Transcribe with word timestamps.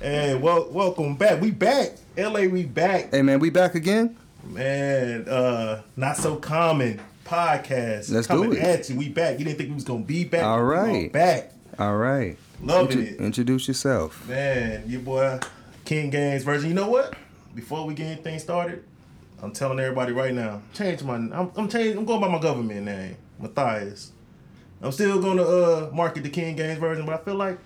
Hey, 0.00 0.34
well, 0.34 0.66
welcome 0.70 1.14
back. 1.16 1.42
We 1.42 1.50
back. 1.50 1.92
LA, 2.16 2.46
we 2.46 2.64
back. 2.64 3.10
Hey 3.12 3.20
man, 3.20 3.38
we 3.38 3.50
back 3.50 3.74
again. 3.74 4.16
Man, 4.44 5.28
uh, 5.28 5.82
not 5.94 6.16
so 6.16 6.36
common 6.36 7.00
podcast. 7.26 8.10
Let's 8.10 8.26
coming 8.26 8.50
do 8.52 8.56
it. 8.56 8.62
at 8.62 8.88
you. 8.88 8.96
We 8.96 9.10
back. 9.10 9.38
You 9.38 9.44
didn't 9.44 9.58
think 9.58 9.68
we 9.68 9.74
was 9.74 9.84
gonna 9.84 10.02
be 10.02 10.24
back. 10.24 10.44
All 10.44 10.62
right. 10.62 11.12
Back. 11.12 11.52
All 11.78 11.96
right. 11.98 12.38
Loving 12.62 12.98
Intro- 12.98 13.14
it. 13.14 13.20
Introduce 13.20 13.68
yourself. 13.68 14.26
Man, 14.26 14.84
your 14.86 15.02
boy 15.02 15.38
King 15.84 16.08
Games 16.08 16.44
version. 16.44 16.70
You 16.70 16.74
know 16.74 16.88
what? 16.88 17.14
Before 17.54 17.84
we 17.84 17.92
get 17.92 18.06
anything 18.06 18.38
started, 18.38 18.82
I'm 19.42 19.52
telling 19.52 19.78
everybody 19.80 20.12
right 20.12 20.32
now. 20.32 20.62
Change 20.72 21.02
my. 21.02 21.16
I'm, 21.16 21.52
I'm 21.56 21.68
changing. 21.68 21.98
I'm 21.98 22.06
going 22.06 22.22
by 22.22 22.28
my 22.28 22.40
government 22.40 22.86
name, 22.86 23.16
Matthias. 23.38 24.12
I'm 24.80 24.92
still 24.92 25.20
gonna 25.20 25.42
uh 25.42 25.90
market 25.92 26.22
the 26.22 26.30
King 26.30 26.56
Games 26.56 26.78
version, 26.78 27.04
but 27.04 27.20
I 27.20 27.22
feel 27.22 27.34
like 27.34 27.58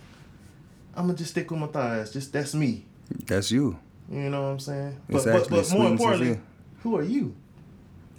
I'm 0.97 1.07
gonna 1.07 1.19
just 1.19 1.33
stick 1.33 1.51
with 1.51 1.61
Matthias. 1.61 2.13
Just 2.13 2.33
that's 2.33 2.55
me. 2.55 2.85
That's 3.27 3.51
you. 3.51 3.79
You 4.11 4.31
know 4.31 4.43
what 4.43 4.49
I'm 4.49 4.59
saying? 4.59 5.01
It's 5.09 5.25
but 5.25 5.33
but, 5.33 5.41
actually 5.43 5.61
but 5.63 5.79
more 5.79 5.89
importantly, 5.89 6.41
who 6.83 6.97
are 6.97 7.03
you? 7.03 7.35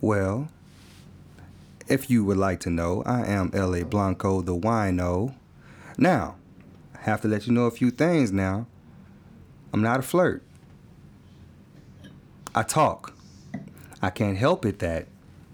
Well, 0.01 0.49
if 1.87 2.09
you 2.09 2.25
would 2.25 2.37
like 2.37 2.59
to 2.61 2.69
know, 2.69 3.03
I 3.05 3.25
am 3.25 3.51
L.A. 3.53 3.83
Blanco, 3.83 4.41
the 4.41 4.55
wino. 4.55 5.35
Now, 5.97 6.35
I 6.95 7.01
have 7.03 7.21
to 7.21 7.27
let 7.27 7.47
you 7.47 7.53
know 7.53 7.65
a 7.65 7.71
few 7.71 7.91
things 7.91 8.31
now. 8.31 8.67
I'm 9.71 9.81
not 9.81 9.99
a 9.99 10.03
flirt. 10.03 10.43
I 12.53 12.63
talk. 12.63 13.13
I 14.01 14.09
can't 14.09 14.37
help 14.37 14.65
it 14.65 14.79
that 14.79 15.07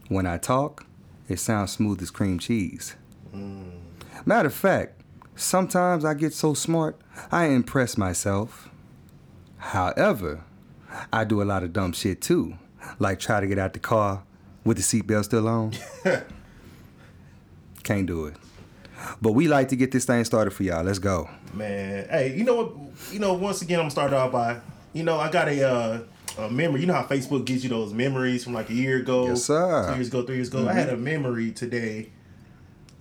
when 0.08 0.26
I 0.26 0.38
talk, 0.38 0.86
it 1.28 1.40
sounds 1.40 1.72
smooth 1.72 2.02
as 2.02 2.12
cream 2.12 2.40
cheese. 2.40 2.96
Mm. 3.34 3.72
Matter 4.26 4.48
of 4.48 4.54
fact, 4.54 5.01
sometimes 5.36 6.06
I 6.06 6.14
get 6.14 6.34
so 6.34 6.54
smart, 6.54 7.00
I 7.32 7.46
impress 7.46 7.98
myself. 7.98 8.70
However, 9.58 10.44
I 11.14 11.24
do 11.24 11.42
a 11.42 11.46
lot 11.46 11.64
of 11.64 11.74
dumb 11.74 11.94
shit 11.94 12.22
too, 12.22 12.56
like 13.00 13.20
try 13.20 13.40
to 13.40 13.48
get 13.48 13.58
out 13.60 13.74
the 13.74 13.80
car 13.80 14.24
with 14.66 14.78
the 14.78 14.84
seatbelt 14.84 15.26
still 15.26 15.48
on. 15.48 15.74
Can't 17.84 18.06
do 18.06 18.26
it. 18.26 18.36
But 19.22 19.32
we 19.32 19.48
like 19.48 19.70
to 19.70 19.76
get 19.76 19.92
this 19.92 20.06
thing 20.06 20.24
started 20.26 20.52
for 20.52 20.64
y'all. 20.64 20.84
Let's 20.84 21.00
go. 21.00 21.30
Man, 21.54 22.08
hey, 22.10 22.36
you 22.38 22.44
know 22.44 22.56
what? 22.56 22.74
You 23.12 23.20
know, 23.20 23.34
once 23.34 23.62
again, 23.62 23.80
I'm 23.80 23.84
gonna 23.86 23.92
start 23.92 24.14
off 24.14 24.32
by, 24.32 24.60
you 24.94 25.04
know, 25.04 25.18
I 25.18 25.32
got 25.32 25.48
a, 25.48 25.64
uh, 25.68 26.00
a 26.38 26.50
memory. 26.52 26.82
You 26.82 26.88
know 26.88 26.94
how 26.94 27.04
Facebook 27.04 27.46
gives 27.46 27.64
you 27.64 27.70
those 27.70 27.94
memories 27.94 28.44
from 28.44 28.54
like 28.54 28.70
a 28.70 28.74
year 28.74 28.98
ago, 28.98 29.28
Yes, 29.28 29.44
sir. 29.46 29.88
two 29.90 29.96
years 29.96 30.08
ago, 30.10 30.24
three 30.24 30.36
years 30.36 30.50
ago. 30.50 30.68
I 30.68 30.74
had 30.74 30.90
a 30.90 30.98
memory 30.98 31.52
today 31.52 32.10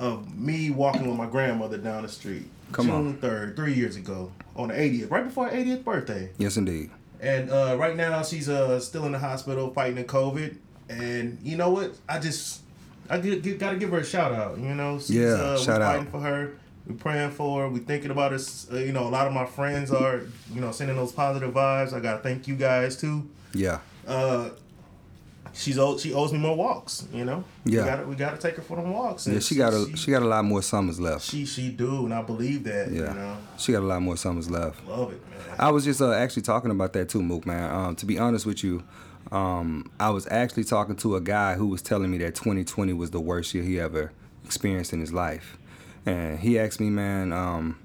of 0.01 0.37
me 0.37 0.71
walking 0.71 1.07
with 1.07 1.17
my 1.17 1.27
grandmother 1.27 1.79
down 1.79 2.03
the 2.03 2.09
street, 2.09 2.47
Come 2.73 2.87
June 2.87 2.95
on. 3.09 3.17
third, 3.19 3.55
three 3.55 3.75
years 3.75 3.95
ago, 3.97 4.33
on 4.57 4.69
the 4.69 4.75
80th, 4.75 5.11
right 5.11 5.25
before 5.25 5.49
her 5.49 5.57
80th 5.57 5.85
birthday. 5.85 6.31
Yes, 6.39 6.57
indeed. 6.57 6.91
And 7.21 7.51
uh, 7.51 7.77
right 7.79 7.95
now, 7.95 8.23
she's 8.23 8.49
uh, 8.49 8.81
still 8.81 9.05
in 9.05 9.13
the 9.13 9.19
hospital 9.19 9.71
fighting 9.73 9.97
the 9.97 10.05
COVID. 10.05 10.57
And 10.89 11.39
you 11.43 11.57
know 11.57 11.71
what? 11.71 11.93
I 12.09 12.19
just, 12.19 12.63
I 13.11 13.19
get, 13.19 13.43
get, 13.43 13.59
gotta 13.59 13.77
give 13.77 13.91
her 13.91 13.99
a 13.99 14.05
shout 14.05 14.33
out. 14.33 14.59
You 14.59 14.75
know, 14.75 14.99
she's, 14.99 15.11
Yeah, 15.11 15.35
uh, 15.35 15.59
shout 15.59 15.83
out. 15.83 15.97
fighting 15.97 16.11
for 16.11 16.21
her. 16.21 16.53
We're 16.87 16.97
praying 16.97 17.33
for 17.33 17.61
her. 17.63 17.69
We're 17.69 17.81
thinking 17.81 18.11
about 18.11 18.33
her. 18.33 18.39
Uh, 18.73 18.77
you 18.79 18.93
know, 18.93 19.07
a 19.07 19.11
lot 19.11 19.27
of 19.27 19.35
my 19.35 19.45
friends 19.45 19.91
are, 19.93 20.23
you 20.53 20.61
know, 20.63 20.73
sending 20.73 20.97
those 20.97 21.13
positive 21.13 21.53
vibes. 21.53 21.93
I 21.93 22.01
gotta 22.01 22.21
thank 22.23 22.49
you 22.49 22.57
guys 22.57 22.97
too. 22.97 23.29
Yeah. 23.53 23.81
Uh, 24.09 24.51
she's 25.55 25.79
owed, 25.79 26.01
she 26.01 26.13
owes 26.13 26.33
me 26.33 26.39
more 26.39 26.57
walks. 26.57 27.07
You 27.13 27.25
know. 27.25 27.45
Yeah. 27.65 27.81
We 27.83 27.87
gotta, 27.89 28.07
we 28.07 28.15
gotta 28.17 28.39
take 28.39 28.57
her 28.57 28.63
for 28.63 28.77
them 28.77 28.93
walks. 28.93 29.27
Yeah, 29.27 29.39
she 29.41 29.55
got 29.55 29.73
a 29.73 29.97
she 29.97 30.11
got 30.11 30.23
a 30.23 30.27
lot 30.29 30.45
more 30.45 30.63
summers 30.63 30.99
left. 31.01 31.25
she, 31.25 31.45
she 31.45 31.71
do, 31.71 32.05
and 32.05 32.15
I 32.15 32.23
believe 32.23 32.65
that. 32.65 32.91
Yeah. 32.91 33.09
You 33.13 33.15
know, 33.15 33.37
She 33.59 33.73
got 33.73 33.83
a 33.83 33.87
lot 33.87 34.03
more 34.03 34.17
summers 34.17 34.51
left. 34.51 34.87
love 34.87 35.13
it, 35.13 35.21
man. 35.31 35.57
I 35.59 35.71
was 35.71 35.85
just 35.85 36.01
uh, 36.01 36.13
actually 36.13 36.43
talking 36.43 36.71
about 36.71 36.93
that 36.95 37.09
too, 37.09 37.23
Mook, 37.23 37.47
man. 37.47 37.71
Um, 37.75 37.97
to 37.97 38.07
be 38.07 38.19
honest 38.19 38.47
with 38.47 38.63
you, 38.65 38.83
um, 39.33 39.91
I 40.01 40.11
was 40.11 40.27
actually 40.31 40.65
talking 40.65 40.97
to 40.97 41.17
a 41.17 41.21
guy 41.21 41.55
who 41.55 41.67
was 41.67 41.83
telling 41.83 42.11
me 42.11 42.19
that 42.19 42.35
2020 42.35 42.93
was 42.95 43.11
the 43.11 43.21
worst 43.21 43.53
year 43.55 43.63
he 43.65 43.79
ever 43.79 44.13
experienced 44.45 44.93
in 44.93 45.01
his 45.01 45.13
life. 45.13 45.59
And 46.07 46.39
he 46.39 46.59
asked 46.59 46.81
me, 46.81 46.89
man, 46.89 47.33
um, 47.33 47.79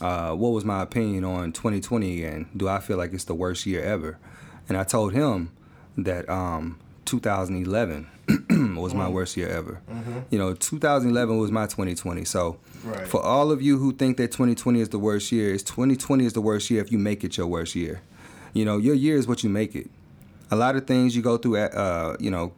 uh, 0.00 0.32
what 0.34 0.50
was 0.50 0.64
my 0.64 0.80
opinion 0.82 1.24
on 1.24 1.52
2020 1.52 2.24
and 2.24 2.46
do 2.56 2.68
I 2.68 2.80
feel 2.80 2.96
like 2.96 3.12
it's 3.12 3.24
the 3.24 3.34
worst 3.34 3.66
year 3.66 3.82
ever? 3.84 4.18
And 4.68 4.78
I 4.78 4.84
told 4.84 5.12
him 5.12 5.50
that 6.04 6.28
um, 6.28 6.78
2011 7.04 8.06
was 8.76 8.94
my 8.94 9.08
worst 9.08 9.36
year 9.36 9.48
ever. 9.48 9.80
You 10.30 10.38
know, 10.38 10.54
2011 10.54 11.38
was 11.38 11.50
my 11.50 11.64
2020. 11.66 12.24
So 12.24 12.58
Right. 12.82 13.06
for 13.06 13.20
all 13.22 13.52
of 13.52 13.60
you 13.60 13.76
who 13.78 13.92
think 13.92 14.16
that 14.16 14.32
2020 14.32 14.80
is 14.80 14.88
the 14.88 14.98
worst 14.98 15.30
year, 15.32 15.52
it's 15.52 15.62
2020 15.64 16.24
is 16.24 16.32
the 16.32 16.40
worst 16.40 16.70
year 16.70 16.80
if 16.80 16.90
you 16.90 16.96
make 16.98 17.22
it 17.24 17.36
your 17.36 17.46
worst 17.46 17.74
year. 17.74 18.00
You 18.54 18.64
know, 18.64 18.78
your 18.78 18.94
year 18.94 19.16
is 19.16 19.28
what 19.28 19.44
you 19.44 19.50
make 19.50 19.76
it. 19.76 19.90
A 20.50 20.56
lot 20.56 20.76
of 20.76 20.86
things 20.86 21.14
you 21.14 21.20
go 21.20 21.36
through, 21.36 21.58
uh, 21.58 22.16
you 22.18 22.30
know, 22.30 22.52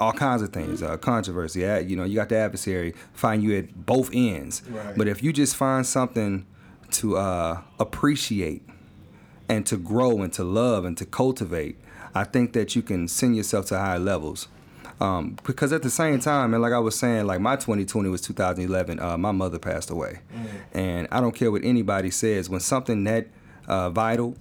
all 0.00 0.12
kinds 0.12 0.42
of 0.42 0.52
things, 0.52 0.80
uh, 0.80 0.96
controversy. 0.98 1.66
Uh, 1.66 1.78
you 1.80 1.96
know, 1.96 2.04
you 2.04 2.14
got 2.14 2.28
the 2.28 2.36
adversary 2.36 2.94
find 3.14 3.42
you 3.42 3.56
at 3.58 3.84
both 3.84 4.10
ends. 4.12 4.62
Right. 4.70 4.96
But 4.96 5.08
if 5.08 5.24
you 5.24 5.32
just 5.32 5.56
find 5.56 5.84
something 5.84 6.46
to 6.92 7.16
uh, 7.16 7.60
appreciate 7.80 8.62
and 9.48 9.66
to 9.66 9.76
grow 9.76 10.22
and 10.22 10.32
to 10.34 10.44
love 10.44 10.84
and 10.84 10.96
to 10.98 11.04
cultivate, 11.04 11.76
I 12.18 12.24
think 12.24 12.52
that 12.54 12.74
you 12.74 12.82
can 12.82 13.06
send 13.06 13.36
yourself 13.36 13.66
to 13.66 13.78
higher 13.78 14.00
levels. 14.00 14.48
Um, 15.00 15.36
because 15.44 15.72
at 15.72 15.82
the 15.82 15.90
same 15.90 16.18
time, 16.18 16.52
and 16.52 16.60
like 16.60 16.72
I 16.72 16.80
was 16.80 16.98
saying, 16.98 17.26
like 17.26 17.40
my 17.40 17.54
2020 17.54 18.08
was 18.08 18.20
2011. 18.22 18.98
Uh, 18.98 19.16
my 19.16 19.30
mother 19.30 19.60
passed 19.60 19.90
away, 19.90 20.18
and 20.72 21.06
I 21.12 21.20
don't 21.20 21.36
care 21.36 21.52
what 21.52 21.62
anybody 21.62 22.10
says. 22.10 22.50
When 22.50 22.58
something 22.58 23.04
that 23.04 23.28
uh, 23.68 23.90
vital 23.90 24.36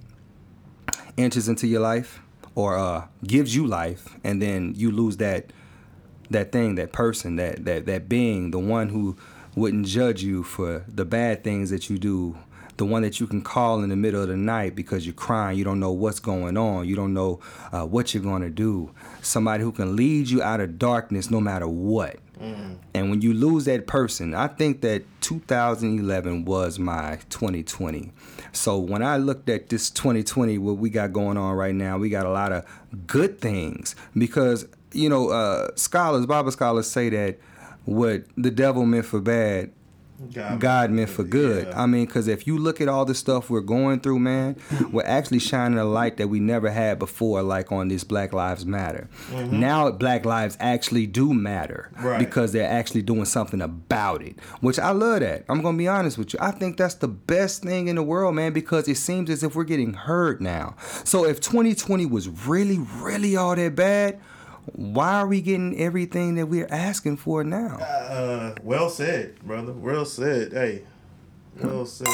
enters 1.16 1.48
into 1.48 1.68
your 1.68 1.82
life 1.82 2.20
or 2.56 2.76
uh, 2.76 3.06
gives 3.24 3.56
you 3.56 3.68
life, 3.68 4.18
and 4.24 4.42
then 4.42 4.74
you 4.76 4.90
lose 4.90 5.18
that 5.18 5.54
that 6.32 6.52
thing, 6.52 6.74
that 6.76 6.92
person, 6.92 7.36
that 7.36 7.64
that 7.66 7.86
that 7.86 8.10
being, 8.10 8.50
the 8.50 8.58
one 8.58 8.90
who 8.90 9.16
wouldn't 9.56 9.86
judge 9.86 10.24
you 10.24 10.42
for 10.42 10.84
the 10.88 11.06
bad 11.06 11.44
things 11.44 11.70
that 11.70 11.88
you 11.88 12.00
do, 12.00 12.36
the 12.78 12.86
one 12.86 13.02
that 13.02 13.20
you 13.20 13.28
can 13.28 13.42
call 13.42 13.84
in 13.84 13.90
the 13.90 13.96
middle 13.96 14.22
of 14.22 14.28
the 14.28 14.38
night 14.38 14.76
because 14.76 15.06
you're 15.06 15.14
crying, 15.14 15.58
you 15.58 15.64
don't 15.64 15.80
know 15.80 15.92
what's 15.92 16.20
going 16.20 16.58
on, 16.58 16.88
you 16.88 16.96
don't 16.96 17.14
know 17.14 17.40
uh, 17.72 17.86
what 17.86 18.14
you're 18.14 18.24
going 18.24 18.42
to 18.42 18.50
do. 18.50 18.92
Somebody 19.22 19.64
who 19.64 19.72
can 19.72 19.96
lead 19.96 20.30
you 20.30 20.42
out 20.42 20.60
of 20.60 20.78
darkness 20.78 21.30
no 21.30 21.42
matter 21.42 21.68
what. 21.68 22.18
And 22.94 23.10
when 23.10 23.22
you 23.22 23.34
lose 23.34 23.66
that 23.66 23.88
person, 23.88 24.36
I 24.36 24.48
think 24.48 24.82
that 24.82 25.04
2011 25.22 26.46
was 26.46 26.78
my 26.78 27.18
2020. 27.30 28.12
So 28.52 28.78
when 28.78 29.02
I 29.02 29.18
looked 29.18 29.50
at 29.50 29.70
this 29.70 29.90
2020, 29.90 30.58
what 30.60 30.78
we 30.78 30.90
got 30.90 31.14
going 31.14 31.38
on 31.38 31.56
right 31.56 31.74
now, 31.74 31.98
we 31.98 32.10
got 32.10 32.26
a 32.26 32.30
lot 32.30 32.52
of 32.52 32.64
good 33.08 33.40
things 33.40 33.96
because 34.16 34.68
you 34.92 35.10
know 35.10 35.30
uh, 35.30 35.70
scholars, 35.76 36.26
Bible 36.26 36.52
scholars 36.52 36.90
say 36.90 37.10
that 37.10 37.40
what 37.86 38.24
the 38.38 38.52
devil 38.52 38.86
meant 38.86 39.06
for 39.06 39.20
bad, 39.20 39.72
God 40.60 40.92
meant 40.92 41.10
for 41.10 41.24
good. 41.24 41.68
Yeah. 41.68 41.84
I 41.84 41.86
mean, 41.86 42.06
because 42.06 42.28
if 42.28 42.48
you 42.48 42.58
look 42.58 42.82
at 42.82 42.88
all 42.88 43.06
the 43.06 43.14
stuff 43.16 43.50
we're 43.50 43.62
going 43.62 44.00
through, 44.00 44.20
man, 44.20 44.58
we're 44.92 45.06
actually 45.06 45.40
shining 45.40 45.78
a 45.78 45.86
light 45.86 46.18
that 46.18 46.28
we 46.28 46.40
never 46.40 46.70
had 46.70 47.00
before, 47.00 47.44
like 47.44 47.72
on 47.72 47.88
this 47.88 48.04
Black 48.04 48.34
Lives 48.34 48.66
Matter. 48.66 49.10
Mm-hmm. 49.32 49.60
Now, 49.60 49.92
Black 49.92 50.26
lives 50.26 50.58
actually 50.60 51.08
do 51.08 51.34
matter 51.34 51.92
Right. 52.00 52.20
because 52.20 52.52
they're 52.52 52.70
actually 52.70 53.02
doing 53.04 53.26
something 53.26 53.62
about 53.62 54.22
it, 54.22 54.40
which 54.62 54.80
I 54.80 54.92
love 54.92 55.20
that. 55.20 55.46
I'm 55.50 55.62
going 55.62 55.76
to 55.76 55.78
be 55.78 55.88
honest 55.88 56.18
with 56.18 56.34
you. 56.34 56.40
I 56.42 56.52
think 56.52 56.78
that's 56.78 56.96
the 56.96 57.08
best 57.08 57.64
thing 57.64 57.88
in 57.88 57.96
the 57.96 58.04
world, 58.04 58.36
man, 58.36 58.54
because 58.54 58.88
it 58.88 58.98
seems 58.98 59.30
as 59.30 59.44
if 59.44 59.56
we're 59.56 59.64
getting 59.64 59.94
heard 59.94 60.42
now. 60.42 60.76
So 61.04 61.26
if 61.26 61.40
2020 61.42 62.06
was 62.06 62.28
really, 62.48 62.80
really 62.80 63.36
all 63.36 63.56
that 63.56 63.76
bad, 63.76 64.20
why 64.74 65.14
are 65.16 65.28
we 65.28 65.42
getting 65.42 65.80
everything 65.80 66.36
that 66.36 66.48
we're 66.48 66.68
asking 66.70 67.18
for 67.18 67.44
now? 67.44 67.78
Uh, 67.78 68.56
well 68.64 68.90
said, 68.90 69.40
brother. 69.44 69.72
Well 69.74 70.06
said. 70.06 70.54
Hey, 70.54 70.84
well 71.62 71.86
said. 71.86 72.08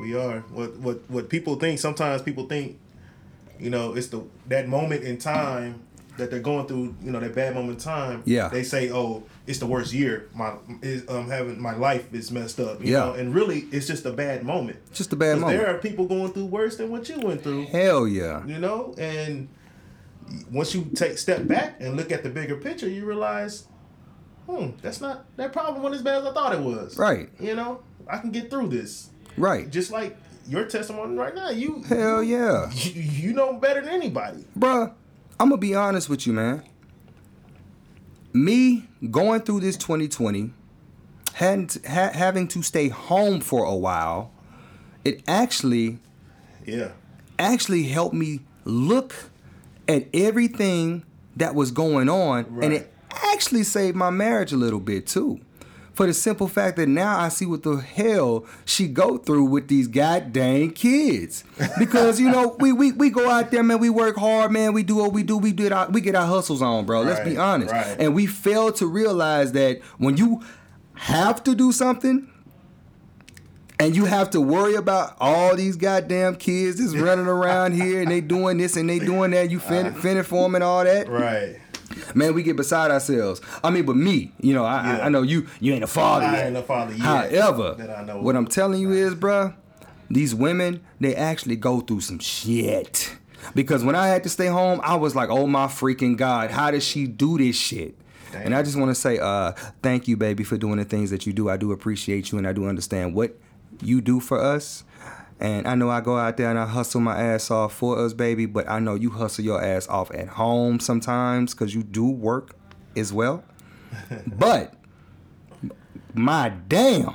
We 0.00 0.14
are 0.16 0.40
what 0.52 0.76
what 0.78 1.08
what 1.10 1.28
people 1.28 1.56
think. 1.56 1.78
Sometimes 1.78 2.22
people 2.22 2.46
think, 2.46 2.78
you 3.58 3.70
know, 3.70 3.94
it's 3.94 4.08
the 4.08 4.22
that 4.46 4.68
moment 4.68 5.04
in 5.04 5.18
time 5.18 5.82
that 6.16 6.30
they're 6.32 6.40
going 6.40 6.66
through. 6.66 6.94
You 7.02 7.12
know, 7.12 7.20
that 7.20 7.34
bad 7.34 7.54
moment 7.54 7.78
in 7.78 7.84
time. 7.84 8.22
Yeah. 8.24 8.48
They 8.48 8.64
say, 8.64 8.90
oh, 8.90 9.22
it's 9.46 9.58
the 9.60 9.66
worst 9.66 9.92
year. 9.92 10.28
My 10.34 10.54
is 10.82 11.08
um 11.08 11.28
having 11.28 11.60
my 11.60 11.74
life 11.76 12.12
is 12.12 12.30
messed 12.32 12.58
up. 12.60 12.80
You 12.84 12.92
Yeah. 12.92 12.98
know, 13.00 13.12
and 13.14 13.34
really, 13.34 13.66
it's 13.70 13.86
just 13.86 14.04
a 14.06 14.12
bad 14.12 14.42
moment. 14.44 14.78
Just 14.92 15.12
a 15.12 15.16
bad 15.16 15.38
moment. 15.38 15.58
There 15.58 15.68
are 15.68 15.78
people 15.78 16.06
going 16.06 16.32
through 16.32 16.46
worse 16.46 16.76
than 16.76 16.90
what 16.90 17.08
you 17.08 17.18
went 17.20 17.42
through. 17.42 17.66
Hell 17.66 18.08
yeah. 18.08 18.44
You 18.46 18.58
know, 18.58 18.94
and 18.98 19.48
once 20.50 20.74
you 20.74 20.84
take 20.94 21.18
step 21.18 21.46
back 21.46 21.76
and 21.80 21.96
look 21.96 22.12
at 22.12 22.22
the 22.22 22.28
bigger 22.30 22.56
picture, 22.56 22.88
you 22.88 23.04
realize, 23.04 23.66
hmm, 24.46 24.68
that's 24.82 25.00
not 25.00 25.24
that 25.36 25.52
problem 25.52 25.82
wasn't 25.82 25.96
as 26.00 26.02
bad 26.02 26.18
as 26.22 26.26
I 26.26 26.32
thought 26.32 26.52
it 26.54 26.60
was. 26.60 26.96
Right. 26.98 27.28
You 27.40 27.54
know, 27.54 27.82
I 28.08 28.18
can 28.18 28.30
get 28.30 28.50
through 28.50 28.68
this. 28.68 29.10
Right. 29.36 29.70
Just 29.70 29.90
like 29.90 30.16
your 30.48 30.64
testimony 30.64 31.16
right 31.16 31.34
now, 31.34 31.50
you 31.50 31.82
Hell 31.82 32.22
yeah. 32.22 32.70
you, 32.72 33.02
you 33.02 33.32
know 33.32 33.54
better 33.54 33.80
than 33.80 33.90
anybody. 33.90 34.44
Bruh, 34.58 34.92
I'm 35.38 35.48
gonna 35.50 35.58
be 35.58 35.74
honest 35.74 36.08
with 36.08 36.26
you, 36.26 36.32
man. 36.32 36.62
Me 38.32 38.84
going 39.10 39.40
through 39.42 39.60
this 39.60 39.76
2020, 39.76 40.52
hadn't, 41.34 41.78
ha- 41.86 42.10
having 42.12 42.46
to 42.48 42.62
stay 42.62 42.88
home 42.88 43.40
for 43.40 43.64
a 43.64 43.74
while, 43.74 44.30
it 45.04 45.22
actually 45.26 45.98
Yeah. 46.66 46.90
actually 47.38 47.84
helped 47.84 48.14
me 48.14 48.40
look 48.64 49.14
at 49.88 50.06
everything 50.12 51.04
that 51.36 51.54
was 51.54 51.70
going 51.70 52.08
on 52.08 52.44
and 52.62 52.72
it 52.72 52.92
actually 53.32 53.62
saved 53.62 53.96
my 53.96 54.10
marriage 54.10 54.52
a 54.52 54.56
little 54.56 54.80
bit 54.80 55.06
too 55.06 55.40
for 55.98 56.06
the 56.06 56.14
simple 56.14 56.46
fact 56.46 56.76
that 56.76 56.88
now 56.88 57.18
I 57.18 57.28
see 57.28 57.44
what 57.44 57.64
the 57.64 57.74
hell 57.74 58.46
she 58.64 58.86
go 58.86 59.18
through 59.18 59.46
with 59.46 59.66
these 59.66 59.88
goddamn 59.88 60.70
kids. 60.70 61.42
Because 61.76 62.20
you 62.20 62.30
know 62.30 62.54
we, 62.60 62.70
we 62.72 62.92
we 62.92 63.10
go 63.10 63.28
out 63.28 63.50
there, 63.50 63.64
man. 63.64 63.80
We 63.80 63.90
work 63.90 64.16
hard, 64.16 64.52
man. 64.52 64.72
We 64.74 64.84
do 64.84 64.94
what 64.94 65.12
we 65.12 65.24
do. 65.24 65.36
We 65.36 65.50
do. 65.50 65.68
Our, 65.72 65.90
we 65.90 66.00
get 66.00 66.14
our 66.14 66.24
hustles 66.26 66.62
on, 66.62 66.86
bro. 66.86 67.02
Let's 67.02 67.28
be 67.28 67.36
honest. 67.36 67.72
right. 67.72 67.96
And 67.98 68.14
we 68.14 68.26
fail 68.26 68.70
to 68.74 68.86
realize 68.86 69.50
that 69.52 69.80
when 69.98 70.16
you 70.16 70.40
have 70.94 71.42
to 71.42 71.56
do 71.56 71.72
something, 71.72 72.30
and 73.80 73.94
you 73.96 74.04
have 74.06 74.30
to 74.30 74.40
worry 74.40 74.74
about 74.74 75.16
all 75.20 75.54
these 75.54 75.76
goddamn 75.76 76.36
kids 76.36 76.78
that's 76.78 76.94
running 77.00 77.26
around 77.26 77.72
here 77.80 78.02
and 78.02 78.10
they 78.10 78.20
doing 78.20 78.58
this 78.58 78.76
and 78.76 78.88
they 78.88 78.98
doing 78.98 79.30
that. 79.32 79.50
You 79.50 79.60
fin- 79.60 79.94
finna 79.94 80.24
for 80.24 80.44
'em 80.46 80.54
and 80.54 80.64
all 80.64 80.84
that. 80.84 81.08
Right. 81.08 81.56
Man, 82.14 82.34
we 82.34 82.42
get 82.42 82.56
beside 82.56 82.90
ourselves. 82.90 83.40
I 83.64 83.70
mean, 83.70 83.84
but 83.86 83.96
me, 83.96 84.32
you 84.40 84.54
know, 84.54 84.64
I, 84.64 84.76
I, 84.80 84.96
Yeah. 84.98 85.06
I 85.06 85.08
know 85.08 85.22
you. 85.22 85.46
You 85.60 85.74
ain't 85.74 85.84
a 85.84 85.88
father. 85.88 86.26
I 86.26 86.32
yet. 86.36 86.46
ain't 86.48 86.56
a 86.56 86.62
father 86.62 86.92
yet. 86.92 87.00
However, 87.02 87.74
that 87.78 87.90
I 87.90 88.04
know. 88.04 88.20
what 88.20 88.36
I'm 88.36 88.46
telling 88.46 88.80
you 88.80 88.92
is, 88.92 89.14
bruh, 89.14 89.54
these 90.10 90.34
women 90.34 90.80
they 91.00 91.14
actually 91.14 91.56
go 91.56 91.80
through 91.80 92.00
some 92.02 92.18
shit. 92.18 93.16
Because 93.54 93.84
when 93.84 93.94
I 93.94 94.08
had 94.08 94.22
to 94.24 94.28
stay 94.28 94.46
home, 94.46 94.80
I 94.82 94.96
was 94.96 95.14
like, 95.14 95.28
oh 95.30 95.46
my 95.46 95.66
freaking 95.66 96.16
god, 96.16 96.50
how 96.50 96.70
does 96.70 96.84
she 96.84 97.06
do 97.06 97.38
this 97.38 97.56
shit? 97.56 97.94
Damn. 98.32 98.46
And 98.46 98.54
I 98.54 98.62
just 98.62 98.76
want 98.76 98.90
to 98.90 98.94
say, 98.94 99.18
uh, 99.18 99.52
thank 99.82 100.06
you, 100.06 100.16
baby, 100.16 100.44
for 100.44 100.56
doing 100.58 100.76
the 100.76 100.84
things 100.84 101.10
that 101.10 101.26
you 101.26 101.32
do. 101.32 101.48
I 101.48 101.56
do 101.56 101.72
appreciate 101.72 102.30
you, 102.30 102.36
and 102.38 102.46
I 102.46 102.52
do 102.52 102.66
understand 102.68 103.14
what 103.14 103.34
you 103.82 104.00
do 104.00 104.20
for 104.20 104.40
us. 104.40 104.84
And 105.40 105.68
I 105.68 105.76
know 105.76 105.88
I 105.88 106.00
go 106.00 106.18
out 106.18 106.36
there 106.36 106.50
and 106.50 106.58
I 106.58 106.66
hustle 106.66 107.00
my 107.00 107.16
ass 107.16 107.50
off 107.50 107.72
for 107.72 107.98
us, 107.98 108.12
baby, 108.12 108.46
but 108.46 108.68
I 108.68 108.80
know 108.80 108.94
you 108.96 109.10
hustle 109.10 109.44
your 109.44 109.62
ass 109.62 109.86
off 109.88 110.10
at 110.12 110.28
home 110.28 110.80
sometimes 110.80 111.54
because 111.54 111.74
you 111.74 111.84
do 111.84 112.04
work 112.08 112.56
as 112.96 113.12
well. 113.12 113.44
but 114.26 114.74
my 116.12 116.48
damn, 116.68 117.14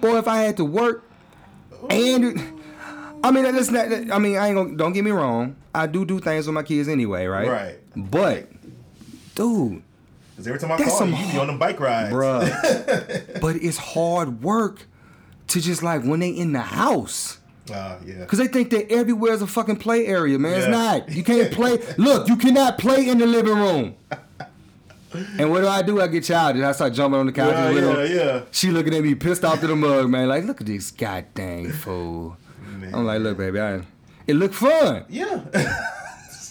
boy, 0.00 0.18
if 0.18 0.28
I 0.28 0.42
had 0.42 0.56
to 0.58 0.64
work 0.64 1.04
and 1.90 2.58
I 3.22 3.30
mean, 3.30 3.44
that's 3.44 3.70
not. 3.70 3.90
I 3.90 4.18
mean, 4.18 4.36
I 4.36 4.48
ain't 4.48 4.56
gonna. 4.56 4.76
Don't 4.76 4.92
get 4.92 5.04
me 5.04 5.10
wrong. 5.10 5.56
I 5.74 5.86
do 5.86 6.04
do 6.04 6.20
things 6.20 6.46
with 6.46 6.54
my 6.54 6.62
kids 6.62 6.88
anyway, 6.88 7.26
right? 7.26 7.48
Right. 7.48 7.78
But, 7.96 8.48
dude, 9.34 9.82
Because 10.30 10.46
every 10.46 10.60
time 10.60 10.72
I 10.72 10.76
call 10.76 11.06
you, 11.06 11.16
you 11.16 11.32
be 11.32 11.38
on 11.38 11.48
them 11.48 11.58
bike 11.58 11.80
rides. 11.80 12.12
bruh. 12.12 13.40
but 13.40 13.56
it's 13.56 13.76
hard 13.76 14.42
work 14.42 14.86
to 15.48 15.60
just 15.60 15.82
like 15.82 16.02
when 16.02 16.20
they 16.20 16.30
in 16.30 16.52
the 16.52 16.60
house. 16.60 17.38
Uh, 17.70 17.98
yeah. 18.04 18.24
Cause 18.24 18.38
they 18.38 18.46
think 18.46 18.70
that 18.70 18.90
everywhere 18.90 19.34
is 19.34 19.42
a 19.42 19.46
fucking 19.46 19.76
play 19.76 20.06
area, 20.06 20.38
man. 20.38 20.58
It's 20.58 20.68
not. 20.68 21.10
You 21.10 21.22
can't 21.32 21.52
play. 21.52 21.78
Look, 21.98 22.28
you 22.28 22.36
cannot 22.36 22.78
play 22.78 23.08
in 23.08 23.18
the 23.18 23.26
living 23.26 23.56
room. 23.56 23.96
And 25.38 25.50
what 25.50 25.60
do 25.60 25.68
I 25.68 25.80
do? 25.80 26.00
I 26.02 26.06
get 26.06 26.24
childish. 26.24 26.62
I 26.62 26.72
start 26.72 26.92
jumping 26.92 27.18
on 27.18 27.26
the 27.26 27.32
couch. 27.32 27.54
Yeah, 27.54 27.70
yeah, 27.70 28.02
yeah. 28.04 28.42
She 28.50 28.70
looking 28.70 28.94
at 28.94 29.02
me 29.02 29.14
pissed 29.14 29.42
off 29.42 29.58
to 29.60 29.66
the 29.66 29.74
mug, 29.74 30.10
man. 30.10 30.28
Like, 30.28 30.44
look 30.44 30.60
at 30.60 30.66
this 30.66 30.90
goddamn 30.90 31.72
fool. 31.72 32.36
Man. 32.78 32.94
I'm 32.94 33.06
like, 33.06 33.20
look, 33.20 33.38
baby, 33.38 33.58
I, 33.58 33.80
it 34.26 34.34
look 34.34 34.52
fun. 34.52 35.06
Yeah. 35.08 35.94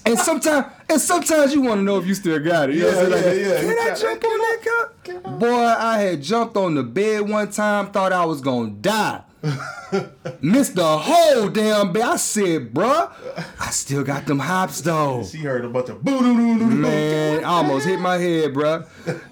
And 0.07 0.17
sometimes, 0.19 0.65
and 0.89 1.01
sometimes 1.01 1.53
you 1.53 1.61
want 1.61 1.79
to 1.79 1.83
know 1.83 1.97
if 1.97 2.05
you 2.07 2.13
still 2.15 2.39
got 2.39 2.69
it. 2.69 2.75
You 2.77 2.83
know 2.83 2.87
what 2.87 3.05
I'm 3.05 3.11
Yeah, 3.11 3.19
saying? 3.21 3.39
yeah, 3.41 3.53
Like, 3.53 3.61
yeah. 3.63 3.73
Can 3.73 3.91
I 3.91 3.95
jump 3.95 4.23
on 4.23 4.37
that 4.39 5.21
cup? 5.23 5.39
Boy, 5.39 5.65
I 5.65 5.97
had 5.99 6.21
jumped 6.23 6.57
on 6.57 6.75
the 6.75 6.83
bed 6.83 7.27
one 7.29 7.51
time, 7.51 7.91
thought 7.91 8.13
I 8.13 8.25
was 8.25 8.41
gonna 8.41 8.69
die. 8.71 9.21
Missed 10.41 10.75
the 10.75 10.97
whole 10.97 11.49
damn 11.49 11.93
bed. 11.93 12.03
I 12.03 12.15
said, 12.17 12.73
bruh, 12.73 13.11
I 13.59 13.69
still 13.69 14.03
got 14.03 14.25
them 14.25 14.39
hops 14.39 14.81
though. 14.81 15.23
she 15.23 15.37
heard 15.39 15.63
a 15.65 15.69
bunch 15.69 15.89
of 15.89 16.03
boo 16.03 16.19
doo 16.19 16.35
doo 16.35 16.59
doo. 16.59 16.65
Man, 16.75 17.43
I 17.43 17.47
almost 17.47 17.85
hit 17.85 17.99
my 17.99 18.17
head, 18.17 18.53
bruh. 18.53 18.87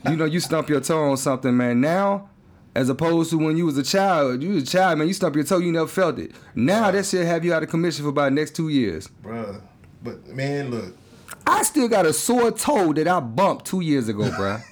You 0.10 0.16
know, 0.16 0.26
you 0.26 0.40
stump 0.40 0.70
your 0.70 0.82
toe 0.82 1.10
on 1.10 1.18
something, 1.18 1.56
man. 1.58 1.82
Now, 1.82 2.30
as 2.76 2.90
opposed 2.90 3.30
to 3.32 3.38
when 3.38 3.58
you 3.58 3.66
was 3.66 3.78
a 3.78 3.84
child, 3.84 4.44
you 4.44 4.50
was 4.54 4.64
a 4.64 4.68
child, 4.68 5.00
man, 5.00 5.08
you 5.08 5.14
stump 5.14 5.36
your 5.36 5.44
toe, 5.46 5.58
you 5.58 5.72
never 5.72 5.88
felt 5.88 6.20
it. 6.20 6.32
Now 6.56 6.92
that 6.92 7.06
shit 7.06 7.26
have 7.26 7.44
you 7.44 7.54
out 7.54 7.64
of 7.64 7.70
commission 7.70 8.04
for 8.04 8.10
about 8.10 8.26
the 8.26 8.32
next 8.32 8.56
two 8.56 8.70
years. 8.70 9.10
Bruh. 9.24 9.62
But 10.06 10.28
man, 10.28 10.72
look. 10.72 10.96
I 11.48 11.64
still 11.64 11.88
got 11.90 12.06
a 12.06 12.14
sore 12.14 12.52
toe 12.52 12.94
that 12.94 13.08
I 13.08 13.20
bumped 13.20 13.66
two 13.66 13.82
years 13.82 14.08
ago, 14.08 14.24
bruh. 14.30 14.64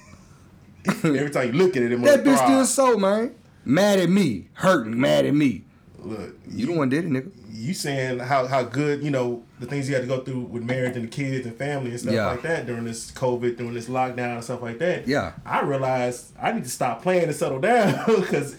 Every 1.04 1.30
time 1.30 1.46
you 1.48 1.52
look 1.52 1.76
at 1.76 1.82
it, 1.82 1.92
it 1.92 2.00
that 2.02 2.24
bitch 2.24 2.36
still 2.44 2.64
sore, 2.66 2.96
man. 2.96 3.34
Mad 3.64 3.98
at 3.98 4.08
me, 4.10 4.48
hurting, 4.54 4.98
mad 5.00 5.24
at 5.26 5.34
me. 5.34 5.64
Look, 5.98 6.36
You 6.50 6.66
the 6.66 6.72
one 6.74 6.90
did 6.90 7.06
it, 7.06 7.10
nigga. 7.10 7.30
you 7.50 7.72
saying 7.72 8.18
how 8.18 8.46
how 8.46 8.62
good 8.62 9.02
you 9.02 9.10
know 9.10 9.42
the 9.58 9.64
things 9.64 9.88
you 9.88 9.94
had 9.94 10.02
to 10.02 10.06
go 10.06 10.20
through 10.20 10.40
with 10.40 10.62
marriage 10.62 10.96
and 10.96 11.06
the 11.06 11.10
kids 11.10 11.46
and 11.46 11.56
family 11.56 11.90
and 11.92 11.98
stuff 12.00 12.12
Yeah. 12.12 12.26
like 12.26 12.42
that 12.42 12.66
during 12.66 12.84
this 12.84 13.10
COVID, 13.12 13.56
during 13.56 13.72
this 13.72 13.88
lockdown 13.88 14.34
and 14.34 14.44
stuff 14.44 14.60
like 14.60 14.78
that. 14.80 15.08
Yeah. 15.08 15.32
I 15.46 15.62
realized 15.62 16.34
I 16.38 16.52
need 16.52 16.64
to 16.64 16.70
stop 16.70 17.02
playing 17.02 17.24
and 17.24 17.34
settle 17.34 17.58
down 17.60 18.04
because, 18.20 18.54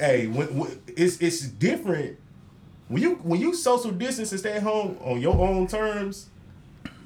hey, 0.00 0.28
when, 0.28 0.56
when 0.56 0.80
it's 0.96 1.18
it's 1.20 1.42
different 1.42 2.16
when 2.88 3.02
you 3.02 3.14
when 3.16 3.40
you 3.40 3.54
social 3.54 3.90
distance 3.90 4.30
and 4.32 4.40
stay 4.40 4.52
at 4.52 4.62
home 4.62 4.96
on 5.02 5.20
your 5.20 5.34
own 5.36 5.66
terms. 5.66 6.28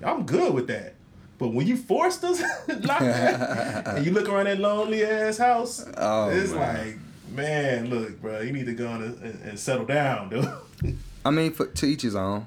I'm 0.05 0.25
good 0.26 0.52
with 0.52 0.67
that. 0.67 0.94
But 1.38 1.49
when 1.55 1.67
you 1.67 1.76
forced 1.76 2.25
us 2.25 2.40
lockdown 2.69 3.87
and 3.96 4.06
you 4.06 4.12
look 4.12 4.29
around 4.29 4.44
that 4.46 4.58
lonely 4.58 5.05
ass 5.05 5.38
house, 5.38 5.84
Oh, 5.96 6.29
it's 6.31 6.52
man. 6.52 6.87
like, 6.87 6.99
man, 7.32 7.90
look, 7.90 8.20
bro, 8.20 8.40
you 8.40 8.52
need 8.52 8.67
to 8.67 8.75
go 8.75 8.88
and, 8.90 9.23
and, 9.44 9.58
settle 9.58 9.84
down, 9.84 10.29
dude. 10.29 10.96
I 11.25 11.31
mean, 11.31 11.52
for, 11.52 11.67
to 11.67 11.87
each 11.87 12.02
his 12.02 12.14
own. 12.14 12.46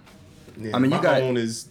Yeah, 0.57 0.75
I 0.75 0.79
mean, 0.79 0.91
you 0.91 1.01
got- 1.01 1.21
own 1.21 1.37
is 1.37 1.67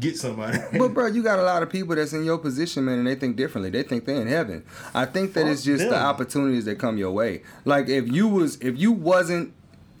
get 0.00 0.16
somebody. 0.16 0.58
But 0.78 0.88
bro, 0.94 1.06
you 1.12 1.22
got 1.22 1.38
a 1.38 1.42
lot 1.42 1.62
of 1.62 1.70
people 1.70 1.96
that's 1.96 2.12
in 2.12 2.24
your 2.24 2.38
position, 2.38 2.84
man, 2.84 2.98
and 2.98 3.06
they 3.06 3.14
think 3.16 3.36
differently. 3.36 3.70
They 3.70 3.82
think 3.82 4.04
they're 4.04 4.20
in 4.20 4.28
heaven. 4.28 4.64
I 4.94 5.04
think 5.04 5.32
that 5.34 5.42
Fuck 5.42 5.52
it's 5.52 5.64
just 5.64 5.88
the 5.88 5.96
opportunities 5.98 6.64
that 6.66 6.78
come 6.78 6.98
your 6.98 7.10
way. 7.12 7.42
Like 7.64 7.88
if 7.88 8.08
you 8.08 8.28
was 8.28 8.56
if 8.60 8.78
you 8.78 8.92
wasn't 8.92 9.52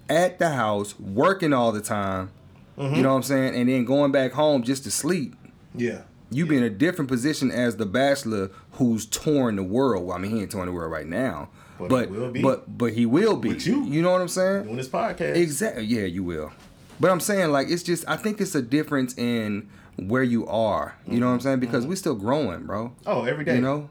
at 0.08 0.38
the 0.38 0.50
house 0.50 0.98
working 0.98 1.52
all 1.52 1.72
the 1.72 1.80
time, 1.80 2.30
Mm-hmm. 2.78 2.94
you 2.94 3.02
know 3.02 3.08
what 3.10 3.16
I'm 3.16 3.22
saying, 3.24 3.54
and 3.56 3.68
then 3.68 3.84
going 3.84 4.12
back 4.12 4.30
home 4.32 4.62
just 4.62 4.84
to 4.84 4.90
sleep, 4.92 5.34
yeah, 5.74 6.02
you 6.30 6.46
be 6.46 6.56
in 6.56 6.62
a 6.62 6.70
different 6.70 7.08
position 7.10 7.50
as 7.50 7.76
the 7.76 7.86
bachelor 7.86 8.50
who's 8.72 9.04
touring 9.04 9.56
the 9.56 9.64
world. 9.64 10.06
Well, 10.06 10.16
I 10.16 10.20
mean, 10.20 10.30
he 10.30 10.42
ain't 10.42 10.52
touring 10.52 10.66
the 10.66 10.72
world 10.72 10.92
right 10.92 11.06
now, 11.06 11.48
But 11.80 11.88
but 11.88 12.06
he 12.08 12.14
will 12.14 12.30
be. 12.30 12.40
but 12.42 12.78
but 12.78 12.92
he 12.92 13.04
will 13.04 13.36
be. 13.36 13.48
With 13.48 13.66
you. 13.66 13.84
you 13.84 14.00
know 14.00 14.12
what 14.12 14.20
I'm 14.20 14.28
saying? 14.28 14.62
doing 14.64 14.76
this 14.76 14.88
podcast. 14.88 15.34
Exactly. 15.34 15.86
Yeah, 15.86 16.02
you 16.04 16.22
will. 16.22 16.52
But 17.00 17.10
I'm 17.10 17.18
saying 17.18 17.50
like 17.50 17.68
it's 17.68 17.82
just 17.82 18.04
I 18.08 18.16
think 18.16 18.40
it's 18.40 18.54
a 18.54 18.62
difference 18.62 19.18
in 19.18 19.68
where 19.96 20.22
you 20.22 20.46
are. 20.46 20.94
You 21.08 21.18
know 21.18 21.26
what 21.26 21.32
I'm 21.32 21.40
saying? 21.40 21.58
Because 21.58 21.84
we're 21.84 21.96
still 21.96 22.14
growing, 22.14 22.64
bro. 22.66 22.92
Oh, 23.08 23.24
every 23.24 23.44
day. 23.44 23.56
You 23.56 23.60
know? 23.60 23.88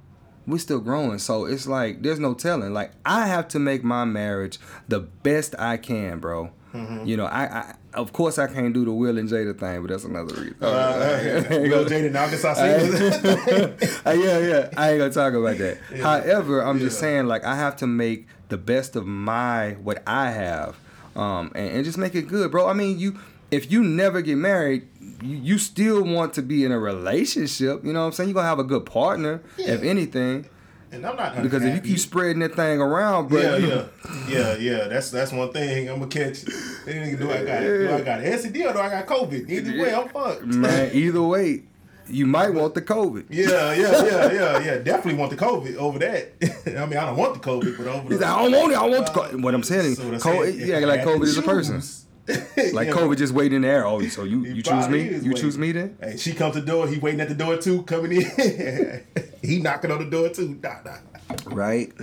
We're 0.47 0.59
still 0.59 0.79
growing. 0.79 1.19
So 1.19 1.45
it's 1.45 1.67
like 1.67 2.01
there's 2.01 2.19
no 2.19 2.33
telling. 2.33 2.73
Like 2.73 2.91
I 3.05 3.27
have 3.27 3.47
to 3.49 3.59
make 3.59 3.83
my 3.83 4.05
marriage 4.05 4.59
the 4.87 5.01
best 5.01 5.53
I 5.59 5.77
can, 5.77 6.19
bro. 6.19 6.51
Mm-hmm. 6.73 7.05
You 7.05 7.17
know, 7.17 7.25
I, 7.25 7.43
I 7.43 7.75
of 7.93 8.13
course 8.13 8.37
I 8.37 8.47
can't 8.47 8.73
do 8.73 8.85
the 8.85 8.91
Will 8.91 9.17
and 9.17 9.27
Jada 9.27 9.57
thing, 9.57 9.81
but 9.81 9.89
that's 9.89 10.03
another 10.03 10.35
reason. 10.35 10.55
Uh, 10.61 11.43
Will 11.49 11.85
Jaden 11.85 12.15
Arkansas 12.15 12.53
Singers. 12.53 14.01
Uh, 14.05 14.11
yeah, 14.11 14.39
yeah. 14.39 14.69
I 14.77 14.91
ain't 14.91 14.99
gonna 14.99 15.11
talk 15.11 15.33
about 15.33 15.57
that. 15.57 15.77
However, 16.01 16.61
I'm 16.61 16.79
just 16.79 16.99
saying, 16.99 17.27
like, 17.27 17.43
I 17.43 17.55
have 17.55 17.75
to 17.77 17.87
make 17.87 18.27
the 18.49 18.57
best 18.57 18.95
of 18.95 19.05
my 19.05 19.71
what 19.81 20.03
I 20.07 20.31
have, 20.31 20.77
um, 21.15 21.51
and, 21.55 21.77
and 21.77 21.85
just 21.85 21.97
make 21.97 22.15
it 22.15 22.27
good, 22.27 22.51
bro. 22.51 22.67
I 22.67 22.73
mean, 22.73 22.99
you 22.99 23.17
if 23.49 23.71
you 23.71 23.83
never 23.83 24.21
get 24.21 24.35
married, 24.37 24.87
you, 25.21 25.37
you 25.37 25.57
still 25.57 26.03
want 26.03 26.33
to 26.35 26.41
be 26.41 26.63
in 26.65 26.71
a 26.71 26.79
relationship. 26.79 27.83
You 27.83 27.93
know 27.93 28.01
what 28.01 28.05
I'm 28.07 28.11
saying? 28.13 28.29
You're 28.29 28.35
gonna 28.35 28.47
have 28.47 28.59
a 28.59 28.63
good 28.63 28.85
partner, 28.85 29.41
if 29.57 29.83
anything. 29.83 30.47
and 30.91 31.05
I'm 31.05 31.15
not 31.15 31.41
Because 31.41 31.63
if 31.65 31.75
you 31.75 31.81
keep 31.81 31.99
spreading 31.99 32.39
that 32.39 32.55
thing 32.55 32.79
around, 32.79 33.27
bro, 33.29 33.41
yeah, 33.41 33.57
yeah, 33.57 33.85
yeah, 34.29 34.55
yeah. 34.57 34.87
That's 34.87 35.11
that's 35.11 35.31
one 35.31 35.51
thing 35.51 35.89
I'm 35.89 35.99
gonna 35.99 36.07
catch. 36.07 36.43
Hey, 36.85 37.15
Do 37.17 37.29
I 37.31 37.43
got 37.43 37.59
do 37.61 37.91
I 37.93 38.01
got 38.01 38.19
STD 38.21 38.69
or 38.69 38.73
do 38.73 38.79
I 38.79 38.89
got 38.89 39.05
COVID? 39.07 39.49
Either 39.49 39.81
way, 39.81 39.93
I'm 39.93 40.09
fucked. 40.09 40.45
man. 40.45 40.91
Either 40.93 41.21
way, 41.23 41.63
you 42.09 42.25
might 42.25 42.53
want 42.53 42.73
the 42.73 42.81
COVID. 42.81 43.25
Yeah, 43.29 43.73
yeah, 43.73 44.05
yeah, 44.05 44.31
yeah, 44.31 44.59
yeah. 44.59 44.77
Definitely 44.77 45.15
want 45.15 45.31
the 45.31 45.35
COVID 45.37 45.75
over 45.75 45.99
that. 45.99 46.31
I 46.67 46.85
mean, 46.85 46.97
I 46.97 47.05
don't 47.07 47.17
want 47.17 47.33
the 47.33 47.39
COVID, 47.41 47.77
but 47.77 47.87
over 47.87 48.07
He's 48.09 48.19
the. 48.19 48.25
like, 48.25 48.33
I 48.33 48.43
don't 48.43 48.51
want 48.53 48.71
it. 48.71 48.77
I 48.77 48.85
want 48.85 49.05
the 49.07 49.11
uh, 49.11 49.27
COVID. 49.29 49.41
What 49.41 49.53
I'm 49.53 49.63
saying, 49.63 49.95
So 49.95 50.03
COVID, 50.11 50.47
it. 50.47 50.67
yeah, 50.67 50.79
like 50.79 51.01
COVID 51.01 51.23
is 51.23 51.37
a 51.37 51.41
person. 51.41 51.81
Like. 52.73 52.89
COVID 52.89 53.17
just 53.17 53.33
waiting 53.33 53.61
there. 53.61 53.85
Oh, 53.85 54.01
so 54.07 54.23
you, 54.23 54.43
you 54.43 54.61
choose 54.61 54.89
me? 54.89 55.03
You 55.03 55.11
waiting. 55.13 55.33
choose 55.33 55.57
me 55.57 55.71
then? 55.71 55.97
Hey, 56.01 56.17
she 56.17 56.33
comes 56.33 56.55
to 56.55 56.61
the 56.61 56.67
door. 56.67 56.87
He 56.87 56.97
waiting 56.99 57.21
at 57.21 57.29
the 57.29 57.35
door 57.35 57.57
too, 57.57 57.83
coming 57.83 58.21
in. 58.21 59.03
he 59.41 59.61
knocking 59.61 59.91
on 59.91 59.99
the 59.99 60.09
door 60.09 60.29
too. 60.29 60.59
Nah, 60.61 60.81
nah. 60.83 60.97
Right. 61.45 61.93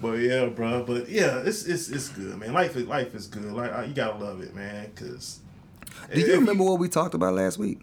But 0.00 0.14
yeah, 0.14 0.46
bro. 0.46 0.84
But 0.84 1.08
yeah, 1.08 1.38
it's 1.38 1.64
it's 1.64 1.88
it's 1.88 2.08
good, 2.08 2.36
man. 2.38 2.52
Life 2.52 2.76
is 2.76 2.86
life 2.86 3.14
is 3.14 3.28
good. 3.28 3.52
Like 3.52 3.88
you 3.88 3.94
gotta 3.94 4.22
love 4.22 4.40
it, 4.42 4.54
man. 4.54 4.92
Cause 4.94 5.40
Do 6.12 6.20
you 6.20 6.34
remember 6.34 6.64
what 6.64 6.78
we 6.78 6.88
talked 6.88 7.14
about 7.14 7.34
last 7.34 7.58
week? 7.58 7.80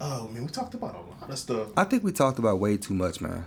Oh 0.00 0.28
man, 0.28 0.42
we 0.44 0.48
talked 0.48 0.74
about 0.74 0.94
a 0.94 1.20
lot 1.20 1.30
of 1.30 1.38
stuff. 1.38 1.68
I 1.76 1.84
think 1.84 2.04
we 2.04 2.12
talked 2.12 2.38
about 2.38 2.60
way 2.60 2.76
too 2.76 2.94
much, 2.94 3.20
man. 3.20 3.44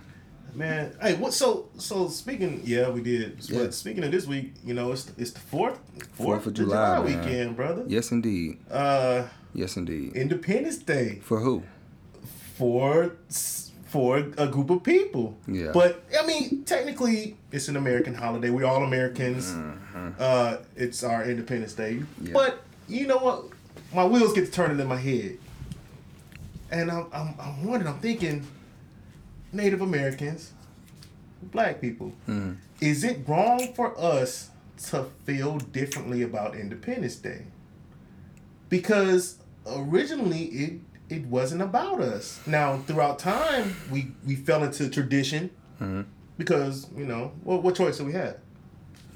Man, 0.54 0.94
hey, 1.00 1.14
what? 1.14 1.32
So, 1.34 1.68
so 1.78 2.08
speaking, 2.08 2.62
yeah, 2.64 2.88
we 2.90 3.00
did. 3.02 3.36
Yeah. 3.48 3.70
Speaking 3.70 4.04
of 4.04 4.10
this 4.10 4.26
week, 4.26 4.52
you 4.64 4.74
know, 4.74 4.92
it's 4.92 5.10
it's 5.16 5.30
the 5.32 5.40
fourth, 5.40 5.78
Fourth 6.12 6.46
of 6.46 6.54
July, 6.54 6.98
man. 6.98 7.04
weekend, 7.04 7.56
brother. 7.56 7.84
Yes, 7.86 8.10
indeed. 8.12 8.58
Uh, 8.70 9.24
Yes, 9.52 9.76
indeed. 9.76 10.12
Independence 10.14 10.78
Day 10.78 11.18
For 11.22 11.40
who? 11.40 11.64
for 12.56 13.16
for 13.86 14.18
a 14.38 14.46
group 14.46 14.70
of 14.70 14.82
people. 14.84 15.36
Yeah. 15.48 15.70
But 15.74 16.04
I 16.20 16.24
mean, 16.26 16.62
technically, 16.64 17.36
it's 17.50 17.66
an 17.68 17.76
American 17.76 18.14
holiday. 18.14 18.50
We're 18.50 18.66
all 18.66 18.84
Americans. 18.84 19.52
Uh, 20.18 20.58
it's 20.76 21.02
our 21.02 21.24
Independence 21.24 21.72
Day. 21.72 21.94
Mm-hmm. 21.94 22.26
Yeah. 22.28 22.32
But 22.32 22.62
you 22.88 23.06
know 23.08 23.18
what? 23.18 23.44
My 23.92 24.04
wheels 24.04 24.32
get 24.34 24.52
turning 24.52 24.78
in 24.78 24.86
my 24.86 24.96
head, 24.96 25.38
and 26.70 26.90
I'm 26.90 27.06
I'm, 27.12 27.34
I'm 27.40 27.64
wondering. 27.64 27.92
I'm 27.92 27.98
thinking, 28.00 28.46
Native 29.52 29.80
Americans, 29.80 30.52
Black 31.42 31.80
people. 31.80 32.12
Mm-hmm. 32.28 32.52
Is 32.80 33.02
it 33.04 33.26
wrong 33.26 33.72
for 33.74 33.98
us 34.00 34.50
to 34.88 35.04
feel 35.24 35.58
differently 35.58 36.22
about 36.22 36.54
Independence 36.54 37.16
Day? 37.16 37.44
Because 38.68 39.38
originally 39.66 40.44
it 40.44 40.80
it 41.08 41.26
wasn't 41.26 41.60
about 41.62 42.00
us. 42.00 42.40
Now 42.46 42.78
throughout 42.78 43.18
time 43.18 43.74
we 43.90 44.12
we 44.26 44.36
fell 44.36 44.62
into 44.62 44.88
tradition 44.88 45.50
Mm-hmm. 45.80 46.02
because 46.36 46.86
you 46.94 47.06
know 47.06 47.32
what 47.42 47.62
what 47.62 47.74
choice 47.74 47.96
do 47.98 48.04
we 48.04 48.12
have? 48.12 48.36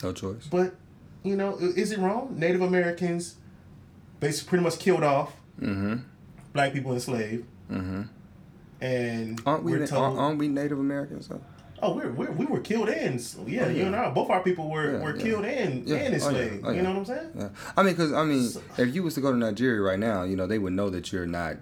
No 0.03 0.13
choice. 0.13 0.47
But 0.51 0.75
you 1.23 1.37
know 1.37 1.57
is 1.59 1.93
it 1.93 1.99
wrong? 1.99 2.35
Native 2.39 2.63
Americans 2.63 3.37
basically 4.21 4.49
pretty 4.49 4.65
much 4.65 4.79
killed 4.79 5.05
off 5.05 5.33
Mm-hmm. 5.61 5.97
black 6.53 6.73
people 6.73 6.93
enslaved, 6.95 7.45
Mm-hmm. 7.71 8.03
And 8.85 9.41
Aren't 9.47 9.65
we? 9.65 9.73
we're 9.73 9.87
told 9.87 10.19
aren't 10.19 10.39
we 10.39 10.49
Native 10.49 10.79
Americans? 10.79 11.29
Though? 11.29 11.41
oh 11.83 11.95
we're, 11.97 12.13
we're 12.13 12.31
we 12.33 12.47
were 12.47 12.61
killed 12.61 12.89
and 12.89 13.21
yeah, 13.47 13.65
Oh, 13.67 13.69
you 13.69 13.85
and 13.85 13.97
I 13.97 14.09
both 14.11 14.31
our 14.31 14.43
people 14.43 14.71
were 14.71 14.93
Yeah, 14.93 15.03
were 15.05 15.17
yeah. 15.17 15.23
killed 15.23 15.45
and 15.45 15.89
Yeah. 15.89 15.97
and 15.97 16.15
Oh, 16.15 16.31
yeah. 16.31 16.39
enslaved. 16.39 16.65
Oh, 16.65 16.71
yeah. 16.71 16.77
You 16.77 16.83
know 16.83 16.91
what 16.91 16.99
I'm 16.99 17.05
saying? 17.05 17.31
Yeah. 17.37 17.49
I 17.77 17.83
mean, 17.83 17.93
because 17.95 18.13
I 18.13 18.25
mean, 18.25 18.43
So- 18.49 18.63
if 18.79 18.95
you 18.95 19.03
was 19.03 19.15
to 19.15 19.21
go 19.21 19.31
to 19.33 19.37
Nigeria 19.39 19.81
right 19.81 19.99
now, 19.99 20.23
you 20.23 20.37
know, 20.37 20.47
they 20.47 20.59
would 20.59 20.73
know 20.73 20.89
that 20.91 21.13
you're 21.13 21.27
not, 21.27 21.57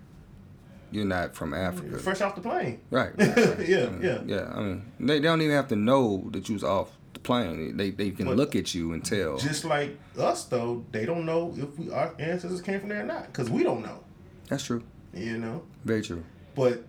you're 0.91 1.07
not 1.07 1.35
from 1.35 1.55
Africa. 1.55 1.99
Fresh 1.99 2.21
off 2.21 2.35
the 2.35 2.41
plane. 2.43 2.81
Right. 2.91 3.13
right, 3.19 3.37
right. 3.37 3.69
Yeah, 3.69 3.87
I 3.87 3.89
mean, 3.91 4.03
yeah. 4.03 4.19
Yeah. 4.27 4.53
I 4.55 4.61
mean, 4.61 4.83
they, 5.01 5.19
they 5.19 5.21
don't 5.29 5.41
even 5.41 5.57
have 5.57 5.69
to 5.69 5.77
know 5.77 6.29
that 6.33 6.49
you 6.49 6.55
was 6.55 6.65
off 6.65 6.91
the 7.15 7.21
plane. 7.21 7.77
They 7.77 7.91
they 7.91 8.11
can 8.11 8.27
But- 8.27 8.37
look 8.37 8.55
at 8.55 8.75
you 8.75 8.93
and 8.93 9.03
tell. 9.05 9.39
Just 9.39 9.65
like 9.65 9.99
us, 10.19 10.45
though, 10.45 10.85
they 10.93 11.05
don't 11.07 11.25
know 11.25 11.55
if 11.57 11.79
we, 11.79 11.91
our 11.91 12.15
ancestors 12.19 12.61
came 12.61 12.81
from 12.81 12.91
there 12.91 13.03
or 13.03 13.07
not, 13.07 13.27
because 13.27 13.49
we 13.51 13.63
don't 13.65 13.83
know. 13.83 14.01
That's 14.49 14.65
true. 14.65 14.83
You 15.15 15.39
know, 15.39 15.63
Very 15.85 16.03
true. 16.03 16.23
but 16.55 16.85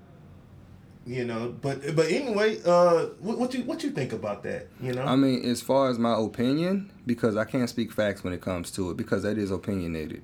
you 1.06 1.26
know, 1.26 1.56
but 1.62 1.96
but 1.96 2.10
anyway, 2.10 2.60
uh, 2.66 3.08
what, 3.20 3.38
what 3.38 3.54
you 3.54 3.64
what 3.64 3.84
you 3.84 3.92
think 3.92 4.14
about 4.14 4.44
that? 4.44 4.68
You 4.82 4.94
know, 4.94 5.04
I 5.04 5.16
mean, 5.16 5.44
as 5.44 5.62
far 5.62 5.90
as 5.90 6.00
my 6.00 6.16
opinion, 6.18 6.92
because 7.06 7.36
I 7.36 7.46
can't 7.46 7.70
speak 7.70 7.92
facts 7.92 8.24
when 8.24 8.34
it 8.34 8.42
comes 8.42 8.72
to 8.72 8.90
it, 8.92 8.98
because 8.98 9.24
that 9.24 9.38
is 9.38 9.52
opinionated, 9.52 10.24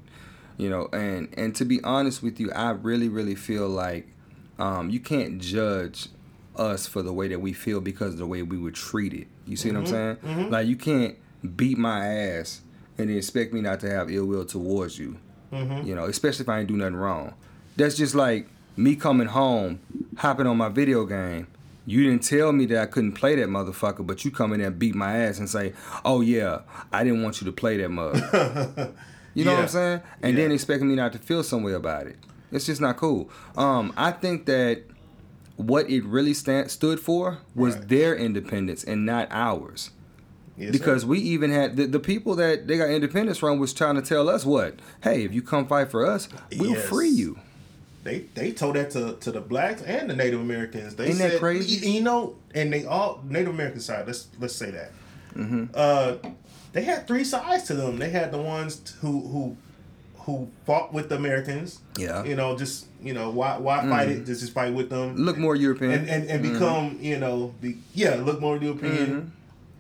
you 0.57 0.69
know. 0.69 0.88
And 0.93 1.33
and 1.38 1.55
to 1.55 1.65
be 1.65 1.83
honest 1.83 2.24
with 2.24 2.39
you, 2.39 2.51
I 2.53 2.71
really 2.71 3.09
really 3.09 3.36
feel 3.36 3.67
like 3.67 4.07
um, 4.57 4.89
you 4.89 5.00
can't 5.00 5.39
judge 5.39 6.07
us 6.55 6.88
for 6.88 7.01
the 7.01 7.13
way 7.13 7.27
that 7.29 7.39
we 7.39 7.53
feel 7.53 7.79
because 7.81 8.13
of 8.13 8.19
the 8.19 8.27
way 8.27 8.41
we 8.43 8.57
were 8.57 8.71
treated. 8.71 9.27
You 9.45 9.55
see 9.57 9.69
what 9.71 9.77
I'm 9.79 9.86
saying? 9.86 10.50
Like 10.50 10.67
you 10.67 10.75
can't 10.75 11.17
beat 11.55 11.77
my 11.77 12.05
ass 12.05 12.62
and 12.98 13.09
expect 13.09 13.53
me 13.53 13.62
not 13.62 13.79
to 13.81 13.89
have 13.89 14.09
ill 14.12 14.25
will 14.25 14.45
towards 14.45 14.98
you. 15.00 15.17
You 15.51 15.95
know, 15.95 16.05
especially 16.05 16.43
if 16.43 16.50
I 16.50 16.59
ain't 16.59 16.67
do 16.67 16.77
nothing 16.77 16.95
wrong. 16.95 17.33
That's 17.75 17.95
just 17.98 18.13
like 18.13 18.48
me 18.77 18.95
coming 18.95 19.27
home, 19.27 19.79
hopping 20.19 20.47
on 20.47 20.57
my 20.57 20.69
video 20.69 21.05
game. 21.05 21.47
You 21.85 22.03
didn't 22.03 22.23
tell 22.23 22.51
me 22.51 22.65
that 22.67 22.81
I 22.81 22.85
couldn't 22.85 23.13
play 23.13 23.35
that 23.35 23.49
motherfucker, 23.49 24.05
but 24.05 24.23
you 24.23 24.29
come 24.31 24.53
in 24.53 24.59
there 24.59 24.67
and 24.67 24.77
beat 24.77 24.93
my 24.95 25.17
ass 25.17 25.39
and 25.39 25.49
say, 25.49 25.73
"Oh 26.05 26.21
yeah, 26.21 26.59
I 26.93 27.03
didn't 27.03 27.23
want 27.23 27.41
you 27.41 27.45
to 27.45 27.51
play 27.51 27.77
that 27.77 27.89
mug." 27.89 28.15
you 29.33 29.43
know 29.45 29.53
what 29.53 29.61
I'm 29.63 29.67
saying? 29.67 30.01
And 30.21 30.38
then 30.38 30.51
expecting 30.51 30.88
me 30.88 30.95
not 30.95 31.13
to 31.13 31.19
feel 31.19 31.41
some 31.43 31.63
way 31.63 31.73
about 31.73 32.05
it. 32.07 32.17
It's 32.51 32.65
just 32.65 32.79
not 32.81 32.97
cool. 32.97 33.29
Um, 33.57 33.93
I 33.97 34.11
think 34.11 34.45
that 34.45 34.83
what 35.55 35.89
it 35.89 36.03
really 36.05 36.33
stand, 36.33 36.69
stood 36.71 36.99
for 36.99 37.39
was 37.55 37.75
Right. 37.75 37.88
their 37.89 38.15
independence 38.15 38.83
and 38.83 39.05
not 39.05 39.27
ours 39.31 39.91
Yes, 40.57 40.71
because 40.71 41.01
sir. 41.01 41.07
we 41.07 41.19
even 41.19 41.51
had 41.51 41.75
the, 41.75 41.85
the 41.85 41.99
people 41.99 42.35
that 42.35 42.67
they 42.67 42.77
got 42.77 42.89
independence 42.89 43.38
from 43.39 43.59
was 43.59 43.73
trying 43.73 43.95
to 43.95 44.01
tell 44.01 44.29
us 44.29 44.45
what 44.45 44.75
hey 45.03 45.23
if 45.25 45.33
you 45.33 45.41
come 45.41 45.67
fight 45.67 45.91
for 45.91 46.05
us 46.05 46.29
we'll 46.57 46.71
Yes. 46.75 46.88
free 46.88 47.09
you 47.09 47.38
they 48.03 48.20
they 48.36 48.51
told 48.51 48.75
that 48.75 48.91
to, 48.91 49.15
to 49.20 49.32
the 49.32 49.41
blacks 49.41 49.82
and 49.82 50.10
the 50.10 50.15
Native 50.15 50.39
Americans. 50.39 50.96
They 50.96 51.08
Ain't 51.10 51.18
that 51.20 51.32
said, 51.32 51.39
crazy? 51.39 51.88
You, 51.88 51.94
you 51.96 52.01
know, 52.01 52.36
and 52.56 52.72
they 52.72 52.86
all 52.86 53.22
Native 53.27 53.53
American 53.53 53.79
side. 53.82 54.08
Let's 54.08 54.27
let's 54.39 54.56
say 54.56 54.72
that. 54.72 54.91
Mm-hmm. 55.36 55.65
Uh, 55.74 56.15
they 56.74 56.84
had 56.84 57.08
three 57.08 57.24
sides 57.24 57.63
to 57.65 57.74
them. 57.74 57.98
They 57.98 58.10
had 58.10 58.32
the 58.32 58.38
ones 58.41 58.96
who 59.01 59.22
who 59.22 59.58
who 60.24 60.50
fought 60.65 60.94
with 60.94 61.10
the 61.10 61.15
Americans. 61.15 61.79
Yeah. 61.98 62.24
You 62.24 62.36
know, 62.36 62.58
just 62.58 62.86
you 63.01 63.13
know 63.13 63.29
why 63.32 63.58
why 63.58 63.82
fight 63.88 64.10
it? 64.10 64.25
Just 64.25 64.41
just 64.41 64.53
fight 64.53 64.74
with 64.74 64.89
them. 64.89 65.15
look 65.15 65.38
more 65.38 65.56
european 65.56 65.91
and 65.91 66.10
and, 66.10 66.29
and 66.29 66.44
become 66.44 66.98
you 67.01 67.18
know 67.18 67.53
be, 67.62 67.77
yeah 67.94 68.15
look 68.15 68.39
more 68.41 68.58
European. 68.58 69.32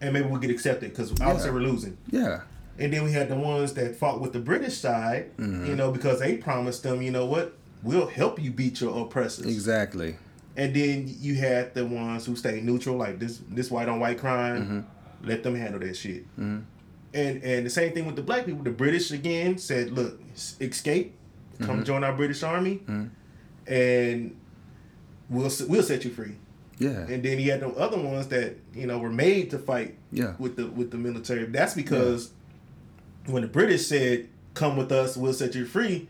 And 0.01 0.13
maybe 0.13 0.27
we'll 0.29 0.39
get 0.39 0.49
accepted 0.49 0.91
because 0.91 1.11
obviously 1.19 1.51
we're 1.51 1.59
losing. 1.59 1.97
yeah 2.09 2.41
And 2.77 2.93
then 2.93 3.03
we 3.03 3.11
had 3.11 3.27
the 3.27 3.35
ones 3.35 3.73
that 3.73 3.97
fought 3.97 4.21
with 4.21 4.31
the 4.31 4.39
British 4.39 4.77
side, 4.77 5.35
Mm-hmm. 5.37 5.65
you 5.65 5.75
know, 5.75 5.91
because 5.91 6.19
they 6.21 6.37
promised 6.37 6.83
them, 6.83 7.01
you 7.01 7.11
know 7.11 7.25
what, 7.25 7.57
we'll 7.83 8.07
help 8.07 8.41
you 8.41 8.51
beat 8.51 8.81
your 8.81 8.93
oppressors. 9.01 9.45
exactly 9.45 10.15
And 10.57 10.73
then 10.75 11.05
you 11.19 11.35
had 11.35 11.73
the 11.73 11.85
ones 11.85 12.25
who 12.25 12.35
stayed 12.35 12.63
neutral, 12.65 12.97
like 12.97 13.19
this 13.19 13.39
this 13.49 13.71
white 13.71 13.87
on 13.89 13.99
white 13.99 14.17
crime, 14.19 14.61
Mm-hmm. 14.61 15.27
let 15.29 15.43
them 15.43 15.55
handle 15.55 15.79
that 15.79 15.95
shit. 15.95 16.25
And 16.37 16.65
and 17.13 17.65
the 17.65 17.69
same 17.69 17.91
thing 17.93 18.05
with 18.05 18.15
the 18.15 18.21
black 18.21 18.45
people. 18.45 18.63
The 18.63 18.71
British 18.83 19.11
again 19.11 19.57
said, 19.57 19.91
look, 19.91 20.19
escape, 20.59 21.13
Mm-hmm. 21.13 21.65
come 21.65 21.83
join 21.83 22.03
our 22.03 22.13
British 22.13 22.43
army, 22.43 22.81
and 23.67 24.35
we'll 25.29 25.51
we'll 25.67 25.83
set 25.83 26.03
you 26.05 26.11
free. 26.11 26.35
yeah 26.79 27.05
And 27.11 27.23
then 27.23 27.39
you 27.39 27.51
had 27.51 27.61
the 27.61 27.69
other 27.69 27.99
ones 27.99 28.27
that 28.27 28.55
you 28.73 28.87
know 28.87 28.97
were 28.99 29.11
made 29.11 29.49
to 29.51 29.59
fight 29.59 29.95
Yeah. 30.11 30.33
with 30.39 30.55
the 30.55 30.67
with 30.67 30.91
the 30.91 30.97
military. 30.97 31.45
That's 31.45 31.73
because 31.73 32.31
when 33.25 33.41
the 33.43 33.47
British 33.47 33.85
said, 33.87 34.27
"Come 34.53 34.77
with 34.77 34.91
us, 34.91 35.15
we'll 35.17 35.33
set 35.33 35.55
you 35.55 35.65
free," 35.65 36.07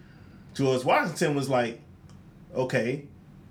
George 0.53 0.83
Washington 0.83 1.35
was 1.35 1.47
like, 1.49 1.79
"Okay, 2.55 3.05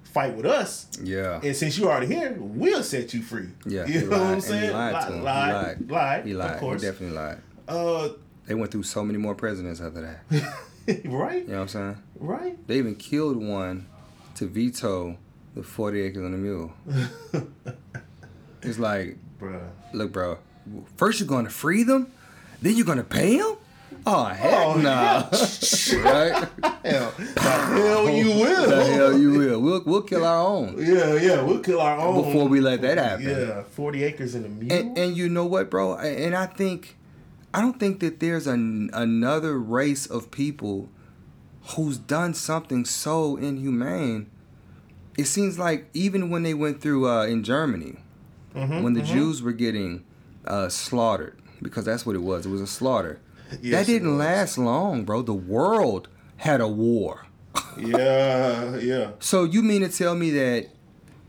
fight 0.05 0.35
with 0.37 0.47
us, 0.47 0.87
yeah. 1.02 1.40
And 1.43 1.55
since 1.57 1.78
you're 1.78 1.90
already 1.90 2.07
here, 2.14 2.35
we'll 2.38 2.83
set 2.83 3.14
you 3.14 3.23
free." 3.23 3.49
yeah 3.67 3.87
you 3.87 4.02
know 4.02 4.11
what. 4.11 4.21
I'm 4.21 4.33
And 4.35 4.43
saying? 4.43 4.64
he 4.64 4.71
lied 4.71 4.93
lied, 4.95 5.09
he 5.12 5.21
lied. 5.21 5.90
lied, 5.90 6.26
he 6.26 6.35
lied. 6.35 6.55
Of 6.55 6.61
course. 6.61 6.83
he 6.83 6.88
definitely 6.88 7.17
lied. 7.17 7.38
Uh, 7.67 8.09
they 8.47 8.55
went 8.55 8.71
through 8.73 8.83
so 8.85 9.05
many 9.05 9.19
more 9.19 9.35
presidents 9.35 9.81
after 9.81 10.00
that. 10.31 10.55
Right, 11.05 11.43
you 11.43 11.49
know 11.49 11.57
what 11.57 11.61
i'm 11.61 11.69
saying? 11.69 12.02
Right. 12.19 12.67
they 12.67 12.78
even 12.78 12.95
killed 12.95 13.37
one 13.37 13.87
to 14.37 14.47
veto 14.47 15.19
the 15.55 15.62
40 15.62 16.00
acres 16.00 16.25
and 16.25 16.35
a 16.35 16.38
mule. 16.38 16.73
It's 18.62 18.78
like 18.78 19.19
Bruh. 19.38 19.69
look 19.93 20.12
bro. 20.12 20.38
First 20.97 21.21
you're 21.21 21.28
gonna 21.28 21.50
free 21.50 21.83
them 21.83 22.11
then 22.62 22.75
you're 22.75 22.87
gonna 22.87 23.05
pay 23.05 23.37
them 23.37 23.57
oh 24.07 24.25
hell 24.25 24.73
Oh, 24.76 24.81
nah 24.81 25.23
right 26.02 26.49
Hell, 26.85 27.12
the 27.17 27.40
hell 27.40 28.11
you 28.11 28.26
will. 28.31 28.69
the 28.71 28.85
hell 28.85 29.19
you 29.19 29.31
will. 29.33 29.61
We'll 29.61 29.83
we'll 29.85 30.02
kill 30.02 30.25
our 30.25 30.40
own 30.47 30.76
Yeah, 30.78 31.14
yeah, 31.17 31.43
we'll 31.43 31.61
kill 31.61 31.81
our 31.81 31.99
own 31.99 32.25
before 32.25 32.49
we 32.49 32.61
let 32.61 32.81
that 32.83 32.99
happen. 32.99 33.28
Yeah, 33.28 33.62
forty 33.64 34.05
acres 34.05 34.35
in 34.35 34.45
a 34.45 34.49
mule. 34.49 34.73
And 34.73 34.97
and 34.99 35.17
you 35.17 35.28
know 35.28 35.45
what, 35.47 35.71
bro? 35.71 35.97
And 35.97 36.35
I 36.35 36.47
think 36.47 36.97
I 37.52 37.61
don't 37.61 37.78
think 37.81 38.00
that 38.00 38.21
there's 38.21 38.47
an, 38.47 38.90
another 38.93 39.59
race 39.59 40.07
of 40.07 40.31
people 40.31 40.88
who's 41.76 41.99
done 41.99 42.35
something 42.35 42.85
so 42.85 43.37
inhumane. 43.37 44.31
It 45.17 45.25
seems 45.26 45.59
like 45.59 45.88
even 45.95 46.31
when 46.31 46.43
they 46.43 46.55
went 46.55 46.81
through 46.81 47.09
uh, 47.09 47.25
in 47.26 47.43
Germany, 47.43 47.97
Mhm, 48.55 48.83
when 48.83 48.93
the 48.95 49.00
mhm. 49.02 49.07
Jews 49.07 49.43
were 49.43 49.52
getting 49.52 50.05
uh, 50.47 50.69
slaughtered, 50.69 51.37
because 51.61 51.85
that's 51.85 52.07
what 52.07 52.14
it 52.17 52.23
was. 52.23 52.47
It 52.47 52.50
was 52.50 52.61
a 52.61 52.67
slaughter. 52.67 53.19
Yes, 53.62 53.87
that 53.87 53.93
didn't 53.93 54.19
last 54.19 54.59
long, 54.59 55.05
bro. 55.05 55.23
The 55.23 55.33
world 55.35 56.09
had 56.37 56.61
a 56.61 56.69
war. 56.69 57.26
yeah, 57.78 58.76
yeah. 58.76 59.11
So 59.21 59.45
you 59.45 59.62
mean 59.62 59.81
to 59.83 59.88
tell 59.88 60.14
me 60.14 60.31
that 60.31 60.69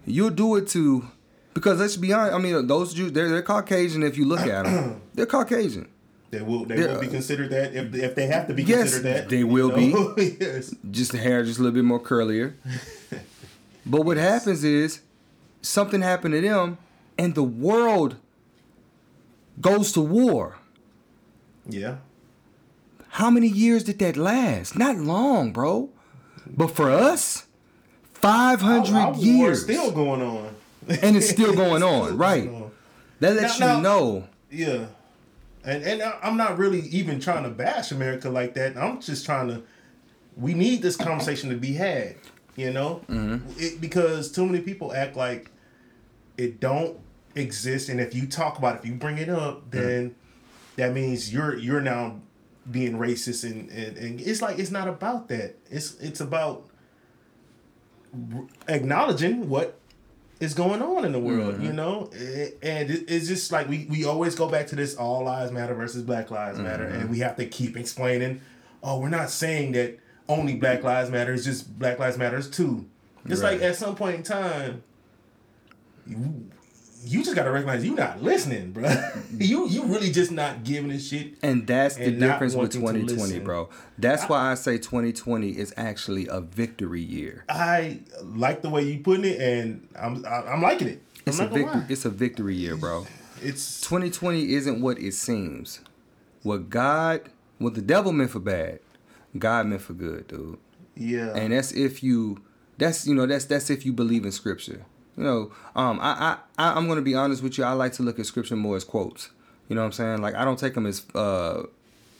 you'll 0.06 0.30
do 0.30 0.56
it 0.58 0.68
to? 0.70 1.08
Because 1.54 1.80
let's 1.80 1.98
be 1.98 2.14
honest. 2.14 2.34
I 2.36 2.38
mean, 2.38 2.68
those 2.68 2.94
Jews, 2.94 3.12
they're, 3.12 3.30
they're 3.30 3.42
Caucasian. 3.42 4.04
If 4.04 4.18
you 4.18 4.26
look 4.26 4.42
at 4.42 4.64
them, 4.66 5.02
they're 5.14 5.26
Caucasian. 5.26 5.88
They 6.32 6.42
will. 6.42 6.66
They 6.66 6.78
Yeah. 6.80 6.94
will 6.94 7.02
be 7.02 7.08
uh, 7.08 7.12
considered 7.12 7.50
that 7.50 7.74
if 7.74 7.94
if 7.96 8.16
they 8.16 8.28
have 8.28 8.48
to 8.50 8.54
be 8.54 8.64
Yes, 8.64 8.94
considered 8.94 9.04
that. 9.24 9.30
they 9.30 9.44
will 9.44 9.70
know? 9.76 10.14
yes. 10.18 10.76
Just 10.92 11.12
the 11.12 11.18
hair, 11.18 11.44
just 11.44 11.58
a 11.60 11.64
little 11.64 11.74
bit 11.76 11.84
more 11.86 12.00
curlier. 12.00 12.54
but 13.86 14.02
what 14.06 14.18
happens 14.18 14.64
is 14.64 15.02
something 15.62 16.02
happened 16.02 16.34
to 16.36 16.42
them, 16.42 16.78
and 17.18 17.34
the 17.34 17.44
world 17.44 18.18
goes 19.60 19.92
to 19.94 20.02
war. 20.02 20.58
Yeah. 21.68 21.98
How 23.20 23.30
many 23.30 23.50
years 23.50 23.84
did 23.84 24.00
that 24.00 24.16
last? 24.16 24.78
Not 24.78 24.96
long, 24.96 25.52
bro. 25.52 25.90
But 26.48 26.68
for 26.72 26.90
us, 26.90 27.48
five 28.14 28.64
Our- 28.64 28.80
our 28.80 28.86
hundred 28.86 29.18
war 29.18 29.26
years. 29.26 29.64
still 29.64 29.92
going 29.92 30.22
on. 30.22 30.56
and 30.88 31.18
it's 31.18 31.30
still 31.30 31.54
going 31.54 31.84
on, 31.96 32.18
right? 32.18 32.50
That 33.20 33.36
lets 33.36 33.60
Now- 33.60 33.76
you 33.78 33.84
now- 33.84 33.90
know. 33.90 34.28
Yeah, 34.50 34.86
and 35.66 35.84
and 35.84 36.02
I- 36.02 36.18
I'm 36.24 36.38
not 36.38 36.58
really 36.58 36.80
even 36.80 37.20
trying 37.20 37.44
to 37.44 37.50
bash 37.50 37.92
America 37.92 38.30
like 38.30 38.54
that. 38.54 38.78
I'm 38.78 39.02
just 39.02 39.26
trying 39.26 39.50
to. 39.50 39.64
We 40.38 40.54
need 40.54 40.82
this 40.82 40.96
conversation 40.96 41.50
to 41.50 41.58
be 41.58 41.74
had, 41.74 42.16
you 42.56 42.72
know, 42.72 43.02
mm-hmm. 43.10 43.46
it, 43.58 43.82
because 43.82 44.32
too 44.32 44.46
many 44.46 44.62
people 44.62 44.94
act 44.94 45.18
like 45.18 45.52
it 46.38 46.62
don't 46.62 46.98
exist, 47.36 47.90
and 47.90 48.00
if 48.00 48.16
you 48.16 48.28
talk 48.28 48.58
about 48.58 48.76
it, 48.78 48.80
if 48.80 48.86
you 48.86 48.96
bring 48.96 49.18
it 49.18 49.28
up, 49.28 49.70
mm-hmm. 49.70 49.78
then 49.78 50.16
that 50.78 50.94
means 50.94 51.34
you're 51.34 51.58
you're 51.58 51.82
now 51.82 52.22
being 52.70 52.98
racist, 52.98 53.50
and, 53.50 53.70
and 53.70 53.98
and 53.98 54.22
it's 54.22 54.42
like 54.42 54.60
it's 54.60 54.72
not 54.72 54.88
about 54.88 55.28
that. 55.30 55.56
It's 55.70 56.00
it's 56.00 56.22
about 56.22 56.70
acknowledging 58.68 59.50
what 59.50 59.80
is 60.40 60.54
going 60.54 60.82
on 60.82 61.06
in 61.06 61.12
the 61.12 61.20
world, 61.20 61.56
mm-hmm. 61.56 61.66
you 61.66 61.74
know? 61.74 62.10
And 62.62 62.90
it- 62.90 63.06
it's 63.08 63.28
just 63.28 63.52
like 63.52 63.68
we, 63.68 63.88
we 63.90 64.06
always 64.06 64.36
go 64.36 64.48
back 64.48 64.68
to 64.68 64.76
this 64.76 64.96
all 64.96 65.26
lives 65.26 65.52
matter 65.52 65.74
versus 65.74 66.02
black 66.04 66.32
lives 66.32 66.58
mm-hmm. 66.58 66.68
matter. 66.68 66.86
And 66.86 67.10
we 67.10 67.20
have 67.20 67.36
to 67.38 67.46
keep 67.46 67.76
explaining, 67.76 68.42
oh, 68.82 69.00
we're 69.00 69.10
not 69.10 69.30
saying 69.30 69.74
that 69.74 70.00
only 70.28 70.56
black 70.56 70.84
lives 70.84 71.10
matter, 71.10 71.34
it's 71.34 71.44
just 71.44 71.78
black 71.78 72.00
lives 72.00 72.18
matters 72.18 72.50
too. 72.50 72.88
It's 73.26 73.44
like 73.44 73.62
at 73.62 73.76
some 73.76 73.96
point 73.96 74.16
in 74.16 74.24
time, 74.24 74.84
you, 77.03 77.24
just 77.24 77.36
gotta 77.36 77.51
recognize 77.51 77.86
you're 77.86 77.96
not 77.96 78.22
listening, 78.22 78.72
bro. 78.72 78.89
you 79.38 79.68
you 79.68 79.86
really 79.86 80.12
just 80.12 80.32
not 80.32 80.63
giving 80.63 80.91
a 80.91 81.00
shit. 81.00 81.36
And 81.41 81.65
that's 81.65 81.96
the 81.96 82.06
and 82.06 82.20
difference 82.20 82.56
with 82.56 82.72
2020, 82.74 83.39
bro. 83.39 83.70
That's 83.98 84.27
why 84.27 84.51
I 84.51 84.56
say 84.56 84.77
2020 84.77 85.50
is 85.50 85.74
actually 85.77 86.27
a 86.27 86.41
victory 86.41 87.01
year. 87.01 87.46
I 87.50 88.01
like 88.24 88.62
the 88.62 88.70
way 88.70 88.84
you 88.84 89.00
putting 89.00 89.25
it, 89.25 89.39
and 89.41 89.88
I'm 89.98 90.25
I, 90.25 90.44
I'm 90.44 90.62
liking 90.62 90.88
it. 90.88 91.01
I'm 91.25 91.34
It's 91.34 91.39
a 91.39 91.48
victory. 91.48 91.82
It's 91.89 92.06
a 92.06 92.10
victory 92.10 92.56
year, 92.56 92.75
bro. 92.75 93.06
It's 93.41 93.82
2020 93.82 94.53
isn't 94.53 94.82
what 94.82 95.00
it 95.00 95.13
seems. 95.13 95.79
What 96.44 96.70
God, 96.70 97.22
what 97.58 97.74
the 97.74 97.82
devil 97.82 98.12
meant 98.12 98.32
for 98.32 98.39
bad, 98.39 98.79
God 99.38 99.68
meant 99.68 99.82
for 99.82 99.94
good, 99.94 100.27
dude. 100.27 100.58
yeah. 100.96 101.36
And 101.36 101.53
that's 101.53 101.72
if 101.72 102.03
you, 102.03 102.41
that's 102.77 103.08
you 103.08 103.15
know, 103.15 103.25
that's 103.25 103.46
that's 103.46 103.70
if 103.70 103.86
you 103.86 103.94
believe 103.94 104.25
in 104.25 104.32
Scripture. 104.32 104.86
You 105.20 105.26
know, 105.26 105.52
um, 105.76 106.00
I 106.02 106.12
I 106.12 106.38
I- 106.58 106.74
I'm 106.78 106.88
gonna 106.88 107.02
be 107.02 107.14
honest 107.14 107.44
with 107.44 107.58
you. 107.58 107.66
I 107.66 107.74
like 107.74 107.92
to 107.94 108.04
look 108.04 108.20
at 108.20 108.26
Scripture 108.26 108.56
more 108.56 108.78
as 108.78 108.86
quotes. 108.86 109.30
You 109.68 109.76
know 109.76 109.82
what 109.82 109.88
I'm 109.88 109.92
saying? 109.92 110.22
Like 110.22 110.34
I 110.34 110.46
don't 110.46 110.58
take 110.58 110.76
them 110.76 110.86
as 110.86 111.06
uh, 111.14 111.64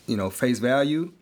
you 0.06 0.18
know, 0.18 0.30
face 0.30 0.60
value. 0.60 1.14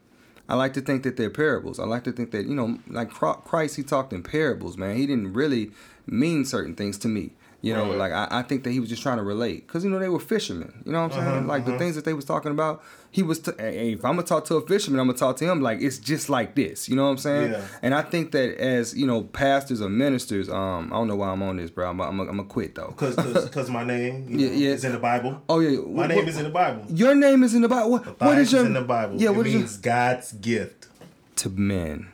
I 0.49 0.55
like 0.55 0.73
to 0.73 0.81
think 0.81 1.03
that 1.03 1.17
they're 1.17 1.29
parables. 1.29 1.77
I 1.79 1.83
like 1.85 2.03
to 2.05 2.11
think 2.11 2.31
that 2.31 2.47
you 2.47 2.55
know, 2.55 2.79
like 2.87 3.11
Christ, 3.11 3.75
he 3.75 3.83
talked 3.83 4.11
in 4.11 4.23
parables, 4.23 4.75
man. 4.75 4.95
He 4.97 5.05
didn't 5.05 5.33
really 5.33 5.71
mean 6.07 6.45
certain 6.45 6.73
things 6.73 6.97
to 6.99 7.07
me. 7.07 7.33
You 7.59 7.73
know, 7.73 7.89
Right. 7.89 7.97
like 7.97 8.11
I, 8.11 8.27
I 8.29 8.41
think 8.43 8.63
that 8.65 8.71
he 8.71 8.79
was 8.79 8.87
just 8.87 9.01
trying 9.01 9.17
to 9.17 9.23
relate, 9.23 9.67
cause 9.67 9.83
you 9.83 9.89
know 9.89 9.97
they 9.97 10.09
were 10.09 10.19
fishermen. 10.19 10.83
You 10.85 10.91
know 10.91 11.01
what 11.01 11.13
I'm 11.13 11.19
saying? 11.23 11.37
Uh-huh, 11.39 11.47
like 11.47 11.65
the 11.65 11.71
uh-huh. 11.71 11.79
things 11.79 11.95
that 11.95 12.05
they 12.05 12.13
was 12.13 12.23
talking 12.23 12.51
about, 12.51 12.83
he 13.09 13.23
was. 13.23 13.39
T- 13.39 13.51
hey, 13.57 13.93
if 13.93 14.05
I'm 14.05 14.11
gonna 14.15 14.27
talk 14.27 14.45
to 14.45 14.55
a 14.57 14.61
fisherman, 14.67 14.99
I'm 14.99 15.07
gonna 15.07 15.17
talk 15.17 15.37
to 15.37 15.45
him 15.51 15.61
like 15.61 15.81
it's 15.81 15.97
just 15.97 16.29
like 16.29 16.53
this. 16.53 16.87
You 16.87 16.95
know 16.95 17.05
what 17.05 17.09
I'm 17.09 17.17
saying? 17.17 17.51
Yeah. 17.53 17.63
And 17.81 17.95
I 17.95 18.03
think 18.03 18.31
that 18.33 18.59
as 18.59 18.95
you 18.95 19.07
know, 19.07 19.23
pastors 19.23 19.81
or 19.81 19.89
ministers, 19.89 20.49
um, 20.49 20.93
I 20.93 20.97
don't 20.97 21.07
know 21.07 21.15
why 21.15 21.29
I'm 21.29 21.41
on 21.41 21.57
this, 21.57 21.71
bro. 21.71 21.89
I'm 21.89 21.99
I'm 21.99 22.19
I'm 22.19 22.27
gonna 22.27 22.43
quit 22.43 22.75
though. 22.75 22.93
Cause, 22.95 23.15
cause, 23.15 23.49
'cause 23.49 23.69
my 23.71 23.83
name, 23.83 24.27
you 24.29 24.37
Yeah, 24.37 24.49
know, 24.49 24.53
yeah. 24.55 24.69
is 24.69 24.85
in 24.85 24.91
the 24.91 24.99
Bible. 24.99 25.41
Oh 25.49 25.59
yeah, 25.59 25.79
My 25.79 25.83
What- 25.83 26.07
name 26.09 26.17
what- 26.19 26.27
is 26.27 26.37
in 26.37 26.43
the 26.43 26.49
Bible. 26.51 26.85
Your 26.89 27.15
name 27.15 27.41
is 27.41 27.55
in 27.55 27.63
the 27.63 27.69
Bible. 27.69 27.89
What, 27.89 28.05
what 28.05 28.21
Matthias 28.21 28.53
is 28.53 28.63
in 28.65 28.73
the 28.73 28.81
Bible? 28.81 29.19
Yeah, 29.19 29.29
it 29.31 29.35
what 29.35 29.47
is 29.47 29.55
means 29.55 29.73
your 29.77 29.81
God's 29.81 30.31
gift. 30.33 30.87
to 31.37 31.49
men? 31.49 32.09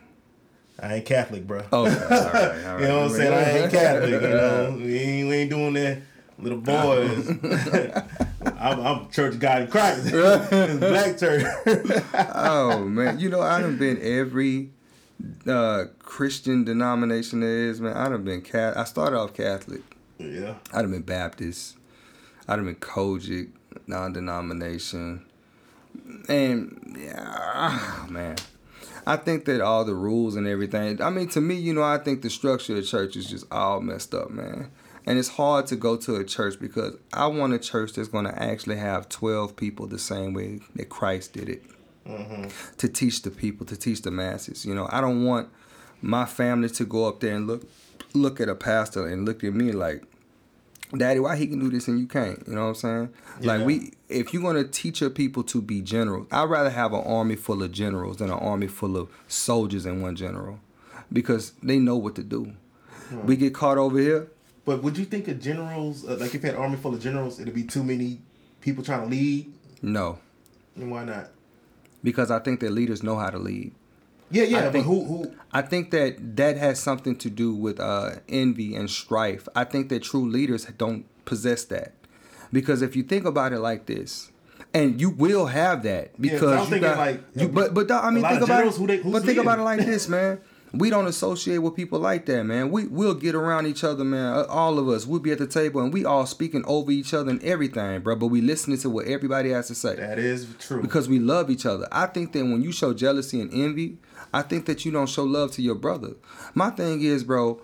I 0.83 0.95
ain't 0.95 1.05
Catholic, 1.05 1.47
bro. 1.47 1.63
Oh, 1.71 1.87
okay. 1.87 1.93
all 1.93 2.09
right, 2.09 2.13
all 2.13 2.73
right. 2.73 2.81
you 2.81 2.87
know 2.87 2.97
what 3.03 3.03
I'm 3.05 3.09
saying? 3.11 3.33
I 3.33 3.57
ain't 3.59 3.71
Catholic. 3.71 4.21
You 4.21 4.27
know, 4.27 4.75
we 4.83 4.99
ain't, 4.99 5.29
we 5.29 5.35
ain't 5.35 5.49
doing 5.49 5.73
that, 5.75 6.01
little 6.37 6.59
boys. 6.59 7.29
I'm, 8.57 8.79
I'm 8.81 9.09
Church 9.09 9.39
God 9.39 9.61
in 9.61 9.67
Christ, 9.69 10.09
It's 10.11 10.79
Black 10.79 11.17
church. 11.17 11.45
oh 12.35 12.83
man, 12.83 13.17
you 13.17 13.29
know 13.29 13.39
I 13.41 13.61
done 13.61 13.77
been 13.77 13.97
every 14.01 14.71
uh, 15.47 15.85
Christian 15.99 16.65
denomination 16.65 17.39
there 17.39 17.69
is, 17.69 17.79
man. 17.79 17.95
I 17.95 18.09
done 18.09 18.25
been 18.25 18.41
cat. 18.41 18.75
I 18.75 18.83
started 18.83 19.17
off 19.17 19.33
Catholic. 19.33 19.83
yeah, 20.17 20.55
I 20.73 20.81
done 20.81 20.91
been 20.91 21.03
Baptist. 21.03 21.77
I 22.45 22.57
done 22.57 22.65
been 22.65 22.75
COGIC, 22.75 23.51
non-denomination, 23.87 25.25
and 26.27 26.97
yeah, 26.99 27.23
ah, 27.25 28.05
man. 28.09 28.35
I 29.05 29.17
think 29.17 29.45
that 29.45 29.61
all 29.61 29.85
the 29.85 29.95
rules 29.95 30.35
and 30.35 30.47
everything. 30.47 31.01
I 31.01 31.09
mean, 31.09 31.27
to 31.29 31.41
me, 31.41 31.55
you 31.55 31.73
know, 31.73 31.83
I 31.83 31.97
think 31.97 32.21
the 32.21 32.29
structure 32.29 32.77
of 32.77 32.85
church 32.85 33.15
is 33.15 33.29
just 33.29 33.45
all 33.51 33.81
messed 33.81 34.13
up, 34.13 34.29
man. 34.29 34.71
And 35.05 35.19
it's 35.19 35.29
hard 35.29 35.67
to 35.67 35.75
go 35.75 35.97
to 35.97 36.15
a 36.15 36.23
church 36.23 36.59
because 36.59 36.95
I 37.11 37.27
want 37.27 37.53
a 37.53 37.59
church 37.59 37.93
that's 37.93 38.07
going 38.07 38.25
to 38.25 38.41
actually 38.41 38.77
have 38.77 39.09
12 39.09 39.55
people 39.55 39.85
the 39.87 39.99
same 39.99 40.33
way 40.33 40.61
that 40.75 40.87
Christ 40.87 41.33
did 41.33 41.49
it 41.49 41.63
mm-hmm. 42.07 42.47
to 42.77 42.87
teach 42.87 43.21
the 43.21 43.31
people, 43.31 43.65
to 43.65 43.75
teach 43.75 44.01
the 44.01 44.11
masses. 44.11 44.65
You 44.65 44.73
know, 44.73 44.87
I 44.91 45.01
don't 45.01 45.25
want 45.25 45.49
my 46.01 46.25
family 46.25 46.69
to 46.69 46.85
go 46.85 47.07
up 47.07 47.19
there 47.19 47.35
and 47.35 47.47
look 47.47 47.63
look 48.13 48.39
at 48.39 48.47
a 48.47 48.55
pastor 48.55 49.07
and 49.07 49.25
look 49.25 49.43
at 49.43 49.53
me 49.53 49.71
like, 49.71 50.03
Daddy, 50.95 51.19
why 51.19 51.35
he 51.37 51.47
can 51.47 51.59
do 51.59 51.69
this 51.69 51.87
and 51.87 51.99
you 51.99 52.07
can't? 52.07 52.41
You 52.47 52.53
know 52.55 52.61
what 52.63 52.67
I'm 52.69 52.75
saying? 52.75 53.09
Like 53.41 53.65
we, 53.65 53.93
if 54.09 54.33
you're 54.33 54.43
gonna 54.43 54.63
teach 54.63 55.01
your 55.01 55.09
people 55.09 55.43
to 55.45 55.61
be 55.61 55.81
generals, 55.81 56.27
I'd 56.31 56.49
rather 56.49 56.69
have 56.69 56.93
an 56.93 57.01
army 57.03 57.35
full 57.35 57.63
of 57.63 57.71
generals 57.71 58.17
than 58.17 58.29
an 58.29 58.37
army 58.39 58.67
full 58.67 58.95
of 58.97 59.09
soldiers 59.27 59.85
and 59.87 60.01
one 60.03 60.15
general, 60.15 60.59
because 61.11 61.53
they 61.63 61.79
know 61.79 61.97
what 61.97 62.15
to 62.15 62.23
do. 62.23 62.53
We 63.25 63.35
get 63.35 63.53
caught 63.53 63.77
over 63.77 63.97
here. 63.99 64.27
but 64.65 64.81
would 64.83 64.97
you 64.97 65.05
think 65.05 65.27
of 65.27 65.39
generals, 65.41 66.05
uh, 66.07 66.17
like 66.19 66.33
if 66.35 66.41
you 66.43 66.47
had 66.49 66.55
an 66.55 66.61
army 66.61 66.77
full 66.77 66.93
of 66.93 67.01
generals, 67.01 67.39
it'd 67.39 67.53
be 67.53 67.63
too 67.63 67.83
many 67.83 68.19
people 68.61 68.83
trying 68.83 69.01
to 69.01 69.07
lead? 69.07 69.51
No, 69.81 70.19
And 70.75 70.89
why 70.91 71.03
not? 71.05 71.29
because 72.03 72.29
I 72.31 72.39
think 72.39 72.59
that 72.61 72.71
leaders 72.71 73.01
know 73.03 73.17
how 73.17 73.29
to 73.29 73.37
lead. 73.39 73.73
Yeah, 74.33 74.43
yeah, 74.43 74.57
I 74.57 74.61
but 74.63 74.71
think- 74.73 74.85
who, 74.85 75.05
who? 75.05 75.31
I 75.51 75.61
think 75.61 75.91
that 75.91 76.35
that 76.37 76.57
has 76.57 76.79
something 76.79 77.15
to 77.17 77.29
do 77.29 77.53
with 77.53 77.79
uh, 77.79 78.11
envy 78.27 78.75
and 78.75 78.89
strife. 78.89 79.47
I 79.55 79.63
think 79.65 79.89
that 79.89 80.01
true 80.03 80.27
leaders 80.27 80.65
don't 80.77 81.05
possess 81.25 81.63
that. 81.65 81.93
Because 82.51 82.81
if 82.81 82.95
you 82.95 83.03
think 83.03 83.25
about 83.25 83.53
it 83.53 83.59
like 83.59 83.85
this, 83.85 84.31
and 84.73 84.99
you 84.99 85.09
will 85.11 85.45
have 85.47 85.83
that 85.83 86.11
Yeah, 86.19 86.31
'cause 86.31 86.39
because 86.41 86.67
I'm 86.67 86.73
you 86.73 86.79
got, 86.79 86.97
like, 86.97 87.23
you, 87.35 87.47
but 87.47 87.73
but 87.73 87.91
I 87.91 88.09
mean 88.09 88.23
think 88.23 88.41
about 88.41 88.65
it, 88.65 88.73
who 88.75 88.87
they- 88.87 88.99
but 89.01 89.23
think 89.23 89.37
about 89.39 89.59
it 89.59 89.63
like 89.63 89.85
this, 89.85 90.07
man. 90.17 90.39
We 90.75 90.89
don't 90.89 91.05
associate 91.05 91.59
with 91.59 91.75
people 91.75 91.99
like 91.99 92.25
that, 92.25 92.43
man. 92.45 92.71
We 92.71 92.87
we'll 92.87 93.13
get 93.13 93.35
around 93.35 93.67
each 93.67 93.83
other, 93.83 94.03
man. 94.03 94.33
Uh, 94.33 94.45
All 94.49 94.79
of 94.79 94.89
us, 94.89 95.05
we'll 95.05 95.19
be 95.19 95.31
at 95.31 95.37
the 95.37 95.45
table 95.45 95.81
and 95.81 95.93
we 95.93 96.03
all 96.03 96.25
speaking 96.25 96.63
over 96.65 96.89
each 96.89 97.13
other 97.13 97.29
and 97.29 97.43
everything, 97.43 98.01
bro. 98.01 98.15
But 98.15 98.27
we 98.27 98.41
listening 98.41 98.79
to 98.79 98.89
what 98.89 99.05
everybody 99.05 99.51
has 99.51 99.67
to 99.67 99.75
say 99.75 99.95
That 99.97 100.17
is 100.17 100.47
true. 100.59 100.81
because 100.81 101.07
we 101.07 101.19
love 101.19 101.51
each 101.51 101.67
other. 101.67 101.87
I 101.91 102.07
think 102.07 102.31
that 102.33 102.43
when 102.43 102.63
you 102.63 102.71
show 102.71 102.91
jealousy 102.91 103.39
and 103.39 103.53
envy, 103.53 103.99
I 104.33 104.41
think 104.41 104.65
that 104.65 104.83
you 104.83 104.91
don't 104.91 105.07
show 105.09 105.23
love 105.23 105.51
to 105.53 105.61
your 105.61 105.75
brother. 105.75 106.15
My 106.55 106.69
thing 106.71 107.01
is, 107.01 107.23
bro, 107.23 107.61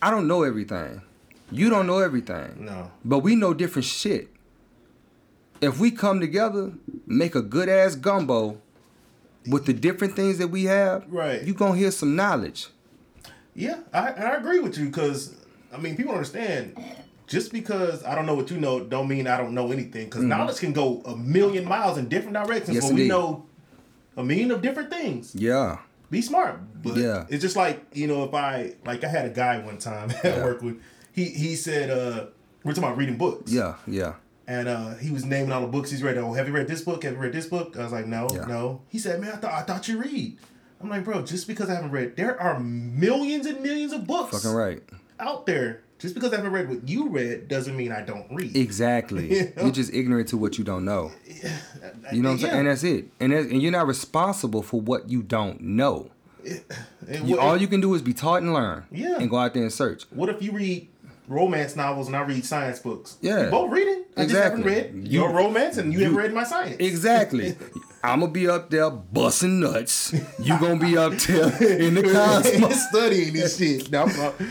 I 0.00 0.10
don't 0.10 0.28
know 0.28 0.42
everything. 0.44 1.02
You 1.50 1.68
don't 1.70 1.86
know 1.86 1.98
everything. 1.98 2.64
no, 2.64 2.90
But 3.04 3.18
we 3.20 3.34
know 3.36 3.52
different 3.52 3.84
shit. 3.86 4.28
If 5.60 5.78
we 5.78 5.90
come 5.90 6.20
together, 6.20 6.72
make 7.06 7.34
a 7.34 7.42
good 7.42 7.68
ass 7.68 7.94
gumbo 7.96 8.60
with 9.46 9.66
the 9.66 9.72
different 9.72 10.14
things 10.16 10.38
that 10.38 10.48
we 10.48 10.64
have, 10.64 11.04
Right. 11.08 11.42
you 11.42 11.54
gonna 11.54 11.76
hear 11.76 11.90
some 11.90 12.16
knowledge. 12.16 12.68
Yeah, 13.54 13.80
I, 13.92 14.08
I 14.10 14.36
agree 14.36 14.58
with 14.60 14.76
you 14.78 14.86
because 14.86 15.34
I 15.72 15.78
mean 15.78 15.96
people 15.96 16.12
understand. 16.12 16.76
Just 17.26 17.52
because 17.52 18.04
I 18.04 18.14
don't 18.14 18.26
know 18.26 18.34
what 18.34 18.50
you 18.50 18.58
know, 18.58 18.80
don't 18.84 19.08
mean 19.08 19.26
I 19.26 19.36
don't 19.38 19.54
know 19.54 19.72
anything. 19.72 20.06
Because 20.06 20.22
knowledge 20.24 20.58
can 20.58 20.72
go 20.72 21.00
a 21.06 21.16
million 21.16 21.64
miles 21.64 21.96
in 21.96 22.08
different 22.08 22.34
directions. 22.34 22.76
Mm-hmm. 22.76 22.82
Yes, 22.84 22.90
but 22.90 22.94
we 22.94 23.08
know 23.08 23.46
a 24.16 24.22
million 24.24 24.50
of 24.50 24.60
different 24.60 24.90
things. 24.90 25.34
Yeah. 25.34 25.78
Be 26.14 26.22
smart. 26.22 26.60
But 26.82 26.96
Yeah. 26.96 27.26
it's 27.28 27.42
just 27.42 27.56
like 27.56 27.84
you 27.92 28.06
know, 28.06 28.22
if 28.24 28.32
I 28.34 28.74
like 28.86 29.02
I 29.02 29.08
had 29.08 29.26
a 29.26 29.30
guy 29.30 29.58
one 29.58 29.78
time 29.78 30.10
at 30.22 30.24
Yeah. 30.24 30.44
work 30.44 30.62
with. 30.62 30.80
He 31.12 31.24
he 31.24 31.56
said 31.56 31.90
uh 31.90 32.26
we're 32.62 32.72
talking 32.72 32.84
about 32.84 32.96
reading 32.96 33.16
books. 33.18 33.50
Yeah. 33.52 33.74
Yeah. 33.86 34.14
And 34.46 34.68
uh, 34.68 34.94
he 34.96 35.10
was 35.10 35.24
naming 35.24 35.50
all 35.52 35.62
the 35.62 35.66
books 35.66 35.90
he's 35.90 36.02
read. 36.02 36.18
Oh, 36.18 36.34
have 36.34 36.46
you 36.46 36.52
read 36.54 36.68
this 36.68 36.82
book? 36.82 37.02
Have 37.04 37.14
you 37.14 37.18
read 37.18 37.32
this 37.32 37.46
book? 37.46 37.76
I 37.78 37.82
was 37.82 37.92
like, 37.92 38.06
no, 38.06 38.28
Yeah. 38.32 38.44
no. 38.44 38.82
He 38.90 38.98
said, 38.98 39.18
man, 39.20 39.32
I 39.32 39.36
thought 39.36 39.52
I 39.52 39.62
thought 39.62 39.88
you 39.88 39.98
read. 40.00 40.36
I'm 40.80 40.88
like, 40.90 41.02
bro, 41.02 41.22
just 41.22 41.46
because 41.48 41.68
I 41.70 41.74
haven't 41.74 41.90
read, 41.92 42.14
there 42.16 42.38
are 42.40 42.60
millions 42.60 43.46
and 43.46 43.60
millions 43.60 43.92
of 43.92 44.06
books 44.06 44.32
Fucking 44.42 44.50
right. 44.56 44.82
out 45.18 45.46
there. 45.46 45.80
Just 46.04 46.14
because 46.14 46.34
I 46.34 46.36
haven't 46.36 46.52
read 46.52 46.68
what 46.68 46.86
you 46.86 47.08
read 47.08 47.48
doesn't 47.48 47.74
mean 47.74 47.90
I 47.90 48.02
don't 48.02 48.26
read. 48.30 48.54
Exactly. 48.54 49.30
You 49.34 49.52
know? 49.56 49.62
You're 49.64 49.72
just 49.72 49.94
ignorant 49.94 50.28
to 50.28 50.36
what 50.36 50.58
you 50.58 50.64
don't 50.64 50.84
know. 50.84 51.10
You 52.12 52.20
know 52.20 52.28
what 52.28 52.34
I'm 52.34 52.36
Yeah. 52.36 52.36
saying? 52.36 52.58
And 52.58 52.68
that's 52.68 52.84
it. 52.84 53.06
And 53.20 53.32
that's, 53.32 53.46
and 53.46 53.62
you're 53.62 53.72
not 53.72 53.86
responsible 53.86 54.62
for 54.62 54.80
what 54.82 55.08
you 55.08 55.22
don't 55.22 55.60
know. 55.62 56.10
And 57.08 57.26
You, 57.28 57.36
what, 57.36 57.40
all 57.44 57.56
you 57.56 57.66
can 57.68 57.80
do 57.80 57.94
is 57.94 58.02
be 58.02 58.12
taught 58.14 58.42
and 58.42 58.52
learn. 58.52 58.84
Yeah. 58.90 59.16
And 59.18 59.28
go 59.30 59.36
out 59.36 59.54
there 59.54 59.62
and 59.62 59.72
search. 59.72 60.04
what 60.10 60.28
if 60.28 60.42
you 60.42 60.52
read 60.52 60.88
romance 61.26 61.74
novels 61.76 62.06
and 62.06 62.14
I 62.16 62.20
read 62.20 62.44
science 62.44 62.78
books? 62.80 63.16
Yeah. 63.22 63.44
We 63.46 63.50
both 63.50 63.70
reading. 63.70 64.04
I 64.16 64.22
Exactly. 64.24 64.26
just 64.26 64.34
haven't 64.34 64.64
read 65.02 65.08
You- 65.10 65.20
your 65.20 65.30
romance 65.32 65.78
and 65.78 65.90
you, 65.92 65.98
you- 66.00 66.04
haven't 66.04 66.18
read 66.18 66.32
my 66.34 66.44
science. 66.44 66.76
Exactly. 66.80 67.56
I'm 68.04 68.20
gonna 68.20 68.32
be 68.32 68.46
up 68.48 68.68
there 68.68 68.90
busting 68.90 69.60
nuts. 69.60 70.12
You 70.38 70.58
gonna 70.58 70.78
be 70.78 70.94
up 70.98 71.14
there 71.14 71.80
in 71.80 71.94
the 71.94 72.02
cosmos. 72.02 72.88
studying 72.90 73.32
this 73.32 73.56
shit. 73.56 73.90
No, 73.90 74.04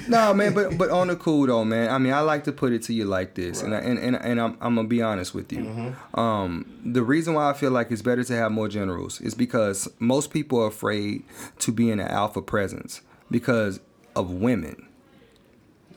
no, 0.08 0.34
man, 0.34 0.56
but 0.56 0.76
but 0.76 0.90
on 0.90 1.08
the 1.08 1.16
cool 1.16 1.46
though, 1.46 1.64
man. 1.64 1.92
I 1.92 2.00
mean, 2.00 2.14
I 2.14 2.22
like 2.22 2.46
to 2.46 2.52
put 2.52 2.74
it 2.74 2.82
to 2.84 2.94
you 2.94 3.06
like 3.06 3.36
this, 3.36 3.62
and 3.62 3.76
I, 3.76 3.80
and 3.80 4.00
and, 4.00 4.16
and 4.16 4.42
I'm, 4.42 4.58
I'm 4.60 4.76
gonna 4.76 4.88
be 4.88 5.04
honest 5.04 5.36
with 5.36 5.54
you. 5.54 5.96
Um, 6.16 6.66
the 6.84 7.04
reason 7.04 7.36
why 7.36 7.48
I 7.50 7.54
feel 7.54 7.70
like 7.70 7.92
it's 7.92 8.02
better 8.02 8.24
to 8.24 8.36
have 8.36 8.52
more 8.52 8.68
generals 8.68 9.22
is 9.22 9.36
because 9.36 9.88
most 10.00 10.32
people 10.32 10.60
are 10.60 10.68
afraid 10.68 11.24
to 11.60 11.72
be 11.72 11.92
in 11.92 12.00
an 12.00 12.08
alpha 12.08 12.42
presence 12.42 13.02
because 13.30 13.80
of 14.16 14.32
women. 14.32 14.88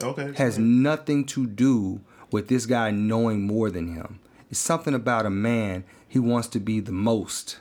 okay. 0.01 0.31
Has 0.35 0.59
nothing 0.59 1.25
to 1.25 1.47
do 1.47 2.01
with 2.31 2.49
this 2.49 2.67
guy 2.67 2.91
knowing 2.91 3.41
more 3.47 3.71
than 3.71 3.95
him. 3.95 4.19
It's 4.49 4.59
something 4.59 4.93
about 4.93 5.25
a 5.25 5.29
man. 5.29 5.83
He 6.07 6.19
wants 6.19 6.47
to 6.49 6.59
be 6.59 6.79
the 6.79 6.91
most 6.91 7.59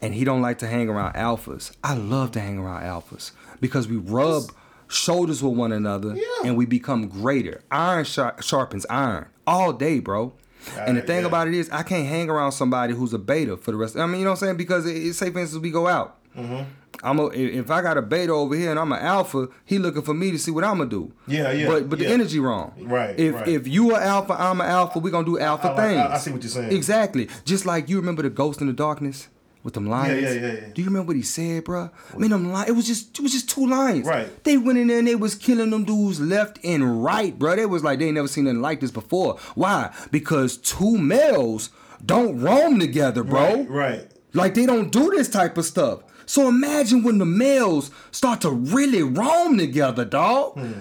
and 0.00 0.14
he 0.14 0.24
don't 0.24 0.42
like 0.42 0.58
to 0.58 0.66
hang 0.66 0.88
around 0.88 1.14
alphas. 1.14 1.70
I 1.84 1.94
love 1.94 2.32
to 2.32 2.40
hang 2.40 2.58
around 2.58 2.82
alphas 2.82 3.30
because 3.60 3.86
we 3.86 3.96
rub 3.96 4.44
shoulders 4.88 5.42
with 5.42 5.54
one 5.54 5.72
another 5.72 6.14
Yeah. 6.16 6.24
and 6.44 6.56
we 6.56 6.66
become 6.66 7.08
greater. 7.08 7.62
Iron 7.70 8.04
sharp, 8.04 8.42
sharpens 8.42 8.84
iron 8.90 9.26
all 9.46 9.72
day, 9.72 10.00
bro. 10.00 10.32
and 10.78 10.96
the 10.96 11.02
thing 11.02 11.20
yeah. 11.22 11.26
about 11.26 11.48
it 11.48 11.54
is, 11.54 11.70
I 11.70 11.82
can't 11.82 12.06
hang 12.06 12.28
around 12.30 12.52
somebody 12.52 12.94
who's 12.94 13.12
a 13.12 13.18
beta 13.18 13.56
for 13.56 13.70
the 13.70 13.76
rest. 13.76 13.96
I 13.96 14.06
mean, 14.06 14.18
you 14.18 14.24
know 14.24 14.30
what 14.32 14.42
I'm 14.42 14.46
saying? 14.48 14.56
Because 14.56 14.86
it, 14.86 14.96
it's 14.96 15.18
say, 15.18 15.30
for 15.30 15.38
instance, 15.38 15.62
we 15.62 15.70
go 15.70 15.86
out. 15.86 16.18
Mm-hmm. 16.36 16.62
I'm 17.04 17.18
a, 17.18 17.26
if 17.28 17.70
I 17.70 17.82
got 17.82 17.98
a 17.98 18.02
beta 18.02 18.32
over 18.32 18.54
here 18.54 18.70
and 18.70 18.78
I'm 18.78 18.92
an 18.92 19.00
alpha, 19.00 19.48
he 19.64 19.78
looking 19.78 20.02
for 20.02 20.14
me 20.14 20.30
to 20.30 20.38
see 20.38 20.50
what 20.52 20.62
I'm 20.62 20.78
gonna 20.78 20.88
do. 20.90 21.12
Yeah, 21.26 21.50
yeah, 21.50 21.66
But 21.66 21.88
but 21.90 21.98
yeah. 21.98 22.08
the 22.08 22.14
energy 22.14 22.38
wrong. 22.38 22.74
Right, 22.78 23.18
If 23.18 23.34
right. 23.34 23.48
if 23.48 23.66
you 23.66 23.92
are 23.94 24.00
alpha, 24.00 24.34
I'm 24.38 24.60
an 24.60 24.68
alpha. 24.68 24.98
We 25.00 25.10
gonna 25.10 25.26
do 25.26 25.38
alpha 25.38 25.68
I 25.68 25.70
like- 25.70 25.78
things. 25.88 25.98
I- 26.00 26.14
I 26.14 26.18
see 26.18 26.30
what 26.30 26.42
you're 26.42 26.50
saying. 26.50 26.72
Exactly. 26.72 27.28
Just 27.44 27.66
like 27.66 27.88
you 27.88 27.96
remember 27.96 28.22
the 28.22 28.30
Ghost 28.30 28.60
and 28.60 28.68
the 28.68 28.72
Darkness 28.74 29.28
with 29.64 29.74
them 29.74 29.88
lions. 29.88 30.22
yeah, 30.22 30.32
yeah, 30.32 30.52
yeah. 30.52 30.60
Do 30.74 30.80
you 30.82 30.86
remember 30.88 31.08
what 31.08 31.16
he 31.16 31.22
said, 31.22 31.64
bruh? 31.64 31.90
I 32.14 32.16
mean, 32.18 32.30
them 32.30 32.52
li- 32.52 32.64
it 32.68 32.72
was 32.72 32.86
just 32.86 33.18
it 33.18 33.22
was 33.22 33.32
just 33.32 33.48
two 33.50 33.66
lions. 33.66 34.06
Right. 34.06 34.44
They 34.44 34.56
went 34.56 34.78
in 34.78 34.86
there 34.86 34.98
and 35.00 35.08
they 35.08 35.16
was 35.16 35.34
killing 35.34 35.70
them 35.70 35.84
dudes 35.84 36.20
left 36.20 36.60
and 36.64 37.02
right, 37.02 37.36
bruh. 37.36 37.56
They 37.56 37.66
was 37.66 37.82
like 37.82 37.98
they 37.98 38.06
ain't 38.06 38.14
never 38.14 38.28
seen 38.28 38.44
nothing 38.44 38.60
like 38.60 38.78
this 38.80 38.92
before. 38.92 39.38
Why? 39.56 39.92
Because 40.12 40.56
two 40.56 40.98
males 40.98 41.70
don't 42.04 42.40
roam 42.40 42.78
together, 42.78 43.24
bro. 43.24 43.56
Right, 43.64 43.68
right. 43.70 44.10
Like 44.34 44.54
they 44.54 44.66
don't 44.66 44.92
do 44.92 45.10
this 45.10 45.28
type 45.28 45.58
of 45.58 45.64
stuff. 45.64 46.00
So 46.26 46.48
imagine 46.48 47.02
when 47.02 47.18
the 47.18 47.24
males 47.26 47.90
start 48.10 48.40
to 48.42 48.50
really 48.50 49.02
roam 49.02 49.58
together, 49.58 50.04
dog. 50.04 50.54
Hmm. 50.58 50.72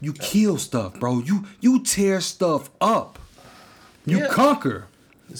You 0.00 0.12
kill 0.14 0.56
stuff, 0.58 0.98
bro. 0.98 1.20
You 1.20 1.44
you 1.60 1.82
tear 1.82 2.20
stuff 2.20 2.70
up. 2.80 3.18
You 4.06 4.18
Yeah. 4.20 4.28
conquer. 4.28 4.86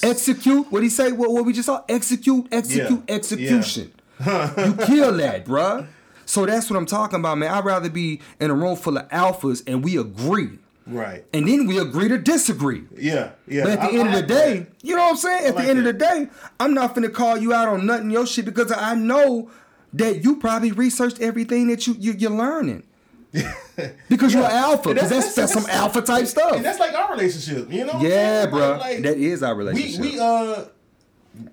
Execute. 0.02 0.70
What 0.70 0.82
he 0.82 0.88
say? 0.88 1.12
What, 1.12 1.32
what 1.32 1.44
we 1.44 1.52
just 1.52 1.66
saw? 1.66 1.82
Execute, 1.88 2.46
execute, 2.52 3.02
Yeah. 3.08 3.14
execution. 3.14 3.92
you 4.20 4.74
kill 4.86 5.16
that, 5.16 5.46
bruh. 5.46 5.86
So 6.26 6.46
that's 6.46 6.70
what 6.70 6.76
I'm 6.76 6.86
talking 6.86 7.18
about, 7.18 7.38
man. 7.38 7.50
I'd 7.52 7.64
rather 7.64 7.88
be 7.90 8.20
in 8.38 8.50
a 8.50 8.54
room 8.54 8.76
full 8.76 8.98
of 8.98 9.08
alphas 9.08 9.62
and 9.66 9.82
we 9.82 9.96
agree. 9.96 10.58
Right. 10.90 11.24
And 11.32 11.46
then 11.46 11.66
we 11.66 11.78
agree 11.78 12.08
to 12.08 12.18
disagree. 12.18 12.84
Yeah, 12.96 13.30
yeah. 13.46 13.64
But 13.64 13.72
at 13.72 13.80
the 13.80 13.86
I- 13.86 14.00
end 14.00 14.08
I 14.08 14.14
of 14.14 14.20
the 14.20 14.26
day, 14.26 14.58
that. 14.58 14.68
you 14.82 14.96
know 14.96 15.02
what 15.04 15.10
I'm 15.10 15.16
saying? 15.16 15.46
At 15.46 15.54
like 15.54 15.64
the 15.64 15.70
end 15.70 15.78
of 15.78 15.84
the 15.84 15.92
day, 15.92 16.28
I'm 16.58 16.74
not 16.74 16.94
finna 16.94 17.12
call 17.12 17.36
you 17.38 17.52
out 17.52 17.68
on 17.68 17.86
nothing 17.86 18.10
your 18.10 18.26
shit 18.26 18.44
because 18.44 18.72
I 18.72 18.94
know 18.94 19.50
that 19.92 20.24
you 20.24 20.36
probably 20.36 20.72
researched 20.72 21.20
everything 21.20 21.68
that 21.68 21.86
you, 21.86 21.94
you 21.98 22.12
you're 22.12 22.30
learning. 22.30 22.84
because 24.08 24.34
you're 24.34 24.42
alpha. 24.44 24.92
Because 24.92 25.10
that's, 25.10 25.34
that's, 25.34 25.52
some 25.52 25.66
alpha 25.68 26.02
type 26.02 26.26
stuff. 26.26 26.52
And 26.56 26.64
that's 26.64 26.80
like 26.80 26.94
our 26.94 27.12
relationship, 27.12 27.72
you 27.72 27.84
know? 27.84 28.00
Yeah, 28.00 28.46
bro. 28.46 28.76
Like, 28.78 29.02
that 29.02 29.16
is 29.16 29.42
our 29.42 29.54
we 29.54 29.64
relationship. 29.64 30.00
we 30.00 30.18
uh 30.18 30.64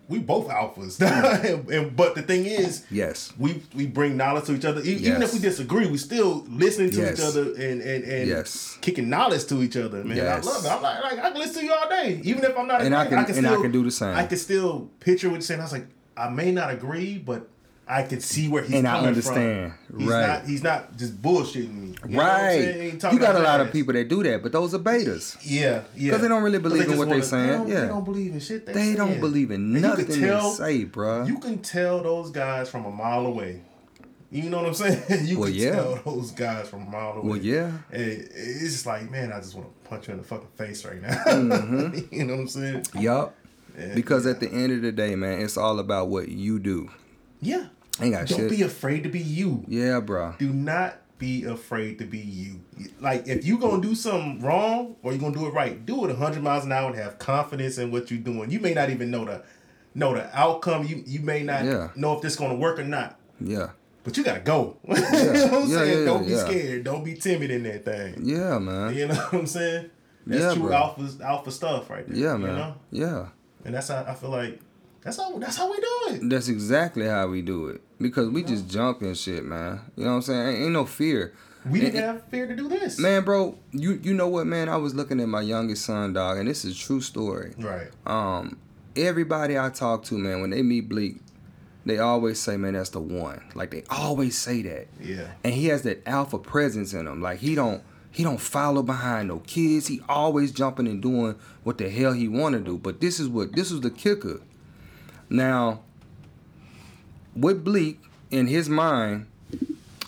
we 0.07 0.19
both 0.19 0.47
alphas, 0.47 0.99
and, 1.45 1.69
and- 1.69 1.95
but 1.95 2.15
the 2.15 2.21
thing 2.21 2.45
is, 2.45 2.85
yes. 2.91 3.33
we 3.37 3.61
we 3.75 3.85
bring 3.85 4.17
knowledge 4.17 4.45
to 4.45 4.55
each 4.55 4.65
other. 4.65 4.81
E- 4.81 4.95
Even 5.07 5.21
if 5.21 5.33
we 5.33 5.39
disagree, 5.39 5.87
we 5.87 5.97
still 5.97 6.43
listening 6.49 6.91
to 6.91 6.97
Yes. 7.01 7.19
each 7.19 7.25
other 7.25 7.43
and 7.55 7.81
and, 7.81 8.03
and 8.03 8.27
Yes. 8.27 8.77
kicking 8.81 9.09
knowledge 9.09 9.45
to 9.47 9.61
each 9.63 9.77
other. 9.77 10.03
Man, 10.03 10.17
Yes. 10.17 10.45
I 10.45 10.49
love 10.51 10.65
it. 10.65 10.71
I'm 10.71 10.81
like, 10.81 11.03
like 11.03 11.19
I 11.19 11.29
can 11.31 11.39
listen 11.39 11.61
to 11.61 11.65
you 11.65 11.73
all 11.73 11.89
day, 11.89 12.21
even 12.23 12.43
if 12.43 12.57
I'm 12.57 12.67
not. 12.67 12.81
And 12.81 12.95
I 12.95 13.05
agreeing, 13.05 13.25
can- 13.25 13.37
and 13.37 13.47
I 13.47 13.55
can 13.61 13.71
do 13.71 13.83
the 13.83 13.91
same. 13.91 14.15
I 14.15 14.25
can 14.25 14.37
still 14.37 14.89
picture 14.99 15.27
what 15.29 15.35
you're 15.35 15.41
saying. 15.41 15.59
I 15.59 15.63
was 15.63 15.71
like, 15.73 15.87
I 16.15 16.29
may 16.29 16.51
not 16.51 16.71
agree, 16.71 17.17
but 17.17 17.47
I 17.89 18.03
can 18.03 18.19
see 18.19 18.49
where 18.49 18.63
he's 18.63 18.73
And 18.75 18.87
I 18.87 18.95
coming 18.95 19.07
understand. 19.09 19.73
From. 19.89 19.99
He's 19.99 20.09
Right. 20.09 20.27
Not, 20.27 20.45
he's 20.45 20.63
not 20.63 20.97
just 20.97 21.21
bullshitting 21.21 21.73
me. 21.73 21.95
You 22.05 22.17
know 22.17 22.23
what 22.23 22.25
I'm 22.31 22.49
saying? 22.51 22.81
He 22.81 22.97
Right. 22.97 23.13
You 23.13 23.19
got 23.19 23.35
a 23.35 23.39
lot 23.39 23.59
his 23.59 23.67
of 23.67 23.73
people 23.73 23.93
that 23.93 24.07
do 24.09 24.23
that, 24.23 24.43
but 24.43 24.51
those 24.51 24.73
are 24.73 24.79
betas. 24.79 25.37
Yeah, 25.41 25.83
yeah. 25.95 26.09
Because 26.11 26.21
they 26.21 26.27
don't 26.27 26.43
really 26.43 26.59
believe 26.59 26.89
in 26.89 26.97
what 26.97 27.05
they 27.05 27.11
wanna- 27.15 27.23
saying, 27.23 27.47
They 27.47 27.53
don't, 27.53 27.67
yeah. 27.69 27.81
they 27.81 27.87
don't 27.87 28.03
believe 28.03 28.33
in 28.33 28.39
shit. 28.41 28.65
They, 28.65 28.73
They 28.73 28.95
don't 28.95 29.19
believe 29.21 29.51
in 29.51 29.61
And 29.73 29.81
nothing 29.81 30.05
can 30.05 30.21
they 30.21 30.27
tell- 30.27 30.51
say, 30.51 30.85
bruh. 30.85 31.27
You 31.27 31.37
can 31.39 31.59
tell 31.59 32.03
those 32.03 32.29
guys 32.29 32.69
from 32.69 32.85
a 32.85 32.91
mile 32.91 33.25
away. 33.25 33.61
You 34.29 34.49
know 34.49 34.57
what 34.57 34.65
I'm 34.67 34.73
saying? 35.07 35.25
You 35.25 35.39
Well, 35.39 35.47
can 35.49 35.57
yeah. 35.57 35.71
tell 35.71 35.99
those 36.03 36.31
guys 36.31 36.67
from 36.67 36.81
a 36.87 36.89
mile 36.89 37.13
away. 37.13 37.29
Well, 37.29 37.37
yeah. 37.39 37.71
And 37.91 38.01
it's 38.35 38.73
just 38.73 38.85
like, 38.85 39.09
man, 39.09 39.31
I 39.31 39.39
just 39.39 39.55
want 39.55 39.69
to 39.83 39.89
punch 39.89 40.07
you 40.09 40.13
in 40.15 40.17
the 40.19 40.25
fucking 40.25 40.49
face 40.57 40.83
right 40.83 41.01
now. 41.01 41.15
Mm-hmm. 41.25 41.99
you 42.13 42.25
know 42.25 42.33
what 42.33 42.41
I'm 42.41 42.47
saying? 42.49 42.85
Yup. 42.99 43.33
Yeah. 43.79 43.93
Because 43.95 44.25
at 44.25 44.41
the 44.41 44.49
end 44.51 44.73
of 44.73 44.81
the 44.81 44.91
day, 44.91 45.15
man, 45.15 45.39
it's 45.39 45.55
all 45.55 45.79
about 45.79 46.09
what 46.09 46.27
you 46.27 46.59
do. 46.59 46.89
Yeah. 47.39 47.67
Ain't 48.01 48.13
got 48.13 48.27
Don't 48.27 48.39
shit. 48.41 48.49
be 48.49 48.61
afraid 48.61 49.03
to 49.03 49.09
be 49.09 49.19
you. 49.19 49.63
yeah, 49.67 49.99
bro. 49.99 50.35
Do 50.39 50.51
not 50.53 50.97
be 51.17 51.43
afraid 51.45 51.97
to 51.99 52.05
be 52.05 52.19
you. 52.19 52.61
Like 52.99 53.27
if 53.27 53.43
you 53.45 53.57
gonna 53.57 53.81
do 53.81 53.95
something 53.95 54.39
wrong 54.41 54.95
or 55.01 55.13
you 55.13 55.17
gonna 55.19 55.33
do 55.35 55.47
it 55.47 55.53
right, 55.53 55.83
do 55.85 56.05
it 56.05 56.15
hundred 56.15 56.43
miles 56.43 56.63
an 56.65 56.71
hour 56.71 56.87
and 56.89 56.95
have 56.97 57.17
confidence 57.17 57.77
in 57.79 57.91
what 57.91 58.11
you're 58.11 58.19
doing. 58.19 58.51
You 58.51 58.59
may 58.59 58.73
not 58.75 58.89
even 58.91 59.09
know 59.09 59.25
the 59.25 59.43
know 59.95 60.13
the 60.13 60.29
outcome. 60.37 60.85
You 60.85 61.01
you 61.07 61.21
may 61.21 61.41
not 61.43 61.65
Yeah. 61.65 61.89
know 61.95 62.15
if 62.15 62.21
this 62.21 62.35
gonna 62.35 62.55
work 62.55 62.77
or 62.79 62.83
not. 62.83 63.19
Yeah. 63.41 63.69
But 64.03 64.15
you 64.15 64.23
gotta 64.23 64.41
go. 64.41 64.77
you 64.87 64.93
know 64.93 65.01
what 65.01 65.13
I'm 65.15 65.69
Yeah, 65.69 65.77
saying? 65.77 65.99
yeah, 65.99 66.05
Don't 66.05 66.25
be 66.25 66.31
yeah. 66.33 66.45
scared. 66.45 66.83
Don't 66.83 67.03
be 67.03 67.13
timid 67.15 67.49
in 67.51 67.63
that 67.63 67.83
thing. 67.83 68.21
Yeah, 68.23 68.59
man. 68.59 68.93
You 68.95 69.07
know 69.07 69.15
what 69.15 69.33
I'm 69.33 69.47
saying? 69.47 69.89
That's 70.27 70.41
Yeah, 70.43 70.53
true 70.53 70.63
bro. 70.67 70.73
alpha 70.75 71.23
alpha 71.25 71.51
stuff 71.51 71.89
right 71.89 72.07
there. 72.07 72.15
Yeah, 72.15 72.33
You 72.33 72.37
man. 72.45 72.55
know? 72.55 72.75
Yeah. 72.91 73.25
And 73.65 73.73
that's 73.73 73.87
how 73.87 74.05
I 74.07 74.13
feel 74.13 74.29
like 74.29 74.59
that's 75.07 75.17
how 75.17 75.37
that's 75.39 75.57
how 75.57 75.69
we 75.71 75.77
do 75.77 75.99
it. 76.09 76.29
That's 76.29 76.47
exactly 76.49 77.07
how 77.07 77.27
we 77.27 77.41
do 77.41 77.67
it. 77.67 77.81
Because 77.99 78.29
we 78.29 78.43
just 78.43 78.67
jump 78.69 79.01
and 79.01 79.17
shit, 79.17 79.43
man. 79.45 79.79
You 79.95 80.03
know 80.03 80.09
what 80.11 80.15
I'm 80.17 80.21
saying? 80.23 80.47
Ain't, 80.49 80.63
ain't 80.63 80.71
no 80.73 80.85
fear. 80.85 81.33
We 81.69 81.79
didn't 81.79 81.95
And- 81.95 82.05
have 82.05 82.23
fear 82.29 82.45
to 82.47 82.55
do 82.55 82.67
this. 82.69 82.99
Man, 82.99 83.23
bro, 83.23 83.57
you 83.71 83.99
you 84.03 84.13
know 84.13 84.27
what, 84.27 84.47
man? 84.47 84.69
I 84.69 84.77
was 84.77 84.93
looking 84.95 85.19
at 85.19 85.27
my 85.27 85.41
youngest 85.41 85.85
son, 85.85 86.13
dog, 86.13 86.37
and 86.37 86.47
this 86.47 86.63
is 86.65 86.75
a 86.75 86.79
true 86.79 87.01
story. 87.01 87.53
Right. 87.57 87.87
Um, 88.05 88.57
everybody 88.95 89.57
I 89.57 89.69
talk 89.69 90.03
to, 90.05 90.17
man, 90.17 90.41
when 90.41 90.49
they 90.49 90.61
meet 90.61 90.87
Bleak, 90.89 91.17
they 91.85 91.99
always 91.99 92.39
say, 92.39 92.57
man, 92.57 92.73
that's 92.73 92.89
the 92.89 92.99
one. 92.99 93.41
Like 93.55 93.71
they 93.71 93.83
always 93.89 94.37
say 94.37 94.61
that. 94.63 94.87
Yeah. 95.01 95.27
And 95.43 95.53
he 95.53 95.67
has 95.67 95.83
that 95.83 96.05
alpha 96.07 96.37
presence 96.37 96.93
in 96.93 97.07
him. 97.07 97.21
Like 97.21 97.39
he 97.39 97.55
don't 97.55 97.81
he 98.11 98.23
don't 98.23 98.41
follow 98.41 98.81
behind 98.83 99.27
no 99.27 99.39
kids. 99.39 99.87
He 99.87 100.01
always 100.09 100.51
jumping 100.51 100.87
and 100.87 101.01
doing 101.01 101.35
what 101.63 101.77
the 101.77 101.89
hell 101.89 102.13
he 102.13 102.27
want 102.27 102.53
to 102.53 102.59
do. 102.61 102.77
But 102.77 102.99
this 103.01 103.19
is 103.19 103.27
what 103.29 103.53
this 103.53 103.71
is 103.71 103.81
the 103.81 103.91
kicker. 103.91 104.41
Now, 105.29 105.81
with 107.35 107.63
Bleak 107.63 107.99
in 108.31 108.47
his 108.47 108.69
mind, 108.69 109.27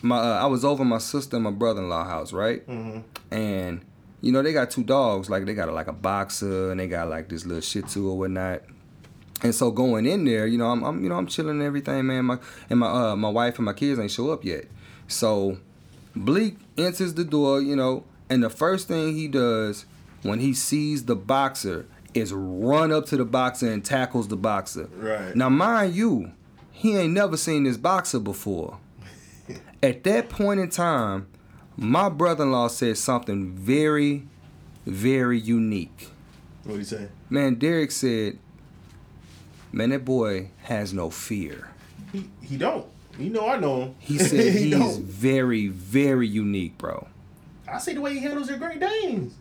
my 0.01 0.17
uh, 0.17 0.43
I 0.43 0.45
was 0.45 0.63
over 0.63 0.85
my 0.85 0.97
sister 0.97 1.35
and 1.37 1.43
my 1.43 1.51
brother-in-law 1.51 2.05
house, 2.05 2.33
right? 2.33 2.65
Mm-hmm. 2.67 2.99
And 3.33 3.81
you 4.21 4.31
know 4.31 4.41
they 4.41 4.53
got 4.53 4.71
two 4.71 4.83
dogs. 4.83 5.29
Like 5.29 5.45
they 5.45 5.53
got 5.53 5.71
like 5.73 5.87
a 5.87 5.93
boxer 5.93 6.71
and 6.71 6.79
they 6.79 6.87
got 6.87 7.09
like 7.09 7.29
this 7.29 7.45
little 7.45 7.61
Shih 7.61 7.81
Tzu 7.81 8.07
or 8.07 8.17
whatnot. 8.17 8.63
And 9.41 9.55
so 9.55 9.71
going 9.71 10.05
in 10.05 10.25
there, 10.25 10.47
you 10.47 10.57
know, 10.57 10.67
I'm, 10.67 10.83
I'm 10.83 11.03
you 11.03 11.09
know 11.09 11.15
I'm 11.15 11.27
chilling 11.27 11.57
and 11.57 11.63
everything, 11.63 12.07
man. 12.07 12.25
My 12.25 12.39
and 12.69 12.79
my 12.79 12.87
uh 12.87 13.15
my 13.15 13.29
wife 13.29 13.57
and 13.57 13.65
my 13.65 13.73
kids 13.73 13.99
ain't 13.99 14.11
show 14.11 14.31
up 14.31 14.43
yet. 14.43 14.65
So 15.07 15.57
Bleak 16.15 16.57
enters 16.77 17.13
the 17.13 17.23
door, 17.23 17.61
you 17.61 17.75
know, 17.75 18.03
and 18.29 18.43
the 18.43 18.49
first 18.49 18.87
thing 18.87 19.15
he 19.15 19.27
does 19.27 19.85
when 20.23 20.39
he 20.39 20.53
sees 20.53 21.05
the 21.05 21.15
boxer 21.15 21.85
is 22.13 22.33
run 22.33 22.91
up 22.91 23.05
to 23.07 23.17
the 23.17 23.25
boxer 23.25 23.71
and 23.71 23.83
tackles 23.83 24.27
the 24.27 24.37
boxer. 24.37 24.89
Right. 24.95 25.35
Now, 25.35 25.49
mind 25.49 25.95
you, 25.95 26.31
he 26.71 26.95
ain't 26.97 27.13
never 27.13 27.37
seen 27.37 27.63
this 27.63 27.77
boxer 27.77 28.19
before. 28.19 28.79
At 29.83 30.03
that 30.03 30.29
point 30.29 30.59
in 30.59 30.69
time, 30.69 31.27
my 31.77 32.09
brother-in-law 32.09 32.69
said 32.69 32.97
something 32.97 33.51
very, 33.53 34.23
very 34.85 35.39
unique. 35.39 36.09
What 36.63 36.73
do 36.73 36.79
you 36.79 36.85
say? 36.85 37.07
Man, 37.29 37.55
Derek 37.55 37.91
said, 37.91 38.37
"Man, 39.71 39.89
that 39.91 40.03
boy 40.05 40.49
has 40.63 40.93
no 40.93 41.09
fear." 41.09 41.69
He 42.11 42.29
he 42.41 42.57
don't. 42.57 42.85
You 43.17 43.29
know 43.29 43.47
I 43.47 43.57
know 43.57 43.81
him. 43.81 43.95
He 43.99 44.17
said 44.17 44.53
he 44.53 44.69
he's 44.69 44.77
don't. 44.77 45.03
very, 45.03 45.67
very 45.67 46.27
unique, 46.27 46.77
bro. 46.77 47.07
I 47.67 47.77
see 47.77 47.93
the 47.93 48.01
way 48.01 48.13
he 48.13 48.19
handles 48.19 48.49
your 48.49 48.57
Great 48.57 48.79
Danes. 48.79 49.33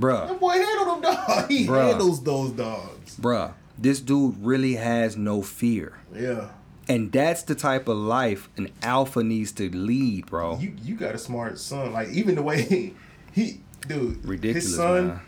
Bruh, 0.00 0.28
That 0.28 0.40
boy 0.40 0.52
handle 0.52 0.86
them 0.86 1.00
dogs. 1.02 1.46
He 1.48 1.66
Bruh. 1.66 1.88
handles 1.88 2.22
those 2.22 2.50
dogs. 2.52 3.16
bruh, 3.16 3.52
this 3.78 4.00
dude 4.00 4.36
really 4.44 4.74
has 4.76 5.16
no 5.16 5.42
fear. 5.42 5.98
Yeah. 6.14 6.48
And 6.88 7.12
that's 7.12 7.42
the 7.44 7.54
type 7.54 7.86
of 7.86 7.96
life 7.96 8.48
an 8.56 8.70
alpha 8.82 9.22
needs 9.22 9.52
to 9.52 9.70
lead, 9.70 10.26
bro. 10.26 10.58
You 10.58 10.74
you 10.82 10.94
got 10.96 11.14
a 11.14 11.18
smart 11.18 11.58
son. 11.58 11.92
Like 11.92 12.08
even 12.08 12.34
the 12.34 12.42
way 12.42 12.62
he, 12.62 12.94
he 13.32 13.60
dude. 13.86 14.24
Ridiculous, 14.24 14.64
His 14.64 14.76
son, 14.76 15.06
man. 15.08 15.20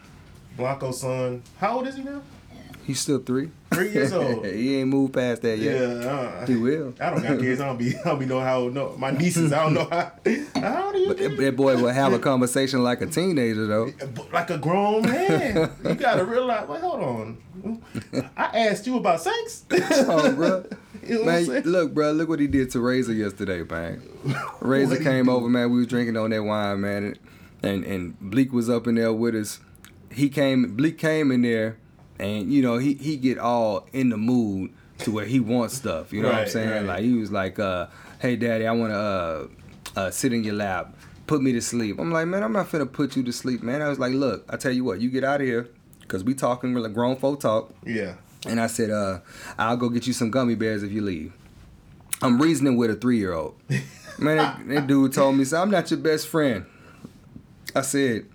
Blanco's 0.57 1.01
son. 1.01 1.43
How 1.59 1.77
old 1.77 1.87
is 1.87 1.97
he 1.97 2.03
now? 2.03 2.23
He's 2.85 3.01
still 3.01 3.19
three. 3.21 3.51
Three 3.73 3.91
years 3.93 4.13
old. 4.13 4.45
he 4.45 4.77
ain't 4.77 4.89
moved 4.89 5.15
past 5.15 5.43
that 5.43 5.59
yet. 5.59 5.81
Yeah, 5.81 6.11
uh, 6.11 6.47
He 6.47 6.57
will. 6.57 6.95
I 7.01 7.11
don't 7.11 7.23
got 7.23 7.39
kids. 7.39 7.61
I 7.61 7.67
don't 7.67 7.79
be. 7.79 7.97
I 7.97 8.03
don't 8.05 8.19
be 8.19 8.27
knowing 8.27 8.45
how. 8.45 8.69
No, 8.69 8.97
my 8.99 9.11
nieces. 9.13 9.53
I 9.53 9.63
don't 9.65 9.75
know 9.75 9.89
how. 9.91 10.13
How 10.61 10.89
are 10.89 10.97
you? 10.97 11.09
But 11.09 11.19
that, 11.19 11.37
that 11.39 11.57
boy 11.57 11.77
will 11.77 11.89
have 11.89 12.13
a 12.13 12.19
conversation 12.19 12.83
like 12.85 13.01
a 13.01 13.07
teenager 13.07 13.67
though. 13.67 13.91
like 14.33 14.51
a 14.51 14.59
grown 14.59 15.03
man. 15.03 15.71
you 15.85 15.95
gotta 15.95 16.25
realize. 16.25 16.69
Wait, 16.69 16.81
hold 16.81 17.03
on. 17.03 17.83
I 18.37 18.59
asked 18.69 18.87
you 18.87 18.97
about 18.97 19.21
sex. 19.21 19.65
Oh, 19.71 20.33
bro. 20.35 20.65
You 21.05 21.19
know 21.19 21.25
Man, 21.25 21.63
look, 21.65 21.95
bro, 21.95 22.13
look 22.13 22.29
what 22.29 22.39
he 22.39 22.47
did 22.47 22.71
to 22.73 22.81
Razor 22.81 23.13
yesterday, 23.13 23.63
man. 23.65 24.03
Razor 24.61 25.03
came 25.03 25.29
over, 25.29 25.49
man. 25.49 25.71
We 25.73 25.79
was 25.79 25.87
drinking 25.89 26.17
on 26.17 26.31
that 26.31 26.43
wine, 26.45 26.81
man, 26.81 27.17
and 27.63 27.85
and 27.85 28.21
Bleak 28.21 28.53
was 28.53 28.71
up 28.71 28.87
in 28.87 28.95
there 28.95 29.13
with 29.13 29.35
us. 29.35 29.59
He 30.13 30.29
came, 30.29 30.77
Bleak 30.77 30.99
came 30.99 31.33
in 31.33 31.43
there, 31.43 31.77
and 32.19 32.53
you 32.53 32.63
know 32.63 32.79
he 32.79 32.95
he 32.95 33.17
get 33.17 33.39
all 33.39 33.87
in 33.93 34.09
the 34.09 34.17
mood 34.17 34.73
to 34.99 35.11
where 35.11 35.27
he 35.27 35.41
wants 35.41 35.75
stuff. 35.75 36.13
You 36.13 36.23
know 36.23 36.29
what 36.29 36.39
I'm 36.39 36.49
saying? 36.49 36.71
right. 36.71 36.83
Like 36.83 37.03
he 37.03 37.15
was 37.15 37.31
like, 37.33 37.59
uh, 37.59 37.87
"Hey, 38.21 38.37
daddy, 38.37 38.67
I 38.67 38.73
want 38.73 38.93
to 38.93 38.99
uh, 38.99 39.47
uh, 39.97 40.11
sit 40.11 40.33
in 40.33 40.45
your 40.45 40.55
lap, 40.55 40.95
put 41.27 41.43
me 41.43 41.53
to 41.53 41.61
sleep." 41.61 41.99
I'm 41.99 42.13
like, 42.13 42.27
"Man, 42.27 42.43
I'm 42.43 42.53
not 42.53 42.69
finna 42.69 42.91
put 42.91 43.17
you 43.17 43.23
to 43.25 43.33
sleep, 43.33 43.63
man." 43.63 43.83
I 43.83 43.89
was 43.89 43.99
like, 43.99 44.13
"Look, 44.13 44.45
I 44.49 44.57
tell 44.57 44.73
you 44.73 44.85
what, 44.85 45.01
you 45.01 45.11
get 45.11 45.25
out 45.25 45.41
of 45.41 45.47
here, 45.47 45.69
cause 46.09 46.25
we 46.25 46.35
talking 46.35 46.75
like 46.75 46.95
grown 46.95 47.17
folk 47.17 47.41
talk." 47.41 47.75
Yeah. 47.85 48.15
And 48.47 48.61
I 48.61 48.67
said, 48.67 48.91
uh, 48.91 49.21
I'll 49.57 49.77
go 49.77 49.89
get 49.89 50.07
you 50.07 50.13
some 50.13 50.31
gummy 50.31 50.57
bears 50.57 50.83
if 50.83 50.91
you 50.91 51.01
leave. 51.01 51.33
I'm 52.21 52.41
reasoning 52.43 52.77
with 52.77 52.91
a 52.91 52.97
three 52.97 53.19
year 53.19 53.33
old. 53.33 53.55
Man, 54.19 54.37
that, 54.37 54.69
that 54.69 54.87
dude 54.87 55.13
told 55.13 55.37
me, 55.37 55.45
so 55.45 55.61
I'm 55.63 55.71
not 55.71 55.91
your 55.91 56.01
best 56.01 56.29
friend. 56.29 56.67
I 57.75 57.83
said, 57.83 58.27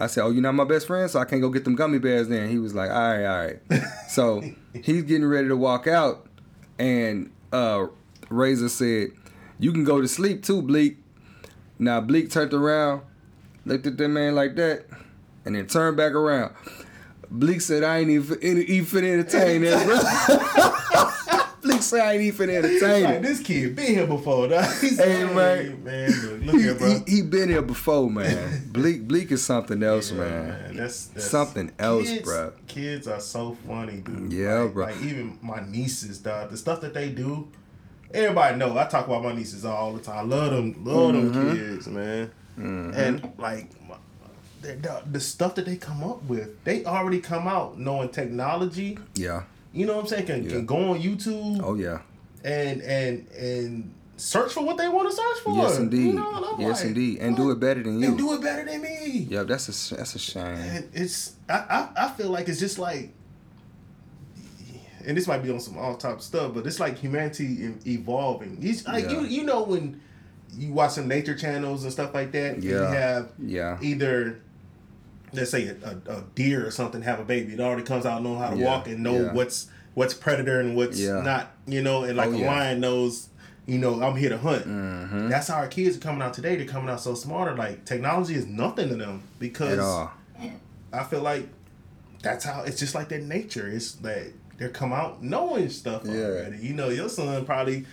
I 0.00 0.06
said, 0.06 0.22
oh, 0.22 0.30
you're 0.30 0.42
not 0.42 0.54
my 0.54 0.64
best 0.64 0.86
friend, 0.86 1.10
so 1.10 1.18
I 1.18 1.24
can't 1.24 1.42
go 1.42 1.50
get 1.50 1.64
them 1.64 1.74
gummy 1.74 1.98
bears 1.98 2.28
then. 2.28 2.48
He 2.48 2.58
was 2.58 2.72
like, 2.74 2.90
all 2.90 2.96
right, 2.96 3.24
all 3.24 3.46
right. 3.46 3.82
So 4.08 4.42
he's 4.72 5.02
getting 5.02 5.26
ready 5.26 5.48
to 5.48 5.56
walk 5.56 5.86
out, 5.86 6.26
and 6.78 7.30
uh, 7.52 7.86
Razor 8.30 8.68
said, 8.68 9.08
you 9.58 9.72
can 9.72 9.84
go 9.84 10.00
to 10.00 10.08
sleep 10.08 10.44
too, 10.44 10.62
Bleak. 10.62 10.96
Now 11.78 12.00
Bleak 12.00 12.30
turned 12.30 12.54
around, 12.54 13.02
looked 13.64 13.86
at 13.86 13.96
that 13.98 14.08
man 14.08 14.34
like 14.34 14.54
that, 14.56 14.86
and 15.44 15.56
then 15.56 15.66
turned 15.66 15.96
back 15.96 16.12
around. 16.12 16.54
Bleak 17.30 17.60
said, 17.60 17.82
I 17.82 17.98
ain't 17.98 18.10
even, 18.10 18.38
even 18.42 19.04
entertain 19.04 19.62
that, 19.62 19.84
bro. 19.84 21.24
Bleak 21.68 21.82
said, 21.82 22.00
I 22.00 22.12
ain't 22.14 22.22
even 22.22 22.48
finna 22.48 22.54
entertain 22.64 23.04
Like 23.04 23.22
this 23.22 23.40
kid 23.40 23.76
been 23.76 23.86
here 23.94 24.06
before. 24.06 24.48
Dog. 24.48 24.64
He 24.80 24.88
Hey, 24.88 24.94
said, 24.94 25.34
man. 25.34 25.84
man, 25.84 26.10
look, 26.10 26.42
look 26.46 26.54
He, 26.56 26.62
here, 26.62 26.74
bro. 26.74 26.88
he, 27.06 27.16
he 27.16 27.22
been 27.22 27.48
here 27.50 27.62
before, 27.62 28.10
man. 28.10 28.62
Bleak, 28.72 29.06
Bleak 29.06 29.30
is 29.32 29.44
something 29.44 29.82
else, 29.82 30.10
Yeah, 30.10 30.18
man. 30.18 30.76
That's, 30.76 31.06
that's 31.06 31.26
Something 31.26 31.70
else, 31.78 32.08
kids, 32.08 32.28
bruh. 32.28 32.52
Kids 32.66 33.06
are 33.06 33.20
so 33.20 33.56
funny, 33.66 33.98
dude. 33.98 34.32
Yeah, 34.32 34.60
like, 34.62 34.72
bro. 34.74 34.84
Like 34.86 34.96
even 35.02 35.38
my 35.42 35.60
nieces, 35.68 36.18
dog. 36.18 36.50
The 36.50 36.56
stuff 36.56 36.80
that 36.80 36.94
they 36.94 37.10
do. 37.10 37.48
Everybody 38.14 38.56
know. 38.56 38.76
I 38.78 38.86
talk 38.86 39.06
about 39.06 39.22
my 39.22 39.32
nieces 39.34 39.66
all 39.66 39.92
the 39.92 40.00
time. 40.00 40.16
I 40.18 40.22
love 40.22 40.50
them. 40.52 40.82
Love 40.84 41.14
Mm-hmm. 41.14 41.32
them 41.48 41.56
kids, 41.56 41.86
man. 41.86 42.30
And 42.56 43.32
like 43.38 43.70
the, 44.62 45.02
the 45.10 45.20
stuff 45.20 45.54
that 45.56 45.66
they 45.66 45.76
come 45.76 46.02
up 46.02 46.22
with, 46.24 46.64
they 46.64 46.84
already 46.84 47.20
come 47.20 47.46
out 47.46 47.78
knowing 47.78 48.08
technology. 48.08 48.98
Yeah. 49.14 49.42
You 49.78 49.86
know 49.86 49.94
what 49.96 50.02
I'm 50.02 50.08
saying? 50.08 50.26
Can, 50.26 50.42
Yeah. 50.44 50.50
can 50.50 50.66
go 50.66 50.76
on 50.92 51.00
YouTube 51.00 51.60
Oh, 51.62 51.74
yeah. 51.74 52.00
and 52.44 52.80
and 52.82 53.28
and 53.32 53.94
search 54.16 54.52
for 54.52 54.64
what 54.64 54.76
they 54.76 54.88
want 54.88 55.08
to 55.10 55.14
search 55.16 55.38
for. 55.44 55.54
Yes, 55.56 55.78
indeed. 55.78 56.06
You 56.06 56.12
know, 56.14 56.56
yes, 56.58 56.80
like, 56.80 56.88
indeed. 56.88 57.18
And 57.20 57.36
do 57.36 57.50
it 57.52 57.60
better 57.60 57.82
than 57.82 58.00
you. 58.00 58.08
And 58.08 58.18
do 58.18 58.32
it 58.34 58.40
better 58.42 58.64
than 58.64 58.82
me. 58.82 59.28
Yeah, 59.30 59.44
that's 59.44 59.68
a 59.68 59.94
that's 59.96 60.14
a 60.14 60.18
shame. 60.18 60.42
And 60.44 60.88
it's 60.92 61.34
I, 61.48 61.88
I 61.96 62.04
I 62.04 62.08
feel 62.16 62.30
like 62.30 62.48
it's 62.48 62.58
just 62.60 62.78
like 62.78 63.14
and 65.06 65.16
this 65.16 65.26
might 65.26 65.42
be 65.42 65.50
on 65.50 65.60
some 65.60 65.78
all 65.78 65.96
top 65.96 66.20
stuff, 66.20 66.52
but 66.54 66.66
it's 66.66 66.80
like 66.80 66.98
humanity 66.98 67.72
evolving. 67.86 68.58
You, 68.60 68.74
like 68.86 69.04
Yeah. 69.04 69.20
you 69.20 69.26
you 69.26 69.44
know 69.44 69.62
when 69.62 70.00
you 70.56 70.72
watch 70.72 70.92
some 70.92 71.06
nature 71.08 71.36
channels 71.36 71.84
and 71.84 71.92
stuff 71.92 72.12
like 72.14 72.32
that, 72.32 72.54
and 72.56 72.64
you 72.64 72.74
have 72.74 73.30
Yeah. 73.38 73.78
either 73.80 74.40
let's 75.32 75.50
say 75.50 75.68
a, 75.68 75.76
a, 75.84 76.12
a 76.18 76.24
deer 76.34 76.66
or 76.66 76.70
something 76.70 77.02
have 77.02 77.20
a 77.20 77.24
baby, 77.24 77.52
it 77.54 77.60
already 77.60 77.82
comes 77.82 78.06
out 78.06 78.22
knowing 78.22 78.38
how 78.38 78.50
to 78.50 78.56
Yeah. 78.56 78.64
walk 78.66 78.86
and 78.88 79.02
know 79.02 79.20
Yeah. 79.24 79.32
what's 79.32 79.66
what's 79.94 80.14
predator 80.14 80.60
and 80.60 80.76
what's 80.76 80.98
not, 81.22 81.50
you 81.66 81.82
know, 81.82 82.04
and 82.04 82.16
like 82.16 82.28
Oh, 82.30 82.36
a 82.36 82.46
lion 82.46 82.78
knows, 82.80 83.28
you 83.66 83.78
know, 83.78 84.00
I'm 84.00 84.14
here 84.16 84.28
to 84.28 84.38
hunt. 84.38 84.64
Mm-hmm. 84.66 85.28
That's 85.28 85.48
how 85.48 85.56
our 85.56 85.66
kids 85.66 85.96
are 85.96 86.00
coming 86.00 86.22
out 86.22 86.34
today. 86.34 86.54
They're 86.56 86.66
coming 86.66 86.88
out 86.88 87.00
so 87.00 87.14
smarter. 87.14 87.56
Like 87.56 87.84
technology 87.84 88.34
is 88.34 88.46
nothing 88.46 88.88
to 88.90 88.94
them 88.96 89.22
because 89.40 89.78
I 90.92 91.04
feel 91.04 91.20
like 91.22 91.48
that's 92.22 92.44
how 92.44 92.62
it's 92.62 92.78
just 92.78 92.94
like 92.94 93.08
their 93.08 93.20
nature. 93.20 93.68
It's 93.68 93.92
that 93.96 94.32
they're 94.56 94.68
come 94.68 94.92
out 94.92 95.22
knowing 95.22 95.68
stuff 95.68 96.06
already. 96.08 96.58
You 96.58 96.74
know, 96.74 96.88
your 96.88 97.08
son 97.08 97.44
probably 97.44 97.84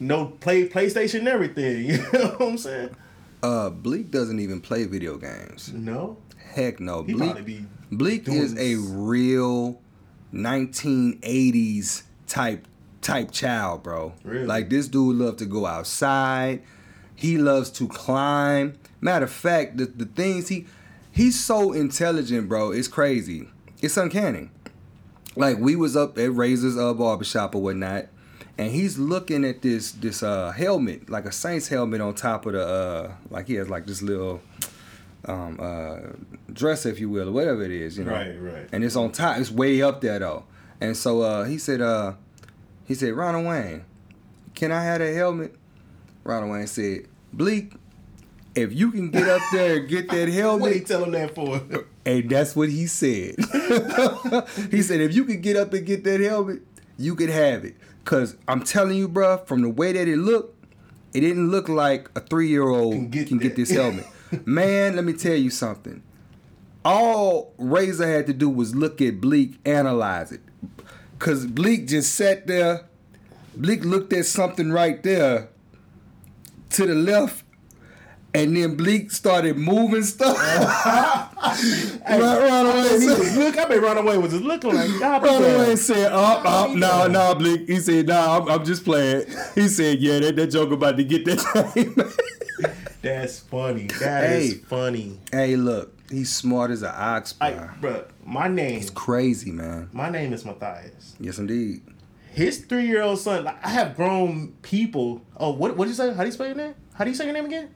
know 0.00 0.26
play 0.40 0.68
PlayStation 0.68 1.20
and 1.20 1.28
everything. 1.28 1.84
You 1.90 1.96
know 2.12 2.28
what 2.36 2.42
I'm 2.42 2.58
saying? 2.58 2.90
Uh, 3.42 3.68
Bleak 3.70 4.10
doesn't 4.10 4.40
even 4.40 4.60
play 4.60 4.84
video 4.84 5.16
games. 5.18 5.70
No, 5.72 6.16
Heck 6.54 6.80
no. 6.80 7.02
he 7.02 7.14
Bleak 7.14 7.44
be 7.44 7.66
Bleak 7.90 8.28
is 8.28 8.56
a 8.56 8.76
real 8.76 9.80
1980s 10.32 12.02
type 12.26 12.66
type 13.00 13.30
child, 13.30 13.82
bro. 13.82 14.14
Really? 14.24 14.46
Like 14.46 14.70
this 14.70 14.88
dude 14.88 15.16
loves 15.16 15.38
to 15.38 15.46
go 15.46 15.66
outside. 15.66 16.62
He 17.14 17.38
loves 17.38 17.70
to 17.72 17.86
climb. 17.88 18.78
Matter 19.00 19.26
of 19.26 19.32
fact, 19.32 19.76
the, 19.76 19.86
the 19.86 20.06
things 20.06 20.48
he 20.48 20.66
he's 21.12 21.42
so 21.42 21.72
intelligent, 21.72 22.48
bro. 22.48 22.72
It's 22.72 22.88
crazy. 22.88 23.48
It's 23.82 23.96
uncanny. 23.96 24.50
Like 25.36 25.58
we 25.58 25.76
was 25.76 25.96
up 25.96 26.18
at 26.18 26.32
Razor's 26.32 26.76
uh, 26.76 26.94
barbershop 26.94 27.54
or 27.54 27.62
whatnot, 27.62 28.06
and 28.56 28.70
he's 28.70 28.98
looking 28.98 29.44
at 29.44 29.62
this 29.62 29.92
this 29.92 30.22
uh 30.22 30.52
helmet, 30.52 31.10
like 31.10 31.26
a 31.26 31.32
Saints 31.32 31.68
helmet 31.68 32.00
on 32.00 32.14
top 32.14 32.46
of 32.46 32.52
the 32.54 32.66
uh 32.66 33.12
like 33.30 33.46
he 33.46 33.54
has 33.54 33.68
like 33.68 33.86
this 33.86 34.02
little 34.02 34.40
um 35.26 35.58
uh 35.60 35.98
dresser, 36.52 36.88
if 36.88 37.00
you 37.00 37.08
will, 37.08 37.28
or 37.28 37.32
whatever 37.32 37.62
it 37.62 37.70
is, 37.70 37.98
you 37.98 38.04
know. 38.04 38.12
Right, 38.12 38.40
right. 38.40 38.68
And 38.72 38.84
it's 38.84 38.96
on 38.96 39.12
top. 39.12 39.38
It's 39.38 39.50
way 39.50 39.82
up 39.82 40.00
there 40.00 40.18
though. 40.18 40.44
And 40.80 40.96
so 40.96 41.22
uh 41.22 41.44
he 41.44 41.58
said 41.58 41.80
uh 41.80 42.14
he 42.86 42.94
said, 42.94 43.14
Ronald 43.14 43.46
Wayne, 43.46 43.84
can 44.54 44.70
I 44.72 44.82
have 44.84 44.98
that 44.98 45.14
helmet? 45.14 45.54
Ronald 46.22 46.52
Wayne 46.52 46.66
said, 46.66 47.06
Bleak, 47.32 47.72
if 48.54 48.72
you 48.72 48.90
can 48.90 49.10
get 49.10 49.28
up 49.28 49.40
there 49.52 49.76
and 49.78 49.88
get 49.88 50.08
that 50.10 50.28
helmet, 50.32 50.60
What 50.60 50.72
he 50.74 50.80
tell 50.80 51.04
him 51.04 51.12
that 51.12 51.34
for? 51.34 51.60
and 52.06 52.30
that's 52.30 52.54
what 52.54 52.68
he 52.68 52.86
said. 52.86 53.34
he 54.70 54.82
said, 54.82 55.00
if 55.00 55.14
you 55.14 55.24
could 55.24 55.42
get 55.42 55.56
up 55.56 55.72
and 55.72 55.86
get 55.86 56.04
that 56.04 56.20
helmet, 56.20 56.62
you 56.98 57.14
could 57.14 57.30
have 57.30 57.64
it. 57.64 57.74
Cause 58.04 58.36
I'm 58.46 58.62
telling 58.62 58.98
you, 58.98 59.08
bruh, 59.08 59.46
from 59.46 59.62
the 59.62 59.70
way 59.70 59.92
that 59.92 60.06
it 60.06 60.18
looked, 60.18 60.62
it 61.14 61.20
didn't 61.20 61.50
look 61.50 61.68
like 61.68 62.10
a 62.14 62.20
three 62.20 62.48
year 62.48 62.68
old 62.68 62.92
Can 62.92 63.10
can 63.10 63.38
get 63.38 63.40
get, 63.40 63.56
this 63.56 63.70
helmet. 63.70 64.06
Man, 64.44 64.96
let 64.96 65.04
me 65.04 65.12
tell 65.14 65.36
you 65.36 65.48
something. 65.50 66.02
All 66.84 67.54
Razor 67.58 68.06
had 68.06 68.26
to 68.26 68.32
do 68.32 68.48
was 68.48 68.74
look 68.74 69.00
at 69.00 69.20
Bleak, 69.20 69.58
analyze 69.64 70.32
it. 70.32 70.40
Cause 71.18 71.46
Bleak 71.46 71.86
just 71.88 72.14
sat 72.14 72.46
there. 72.46 72.82
Bleak 73.56 73.84
looked 73.84 74.12
at 74.12 74.26
something 74.26 74.70
right 74.72 75.02
there 75.02 75.48
to 76.70 76.86
the 76.86 76.94
left, 76.94 77.44
and 78.34 78.56
then 78.56 78.76
Bleak 78.76 79.10
started 79.12 79.56
moving 79.56 80.02
stuff. 80.02 80.36
right, 80.36 81.30
right 82.18 82.60
away. 82.66 82.98
He 83.00 83.08
said- 83.08 83.36
look, 83.38 83.56
I 83.56 83.64
bet 83.68 83.80
run 83.80 83.96
away 83.98 84.18
was 84.18 84.32
just 84.32 84.44
looking 84.44 84.74
like 84.74 84.90
God. 84.98 85.22
Right 85.22 85.36
away 85.36 85.66
damn. 85.66 85.76
said, 85.76 86.10
"Oh, 86.12 86.42
oh, 86.44 86.74
no, 86.74 87.06
no, 87.06 87.34
Bleak." 87.36 87.66
He 87.68 87.78
said, 87.80 88.08
"No, 88.08 88.18
I'm, 88.42 88.48
I'm 88.48 88.64
just 88.64 88.84
playing." 88.84 89.24
He 89.54 89.68
said, 89.68 90.00
"Yeah, 90.00 90.18
that, 90.18 90.36
that 90.36 90.48
joke 90.48 90.72
about 90.72 90.96
to 90.96 91.04
get 91.04 91.24
that 91.26 91.40
thing." 91.74 91.94
That's 93.02 93.38
funny. 93.40 93.86
That 94.00 94.30
is 94.32 94.52
Hey. 94.54 94.58
funny. 94.58 95.18
hey, 95.30 95.56
look, 95.56 95.92
he's 96.14 96.32
smart 96.32 96.70
as 96.70 96.82
an 96.82 96.92
ox, 96.94 97.32
bro. 97.32 97.68
Bro, 97.80 98.04
my 98.24 98.48
name, 98.48 98.80
He's 98.80 98.90
Crazy 98.90 99.50
man. 99.52 99.88
my 99.92 100.08
name 100.10 100.32
is 100.32 100.44
Matthias. 100.44 101.14
Yes, 101.20 101.38
indeed. 101.38 101.82
His 102.32 102.64
three-year-old 102.64 103.18
son. 103.20 103.44
Like, 103.44 103.64
I 103.64 103.68
have 103.70 103.94
grown 103.96 104.52
people. 104.62 105.22
Oh, 105.36 105.52
what? 105.52 105.76
What 105.76 105.84
did 105.84 105.90
you 105.90 105.94
say? 105.96 106.12
How 106.12 106.20
do 106.22 106.26
you 106.26 106.32
spell 106.32 106.46
your 106.48 106.56
name? 106.56 106.74
How 106.94 107.04
do 107.04 107.10
you 107.10 107.16
say 107.16 107.24
your 107.26 107.34
name 107.34 107.46
again? 107.46 107.70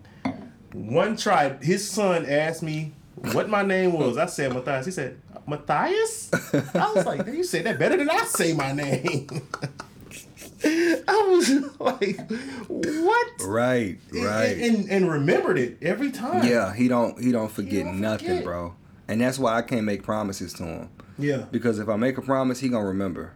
One 0.72 1.16
tribe. 1.16 1.62
His 1.62 1.88
son 1.88 2.26
asked 2.26 2.62
me 2.62 2.92
what 3.32 3.48
my 3.48 3.62
name 3.62 3.92
was. 3.92 4.16
I 4.18 4.26
said 4.26 4.52
Matthias. 4.52 4.86
He 4.86 4.92
said 4.92 5.20
Matthias. 5.46 6.30
I 6.74 6.92
was 6.92 7.06
like, 7.06 7.26
you 7.26 7.44
said 7.44 7.64
that 7.66 7.78
better 7.78 7.96
than 7.96 8.10
I 8.10 8.18
say 8.24 8.52
my 8.52 8.72
name. 8.72 9.28
I 10.64 11.26
was 11.28 11.50
like, 11.78 12.18
what? 12.68 13.28
Right, 13.44 13.98
right. 14.12 14.56
And, 14.58 14.76
and, 14.76 14.90
and 14.90 15.10
remembered 15.10 15.58
it 15.58 15.78
every 15.82 16.10
time. 16.10 16.46
yeah, 16.46 16.74
he 16.74 16.88
don't 16.88 17.20
he 17.22 17.30
don't 17.32 17.50
forget 17.50 17.84
don't 17.84 18.00
nothing, 18.00 18.28
forget. 18.28 18.44
bro. 18.44 18.74
And 19.06 19.20
that's 19.20 19.38
why 19.38 19.56
I 19.56 19.62
can't 19.62 19.84
make 19.84 20.02
promises 20.02 20.52
to 20.54 20.64
him. 20.64 20.90
Yeah. 21.18 21.46
Because 21.50 21.78
if 21.78 21.88
I 21.88 21.96
make 21.96 22.18
a 22.18 22.22
promise, 22.22 22.60
he 22.60 22.68
gonna 22.68 22.86
remember. 22.86 23.32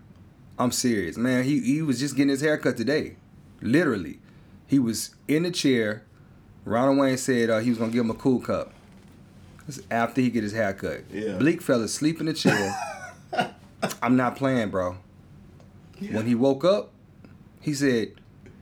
I'm 0.58 0.72
serious, 0.72 1.16
man. 1.16 1.44
He 1.44 1.60
he 1.60 1.82
was 1.82 1.98
just 1.98 2.16
getting 2.16 2.30
his 2.30 2.40
hair 2.40 2.58
cut 2.58 2.76
today, 2.76 3.16
literally. 3.60 4.18
He 4.66 4.78
was 4.78 5.14
in 5.28 5.44
the 5.44 5.50
chair. 5.50 6.04
Ronald 6.64 6.98
Wayne 6.98 7.16
said 7.18 7.50
uh, 7.50 7.58
he 7.58 7.70
was 7.70 7.78
gonna 7.78 7.92
give 7.92 8.04
him 8.04 8.10
a 8.10 8.14
cool 8.14 8.40
cup. 8.40 8.72
After 9.90 10.20
he 10.20 10.28
get 10.30 10.42
his 10.42 10.52
hair 10.52 10.74
cut. 10.74 11.02
Yeah. 11.12 11.36
Bleak 11.36 11.62
fell 11.62 11.82
asleep 11.82 12.20
in 12.20 12.26
the 12.26 12.34
chair. 12.34 12.76
I'm 14.02 14.16
not 14.16 14.36
playing, 14.36 14.70
bro. 14.70 14.96
When 16.10 16.26
he 16.26 16.34
woke 16.34 16.64
up, 16.64 16.90
he 17.62 17.72
said, 17.74 18.12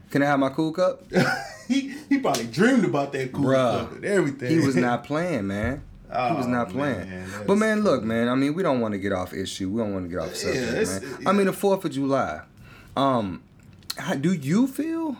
"Can 0.09 0.23
I 0.23 0.27
have 0.27 0.39
my 0.39 0.49
cool 0.49 0.71
cup?" 0.71 1.03
he 1.67 1.93
he 2.09 2.19
probably 2.19 2.45
dreamed 2.47 2.85
about 2.85 3.11
that 3.13 3.33
cool 3.33 3.45
Bruh. 3.45 3.79
cup 3.81 3.91
and 3.93 4.05
everything. 4.05 4.49
He 4.59 4.65
was 4.65 4.75
not 4.77 5.03
playing, 5.03 5.47
man. 5.47 5.83
he 6.07 6.33
was 6.33 6.45
Oh, 6.45 6.49
not 6.49 6.69
playing. 6.69 7.09
man, 7.09 7.29
but 7.47 7.55
man, 7.55 7.81
look, 7.83 8.03
man. 8.03 8.27
I 8.29 8.35
mean, 8.35 8.53
we 8.53 8.63
don't 8.63 8.79
want 8.79 8.93
to 8.93 8.97
get 8.99 9.11
off 9.11 9.33
issue. 9.33 9.69
We 9.69 9.81
don't 9.81 9.93
want 9.93 10.05
to 10.05 10.09
get 10.09 10.19
off 10.19 10.35
subject, 10.35 10.73
it's- 10.73 11.01
man. 11.01 11.27
I 11.27 11.31
mean, 11.33 11.45
the 11.47 11.53
Fourth 11.53 11.83
of 11.85 11.91
July. 11.91 12.41
Um, 12.95 13.43
how, 13.97 14.15
do 14.15 14.33
you 14.33 14.67
feel? 14.67 15.17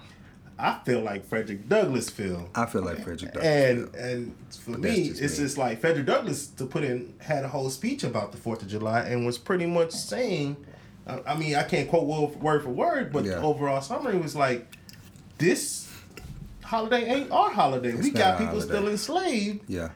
I 0.59 0.79
feel 0.85 0.99
like 1.01 1.25
Frederick 1.25 1.67
Douglass 1.67 2.09
feel. 2.09 2.49
I 2.53 2.65
feel 2.67 2.83
like 2.83 2.97
Frederick 3.03 3.33
Douglass. 3.33 3.43
And 3.45 3.89
feel. 3.95 4.03
and 4.05 4.35
for 4.53 4.71
that's 4.71 4.83
me, 4.83 5.07
just 5.09 5.21
it's 5.21 5.37
me. 5.39 5.43
just 5.45 5.57
like 5.57 5.79
Frederick 5.81 6.05
Douglass 6.05 6.47
to 6.47 6.65
put 6.67 6.83
in 6.83 7.13
had 7.19 7.43
a 7.45 7.47
whole 7.47 7.69
speech 7.71 8.03
about 8.03 8.31
the 8.31 8.37
Fourth 8.37 8.61
of 8.61 8.67
July 8.67 8.99
and 9.01 9.25
was 9.25 9.37
pretty 9.39 9.65
much 9.65 9.91
saying, 9.91 10.57
I 11.07 11.35
mean, 11.35 11.55
I 11.55 11.63
can't 11.63 11.89
quote 11.89 12.05
word 12.05 12.41
word 12.41 12.63
for 12.63 12.69
word, 12.69 13.11
but 13.11 13.25
Yeah. 13.25 13.35
the 13.35 13.41
overall 13.41 13.81
summary 13.81 14.17
was 14.17 14.35
like, 14.35 14.67
this 15.37 15.87
holiday 16.63 17.03
ain't 17.05 17.31
our 17.31 17.49
holiday. 17.49 17.93
we 17.93 18.11
got 18.11 18.37
people 18.37 18.53
holiday. 18.59 18.67
still 18.67 18.87
enslaved. 18.87 19.61
yeah, 19.67 19.89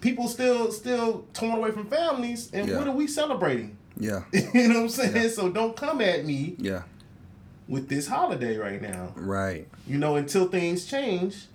People 0.00 0.28
still 0.28 0.70
still 0.72 1.26
torn 1.34 1.52
away 1.58 1.70
from 1.72 1.86
families, 1.86 2.50
and 2.52 2.68
Yeah. 2.68 2.78
what 2.78 2.86
are 2.86 2.92
we 2.92 3.06
celebrating? 3.06 3.76
yeah, 3.98 4.22
you 4.32 4.68
know 4.68 4.74
what 4.74 4.82
I'm 4.84 4.88
saying? 4.88 5.16
Yeah. 5.16 5.28
So 5.28 5.50
don't 5.50 5.76
come 5.76 6.00
at 6.00 6.24
me 6.24 6.54
yeah. 6.58 6.82
with 7.68 7.88
this 7.88 8.06
holiday 8.06 8.56
right 8.56 8.80
now. 8.80 9.12
Right. 9.16 9.66
You 9.86 9.98
know, 9.98 10.16
until 10.16 10.46
things 10.48 10.84
change. 10.86 11.46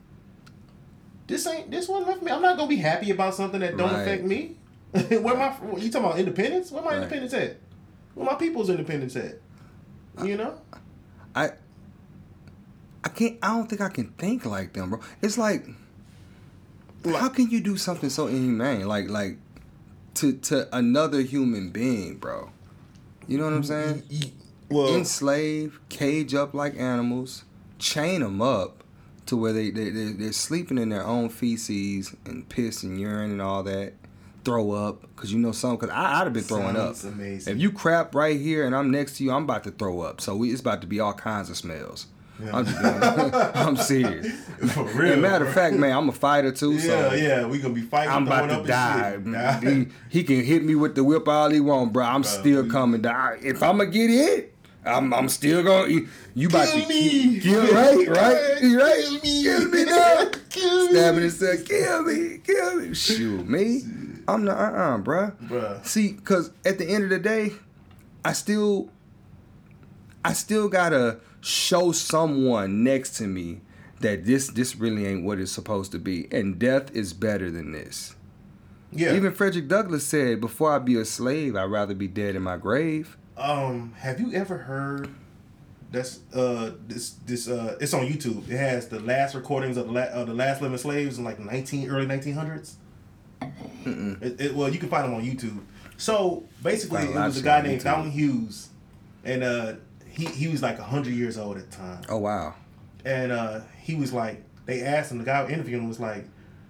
This 1.28 1.46
ain't 1.48 1.70
this 1.72 1.88
one 1.88 2.06
left 2.06 2.22
me. 2.24 2.32
I'm 2.32 2.42
not 2.42 2.58
gonna 2.58 2.68
be 2.70 2.76
happy 2.78 3.12
about 3.12 3.36
something 3.36 3.60
that 3.62 3.78
don't 3.78 3.92
Right. 3.92 4.02
affect 4.02 4.24
me. 4.24 4.56
Where 4.92 5.36
my 5.38 5.54
you 5.78 5.90
talking 5.92 6.08
about 6.08 6.20
independence? 6.20 6.72
Where 6.72 6.82
my 6.82 6.90
Right. 6.90 6.98
independence 6.98 7.34
at? 7.34 7.58
Where 8.20 8.26
my 8.26 8.36
people's 8.36 8.70
independence 8.70 9.16
at? 9.16 9.36
You 10.22 10.36
know? 10.36 10.60
I 11.34 11.52
I 13.02 13.08
can't 13.08 13.38
I 13.42 13.56
don't 13.56 13.70
think 13.70 13.80
I 13.80 13.88
can 13.88 14.10
think 14.18 14.46
like 14.46 14.74
them, 14.74 14.90
bro. 14.90 15.00
It's 15.22 15.38
like 15.38 15.66
how 17.06 17.30
can 17.30 17.50
you 17.50 17.62
do 17.62 17.78
something 17.78 18.10
so 18.10 18.28
inhumane? 18.28 18.90
Like 18.90 19.10
like 19.10 19.38
to 20.16 20.34
to 20.34 20.68
another 20.76 21.22
human 21.22 21.70
being, 21.70 22.18
bro. 22.18 22.52
You 23.26 23.38
know 23.38 23.46
what 23.46 23.54
I'm 23.54 23.64
saying? 23.64 24.04
Well, 24.70 24.94
Enslave, 24.96 25.80
cage 25.88 26.34
up 26.34 26.54
like 26.54 26.78
animals, 26.78 27.46
chain 27.78 28.20
them 28.20 28.42
up 28.42 28.84
to 29.28 29.38
where 29.38 29.54
they, 29.54 29.72
they, 29.72 29.92
they, 29.92 30.12
they're 30.12 30.34
sleeping 30.34 30.78
in 30.78 30.90
their 30.90 31.06
own 31.06 31.30
feces 31.30 32.14
and 32.26 32.50
piss 32.50 32.84
and 32.84 33.00
urine 33.00 33.32
and 33.32 33.42
all 33.42 33.64
that. 33.64 33.94
Throw 34.50 34.72
up, 34.72 35.02
because 35.02 35.32
you 35.32 35.40
know 35.40 35.52
some, 35.52 35.76
because 35.76 35.92
I'd 35.92 36.24
have 36.24 36.34
been 36.34 36.44
throwing 36.44 36.76
up. 36.76 36.96
Amazing. 37.04 37.56
If 37.56 37.62
you 37.62 37.72
crap 37.72 38.16
right 38.16 38.40
here 38.40 38.66
and 38.66 38.76
I'm 38.76 38.90
next 38.92 39.18
to 39.18 39.24
you, 39.24 39.32
I'm 39.32 39.44
about 39.44 39.64
to 39.66 39.72
throw 39.72 40.02
up. 40.02 40.22
So 40.22 40.36
we, 40.36 40.52
it's 40.52 40.62
about 40.62 40.82
to 40.82 40.88
be 40.88 41.00
all 41.00 41.14
kinds 41.14 41.50
of 41.50 41.58
smells. 41.58 42.08
I'm, 42.54 42.66
just 42.66 42.82
I'm 43.56 43.76
serious. 43.76 44.28
for 44.74 44.86
real. 44.86 45.18
Matter 45.18 45.46
of 45.46 45.54
fact, 45.54 45.76
man, 45.76 45.96
I'm 45.96 46.10
a 46.10 46.14
fighter 46.14 46.52
too. 46.52 46.74
yeah, 46.74 46.82
so 46.82 47.14
yeah, 47.14 47.46
we 47.46 47.60
gonna 47.60 47.74
be 47.74 47.82
fighting. 47.82 48.12
I'm 48.14 48.26
about 48.26 48.48
to 48.50 48.68
die. 48.68 49.60
shit. 49.62 49.88
he, 50.10 50.20
he 50.20 50.24
can 50.24 50.44
hit 50.44 50.64
me 50.64 50.76
with 50.76 50.96
the 50.96 51.04
whip 51.04 51.28
all 51.28 51.50
he 51.50 51.60
want, 51.60 51.94
bro. 51.94 52.06
I'm 52.06 52.24
still 52.24 52.64
we- 52.64 52.70
coming 52.70 53.02
down. 53.02 53.40
If 53.42 53.62
I'm 53.62 53.78
gonna 53.78 53.90
get 53.90 54.10
hit, 54.10 54.56
I'm 54.86 55.14
I'm 55.14 55.28
still 55.30 55.64
gonna. 55.64 55.90
You, 55.90 56.08
you 56.34 56.48
about 56.48 56.70
Kill 56.70 56.82
to 56.82 56.88
me. 56.88 57.40
Kill 57.42 57.62
right, 57.74 58.08
right, 58.08 58.62
right. 58.62 59.04
Kill 59.04 59.14
me. 59.22 59.44
Kill 59.44 59.66
me 59.70 59.86
now. 59.86 60.32
Kill 60.50 60.86
me. 60.88 60.94
Stabbing 60.94 61.22
himself. 61.22 61.66
Kill 61.66 62.04
me. 62.04 62.38
Kill 62.38 62.76
me. 62.78 62.94
Shoot 62.94 63.48
me. 63.50 63.82
I'm 64.34 64.46
not. 64.46 64.58
Uh, 64.58 64.78
uh 64.78 64.98
bruh. 64.98 65.48
Bruh. 65.48 65.86
See, 65.86 66.14
cause 66.14 66.52
at 66.66 66.78
the 66.78 66.88
end 66.90 67.06
of 67.06 67.10
the 67.10 67.20
day, 67.20 67.54
I 68.24 68.34
still, 68.34 68.90
I 70.24 70.34
still 70.34 70.70
gotta 70.70 71.20
show 71.42 71.92
someone 71.92 72.84
next 72.84 73.18
to 73.18 73.28
me 73.28 73.62
that 74.02 74.26
this 74.26 74.48
this 74.50 74.76
really 74.76 75.06
ain't 75.06 75.24
what 75.24 75.40
it's 75.40 75.52
supposed 75.52 75.92
to 75.92 76.00
be, 76.00 76.28
and 76.32 76.60
death 76.60 76.94
is 76.96 77.14
better 77.14 77.52
than 77.52 77.72
this. 77.72 78.16
Yeah. 78.92 79.16
Even 79.16 79.34
Frederick 79.34 79.68
Douglass 79.68 80.06
said, 80.06 80.42
"Before 80.42 80.72
I 80.74 80.80
be 80.80 80.96
a 80.96 81.06
slave, 81.06 81.56
I'd 81.56 81.66
rather 81.66 81.94
be 81.94 82.08
dead 82.08 82.36
in 82.36 82.42
my 82.42 82.58
grave." 82.58 83.18
Um, 83.38 83.94
have 83.98 84.20
you 84.20 84.34
ever 84.34 84.58
heard? 84.58 85.10
That's 85.92 86.20
uh 86.34 86.72
this 86.88 87.12
this 87.26 87.48
uh 87.48 87.78
it's 87.82 87.94
on 87.94 88.06
YouTube. 88.06 88.48
It 88.50 88.58
has 88.58 88.90
the 88.90 89.00
last 89.00 89.34
recordings 89.34 89.76
of 89.78 89.88
the 89.88 89.94
la- 89.94 90.04
of 90.04 90.28
the 90.28 90.34
last 90.34 90.62
living 90.62 90.78
slaves 90.78 91.18
in 91.18 91.24
like 91.24 91.40
nineteen 91.40 91.90
early 91.90 92.06
nineteen 92.06 92.36
hundreds. 92.36 92.78
It, 93.42 94.42
it, 94.42 94.56
well, 94.56 94.70
you 94.70 94.80
can 94.80 94.90
find 94.90 95.06
them 95.06 95.14
on 95.16 95.24
YouTube. 95.24 95.62
So 95.98 96.44
basically, 96.62 97.04
it 97.04 97.16
was 97.16 97.38
a 97.38 97.42
guy 97.42 97.62
named. 97.62 97.82
Fountain 97.82 98.12
Hughes, 98.12 98.70
and 99.24 99.44
uh 99.44 99.74
he 100.10 100.26
he 100.26 100.48
was 100.48 100.62
like 100.62 100.78
hundred 100.78 101.14
years 101.14 101.38
old 101.38 101.58
at 101.58 101.70
the 101.70 101.78
time. 101.78 102.02
Oh 102.10 102.18
wow. 102.18 102.56
And 103.06 103.32
uh, 103.32 103.62
he 103.82 103.96
was 103.96 104.12
like, 104.12 104.44
they 104.66 104.82
asked 104.82 105.12
him, 105.12 105.20
the 105.20 105.24
guy 105.24 105.48
interviewing 105.48 105.84
him 105.84 105.88
was 105.88 106.02
like, 106.02 106.26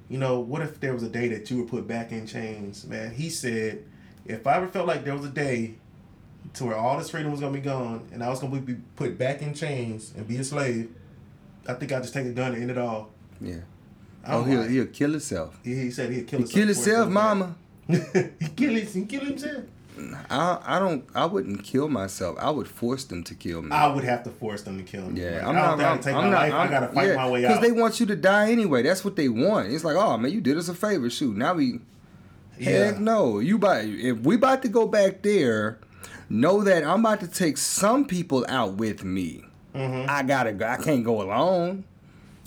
you 0.09 0.19
know, 0.19 0.39
what 0.39 0.61
if 0.61 0.79
there 0.79 0.93
was 0.93 1.01
a 1.01 1.09
day 1.09 1.27
that 1.29 1.49
you 1.49 1.57
were 1.57 1.67
put 1.67 1.87
back 1.87 2.11
in 2.11 2.27
chains? 2.27 2.85
Man, 2.85 3.11
he 3.11 3.29
said, 3.29 3.83
if 4.25 4.45
I 4.45 4.57
ever 4.57 4.67
felt 4.67 4.87
like 4.87 5.03
there 5.03 5.15
was 5.15 5.25
a 5.25 5.29
day 5.29 5.75
to 6.53 6.65
where 6.65 6.75
all 6.75 6.97
this 6.99 7.09
freedom 7.09 7.31
was 7.31 7.39
gonna 7.39 7.53
be 7.53 7.61
gone 7.61 8.07
and 8.13 8.23
I 8.23 8.29
was 8.29 8.39
gonna 8.39 8.59
be 8.59 8.75
put 8.95 9.17
back 9.17 9.41
in 9.41 9.53
chains 9.55 10.13
and 10.15 10.27
be 10.27 10.37
a 10.37 10.43
slave, 10.43 10.93
I 11.67 11.73
think 11.73 11.91
I'd 11.91 12.03
just 12.03 12.13
take 12.13 12.27
a 12.27 12.31
gun 12.31 12.53
and 12.53 12.61
end 12.61 12.71
it 12.71 12.77
all. 12.77 13.09
Yeah. 13.41 13.61
Oh, 14.31 14.43
he'll 14.43 14.61
like- 14.61 14.69
he'll 14.69 14.85
kill 14.87 15.11
himself. 15.11 15.57
he, 15.63 15.75
he 15.75 15.91
said 15.91 16.11
he'd 16.11 16.27
kill 16.27 16.39
He 16.39 16.43
himself. 16.43 16.53
kill 16.53 16.67
himself, 16.67 17.09
mama. 17.09 17.55
he 17.87 18.47
kill 18.55 18.73
his, 18.73 18.93
he 18.93 19.05
kill 19.05 19.21
himself. 19.25 19.63
I 20.29 20.59
I 20.65 20.79
don't. 20.79 21.03
I 21.13 21.25
wouldn't 21.25 21.63
kill 21.63 21.89
myself. 21.89 22.37
I 22.39 22.49
would 22.51 22.67
force 22.69 23.03
them 23.03 23.21
to 23.25 23.35
kill 23.35 23.61
me. 23.61 23.71
I 23.71 23.87
would 23.93 24.05
have 24.05 24.23
to 24.23 24.29
force 24.29 24.61
them 24.61 24.77
to 24.77 24.83
kill 24.83 25.09
me. 25.09 25.21
Yeah, 25.21 25.31
Like, 25.31 25.43
I'm 25.43 25.49
I 25.49 25.53
not. 25.53 25.79
I 25.81 25.89
I'm, 25.89 25.99
take 25.99 26.15
I'm 26.15 26.23
my 26.25 26.29
not. 26.29 26.39
life. 26.39 26.53
i 26.53 26.57
I'm- 26.57 26.69
gotta 26.71 26.87
fight 26.93 27.07
yeah, 27.07 27.15
my 27.15 27.29
way 27.29 27.45
out. 27.45 27.49
Because 27.49 27.61
they 27.63 27.71
want 27.73 27.99
you 27.99 28.05
to 28.05 28.15
die 28.15 28.49
anyway. 28.51 28.81
That's 28.83 29.03
what 29.03 29.17
they 29.17 29.27
want. 29.27 29.71
It's 29.73 29.83
like, 29.83 29.97
oh 29.97 30.17
man, 30.17 30.31
you 30.31 30.39
did 30.39 30.57
us 30.57 30.69
a 30.69 30.73
favor. 30.73 31.09
Shoot, 31.09 31.35
now 31.35 31.53
we. 31.55 31.79
Heck 32.61 32.99
no. 32.99 33.39
You 33.39 33.55
about 33.57 33.83
if 33.83 34.19
we 34.19 34.35
about 34.35 34.61
to 34.61 34.69
go 34.69 34.87
back 34.87 35.21
there, 35.21 35.79
know 36.29 36.63
that 36.63 36.83
I'm 36.85 37.01
about 37.01 37.19
to 37.21 37.27
take 37.27 37.57
some 37.57 38.05
people 38.05 38.45
out 38.47 38.75
with 38.75 39.03
me. 39.03 39.43
Mm-hmm. 39.75 40.09
I 40.09 40.23
gotta 40.23 40.53
go. 40.53 40.65
I 40.65 40.77
can't 40.77 41.03
go 41.03 41.21
alone. 41.21 41.83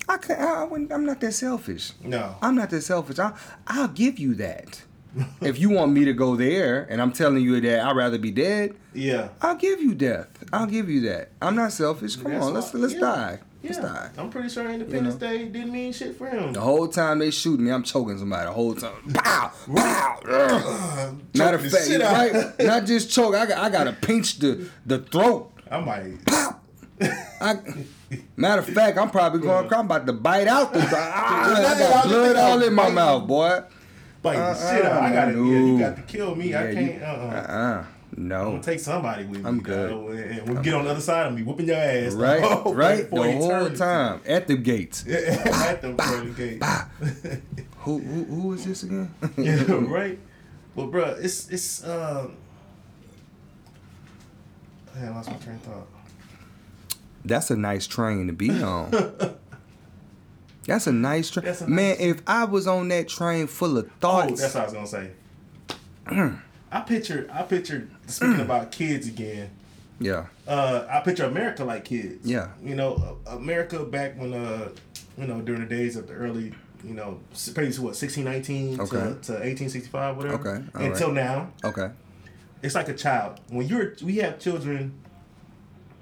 I 0.09 0.17
can't. 0.17 0.39
I, 0.39 0.61
I 0.61 0.63
wouldn't, 0.65 0.91
I'm 0.91 1.05
not 1.05 1.19
that 1.21 1.31
selfish. 1.33 1.93
no. 2.03 2.35
I'm 2.41 2.55
not 2.55 2.69
that 2.71 2.81
selfish. 2.81 3.19
I'll, 3.19 3.35
I'll 3.67 3.87
give 3.87 4.19
you 4.19 4.33
that. 4.35 4.81
if 5.41 5.59
you 5.59 5.69
want 5.69 5.91
me 5.91 6.05
to 6.05 6.13
go 6.13 6.35
there, 6.35 6.87
and 6.89 7.01
I'm 7.01 7.11
telling 7.11 7.43
you 7.43 7.61
that 7.61 7.85
I'd 7.85 7.95
rather 7.95 8.17
be 8.17 8.31
dead, 8.31 8.75
yeah. 8.93 9.29
I'll 9.41 9.55
give 9.55 9.79
you 9.81 9.93
death. 9.93 10.27
I'll 10.51 10.65
give 10.65 10.89
you 10.89 11.01
that. 11.01 11.29
I'm 11.41 11.55
not 11.55 11.71
selfish. 11.71 12.15
Come 12.15 12.31
That's 12.31 12.45
on, 12.45 12.53
let's 12.53 12.73
let's 12.73 12.93
yeah. 12.95 12.99
die. 12.99 13.39
Let's 13.63 13.77
Yeah, 13.77 13.83
die. 13.83 14.09
I'm 14.17 14.29
pretty 14.29 14.49
sure 14.49 14.69
Independence 14.69 15.15
Day 15.15 15.45
didn't 15.45 15.71
mean 15.71 15.93
shit 15.93 16.17
for 16.17 16.27
him. 16.27 16.51
The 16.51 16.59
whole 16.61 16.87
time 16.87 17.19
they 17.19 17.29
shoot 17.31 17.59
me, 17.59 17.71
I'm 17.71 17.83
choking 17.83 18.17
somebody. 18.17 18.45
The 18.47 18.51
whole 18.53 18.73
time, 18.75 18.91
pow, 19.13 19.51
pow. 19.75 21.13
Matter 21.35 21.57
of 21.57 21.71
fact, 21.71 21.89
right? 21.89 22.59
Not 22.67 22.85
just 22.85 23.11
choke. 23.11 23.35
I 23.35 23.45
got 23.45 23.57
I 23.59 23.69
got 23.69 23.83
to 23.85 23.93
pinch 23.93 24.39
the 24.39 24.69
the 24.85 24.99
throat. 24.99 25.51
I'm 25.69 25.85
like, 25.85 26.25
Pow. 26.25 26.59
I, 27.39 27.55
matter 28.35 28.61
of 28.61 28.67
fact, 28.69 28.97
I'm 28.97 29.09
probably 29.09 29.41
going. 29.41 29.71
I'm 29.73 29.85
about 29.85 30.05
to 30.07 30.13
bite 30.13 30.47
out 30.47 30.73
the. 30.73 30.79
Ah, 30.93 31.55
I 31.75 31.79
got 31.79 32.03
blood 32.05 32.35
all 32.35 32.61
in 32.63 32.73
my 32.73 32.89
mouth, 32.89 33.27
boy. 33.27 33.61
bite 34.21 34.35
the 34.35 34.53
shit 34.55 34.85
out. 34.85 35.01
I 35.03 35.13
gotta, 35.13 35.31
yeah, 35.33 35.37
you 35.39 35.79
got 35.79 35.95
to 35.95 36.01
kill 36.03 36.35
me. 36.35 36.55
I 36.55 36.73
can't. 36.73 36.95
you- 36.95 37.01
uh, 37.01 37.05
uh 37.05 37.45
Uh-uh. 37.51 37.85
I'm 38.15 38.27
No. 38.27 38.51
gonna 38.51 38.61
take 38.63 38.79
somebody 38.79 39.25
with 39.25 39.39
me. 39.41 39.47
I'm 39.49 39.59
good. 39.61 39.91
And 39.91 40.47
we'll 40.49 40.61
get 40.61 40.75
on 40.75 40.85
the 40.85 40.91
other 40.91 41.01
side 41.01 41.25
of 41.27 41.33
me, 41.33 41.41
whooping 41.41 41.65
your 41.67 41.77
ass. 41.77 42.13
Right, 42.13 42.41
dog, 42.43 42.75
right. 42.75 43.09
for 43.09 43.25
The 43.25 43.31
whole 43.33 43.69
time 43.71 44.21
at 44.27 44.45
the 44.47 44.55
gates. 44.55 45.03
At 45.07 45.81
the 45.81 45.93
pearly 45.93 46.31
gate. 46.33 46.61
Who 47.79 47.99
who, 47.99 48.23
who 48.25 48.53
is 48.53 48.65
this 48.65 48.83
again? 48.83 49.13
yeah, 49.37 49.63
right. 49.69 50.19
Well, 50.75 50.87
bruh, 50.89 51.23
it's 51.23 51.49
it's 51.49 51.83
um. 51.87 52.37
Man, 54.95 55.11
I 55.11 55.15
lost 55.15 55.31
my 55.31 55.37
train 55.37 55.55
of 55.55 55.61
thought. 55.63 55.87
That's 57.25 57.49
a 57.51 57.55
nice 57.57 57.87
train 57.87 58.27
to 58.27 58.33
be 58.33 58.49
on. 58.63 58.91
That's 60.67 60.87
a 60.87 60.93
nice 60.93 61.29
train. 61.29 61.53
A 61.61 61.67
Man, 61.67 61.95
if 61.99 62.21
I 62.27 62.45
was 62.45 62.67
on 62.67 62.87
that 62.89 63.07
train 63.09 63.47
full 63.47 63.77
of 63.77 63.85
Oh, 63.85 63.89
thoughts, 63.99 64.41
that's 64.41 64.55
what 64.55 64.61
I 64.61 64.65
was 64.65 64.73
gonna 64.73 64.87
say. 64.87 65.11
I 66.71 66.79
picture, 66.81 67.29
I 67.31 67.43
picture 67.43 67.87
speaking 68.07 68.39
about 68.49 68.71
kids 68.71 69.07
again. 69.07 69.49
yeah, 69.99 70.25
uh, 70.47 70.85
I 70.89 71.01
picture 71.01 71.25
America 71.25 71.63
like 71.63 71.85
kids. 71.85 72.25
Yeah. 72.25 72.49
You 72.63 72.75
know, 72.75 73.19
America 73.27 73.83
back 73.85 74.17
when, 74.17 74.33
uh, 74.33 74.69
you 75.17 75.27
know, 75.27 75.39
during 75.41 75.61
the 75.61 75.67
days 75.67 75.95
of 75.95 76.07
the 76.07 76.13
early, 76.13 76.53
you 76.83 76.93
know, 76.93 77.19
basically 77.31 77.67
what, 77.83 77.95
1619 77.95 78.81
Okay. 78.81 78.89
to, 78.89 78.97
to 78.97 79.31
1865, 79.33 80.17
whatever. 80.17 80.35
Okay, 80.49 80.65
all 80.75 80.81
Until 80.81 81.07
right. 81.09 81.15
now, 81.15 81.51
okay, 81.63 81.89
it's 82.61 82.73
like 82.75 82.89
a 82.89 82.93
child. 82.95 83.39
When 83.49 83.67
you're, 83.67 83.93
we 84.01 84.15
have 84.17 84.39
children, 84.39 84.93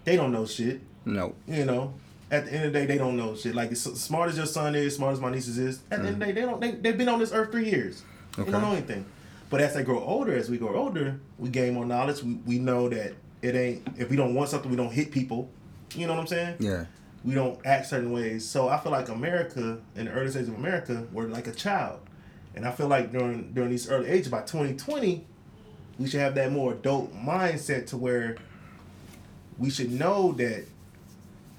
they 0.05 0.15
don't 0.15 0.32
know 0.32 0.45
shit. 0.45 0.82
No, 1.05 1.35
You 1.47 1.65
know, 1.65 1.93
at 2.29 2.45
the 2.45 2.53
end 2.53 2.65
of 2.65 2.73
the 2.73 2.79
day, 2.79 2.85
they 2.85 2.97
don't 2.97 3.17
know 3.17 3.35
shit. 3.35 3.55
Like 3.55 3.71
as 3.71 3.81
smart 3.81 4.29
as 4.29 4.37
your 4.37 4.45
son 4.45 4.75
is, 4.75 4.95
smart 4.95 5.13
as 5.13 5.19
my 5.19 5.29
nieces 5.29 5.57
is. 5.57 5.79
At 5.91 6.01
the 6.01 6.07
end 6.07 6.07
of 6.07 6.19
the 6.19 6.25
mm. 6.25 6.27
day, 6.27 6.31
they 6.33 6.41
don't. 6.41 6.61
They 6.61 6.71
they've 6.71 6.97
been 6.97 7.09
on 7.09 7.19
this 7.19 7.31
earth 7.31 7.51
three 7.51 7.69
years. 7.69 8.03
They 8.37 8.49
don't 8.49 8.61
know 8.61 8.71
anything. 8.71 9.05
But 9.49 9.59
as 9.59 9.73
they 9.73 9.83
grow 9.83 10.01
older, 10.01 10.33
as 10.33 10.49
we 10.49 10.57
grow 10.57 10.73
older, 10.75 11.19
we 11.37 11.49
gain 11.49 11.73
more 11.73 11.85
knowledge. 11.85 12.23
We, 12.23 12.35
we 12.45 12.59
know 12.59 12.87
that 12.87 13.13
it 13.41 13.55
ain't 13.55 13.85
if 13.97 14.09
we 14.09 14.15
don't 14.15 14.33
want 14.33 14.49
something, 14.49 14.71
we 14.71 14.77
don't 14.77 14.93
hit 14.93 15.11
people. 15.11 15.49
You 15.93 16.07
know 16.07 16.13
what 16.13 16.21
I'm 16.21 16.27
saying? 16.27 16.55
Yeah. 16.59 16.85
We 17.25 17.35
don't 17.35 17.59
act 17.65 17.87
certain 17.87 18.11
ways. 18.11 18.47
So 18.47 18.69
I 18.69 18.79
feel 18.79 18.91
like 18.91 19.09
America, 19.09 19.79
in 19.95 20.05
the 20.05 20.11
early 20.11 20.31
stages 20.31 20.47
of 20.47 20.55
America, 20.55 21.05
we're 21.11 21.25
like 21.25 21.47
a 21.47 21.51
child. 21.51 21.99
And 22.55 22.65
I 22.65 22.71
feel 22.71 22.87
like 22.87 23.11
during 23.11 23.51
during 23.51 23.69
these 23.69 23.89
early 23.89 24.09
ages, 24.09 24.29
by 24.29 24.41
2020, 24.41 25.25
we 25.99 26.07
should 26.07 26.21
have 26.21 26.35
that 26.35 26.51
more 26.51 26.71
adult 26.71 27.13
mindset 27.13 27.87
to 27.87 27.97
where 27.97 28.37
we 29.57 29.69
should 29.69 29.91
know 29.91 30.31
that 30.33 30.65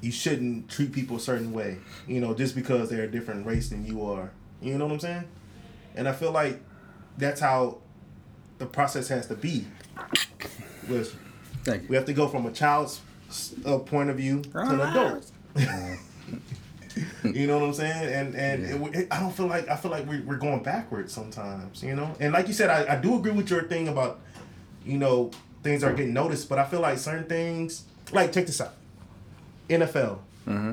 you 0.03 0.13
shouldn't 0.13 0.69
treat 0.69 0.93
people 0.93 1.17
a 1.17 1.21
certain 1.21 1.53
way, 1.53 1.79
you 2.07 2.21
know, 2.21 2.35
just 2.35 2.55
because 2.55 2.91
they're 2.91 3.05
a 3.05 3.11
different 3.11 3.47
race 3.47 3.71
than 3.71 3.87
you 3.87 4.05
are. 4.05 4.31
You 4.61 4.77
know 4.77 4.85
what 4.87 4.93
I'm 4.95 5.01
saying? 5.01 5.25
And 5.95 6.07
I 6.09 6.13
feel 6.13 6.33
like 6.33 6.61
that's 7.17 7.41
how 7.41 7.79
the 8.59 8.67
process 8.67 9.09
has 9.09 9.27
to 9.29 9.35
be. 9.35 9.67
Was 10.89 11.15
Thank 11.65 11.83
you. 11.85 11.89
we 11.89 11.97
have 11.97 12.05
to 12.07 12.13
go 12.13 12.29
from 12.29 12.45
a 12.47 12.51
child's 12.53 13.01
uh, 13.65 13.79
point 13.79 14.11
of 14.11 14.17
view 14.17 14.43
to 14.43 14.59
an 14.59 14.81
adult. 14.81 15.31
you 17.25 17.47
know 17.47 17.59
what 17.59 17.67
I'm 17.69 17.75
saying? 17.75 18.13
And 18.13 18.35
and 18.35 18.65
it, 18.65 18.97
it- 18.97 19.09
I 19.11 19.21
don't 19.21 19.33
feel 19.33 19.47
like 19.47 19.69
I 19.69 19.77
feel 19.77 19.91
like 19.91 20.07
we're, 20.07 20.23
we're 20.23 20.37
going 20.37 20.63
backwards 20.63 21.13
sometimes. 21.13 21.83
You 21.83 21.95
know, 21.95 22.15
and 22.21 22.33
like 22.33 22.49
you 22.49 22.53
said, 22.55 22.69
I, 22.71 22.95
I 22.95 23.01
do 23.01 23.17
agree 23.17 23.33
with 23.33 23.49
your 23.51 23.63
thing 23.65 23.89
about 23.89 24.21
you 24.85 24.99
know 24.99 25.31
things 25.63 25.85
are 25.85 25.93
getting 25.93 26.13
noticed, 26.13 26.49
but 26.49 26.59
I 26.59 26.65
feel 26.65 26.81
like 26.81 26.99
certain 26.99 27.25
things 27.25 27.85
like 28.13 28.33
check 28.33 28.47
this 28.47 28.61
out, 28.61 28.75
NFL. 29.69 30.19
Mm-hmm. 30.47 30.73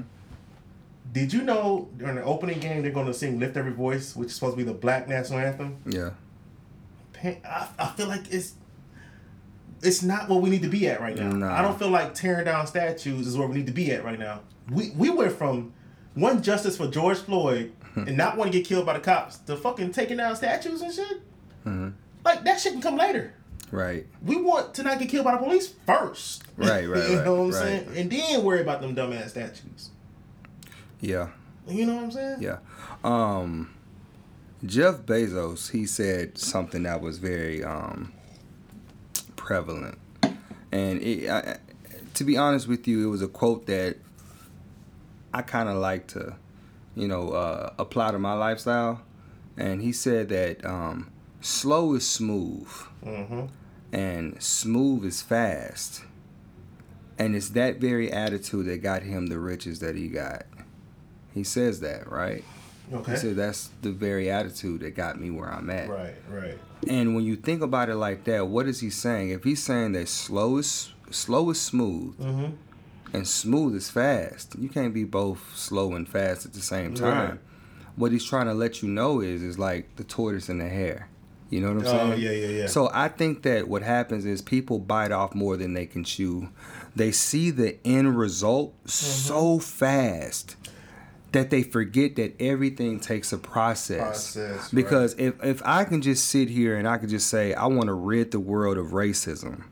Did 1.11 1.33
you 1.33 1.41
know 1.41 1.89
during 1.97 2.15
the 2.15 2.23
opening 2.23 2.59
game 2.59 2.83
they're 2.83 2.91
going 2.91 3.07
to 3.07 3.13
sing 3.13 3.39
"Lift 3.39 3.57
Every 3.57 3.71
Voice," 3.71 4.15
which 4.15 4.27
is 4.27 4.35
supposed 4.35 4.53
to 4.53 4.57
be 4.57 4.63
the 4.63 4.73
Black 4.73 5.07
national 5.07 5.39
anthem? 5.39 5.77
Yeah. 5.85 6.11
I, 7.23 7.67
I 7.77 7.87
feel 7.97 8.07
like 8.07 8.31
it's 8.31 8.53
it's 9.81 10.03
not 10.03 10.29
what 10.29 10.41
we 10.41 10.49
need 10.49 10.61
to 10.61 10.69
be 10.69 10.87
at 10.87 11.01
right 11.01 11.15
now. 11.15 11.31
Nah. 11.31 11.57
I 11.57 11.61
don't 11.61 11.77
feel 11.77 11.89
like 11.89 12.13
tearing 12.13 12.45
down 12.45 12.67
statues 12.67 13.27
is 13.27 13.37
where 13.37 13.47
we 13.47 13.55
need 13.55 13.67
to 13.67 13.73
be 13.73 13.91
at 13.91 14.03
right 14.03 14.19
now. 14.19 14.41
We 14.69 14.91
we 14.91 15.09
went 15.09 15.31
from 15.33 15.73
one 16.13 16.41
justice 16.43 16.77
for 16.77 16.87
George 16.87 17.17
Floyd 17.17 17.73
and 17.95 18.15
not 18.15 18.37
want 18.37 18.51
to 18.51 18.57
get 18.57 18.67
killed 18.67 18.85
by 18.85 18.93
the 18.93 18.99
cops 18.99 19.37
to 19.37 19.55
fucking 19.55 19.91
taking 19.91 20.17
down 20.17 20.35
statues 20.35 20.81
and 20.81 20.93
shit. 20.93 21.21
Mm-hmm. 21.65 21.89
Like 22.23 22.43
that 22.43 22.59
shit 22.59 22.73
can 22.73 22.81
come 22.81 22.97
later. 22.97 23.33
Right. 23.71 24.07
We 24.23 24.37
want 24.37 24.73
to 24.75 24.83
not 24.83 24.99
get 24.99 25.09
killed 25.09 25.25
by 25.25 25.33
the 25.33 25.37
police 25.37 25.73
first. 25.85 26.43
Right, 26.59 26.87
right, 26.87 27.09
you 27.09 27.15
right, 27.17 27.25
know 27.25 27.35
what 27.35 27.41
I'm 27.41 27.49
right. 27.51 27.53
saying? 27.53 27.89
And 27.95 28.11
then 28.11 28.43
worry 28.43 28.61
about 28.61 28.81
them 28.81 28.95
dumbass 28.95 29.29
statues. 29.29 29.89
Yeah. 31.01 31.29
You 31.67 31.85
know 31.85 31.95
what 31.95 32.03
I'm 32.05 32.11
saying? 32.11 32.37
Yeah. 32.41 32.57
Um, 33.03 33.73
Jeff 34.65 34.97
Bezos, 35.03 35.71
he 35.71 35.85
said 35.85 36.37
something 36.37 36.83
that 36.83 36.99
was 37.01 37.17
very 37.17 37.63
um, 37.63 38.11
prevalent. 39.35 39.97
And 40.71 41.01
it, 41.01 41.29
I, 41.29 41.57
to 42.15 42.23
be 42.23 42.37
honest 42.37 42.67
with 42.67 42.87
you, 42.87 43.07
it 43.07 43.09
was 43.09 43.21
a 43.21 43.27
quote 43.27 43.65
that 43.67 43.97
I 45.33 45.41
kind 45.41 45.69
of 45.69 45.77
like 45.77 46.07
to, 46.07 46.35
you 46.95 47.07
know, 47.07 47.29
uh, 47.29 47.73
apply 47.79 48.11
to 48.11 48.19
my 48.19 48.33
lifestyle. 48.33 49.01
And 49.57 49.81
he 49.81 49.91
said 49.91 50.29
that 50.29 50.65
um, 50.65 51.09
slow 51.41 51.93
is 51.93 52.07
smooth 52.07 52.67
Mm-hmm. 53.05 53.45
and 53.93 54.41
smooth 54.43 55.05
is 55.05 55.21
fast. 55.21 56.03
And 57.19 57.35
it's 57.35 57.49
that 57.49 57.77
very 57.77 58.11
attitude 58.11 58.65
that 58.67 58.81
got 58.81 59.03
him 59.03 59.27
the 59.27 59.37
riches 59.37 59.79
that 59.79 59.95
he 59.95 60.07
got. 60.07 60.45
He 61.33 61.43
says 61.43 61.81
that, 61.81 62.09
right? 62.11 62.43
Okay. 62.91 63.11
He 63.11 63.17
said 63.17 63.35
that's 63.35 63.69
the 63.81 63.91
very 63.91 64.31
attitude 64.31 64.81
that 64.81 64.95
got 64.95 65.19
me 65.19 65.29
where 65.29 65.53
I'm 65.53 65.69
at. 65.69 65.89
Right, 65.89 66.15
right. 66.29 66.57
And 66.87 67.13
when 67.15 67.23
you 67.25 67.35
think 67.35 67.61
about 67.61 67.89
it 67.89 67.95
like 67.95 68.23
that, 68.23 68.47
what 68.47 68.67
is 68.67 68.79
he 68.79 68.89
saying? 68.89 69.29
If 69.29 69.43
he's 69.43 69.61
saying 69.61 69.91
that 69.91 70.07
slow 70.07 70.57
is 70.57 70.91
slow 71.11 71.49
is 71.51 71.59
smooth 71.61 72.17
Mm-hmm. 72.19 72.53
and 73.13 73.27
smooth 73.27 73.75
is 73.75 73.89
fast, 73.89 74.55
you 74.57 74.69
can't 74.69 74.93
be 74.93 75.03
both 75.03 75.55
slow 75.55 75.93
and 75.93 76.07
fast 76.07 76.45
at 76.45 76.53
the 76.53 76.61
same 76.61 76.93
time. 76.95 77.29
Right. 77.31 77.39
What 77.95 78.11
he's 78.11 78.23
trying 78.23 78.45
to 78.47 78.53
let 78.53 78.81
you 78.81 78.87
know 78.89 79.19
is 79.19 79.43
is 79.43 79.59
like 79.59 79.95
the 79.97 80.03
tortoise 80.05 80.47
and 80.49 80.61
the 80.61 80.69
hare. 80.69 81.09
You 81.51 81.61
know 81.61 81.73
what 81.73 81.87
I'm 81.87 81.93
Oh, 81.95 82.09
saying? 82.11 82.21
yeah, 82.21 82.31
yeah, 82.31 82.47
yeah. 82.61 82.67
So 82.67 82.89
I 82.93 83.07
think 83.09 83.41
that 83.43 83.67
what 83.67 83.81
happens 83.81 84.23
is 84.25 84.41
people 84.41 84.77
bite 84.79 85.11
off 85.11 85.33
more 85.35 85.57
than 85.57 85.73
they 85.73 85.85
can 85.87 86.03
chew. 86.03 86.49
They 86.95 87.11
see 87.11 87.51
the 87.51 87.77
end 87.85 88.17
result 88.17 88.73
Mm-hmm. 88.79 88.89
so 88.89 89.59
fast 89.59 90.55
that 91.31 91.51
they 91.51 91.61
forget 91.61 92.15
that 92.15 92.35
everything 92.41 92.99
takes 92.99 93.31
a 93.31 93.37
process. 93.37 94.33
Process, 94.33 94.71
because 94.71 95.13
if 95.19 95.41
if 95.43 95.61
I 95.63 95.83
can 95.83 96.01
just 96.01 96.25
sit 96.27 96.49
here 96.49 96.75
and 96.75 96.87
I 96.87 96.97
can 96.97 97.07
just 97.09 97.27
say 97.27 97.53
I 97.53 97.67
want 97.67 97.85
to 97.85 97.93
rid 97.93 98.31
the 98.31 98.39
world 98.39 98.77
of 98.77 98.87
racism. 98.87 99.63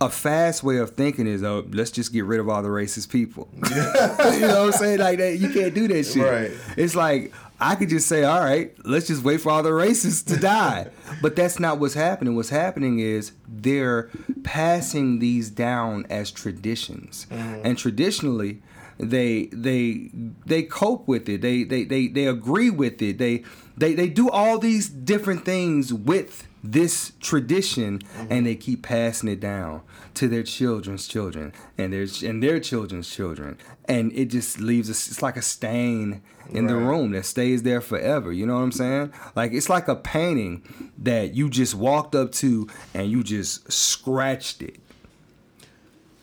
A 0.00 0.10
fast 0.10 0.62
way 0.62 0.78
of 0.78 0.90
thinking 0.90 1.26
is, 1.26 1.42
oh, 1.42 1.64
let's 1.70 1.90
just 1.90 2.12
get 2.12 2.24
rid 2.26 2.40
of 2.40 2.48
all 2.48 2.62
the 2.62 2.68
racist 2.68 3.08
people. 3.10 3.48
you 3.54 4.40
know 4.40 4.66
what 4.66 4.66
I'm 4.66 4.72
saying? 4.72 4.98
Like 4.98 5.18
that, 5.18 5.38
you 5.38 5.48
can't 5.50 5.72
do 5.72 5.88
that 5.88 6.04
shit. 6.04 6.22
Right. 6.22 6.50
It's 6.76 6.94
like 6.94 7.32
I 7.60 7.76
could 7.76 7.88
just 7.88 8.08
say, 8.08 8.24
all 8.24 8.40
right, 8.40 8.74
let's 8.84 9.06
just 9.06 9.22
wait 9.22 9.40
for 9.40 9.50
all 9.50 9.62
the 9.62 9.70
racists 9.70 10.24
to 10.26 10.36
die. 10.36 10.88
but 11.22 11.36
that's 11.36 11.60
not 11.60 11.78
what's 11.78 11.94
happening. 11.94 12.34
What's 12.36 12.50
happening 12.50 12.98
is 12.98 13.32
they're 13.48 14.10
passing 14.42 15.20
these 15.20 15.50
down 15.50 16.06
as 16.10 16.30
traditions, 16.30 17.26
mm-hmm. 17.30 17.60
and 17.64 17.78
traditionally, 17.78 18.62
they 18.98 19.46
they 19.52 20.10
they 20.46 20.62
cope 20.62 21.06
with 21.06 21.28
it. 21.28 21.40
They 21.40 21.64
they 21.64 21.84
they 21.84 22.08
they 22.08 22.26
agree 22.26 22.70
with 22.70 23.00
it. 23.00 23.18
They 23.18 23.44
they 23.76 23.94
they 23.94 24.08
do 24.08 24.28
all 24.28 24.58
these 24.58 24.88
different 24.88 25.44
things 25.44 25.92
with 25.92 26.46
this 26.66 27.12
tradition 27.20 28.00
and 28.30 28.46
they 28.46 28.54
keep 28.54 28.82
passing 28.82 29.28
it 29.28 29.38
down 29.38 29.82
to 30.14 30.26
their 30.28 30.42
children's 30.42 31.06
children 31.06 31.52
and 31.76 31.92
their 31.92 32.06
and 32.26 32.42
their 32.42 32.58
children's 32.58 33.10
children. 33.10 33.58
And 33.84 34.10
it 34.14 34.26
just 34.26 34.58
leaves 34.58 34.88
us 34.88 35.06
it's 35.08 35.20
like 35.20 35.36
a 35.36 35.42
stain 35.42 36.22
in 36.50 36.66
the 36.66 36.74
room 36.74 37.12
that 37.12 37.26
stays 37.26 37.64
there 37.64 37.82
forever. 37.82 38.32
You 38.32 38.46
know 38.46 38.54
what 38.54 38.62
i'm 38.62 38.72
saying? 38.72 39.12
Like 39.36 39.52
it's 39.52 39.68
like 39.68 39.88
a 39.88 39.94
painting 39.94 40.62
that 40.98 41.34
you 41.34 41.50
just 41.50 41.74
walked 41.74 42.14
up 42.14 42.32
to 42.32 42.66
and 42.94 43.10
you 43.10 43.22
just 43.22 43.70
scratched 43.70 44.62
it. 44.62 44.76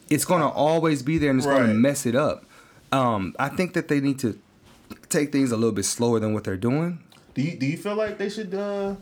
It's 0.10 0.26
gonna 0.26 0.50
always 0.50 1.04
be 1.04 1.20
there 1.20 1.30
and 1.30 1.38
it's 1.38 1.46
gonna 1.46 1.74
mess 1.76 2.08
it 2.08 2.16
up. 2.16 2.46
Um 2.92 3.36
i 3.38 3.48
think 3.48 3.74
that 3.74 3.90
they 3.90 4.00
need 4.00 4.18
to 4.20 4.40
take 5.10 5.32
things 5.32 5.52
a 5.52 5.56
little 5.56 5.72
bit 5.72 5.86
slower 5.86 6.20
than 6.20 6.34
what 6.34 6.46
they're 6.46 6.58
doing. 6.58 6.98
Do 7.36 7.44
you 7.44 7.58
do 7.60 7.68
you 7.68 7.78
feel 7.78 7.96
like 7.96 8.18
they 8.18 8.30
should 8.30 8.56
uh 8.56 8.96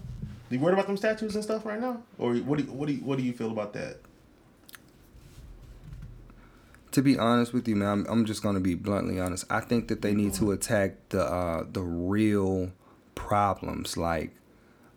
you 0.51 0.59
worried 0.59 0.73
about 0.73 0.87
them 0.87 0.97
statues 0.97 1.35
and 1.35 1.43
stuff 1.43 1.65
right 1.65 1.79
now? 1.79 2.01
Or 2.17 2.35
what 2.35 2.57
do 2.57 2.63
you, 2.63 2.71
what 2.71 2.87
do 2.87 2.93
you, 2.93 2.99
what 3.01 3.17
do 3.17 3.23
you 3.23 3.33
feel 3.33 3.51
about 3.51 3.73
that? 3.73 3.97
to 6.91 7.03
be 7.03 7.19
honest 7.19 7.53
with 7.53 7.67
you, 7.67 7.75
man, 7.75 7.87
I'm, 7.87 8.05
I'm 8.09 8.25
just 8.25 8.41
gonna 8.41 8.59
be 8.59 8.73
bluntly 8.73 9.19
honest. 9.19 9.45
I 9.49 9.59
think 9.59 9.89
that 9.89 10.01
they 10.01 10.13
need 10.13 10.33
to 10.33 10.51
attack 10.51 10.95
the 11.09 11.23
uh, 11.23 11.63
the 11.71 11.83
real 11.83 12.71
problems, 13.13 13.95
like 13.95 14.31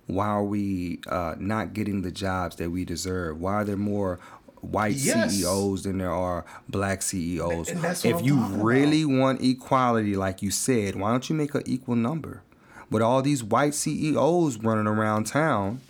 why 0.06 0.26
are 0.26 0.44
we 0.44 1.00
uh, 1.06 1.34
not 1.38 1.74
getting 1.74 2.02
the 2.02 2.10
jobs 2.10 2.56
that 2.56 2.70
we 2.70 2.84
deserve? 2.84 3.40
Why 3.40 3.54
are 3.54 3.64
there 3.64 3.76
more 3.76 4.18
white 4.60 4.94
Yes. 4.96 5.32
CEOs 5.34 5.84
than 5.84 5.98
there 5.98 6.10
are 6.12 6.44
black 6.68 7.02
CEOs? 7.02 7.68
And 7.68 7.80
that's 7.80 8.04
what 8.04 8.10
if 8.10 8.18
I'm 8.18 8.24
you 8.24 8.40
really 8.40 9.04
want 9.04 9.42
equality, 9.42 10.16
like 10.16 10.42
you 10.42 10.50
said, 10.50 10.96
why 10.96 11.10
don't 11.10 11.28
you 11.28 11.36
make 11.36 11.54
an 11.54 11.62
equal 11.66 11.96
number? 11.96 12.42
With 12.92 13.02
all 13.02 13.22
these 13.22 13.42
white 13.42 13.74
CEOs 13.74 14.58
running 14.58 14.86
around 14.86 15.24
town, 15.24 15.80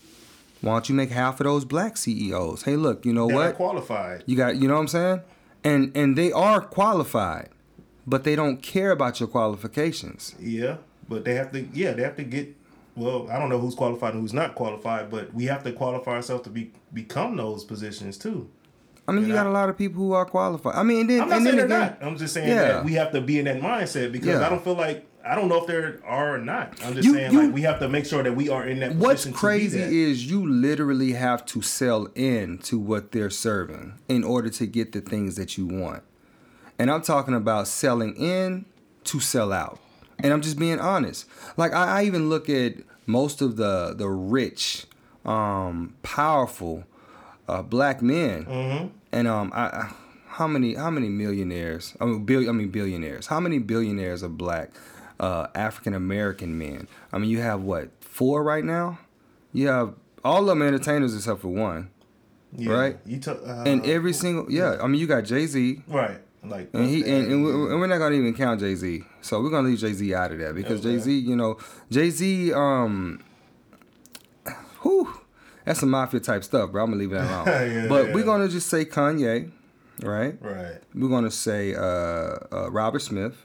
why 0.61 0.73
don't 0.75 0.89
you 0.89 0.95
make 0.95 1.11
half 1.11 1.41
of 1.41 1.45
those 1.45 1.65
black 1.65 1.97
CEOs? 1.97 2.63
Hey, 2.63 2.77
look, 2.77 3.05
you 3.05 3.13
know 3.13 3.27
what? 3.27 3.33
They're 3.33 3.47
what? 3.49 3.57
qualified. 3.57 4.23
You 4.27 4.37
got, 4.37 4.57
you 4.57 4.69
know 4.69 4.75
what 4.75 4.81
I'm 4.81 4.89
saying? 4.89 5.21
And 5.65 5.97
and 5.97 6.17
they 6.17 6.33
are 6.33 6.61
qualified, 6.61 7.49
but 8.07 8.25
they 8.25 8.35
don't 8.37 8.63
care 8.63 8.91
about 8.91 9.21
your 9.21 9.29
qualifications. 9.29 10.35
Yeah, 10.41 10.77
but 11.09 11.25
they 11.25 11.35
have 11.35 11.53
to. 11.53 11.63
Yeah, 11.73 11.93
they 11.93 12.03
have 12.03 12.17
to 12.17 12.25
get. 12.25 12.57
Well, 12.95 13.29
I 13.31 13.39
don't 13.39 13.49
know 13.49 13.59
who's 13.59 13.75
qualified 13.75 14.13
and 14.15 14.23
who's 14.23 14.33
not 14.35 14.55
qualified, 14.55 15.11
but 15.11 15.33
we 15.33 15.45
have 15.47 15.63
to 15.65 15.73
qualify 15.73 16.13
ourselves 16.17 16.45
to 16.45 16.51
be 16.51 16.73
become 16.93 17.37
those 17.37 17.65
positions 17.65 18.19
too. 18.19 18.49
I 19.09 19.13
mean, 19.13 19.23
you, 19.23 19.29
You 19.29 19.35
got 19.35 19.47
a 19.47 19.51
lot 19.51 19.69
of 19.69 19.79
people 19.79 20.01
who 20.03 20.13
are 20.13 20.25
qualified. 20.25 20.75
I 20.77 20.83
mean, 20.83 21.01
and 21.03 21.11
then, 21.11 21.21
I'm 21.23 21.29
not 21.29 21.37
and 21.39 21.45
saying 21.47 21.57
they're 21.57 21.67
again, 21.67 21.81
not. 21.81 22.03
I'm 22.03 22.17
just 22.17 22.35
saying 22.35 22.49
Yeah. 22.49 22.63
that 22.69 22.85
we 22.85 22.93
have 22.95 23.11
to 23.13 23.21
be 23.21 23.39
in 23.39 23.47
that 23.47 23.61
mindset 23.61 24.13
because 24.13 24.29
Yeah. 24.41 24.47
I 24.47 24.49
don't 24.49 24.63
feel 24.63 24.75
like 24.77 25.07
I 25.25 25.35
don't 25.35 25.49
know 25.49 25.61
if 25.61 25.67
there 25.67 26.01
are 26.07 26.35
or 26.35 26.39
not. 26.39 26.75
I'm 26.85 26.95
just 26.95 27.07
You- 27.07 27.15
saying 27.15 27.33
you- 27.33 27.43
like 27.45 27.55
we 27.55 27.63
have 27.63 27.79
to 27.81 27.89
make 27.89 28.07
sure 28.07 28.23
that 28.23 28.35
we 28.35 28.49
are 28.49 28.67
in 28.67 28.81
that. 28.81 28.95
what's 28.97 29.23
position 29.25 29.33
to 29.33 29.37
be 29.37 29.39
crazy 29.39 30.03
is 30.11 30.31
you 30.31 30.47
literally 30.47 31.13
have 31.13 31.45
to 31.47 31.63
sell 31.63 32.09
in 32.15 32.59
to 32.59 32.79
what 32.79 33.13
they're 33.13 33.31
serving 33.31 33.95
in 34.09 34.25
order 34.25 34.49
to 34.51 34.67
get 34.67 34.93
the 34.93 35.01
things 35.01 35.37
that 35.37 35.57
you 35.57 35.67
want. 35.67 36.03
And 36.79 36.91
I'm 36.91 37.03
talking 37.03 37.35
about 37.35 37.69
selling 37.69 38.15
in 38.17 38.65
to 39.05 39.21
sell 39.21 39.53
out. 39.53 39.79
And 40.19 40.33
I'm 40.33 40.41
just 40.41 40.59
being 40.59 40.81
honest. 40.81 41.27
Like 41.57 41.73
I, 41.73 42.01
I 42.01 42.05
even 42.05 42.29
look 42.29 42.49
at 42.49 42.75
most 43.07 43.41
of 43.43 43.57
the 43.57 43.95
the 43.97 44.09
rich, 44.09 44.87
um, 45.25 45.95
powerful 46.03 46.85
uh, 47.49 47.63
black 47.63 48.03
men, 48.03 48.45
Mm-hmm. 48.47 48.87
and 49.13 49.29
um, 49.29 49.51
I, 49.55 49.63
I 49.67 49.91
how 50.27 50.47
many 50.47 50.75
how 50.75 50.91
many 50.91 51.09
millionaires? 51.09 51.95
I 52.01 52.05
mean, 52.07 52.25
bill, 52.25 52.49
I 52.49 52.53
mean 52.53 52.69
billionaires. 52.69 53.27
How 53.27 53.41
many 53.41 53.59
billionaires 53.59 54.23
are 54.23 54.29
black 54.29 54.71
uh, 55.23 55.47
African 55.55 55.95
American 55.95 56.59
men? 56.59 56.87
I 57.13 57.19
mean, 57.19 57.31
you 57.31 57.41
have 57.41 57.63
what 57.63 57.89
four 58.01 58.43
right 58.43 58.65
now? 58.65 58.99
you 59.55 59.69
have 59.69 59.95
all 60.25 60.41
of 60.43 60.47
them 60.47 60.63
entertainers 60.63 61.15
except 61.17 61.41
for 61.43 61.49
one, 61.49 61.91
Yeah. 62.57 62.73
Right. 62.73 62.99
You 63.07 63.19
took 63.19 63.43
uh, 63.47 63.65
and 63.67 63.85
every 63.87 64.13
single 64.13 64.51
yeah. 64.51 64.77
I 64.83 64.87
mean, 64.87 65.01
you 65.01 65.07
got 65.07 65.23
Jay 65.25 65.47
Z, 65.47 65.83
right. 65.89 66.19
Like 66.45 66.71
and 66.75 66.89
he 66.89 67.03
and, 67.03 67.31
and, 67.33 67.45
we- 67.45 67.51
and 67.53 67.79
we're 67.81 67.87
not 67.87 67.99
gonna 67.99 68.17
even 68.17 68.35
count 68.35 68.61
Jay 68.61 68.75
Z. 68.75 69.05
So 69.21 69.41
we're 69.41 69.51
gonna 69.51 69.69
leave 69.69 69.79
Jay 69.79 69.93
Z 69.93 70.15
out 70.15 70.33
of 70.33 70.39
that 70.41 70.55
because 70.55 70.81
Okay. 70.81 70.97
Jay 70.97 70.99
Z, 71.01 71.19
you 71.19 71.37
know, 71.37 71.57
Jay 71.91 72.11
Z, 72.11 72.53
um, 72.53 73.23
whew, 74.83 75.09
that's 75.65 75.81
some 75.81 75.91
mafia 75.91 76.21
type 76.21 76.45
stuff, 76.45 76.73
bro. 76.73 76.83
I'm 76.85 76.91
gonna 76.91 77.01
leave 77.01 77.11
that 77.11 77.29
alone. 77.31 77.47
Yeah, 77.73 77.87
but 77.89 78.09
yeah. 78.09 78.15
we're 78.15 78.25
gonna 78.25 78.49
just 78.49 78.69
say 78.69 78.85
Kanye, 78.85 79.51
right? 80.03 80.37
right. 80.41 80.79
We're 80.95 81.09
gonna 81.09 81.31
say 81.31 81.75
uh, 81.75 81.81
uh, 81.81 82.69
Robert 82.71 83.01
Smith. 83.03 83.37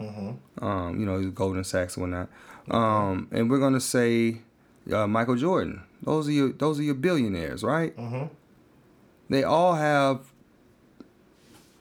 Mm-hmm. 0.00 0.64
Um, 0.64 1.00
you 1.00 1.06
know, 1.06 1.30
Goldman 1.30 1.64
Sachs 1.64 1.96
and 1.96 2.02
whatnot. 2.02 2.28
Um, 2.70 3.28
and 3.30 3.50
we're 3.50 3.58
gonna 3.58 3.80
say 3.80 4.38
uh, 4.92 5.06
Michael 5.06 5.36
Jordan. 5.36 5.82
Those 6.02 6.28
are 6.28 6.32
your 6.32 6.52
those 6.52 6.78
are 6.78 6.82
your 6.82 6.94
billionaires, 6.94 7.62
right? 7.62 7.96
Mm-hmm. 7.96 8.26
They 9.28 9.44
all 9.44 9.74
have. 9.74 10.32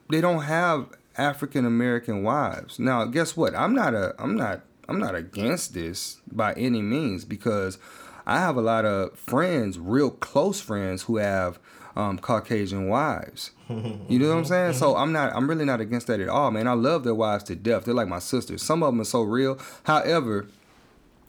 They 0.09 0.21
don't 0.21 0.43
have 0.43 0.89
African 1.17 1.65
American 1.65 2.23
wives. 2.23 2.79
Now, 2.79 3.05
guess 3.05 3.35
what? 3.35 3.55
I'm 3.55 3.73
not 3.73 3.93
a. 3.93 4.15
I'm 4.19 4.35
not. 4.35 4.61
I'm 4.89 4.99
not 4.99 5.15
against 5.15 5.73
this 5.73 6.21
by 6.31 6.53
any 6.53 6.81
means 6.81 7.25
because 7.25 7.77
I 8.25 8.39
have 8.39 8.55
a 8.55 8.61
lot 8.61 8.85
of 8.85 9.17
friends, 9.19 9.77
real 9.77 10.11
close 10.11 10.61
friends, 10.61 11.03
who 11.03 11.17
have 11.17 11.59
um, 11.97 12.19
Caucasian 12.19 12.87
wives. 12.87 13.51
You 14.07 14.19
know 14.19 14.29
what 14.29 14.37
I'm 14.37 14.45
saying? 14.45 14.73
So 14.73 14.95
I'm 14.95 15.11
not. 15.11 15.35
I'm 15.35 15.49
really 15.49 15.65
not 15.65 15.81
against 15.81 16.07
that 16.07 16.21
at 16.21 16.29
all, 16.29 16.51
man. 16.51 16.65
I 16.65 16.71
love 16.71 17.03
their 17.03 17.13
wives 17.13 17.43
to 17.45 17.55
death. 17.55 17.83
They're 17.83 17.93
like 17.93 18.07
my 18.07 18.19
sisters. 18.19 18.61
Some 18.61 18.81
of 18.81 18.93
them 18.93 19.01
are 19.01 19.03
so 19.03 19.21
real. 19.23 19.59
However, 19.83 20.47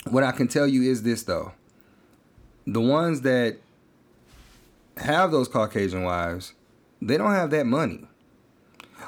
what 0.09 0.23
I 0.23 0.31
can 0.31 0.47
tell 0.47 0.69
you 0.69 0.89
is 0.89 1.03
this 1.03 1.25
though: 1.25 1.51
the 2.65 2.81
ones 2.81 3.23
that 3.23 3.57
have 4.99 5.33
those 5.33 5.49
Caucasian 5.49 6.05
wives, 6.05 6.55
they 7.03 7.17
don't 7.17 7.33
have 7.33 7.51
that 7.51 7.67
money. 7.67 8.07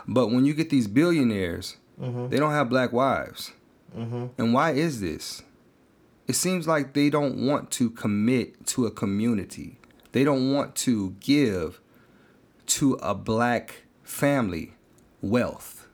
But 0.09 0.33
when 0.33 0.45
you 0.45 0.53
get 0.53 0.71
these 0.71 0.89
billionaires, 0.89 1.77
they 1.99 2.39
don't 2.39 2.53
have 2.53 2.69
black 2.69 2.93
wives. 2.93 3.53
Mm-hmm. 3.97 4.27
And 4.39 4.53
why 4.53 4.73
is 4.73 5.01
this? 5.01 5.43
It 6.27 6.35
seems 6.35 6.67
like 6.67 6.95
they 6.95 7.11
don't 7.11 7.47
want 7.47 7.71
to 7.73 7.91
commit 7.91 8.67
to 8.69 8.87
a 8.87 8.91
community. 8.91 9.80
They 10.13 10.25
don't 10.25 10.53
want 10.53 10.75
to 10.77 11.11
give 11.21 11.81
to 12.67 12.95
a 12.95 13.15
black 13.15 13.83
family 14.03 14.75
wealth. 15.23 15.89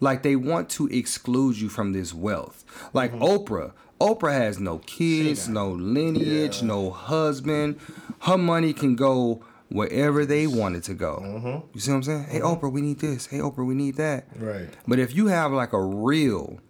Like 0.00 0.22
they 0.22 0.36
want 0.36 0.68
to 0.70 0.86
exclude 0.88 1.58
you 1.58 1.68
from 1.68 1.92
this 1.92 2.12
wealth. 2.12 2.64
Like 2.92 3.12
Oprah. 3.14 3.72
Oprah 4.00 4.32
has 4.32 4.58
no 4.60 4.78
kids, 4.78 5.48
no 5.48 5.70
lineage, 5.70 6.60
Yeah. 6.60 6.68
no 6.68 6.90
husband. 6.90 7.80
Her 8.20 8.36
money 8.36 8.72
can 8.74 8.94
go 8.94 9.42
wherever 9.70 10.26
they 10.26 10.46
want 10.46 10.76
it 10.76 10.82
to 10.84 10.94
go. 10.94 11.20
Mm-hmm. 11.22 11.66
You 11.74 11.80
see 11.80 11.90
what 11.90 11.96
I'm 11.96 12.02
saying? 12.02 12.24
Hey 12.24 12.40
Oprah, 12.40 12.70
we 12.70 12.82
need 12.82 12.98
this. 13.00 13.26
Hey 13.26 13.38
Oprah, 13.38 13.64
we 13.66 13.74
need 13.74 13.94
that. 13.96 14.26
Right. 14.36 14.68
But 14.86 14.98
if 14.98 15.14
you 15.16 15.28
have 15.28 15.50
like 15.52 15.72
a 15.72 15.82
real 15.82 16.60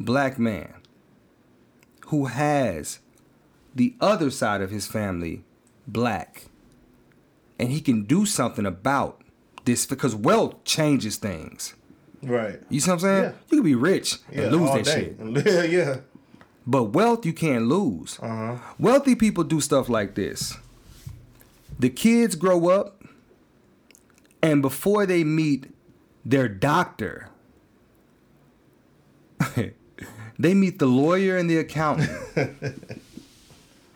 black 0.00 0.38
man 0.38 0.74
who 2.08 2.26
has 2.26 2.98
the 3.74 3.94
other 4.00 4.30
side 4.30 4.60
of 4.60 4.70
his 4.70 4.86
family 4.86 5.44
black 5.86 6.46
and 7.58 7.70
he 7.70 7.80
can 7.80 8.04
do 8.04 8.26
something 8.26 8.66
about 8.66 9.22
this 9.64 9.86
because 9.86 10.14
wealth 10.14 10.62
changes 10.64 11.16
things. 11.16 11.74
Right. 12.22 12.60
You 12.70 12.80
see 12.80 12.90
what 12.90 12.94
I'm 12.94 13.00
saying? 13.00 13.22
Yeah. 13.24 13.32
You 13.50 13.58
can 13.58 13.64
be 13.64 13.74
rich 13.74 14.16
and 14.32 14.36
Yeah. 14.36 14.48
lose 14.50 14.70
that 14.72 14.84
day. 14.84 15.14
shit. 15.44 15.70
yeah. 15.70 15.96
But 16.66 16.84
wealth 16.94 17.24
you 17.24 17.32
can't 17.32 17.66
lose. 17.66 18.18
Uh 18.20 18.26
huh. 18.26 18.56
Wealthy 18.78 19.14
people 19.14 19.44
do 19.44 19.60
stuff 19.60 19.88
like 19.88 20.14
this. 20.16 20.56
The 21.78 21.90
kids 21.90 22.34
grow 22.34 22.68
up, 22.70 23.02
and 24.42 24.62
before 24.62 25.04
they 25.06 25.22
meet 25.24 25.70
their 26.24 26.48
doctor, 26.48 27.28
they 30.38 30.54
meet 30.54 30.78
the 30.78 30.86
lawyer 30.86 31.36
and 31.36 31.48
the 31.50 31.58
accountant. 31.58 32.10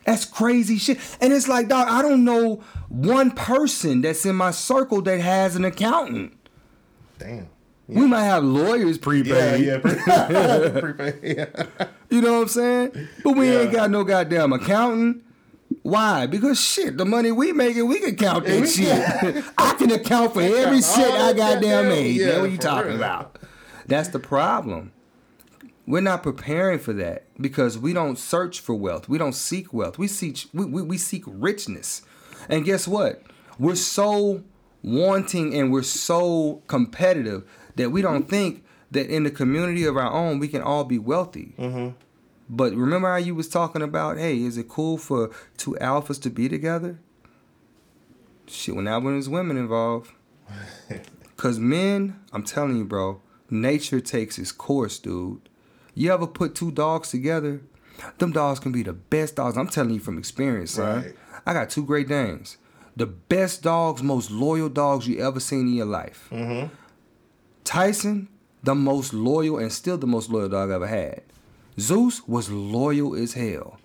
That's 0.05 0.25
crazy 0.25 0.77
shit. 0.77 0.99
And 1.21 1.31
it's 1.31 1.47
like, 1.47 1.67
dog, 1.67 1.87
I 1.87 2.01
don't 2.01 2.23
know 2.23 2.63
one 2.89 3.31
person 3.31 4.01
that's 4.01 4.25
in 4.25 4.35
my 4.35 4.51
circle 4.51 5.01
that 5.03 5.19
has 5.19 5.55
an 5.55 5.63
accountant. 5.65 6.33
Damn. 7.19 7.47
We 7.87 8.05
might 8.07 8.23
have 8.23 8.43
lawyers 8.43 8.95
Yeah. 8.97 9.01
prepaid. 9.03 9.65
Yeah. 9.65 9.77
Pre- 9.79 10.91
prepaid. 10.93 11.37
Yeah. 11.37 11.85
You 12.11 12.19
know 12.19 12.33
what 12.33 12.41
I'm 12.41 12.47
saying? 12.49 13.07
But 13.23 13.37
we 13.37 13.47
ain't 13.55 13.71
got 13.71 13.89
no 13.89 14.03
goddamn 14.03 14.51
accountant. 14.51 15.23
Why? 15.81 16.25
Because 16.25 16.59
shit, 16.59 16.97
the 16.97 17.05
money 17.05 17.31
we 17.31 17.53
making, 17.53 17.87
we 17.87 18.01
can 18.01 18.17
count 18.17 18.45
that 18.47 18.67
shit. 18.67 19.45
I 19.57 19.73
can 19.75 19.91
account 19.91 20.33
for 20.33 20.41
every 20.41 20.81
shit 20.81 20.97
I 21.09 21.31
goddamn 21.31 21.61
goddamn- 21.61 21.87
made. 21.87 22.17
yeah, 22.17 22.25
man, 22.33 22.41
what 22.41 22.51
you 22.51 22.57
talking 22.57 22.87
real. 22.87 22.97
about? 22.97 23.39
That's 23.87 24.09
the 24.09 24.19
problem. 24.19 24.91
We're 25.87 26.01
not 26.01 26.23
preparing 26.23 26.79
for 26.79 26.93
that 26.93 27.25
because 27.39 27.77
we 27.77 27.93
don't 27.93 28.17
search 28.17 28.59
for 28.59 28.75
wealth. 28.75 29.09
We 29.09 29.17
don't 29.17 29.33
seek 29.33 29.73
wealth. 29.73 29.97
We 29.97 30.07
seek 30.07 30.45
we, 30.53 30.65
we, 30.65 30.81
we 30.81 30.97
seek 30.97 31.23
richness. 31.25 32.03
And 32.49 32.65
guess 32.65 32.87
what? 32.87 33.23
We're 33.59 33.75
so 33.75 34.43
wanting 34.83 35.53
and 35.53 35.71
we're 35.71 35.83
so 35.83 36.61
competitive 36.67 37.49
that 37.75 37.89
we 37.91 38.01
don't 38.01 38.29
think 38.29 38.63
that 38.91 39.07
in 39.07 39.23
the 39.23 39.31
community 39.31 39.85
of 39.85 39.97
our 39.97 40.11
own 40.11 40.39
we 40.39 40.47
can 40.47 40.61
all 40.61 40.83
be 40.83 40.99
wealthy. 40.99 41.53
Mm-hmm. 41.57 41.95
But 42.49 42.73
remember 42.73 43.09
how 43.09 43.15
you 43.15 43.33
was 43.33 43.47
talking 43.47 43.81
about, 43.81 44.17
hey, 44.17 44.41
is 44.41 44.57
it 44.57 44.67
cool 44.67 44.97
for 44.97 45.31
two 45.55 45.77
alphas 45.79 46.21
to 46.23 46.29
be 46.29 46.49
together? 46.49 46.99
Shit, 48.45 48.75
when 48.75 48.85
that 48.85 49.01
when 49.01 49.13
there's 49.13 49.29
women 49.29 49.57
involved. 49.57 50.11
Cause 51.37 51.57
men, 51.57 52.19
I'm 52.33 52.43
telling 52.43 52.77
you, 52.77 52.85
bro, 52.85 53.21
nature 53.49 54.01
takes 54.01 54.37
its 54.37 54.51
course, 54.51 54.99
dude. 54.99 55.47
You 55.93 56.11
ever 56.13 56.27
put 56.27 56.55
two 56.55 56.71
dogs 56.71 57.09
together? 57.09 57.61
Them 58.17 58.31
dogs 58.31 58.59
can 58.59 58.71
be 58.71 58.83
the 58.83 58.93
best 58.93 59.35
dogs. 59.35 59.57
I'm 59.57 59.67
telling 59.67 59.93
you 59.93 59.99
from 59.99 60.17
experience, 60.17 60.71
son. 60.71 61.03
Right. 61.03 61.15
I 61.45 61.53
got 61.53 61.69
two 61.69 61.85
great 61.85 62.07
Danes. 62.07 62.57
The 62.95 63.05
best 63.05 63.63
dogs, 63.63 64.03
most 64.03 64.31
loyal 64.31 64.69
dogs 64.69 65.07
you 65.07 65.19
ever 65.19 65.39
seen 65.39 65.67
in 65.67 65.73
your 65.75 65.85
life. 65.85 66.27
Mm-hmm. 66.31 66.73
Tyson, 67.63 68.27
the 68.63 68.75
most 68.75 69.13
loyal 69.13 69.57
and 69.57 69.71
still 69.71 69.97
the 69.97 70.07
most 70.07 70.29
loyal 70.29 70.49
dog 70.49 70.71
I 70.71 70.75
ever 70.75 70.87
had. 70.87 71.21
Zeus 71.79 72.27
was 72.27 72.49
loyal 72.49 73.15
as 73.15 73.33
hell. 73.33 73.79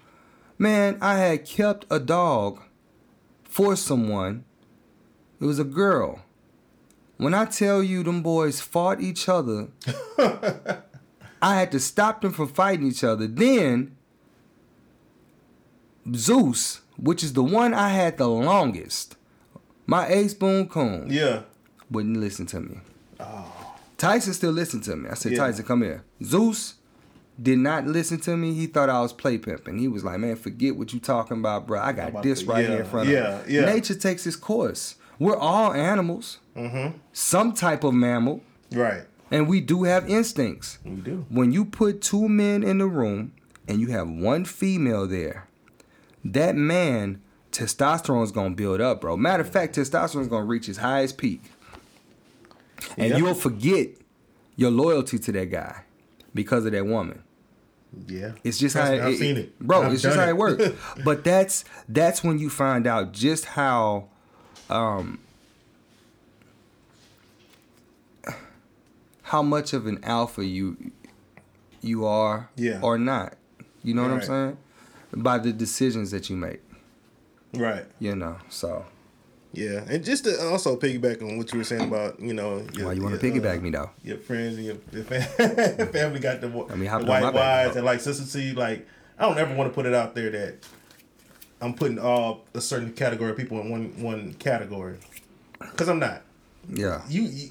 Man, 0.58 0.98
I 1.00 1.18
had 1.18 1.44
kept 1.44 1.86
a 1.90 2.00
dog 2.00 2.60
for 3.44 3.76
someone. 3.76 4.44
It 5.40 5.44
was 5.44 5.58
a 5.58 5.64
girl. 5.64 6.20
When 7.18 7.32
I 7.32 7.44
tell 7.46 7.82
you 7.82 8.02
them 8.02 8.22
boys 8.22 8.60
fought 8.60 9.00
each 9.00 9.28
other, 9.28 9.68
I 11.46 11.54
had 11.54 11.70
to 11.72 11.80
stop 11.80 12.20
them 12.22 12.32
from 12.32 12.48
fighting 12.48 12.86
each 12.86 13.04
other. 13.04 13.26
Then 13.26 13.96
Zeus, 16.14 16.80
which 16.96 17.22
is 17.24 17.32
the 17.32 17.42
one 17.42 17.74
I 17.74 17.88
had 17.90 18.18
the 18.18 18.28
longest, 18.28 19.16
my 19.86 20.06
ace 20.08 20.34
boon 20.34 20.68
coon 20.68 21.06
Yeah. 21.10 21.42
wouldn't 21.90 22.16
listen 22.16 22.46
to 22.46 22.60
me. 22.60 22.78
Oh. 23.20 23.52
Tyson 23.98 24.34
still 24.34 24.52
listened 24.52 24.84
to 24.84 24.96
me. 24.96 25.08
I 25.10 25.14
said, 25.14 25.32
Yeah. 25.32 25.38
Tyson, 25.38 25.64
come 25.64 25.82
here. 25.82 26.02
Zeus 26.22 26.74
did 27.40 27.58
not 27.58 27.86
listen 27.86 28.18
to 28.20 28.36
me. 28.36 28.52
He 28.54 28.66
thought 28.66 28.88
I 28.90 29.00
was 29.00 29.12
play 29.12 29.38
pimping. 29.38 29.78
He 29.78 29.88
was 29.88 30.04
like, 30.04 30.18
man, 30.18 30.36
forget 30.36 30.76
what 30.76 30.92
you 30.92 31.00
talking 31.00 31.38
about, 31.38 31.66
bro. 31.66 31.80
I 31.80 31.92
got 31.92 32.08
About 32.10 32.22
this 32.22 32.44
right 32.44 32.62
yeah, 32.64 32.70
here 32.70 32.80
in 32.80 32.86
front 32.86 33.08
yeah, 33.08 33.18
of 33.40 33.46
me. 33.46 33.54
yeah. 33.54 33.64
Nature 33.66 33.94
takes 33.94 34.26
its 34.26 34.36
course. 34.36 34.96
We're 35.18 35.36
all 35.36 35.72
animals, 35.72 36.38
Mm-hmm. 36.56 36.96
some 37.12 37.52
type 37.52 37.84
of 37.84 37.92
mammal, 37.94 38.42
Right. 38.72 39.02
And 39.30 39.48
we 39.48 39.60
do 39.60 39.84
have 39.84 40.08
instincts. 40.08 40.78
We 40.84 40.96
do. 40.96 41.26
When 41.28 41.52
you 41.52 41.64
put 41.64 42.00
two 42.00 42.28
men 42.28 42.62
in 42.62 42.78
the 42.78 42.86
room 42.86 43.32
and 43.68 43.80
you 43.80 43.88
have 43.88 44.08
one 44.08 44.44
female 44.44 45.06
there, 45.06 45.48
that 46.24 46.54
man, 46.56 47.20
testosterone 47.52 48.22
is 48.24 48.32
gonna 48.32 48.54
build 48.54 48.80
up, 48.80 49.00
bro. 49.00 49.16
Matter 49.16 49.42
of 49.42 49.48
fact, 49.50 49.76
testosterone 49.76 50.22
is 50.22 50.28
gonna 50.28 50.44
reach 50.44 50.68
its 50.68 50.78
highest 50.78 51.18
peak. 51.18 51.42
And 52.96 53.10
Yep. 53.10 53.18
you'll 53.18 53.34
forget 53.34 53.88
your 54.56 54.70
loyalty 54.70 55.18
to 55.18 55.32
that 55.32 55.50
guy 55.50 55.82
because 56.34 56.64
of 56.66 56.72
that 56.72 56.86
woman. 56.86 57.22
Yeah. 58.06 58.32
It's 58.44 58.58
just 58.58 58.74
Trust 58.74 58.88
how 58.90 58.94
me, 58.96 59.00
I've 59.00 59.16
seen 59.16 59.36
it, 59.38 59.58
bro. 59.58 59.82
I've 59.82 59.92
it's 59.92 60.02
just 60.02 60.16
done 60.16 60.24
how 60.24 60.30
it 60.30 60.36
works. 60.36 60.64
but 61.04 61.24
that's 61.24 61.64
that's 61.88 62.22
when 62.22 62.38
you 62.38 62.50
find 62.50 62.86
out 62.86 63.12
just 63.12 63.46
how, 63.46 64.08
um, 64.68 65.18
how 69.26 69.42
much 69.42 69.72
of 69.72 69.86
an 69.86 69.98
alpha 70.04 70.44
you 70.44 70.76
you 71.82 72.06
are 72.06 72.48
Yeah. 72.56 72.78
or 72.80 72.96
not. 72.96 73.34
You 73.82 73.94
know 73.94 74.02
what 74.02 74.12
I'm 74.12 74.22
saying? 74.22 74.56
By 75.12 75.38
the 75.38 75.52
decisions 75.52 76.10
that 76.12 76.30
you 76.30 76.36
make. 76.36 76.60
Right. 77.52 77.84
You 77.98 78.14
know. 78.14 78.36
So 78.48 78.84
Yeah, 79.52 79.84
and 79.88 80.04
just 80.04 80.24
to 80.24 80.40
also 80.48 80.76
piggyback 80.76 81.22
on 81.22 81.38
what 81.38 81.52
you 81.52 81.58
were 81.58 81.64
saying 81.64 81.88
about 81.88 82.20
you 82.20 82.34
know 82.34 82.64
your, 82.74 82.86
why 82.86 82.92
you 82.92 83.02
want 83.02 83.18
to 83.20 83.26
piggyback 83.26 83.58
uh, 83.58 83.62
me 83.62 83.70
though? 83.70 83.90
Your 84.04 84.18
friends 84.18 84.58
and 84.58 84.66
your, 84.66 84.76
your 84.92 85.02
fam- 85.04 85.88
family 85.92 86.20
got 86.20 86.40
the, 86.40 86.48
I 86.70 86.76
mean, 86.76 86.90
the 86.90 87.04
white 87.04 87.34
wives 87.34 87.74
and 87.76 87.84
like 87.84 88.00
sister 88.00 88.24
C. 88.24 88.52
Like 88.52 88.86
I 89.18 89.26
don't 89.26 89.38
ever 89.38 89.54
want 89.54 89.70
to 89.70 89.74
put 89.74 89.86
it 89.86 89.94
out 89.94 90.14
there 90.14 90.30
that 90.30 90.66
I'm 91.60 91.74
putting 91.74 91.98
all 91.98 92.44
a 92.54 92.60
certain 92.60 92.92
category 92.92 93.30
of 93.32 93.36
people 93.36 93.60
in 93.60 93.70
one 93.70 94.02
one 94.02 94.34
category, 94.34 94.98
because 95.58 95.88
I'm 95.88 95.98
not. 95.98 96.22
Yeah. 96.68 97.02
You, 97.08 97.22
you, 97.22 97.50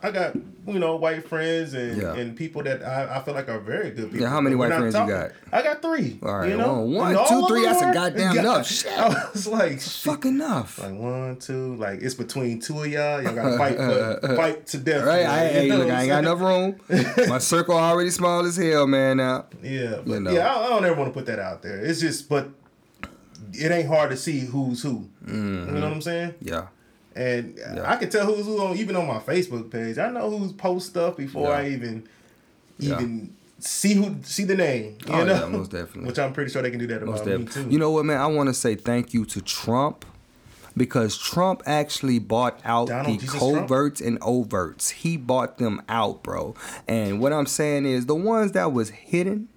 I 0.00 0.10
got 0.12 0.36
you 0.36 0.78
know 0.78 0.94
white 0.96 1.28
friends 1.28 1.74
and, 1.74 2.00
Yeah. 2.00 2.14
and 2.14 2.36
people 2.36 2.62
that 2.62 2.84
I, 2.84 3.16
I 3.16 3.22
feel 3.22 3.34
like 3.34 3.48
are 3.48 3.58
very 3.58 3.90
good 3.90 4.04
people. 4.10 4.20
Yeah, 4.20 4.28
how 4.28 4.40
many 4.40 4.54
white 4.54 4.68
friends 4.72 4.94
you 4.94 5.06
got? 5.06 5.32
I 5.52 5.62
got 5.62 5.82
three. 5.82 6.18
All 6.22 6.36
right, 6.38 6.50
you 6.50 6.56
know? 6.56 6.74
well, 6.82 6.86
one, 6.86 7.08
And 7.08 7.16
all 7.16 7.26
two, 7.28 7.46
three, 7.48 7.62
them 7.62 7.72
that's 7.72 7.82
a 7.82 7.92
goddamn 7.92 8.34
God- 8.34 8.40
enough. 8.44 8.66
Shit. 8.70 8.92
I 8.92 9.28
was 9.32 9.46
like. 9.48 9.80
Fuck 9.80 10.24
enough. 10.24 10.78
Like 10.78 10.94
one, 10.94 11.36
two, 11.38 11.74
like 11.76 12.00
it's 12.02 12.14
between 12.14 12.60
two 12.60 12.80
of 12.82 12.86
y'all. 12.86 13.20
Y'all 13.22 13.34
gotta 13.34 13.58
fight, 13.58 13.76
for, 13.76 14.36
fight 14.36 14.66
to 14.68 14.78
death. 14.78 15.04
Right? 15.04 15.24
for 15.24 15.30
I, 15.30 15.38
hey, 15.48 15.72
look, 15.72 15.90
I 15.90 16.00
ain't 16.02 16.08
got 16.08 16.18
enough 16.24 16.40
room. 16.40 17.28
My 17.28 17.38
circle 17.38 17.74
already 17.76 18.10
small 18.10 18.44
as 18.46 18.56
hell, 18.56 18.86
man. 18.86 19.16
Now. 19.16 19.46
Yeah, 19.62 19.96
but 20.06 20.14
You 20.14 20.20
know. 20.20 20.30
yeah, 20.30 20.54
I, 20.54 20.66
I 20.66 20.68
don't 20.68 20.84
ever 20.84 20.94
want 20.94 21.08
to 21.12 21.14
put 21.14 21.26
that 21.26 21.38
out 21.40 21.62
there. 21.62 21.78
It's 21.84 22.00
just, 22.00 22.28
but 22.28 22.48
it 23.52 23.72
ain't 23.72 23.88
hard 23.88 24.10
to 24.10 24.16
see 24.16 24.40
who's 24.40 24.82
who. 24.82 25.08
Mm-hmm. 25.24 25.74
You 25.74 25.80
know 25.80 25.88
what 25.88 25.92
I'm 25.92 26.02
saying? 26.02 26.34
Yeah. 26.40 26.68
And 27.18 27.58
I 27.84 27.96
can 27.96 28.08
tell 28.10 28.26
who's 28.26 28.46
who 28.46 28.60
on 28.60 28.76
even 28.76 28.94
on 28.94 29.06
my 29.06 29.18
Facebook 29.18 29.70
page. 29.70 29.98
I 29.98 30.08
know 30.10 30.30
who's 30.30 30.52
post 30.52 30.90
stuff 30.90 31.16
before 31.16 31.48
Yeah. 31.48 31.56
I 31.58 31.68
even 31.70 32.04
Yeah. 32.78 32.94
even 32.94 33.34
see 33.58 33.94
who 33.94 34.14
see 34.22 34.44
the 34.44 34.54
name. 34.56 34.98
You 35.06 35.12
Oh, 35.14 35.24
know, 35.24 35.34
yeah, 35.34 35.46
most 35.46 35.72
definitely. 35.72 36.06
Which 36.08 36.18
I'm 36.20 36.32
pretty 36.32 36.50
sure 36.52 36.62
they 36.62 36.70
can 36.70 36.78
do 36.78 36.86
that 36.86 37.02
Most 37.04 37.22
about 37.22 37.26
me 37.26 37.44
definitely. 37.46 37.64
too. 37.64 37.70
You 37.70 37.78
know 37.80 37.90
what, 37.90 38.04
man? 38.04 38.20
I 38.20 38.26
want 38.28 38.48
to 38.50 38.54
say 38.54 38.76
thank 38.76 39.12
you 39.12 39.24
to 39.24 39.40
Trump 39.40 40.04
because 40.76 41.18
Trump 41.18 41.62
actually 41.66 42.20
bought 42.20 42.60
out 42.64 42.86
Donald 42.86 43.16
the 43.18 43.20
Jesus 43.20 43.40
Trump? 43.40 43.56
coverts 43.68 44.00
and 44.00 44.20
overts. 44.20 44.90
He 44.90 45.16
bought 45.16 45.58
them 45.58 45.82
out, 45.88 46.22
bro. 46.22 46.54
And 46.86 47.18
what 47.20 47.32
I'm 47.32 47.46
saying 47.46 47.84
is 47.84 48.06
the 48.06 48.14
ones 48.14 48.52
that 48.52 48.72
was 48.72 48.90
hidden 48.90 49.48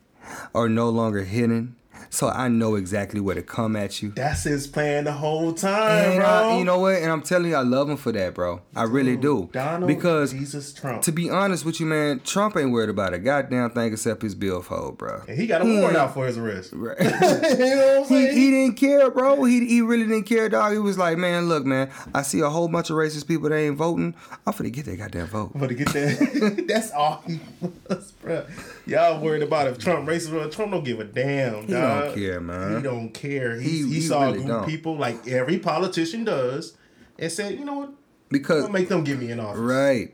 are 0.55 0.68
no 0.68 0.89
longer 0.89 1.24
hidden. 1.26 1.76
So 2.12 2.28
I 2.28 2.49
know 2.49 2.76
exactly 2.76 3.22
where 3.22 3.36
to 3.36 3.41
come 3.41 3.78
at 3.78 4.01
you. 4.01 4.12
That's 4.12 4.43
his 4.43 4.68
plan 4.68 5.05
the 5.05 5.14
whole 5.14 5.53
time, 5.53 6.12
And 6.12 6.20
bro. 6.20 6.28
I, 6.28 6.57
you 6.57 6.66
know 6.66 6.78
what? 6.78 6.95
And 6.95 7.09
I'm 7.09 7.22
telling 7.22 7.51
you, 7.51 7.55
I 7.55 7.62
love 7.62 7.89
him 7.89 7.95
for 7.95 8.12
that, 8.12 8.36
bro. 8.36 8.62
I 8.76 8.84
really 8.84 9.16
do. 9.16 9.49
Donald 9.53 9.88
because 9.88 10.34
Jesus 10.34 10.74
Trump. 10.74 11.01
to 11.03 11.12
be 11.14 11.30
honest 11.30 11.64
with 11.64 11.80
you, 11.80 11.86
man, 11.86 12.20
Trump 12.20 12.57
ain't 12.57 12.72
worried 12.72 12.89
about 12.89 13.14
a 13.14 13.20
goddamn 13.20 13.72
thing 13.72 13.93
except 13.93 14.22
his 14.22 14.36
billfold, 14.36 14.97
bro. 14.97 15.24
and 15.28 15.38
he 15.38 15.47
got 15.47 15.62
a 15.62 15.66
He 15.66 15.78
warrant 15.78 15.93
hmm. 15.93 16.01
out 16.01 16.14
for 16.14 16.28
his 16.28 16.38
arrest. 16.38 16.74
Right. 16.82 16.97
you 17.01 17.07
know 17.09 18.01
what 18.01 18.12
I'm 18.12 18.18
He, 18.18 18.28
he 18.34 18.51
didn't 18.51 18.76
care, 18.76 19.09
bro. 19.09 19.43
He, 19.43 19.66
he 19.66 19.82
really 19.82 20.07
didn't 20.07 20.24
care, 20.24 20.49
dog. 20.49 20.74
He 20.74 20.80
was 20.80 20.97
like, 20.97 21.18
man, 21.18 21.47
look, 21.47 21.64
man, 21.64 21.91
I 22.14 22.24
see 22.24 22.41
a 22.41 22.49
whole 22.49 22.68
bunch 22.68 22.89
of 22.89 22.97
racist 22.97 23.28
people 23.28 23.49
that 23.49 23.55
ain't 23.55 23.78
voting. 23.78 24.16
I'm 24.45 24.53
finna 24.53 24.72
get 24.72 24.86
that 24.86 24.97
goddamn 24.97 25.28
vote. 25.28 25.51
But 25.55 25.68
to 25.68 25.76
get 25.76 25.89
that, 25.93 26.66
that's 26.68 26.91
all 26.91 27.24
he 27.26 27.39
was, 27.88 28.12
bro. 28.14 28.45
Y'all 28.91 29.19
worried 29.21 29.43
about 29.43 29.67
if 29.67 29.77
Trump 29.77 30.07
racist, 30.07 30.29
bro. 30.29 30.49
Trump 30.49 30.71
don't 30.71 30.83
give 30.83 30.99
a 30.99 31.03
damn. 31.05 31.65
He 31.65 31.73
dog. 31.73 32.05
don't 32.05 32.15
care, 32.15 32.41
man. 32.41 32.77
He 32.77 32.83
don't 32.83 33.13
care. 33.13 33.59
He, 33.59 33.69
He- 33.69 33.87
he, 33.87 33.93
he 33.95 34.01
saw 34.01 34.25
really 34.25 34.37
group 34.37 34.47
don't. 34.47 34.65
people 34.67 34.97
like 34.97 35.27
every 35.27 35.59
politician 35.59 36.23
does, 36.23 36.77
and 37.17 37.31
said, 37.31 37.57
you 37.57 37.65
know 37.65 37.73
what, 37.75 37.93
Because, 38.29 38.69
make 38.69 38.89
them 38.89 39.03
give 39.03 39.19
me 39.19 39.31
an 39.31 39.39
office. 39.39 39.59
right. 39.59 40.13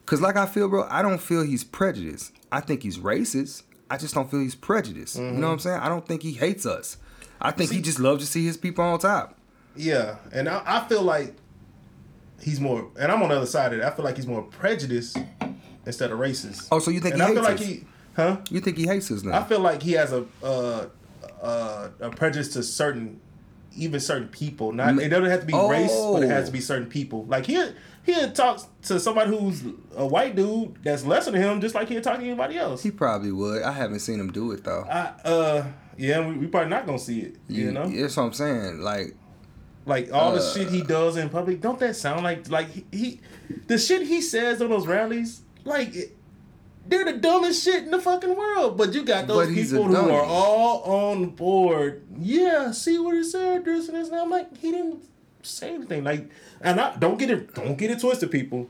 Because, 0.00 0.22
like 0.22 0.36
I 0.36 0.46
feel, 0.46 0.68
bro, 0.70 0.86
I 0.88 1.02
don't 1.02 1.20
feel 1.20 1.42
he's 1.42 1.64
prejudiced. 1.64 2.32
I 2.50 2.60
think 2.60 2.82
he's 2.82 2.98
racist. 2.98 3.64
I 3.90 3.98
just 3.98 4.14
don't 4.14 4.30
feel 4.30 4.40
he's 4.40 4.54
prejudiced. 4.54 5.16
You 5.16 5.22
know 5.22 5.30
mm-hmm. 5.32 5.42
what 5.42 5.48
I'm 5.48 5.58
saying? 5.58 5.80
I 5.80 5.88
don't 5.90 6.06
think 6.06 6.22
he 6.22 6.32
hates 6.32 6.64
us. 6.64 6.96
I 7.40 7.50
think 7.50 7.70
he 7.70 7.82
just 7.82 8.00
loves 8.00 8.24
to 8.24 8.30
see 8.30 8.44
his 8.44 8.56
people 8.56 8.84
on 8.84 8.98
top. 8.98 9.38
Yeah, 9.76 10.16
and 10.32 10.48
I, 10.48 10.62
I 10.64 10.88
feel 10.88 11.02
like 11.02 11.34
he's 12.40 12.58
more, 12.58 12.90
and 12.98 13.12
I'm 13.12 13.22
on 13.22 13.28
the 13.28 13.36
other 13.36 13.46
side 13.46 13.72
of 13.72 13.80
it. 13.80 13.84
I 13.84 13.90
feel 13.90 14.04
like 14.04 14.16
he's 14.16 14.26
more 14.26 14.42
prejudiced 14.42 15.18
instead 15.86 16.10
of 16.10 16.18
racist. 16.18 16.68
Oh, 16.72 16.78
so 16.78 16.90
you 16.90 17.00
think 17.00 17.14
and 17.14 17.22
he 17.22 17.28
I 17.28 17.34
feel 17.34 17.44
hates 17.44 17.60
like 17.60 17.68
he, 17.68 17.84
huh? 18.18 18.36
You 18.50 18.60
think 18.60 18.76
he 18.76 18.86
hates 18.86 19.10
us 19.10 19.22
now? 19.22 19.38
I 19.40 19.44
feel 19.44 19.60
like 19.60 19.82
he 19.82 19.92
has 19.92 20.12
a 20.12 20.26
uh, 20.42 20.86
uh, 21.40 21.88
a 22.00 22.10
prejudice 22.10 22.52
to 22.54 22.62
certain, 22.62 23.20
even 23.76 24.00
certain 24.00 24.28
people. 24.28 24.72
Not 24.72 24.98
it 24.98 25.08
doesn't 25.08 25.30
have 25.30 25.40
to 25.40 25.46
be 25.46 25.54
race, 25.54 25.92
but 26.12 26.22
it 26.24 26.28
has 26.30 26.46
to 26.46 26.52
be 26.52 26.60
certain 26.60 26.88
people. 26.88 27.24
Like 27.24 27.46
he 27.46 27.62
he 28.04 28.28
talks 28.30 28.66
to 28.82 28.98
somebody 28.98 29.30
who's 29.36 29.62
a 29.96 30.06
white 30.06 30.34
dude 30.34 30.82
that's 30.82 31.04
lesser 31.04 31.30
than 31.30 31.40
him, 31.42 31.60
just 31.60 31.74
like 31.74 31.88
he'll 31.88 32.00
talk 32.02 32.18
to 32.18 32.24
anybody 32.24 32.58
else. 32.58 32.82
He 32.82 32.90
probably 32.90 33.32
would. 33.32 33.62
I 33.62 33.72
haven't 33.72 34.00
seen 34.00 34.18
him 34.18 34.32
do 34.32 34.50
it, 34.52 34.64
though. 34.64 34.84
I, 34.90 35.12
uh, 35.24 35.66
yeah, 35.96 36.26
we, 36.26 36.34
we 36.34 36.46
probably 36.46 36.70
not 36.70 36.86
gonna 36.86 36.98
see 36.98 37.20
it. 37.20 37.36
You, 37.48 37.70
know, 37.72 37.86
That's 37.88 38.16
what 38.16 38.22
I'm 38.24 38.32
saying. 38.32 38.80
Like, 38.80 39.14
like 39.84 40.12
all 40.12 40.32
the 40.32 40.40
Uh. 40.40 40.52
shit 40.54 40.70
he 40.70 40.82
does 40.82 41.16
in 41.16 41.28
public. 41.28 41.60
Don't 41.60 41.78
that 41.80 41.96
sound 41.96 42.24
like 42.24 42.48
like 42.50 42.68
he, 42.70 42.84
he 42.92 43.20
the 43.66 43.78
shit 43.78 44.02
he 44.06 44.20
says 44.22 44.60
on 44.62 44.70
those 44.70 44.86
rallies? 44.86 45.42
Like 45.64 45.94
it, 45.94 46.16
they're 46.88 47.04
the 47.04 47.18
dumbest 47.18 47.62
shit 47.64 47.84
in 47.84 47.90
the 47.90 48.00
fucking 48.00 48.34
world. 48.34 48.76
But 48.76 48.94
you 48.94 49.04
got 49.04 49.26
those 49.26 49.48
people 49.48 49.84
who 49.84 49.92
dummy. 49.92 50.12
are 50.12 50.24
all 50.24 50.82
on 50.82 51.30
board. 51.30 52.02
Yeah, 52.18 52.72
see 52.72 52.98
what 52.98 53.14
he 53.14 53.22
said, 53.22 53.64
this 53.64 53.88
and 53.88 53.96
this. 53.96 54.08
And 54.08 54.18
I'm 54.18 54.30
like, 54.30 54.56
he 54.56 54.72
didn't 54.72 55.04
say 55.42 55.74
anything. 55.74 56.04
Like, 56.04 56.30
and 56.60 56.80
I 56.80 56.96
don't 56.96 57.18
get 57.18 57.30
it, 57.30 57.54
don't 57.54 57.76
get 57.76 57.90
it 57.90 58.00
twisted, 58.00 58.30
people. 58.30 58.68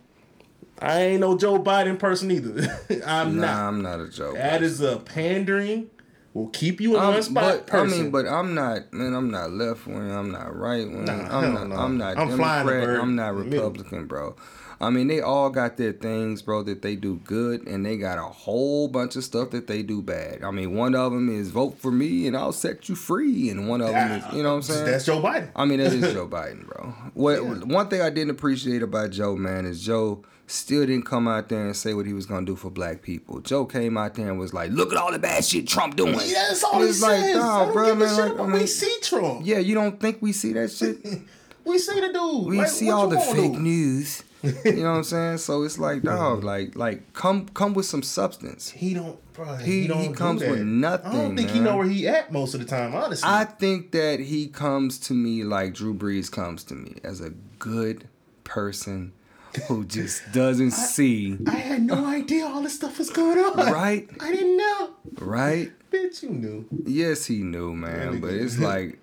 I 0.80 1.02
ain't 1.02 1.20
no 1.20 1.36
Joe 1.36 1.58
Biden 1.58 1.98
person 1.98 2.30
either. 2.30 2.80
I'm 3.06 3.36
nah, 3.36 3.46
not. 3.46 3.56
I'm 3.56 3.82
not 3.82 4.00
a 4.00 4.08
joke. 4.08 4.34
That 4.34 4.62
is 4.62 4.80
a 4.80 4.98
pandering. 4.98 5.90
Will 6.34 6.48
keep 6.48 6.80
you 6.80 6.94
in 6.94 7.02
Um, 7.02 7.14
one 7.14 7.22
spot 7.22 7.42
but 7.42 7.66
person. 7.66 7.98
I 7.98 8.02
mean, 8.02 8.10
but 8.10 8.26
I'm 8.26 8.54
not, 8.54 8.92
man. 8.92 9.14
I'm 9.14 9.30
not 9.30 9.50
left 9.50 9.86
wing. 9.86 10.10
I'm 10.10 10.30
not 10.30 10.54
right 10.54 10.86
wing. 10.86 11.04
Nah, 11.04 11.12
I'm 11.12 11.54
not. 11.54 11.68
no. 11.68 11.76
I'm 11.76 11.98
not 11.98 12.16
I'm 12.16 12.36
flying 12.36 12.66
the 12.66 12.72
Democrat. 12.72 13.00
I'm 13.00 13.16
not 13.16 13.30
in 13.30 13.36
the 13.38 13.44
middle. 13.44 13.70
Republican, 13.70 14.06
bro. 14.06 14.36
I 14.80 14.90
mean, 14.90 15.08
they 15.08 15.20
all 15.20 15.50
got 15.50 15.76
their 15.76 15.92
things, 15.92 16.40
bro, 16.40 16.62
that 16.62 16.82
they 16.82 16.94
do 16.94 17.16
good, 17.24 17.66
and 17.66 17.84
they 17.84 17.96
got 17.96 18.16
a 18.18 18.22
whole 18.22 18.86
bunch 18.86 19.16
of 19.16 19.24
stuff 19.24 19.50
that 19.50 19.66
they 19.66 19.82
do 19.82 20.00
bad. 20.02 20.44
I 20.44 20.52
mean, 20.52 20.74
one 20.76 20.94
of 20.94 21.10
them 21.12 21.28
is 21.28 21.50
vote 21.50 21.78
for 21.78 21.90
me 21.90 22.26
and 22.28 22.36
I'll 22.36 22.52
set 22.52 22.88
you 22.88 22.94
free, 22.94 23.50
and 23.50 23.68
one 23.68 23.80
of 23.80 23.88
them 23.88 24.12
is, 24.12 24.34
you 24.34 24.42
know 24.42 24.50
what 24.50 24.56
I'm 24.56 24.62
saying? 24.62 24.84
That's 24.86 25.04
Joe 25.04 25.20
Biden. 25.20 25.50
I 25.56 25.64
mean, 25.64 25.78
that 25.80 25.92
is 25.92 26.12
Joe 26.14 26.28
Biden, 26.28 26.64
bro. 26.66 26.94
What 27.14 27.66
one 27.66 27.88
thing 27.88 28.02
I 28.02 28.10
didn't 28.10 28.30
appreciate 28.30 28.82
about 28.82 29.10
Joe, 29.10 29.34
man, 29.34 29.66
is 29.66 29.82
Joe 29.82 30.22
still 30.46 30.86
didn't 30.86 31.04
come 31.04 31.28
out 31.28 31.48
there 31.50 31.66
and 31.66 31.76
say 31.76 31.92
what 31.92 32.06
he 32.06 32.12
was 32.14 32.24
gonna 32.24 32.46
do 32.46 32.56
for 32.56 32.70
black 32.70 33.02
people. 33.02 33.40
Joe 33.40 33.66
came 33.66 33.98
out 33.98 34.14
there 34.14 34.28
and 34.28 34.38
was 34.38 34.54
like, 34.54 34.70
"Look 34.70 34.92
at 34.92 34.96
all 34.98 35.12
the 35.12 35.18
bad 35.18 35.44
shit 35.44 35.66
Trump 35.68 35.96
doing." 35.96 36.14
Yeah, 36.24 36.46
that's 36.48 36.64
all 36.64 36.78
he 36.80 36.86
like, 36.86 36.94
says. 36.94 37.36
nah, 37.36 37.70
bro, 37.72 37.84
give 37.86 37.96
a 37.96 37.98
man, 38.06 38.08
shit 38.16 38.24
like, 38.36 38.40
I 38.40 38.42
mean- 38.44 38.52
we 38.60 38.66
see 38.66 38.96
Trump. 39.02 39.40
Yeah, 39.44 39.58
you 39.58 39.74
don't 39.74 40.00
think 40.00 40.22
we 40.22 40.32
see 40.32 40.52
that 40.52 40.70
shit? 40.70 40.98
We 41.64 41.76
see 41.76 42.00
the 42.00 42.06
dude. 42.14 42.46
We 42.46 42.58
Like, 42.60 42.68
see 42.68 42.90
all 42.90 43.08
the 43.08 43.20
fake 43.20 43.52
do? 43.52 43.58
news. 43.60 44.22
You 44.42 44.52
know 44.82 44.90
what 44.92 44.96
I'm 44.98 45.04
saying? 45.04 45.38
So 45.38 45.62
it's 45.64 45.78
like, 45.78 46.02
dog, 46.02 46.44
like, 46.44 46.76
like, 46.76 47.12
come, 47.12 47.46
come 47.48 47.74
with 47.74 47.86
some 47.86 48.02
substance. 48.02 48.70
He 48.70 48.94
don't, 48.94 49.18
bro. 49.32 49.56
He- 49.56 49.82
He, 49.82 49.86
don't 49.88 50.00
he 50.00 50.08
comes 50.12 50.40
with 50.42 50.60
nothing, 50.60 51.06
I 51.10 51.12
don't 51.14 51.36
think 51.36 51.50
he 51.50 51.60
know 51.60 51.76
where 51.76 51.86
he 51.88 52.06
at 52.06 52.32
most 52.32 52.54
of 52.54 52.60
the 52.60 52.66
time. 52.66 52.94
Honestly, 52.94 53.28
I 53.28 53.44
think 53.44 53.92
that 53.92 54.20
he 54.20 54.46
comes 54.48 54.98
to 55.00 55.14
me 55.14 55.44
like 55.44 55.74
Drew 55.74 55.94
Brees 55.94 56.30
comes 56.30 56.62
to 56.64 56.74
me 56.74 56.96
as 57.02 57.20
a 57.20 57.30
good 57.58 58.08
person 58.44 59.12
who 59.66 59.84
just 59.96 60.22
doesn't 60.32 60.70
see, 60.72 61.36
I 61.46 61.56
had 61.56 61.82
no 61.82 62.06
idea 62.20 62.46
all 62.46 62.62
this 62.62 62.74
stuff 62.76 62.98
was 62.98 63.10
going 63.10 63.38
on. 63.38 63.56
right? 63.72 64.08
I 64.20 64.30
didn't 64.32 64.56
know. 64.56 64.90
Right? 65.18 65.72
Bitch, 65.90 66.22
you 66.22 66.28
knew. 66.30 66.66
Yes, 66.84 67.24
he 67.26 67.42
knew, 67.42 67.72
man. 67.74 68.20
But 68.20 68.34
it's 68.34 68.58
like 68.70 69.00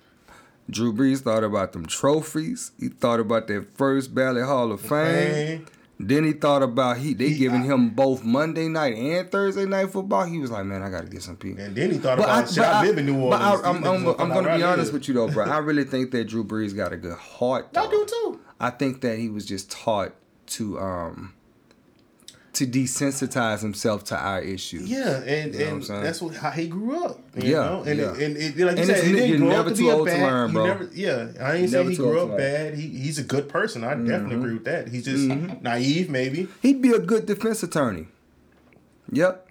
Drew 0.70 0.91
Brees 0.93 1.20
thought 1.22 1.43
about 1.43 1.74
them 1.74 1.86
trophies. 1.86 2.72
He 2.80 2.89
thought 2.89 3.20
about 3.20 3.47
that 3.47 3.68
first 3.78 4.16
ballot 4.16 4.45
Hall 4.45 4.72
of 4.72 4.82
Fame. 4.82 4.89
Hey, 4.89 5.61
Then 5.99 6.24
he 6.26 6.34
thought 6.34 6.61
about 6.63 6.97
he 6.97 7.13
they 7.13 7.30
He- 7.30 7.38
giving 7.38 7.61
I- 7.61 7.66
him 7.74 7.91
both 7.91 8.24
Monday 8.24 8.68
night 8.68 8.95
and 8.97 9.32
Thursday 9.32 9.66
night 9.66 9.91
football. 9.91 10.26
He 10.26 10.39
was 10.39 10.51
like, 10.51 10.66
man, 10.66 10.82
I 10.82 10.89
gotta 10.89 11.07
get 11.07 11.22
some 11.22 11.38
people. 11.38 11.63
and 11.63 11.74
then 11.76 11.91
he 11.91 11.97
thought 11.99 12.18
But 12.18 12.26
about 12.26 12.43
I, 12.43 12.47
shit. 12.47 12.55
but 12.57 12.66
I, 12.66 12.80
I- 12.82 12.86
live 12.86 12.97
in 12.97 13.05
New 13.05 13.16
Orleans. 13.18 13.32
But 13.32 13.41
I, 13.41 13.51
These 13.55 13.66
I'm, 13.66 13.76
I'm, 13.76 13.82
gonna 14.03 14.18
I'm 14.24 14.30
gonna 14.30 14.57
be 14.57 14.63
honest 14.63 14.91
with 14.91 15.07
you 15.07 15.13
though, 15.13 15.28
bro. 15.30 15.45
I 15.45 15.57
really 15.70 15.86
think 15.86 16.11
that 16.11 16.26
Drew 16.28 16.43
Brees 16.43 16.76
got 16.76 16.91
a 16.91 16.97
good 16.97 17.18
heart. 17.18 17.70
I 17.78 17.84
though. 17.86 17.91
do 17.91 18.05
too. 18.07 18.39
I 18.59 18.72
think 18.72 19.01
that 19.01 19.20
he 19.20 19.30
was 19.30 19.45
just 19.45 19.70
taught 19.72 20.13
to 20.47 20.80
um 20.80 21.34
to 22.56 22.66
desensitize 22.66 23.62
himself 23.62 24.03
to 24.06 24.16
our 24.18 24.41
issues. 24.41 24.89
Yeah, 24.89 25.22
and, 25.22 25.53
You 25.53 25.60
know 25.66 25.72
and 25.76 25.86
saying? 25.86 26.03
that's 26.03 26.22
what 26.22 26.36
how 26.36 26.49
he 26.51 26.68
grew 26.68 27.03
up. 27.03 27.20
You 27.36 27.51
Yeah, 27.51 27.58
know? 27.66 27.84
and 27.86 27.99
yeah. 27.99 28.12
It, 28.14 28.22
and 28.22 28.38
it, 28.38 28.58
like 28.58 28.58
you 28.58 28.68
And 28.68 28.86
said, 28.86 29.03
ne- 29.06 29.12
didn't 29.12 29.30
you're 29.30 29.38
grow 29.39 29.47
never 29.49 29.70
up 29.70 29.76
to 29.76 29.76
too 29.76 29.84
be 29.84 29.89
a 29.89 29.93
old 29.93 30.08
to 30.08 30.14
bad. 30.14 30.22
learn, 30.24 30.51
bro. 30.53 30.66
Never, 30.68 30.89
yeah, 30.93 31.28
I 31.41 31.56
ain't 31.56 31.70
saying 31.70 31.89
he 31.91 31.95
grew 31.97 32.20
up 32.22 32.38
bad. 32.38 32.76
He 32.76 32.88
he's 32.89 33.20
a 33.20 33.24
good 33.24 33.47
person. 33.49 33.84
I 33.84 33.93
Mm-hmm. 33.93 34.08
definitely 34.08 34.36
agree 34.38 34.53
with 34.53 34.66
that. 34.66 34.88
He's 34.89 35.06
just 35.06 35.28
naive, 35.62 36.10
maybe. 36.10 36.47
He'd 36.62 36.82
be 36.82 36.91
a 36.91 36.99
good 36.99 37.26
defense 37.26 37.62
attorney. 37.64 38.08
Yep. 39.12 39.49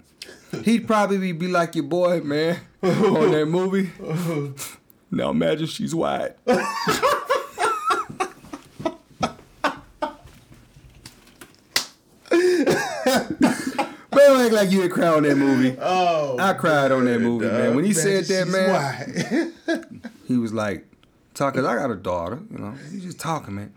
He'd 0.65 0.87
probably 0.87 1.33
be 1.33 1.49
like 1.49 1.75
your 1.75 1.85
boy, 1.85 2.21
man, 2.21 2.59
on 2.83 3.31
that 3.33 3.47
movie. 3.47 3.91
now 5.11 5.31
imagine 5.31 5.67
she's 5.67 5.95
white. 5.95 6.33
Man, 12.95 13.39
don't 14.13 14.44
act 14.55 14.65
like 14.65 14.73
you 14.73 14.83
didn't 14.83 14.95
cry 14.95 15.09
on 15.09 15.23
that 15.25 15.37
movie. 15.37 15.77
Oh, 15.81 16.39
I 16.39 16.55
cried 16.55 16.93
on 16.93 17.05
that 17.05 17.21
movie, 17.21 17.47
man. 17.47 17.75
When 17.75 17.85
he 17.85 17.93
said 17.93 18.25
that, 18.25 18.49
man, 18.49 19.53
man. 19.67 20.11
he 20.27 20.37
was 20.37 20.53
like, 20.53 20.87
"Talk, 21.35 21.55
cause 21.55 21.65
I 21.65 21.77
got 21.77 21.91
a 21.91 21.97
daughter, 21.97 22.41
you 22.51 22.59
know." 22.59 22.73
He's 22.91 23.03
just 23.05 23.21
talking, 23.21 23.55
man. 23.57 23.75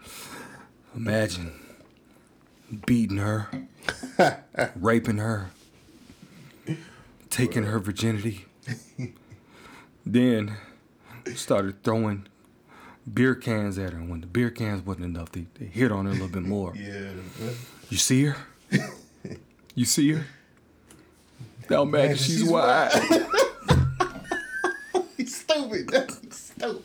Imagine 0.96 1.54
beating 2.86 3.18
her, 3.18 3.50
raping 4.76 5.18
her, 5.18 5.52
taking 7.30 7.64
her 7.64 7.80
virginity, 7.80 8.46
then 10.06 10.56
started 11.36 11.84
throwing 11.84 12.28
beer 13.12 13.36
cans 13.36 13.78
at 13.78 13.94
her. 13.94 14.00
And 14.00 14.10
when 14.10 14.22
the 14.22 14.28
beer 14.28 14.50
cans 14.50 14.86
wasn't 14.86 15.06
enough, 15.06 15.32
they, 15.32 15.46
they 15.60 15.66
hit 15.66 15.92
on 15.92 16.06
her 16.06 16.12
a 16.12 16.14
little 16.14 16.28
bit 16.28 16.44
more. 16.44 16.74
Yeah. 16.76 17.12
You 17.90 17.98
see 17.98 18.26
her? 18.26 18.38
you 19.76 19.86
see 19.86 20.12
her? 20.14 20.26
Now 21.70 21.84
imagine 21.84 22.05
Imagine 22.11 22.24
she's, 22.24 22.39
she's 22.39 22.49
wide. 22.49 22.91
He's 25.18 25.36
stupid. 25.36 25.91
He's 26.24 26.36
stupid. 26.36 26.84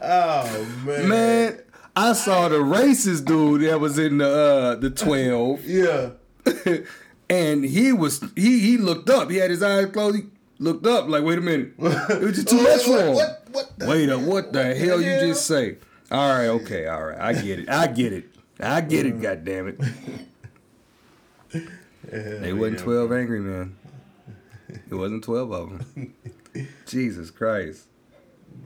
Oh 0.00 0.66
man. 0.86 1.08
Man, 1.08 1.58
I 1.96 2.12
saw 2.14 2.48
the 2.48 2.56
racist 2.56 3.26
dude 3.26 3.62
that 3.62 3.78
was 3.80 3.98
in 3.98 4.18
the 4.18 4.28
uh, 4.28 4.74
the 4.76 4.90
twelve. 4.90 5.64
Yeah. 5.64 6.10
and 7.28 7.64
he 7.64 7.92
was 7.92 8.24
he 8.34 8.60
he 8.60 8.78
looked 8.78 9.10
up. 9.10 9.30
He 9.30 9.36
had 9.36 9.50
his 9.50 9.62
eyes 9.62 9.86
closed. 9.86 10.16
He 10.16 10.24
looked 10.58 10.86
up 10.86 11.08
like, 11.08 11.24
wait 11.24 11.38
a 11.38 11.40
minute, 11.40 11.74
it 11.78 12.22
was 12.22 12.36
just 12.36 12.48
too 12.48 12.62
much 12.62 12.82
for 12.82 12.98
him. 12.98 13.14
What? 13.14 13.48
What? 13.52 13.72
Wait 13.78 14.08
a 14.08 14.18
what 14.18 14.52
the 14.52 14.74
hell 14.74 15.00
you 15.00 15.10
just 15.20 15.46
say? 15.46 15.76
All 16.10 16.28
right, 16.28 16.48
okay, 16.48 16.86
all 16.86 17.04
right, 17.04 17.18
I 17.18 17.32
get 17.32 17.60
it, 17.60 17.68
I 17.68 17.86
get 17.86 18.12
it, 18.12 18.26
I 18.60 18.80
get 18.80 19.06
it. 19.06 19.20
God 19.20 19.44
damn 19.44 19.68
it, 19.68 19.80
they 22.10 22.52
wasn't 22.52 22.78
yeah. 22.78 22.84
twelve 22.84 23.12
angry 23.12 23.40
men. 23.40 23.76
It 24.90 24.94
wasn't 24.94 25.24
twelve 25.24 25.52
of 25.52 25.70
them. 25.94 26.14
Jesus 26.86 27.30
Christ. 27.30 27.84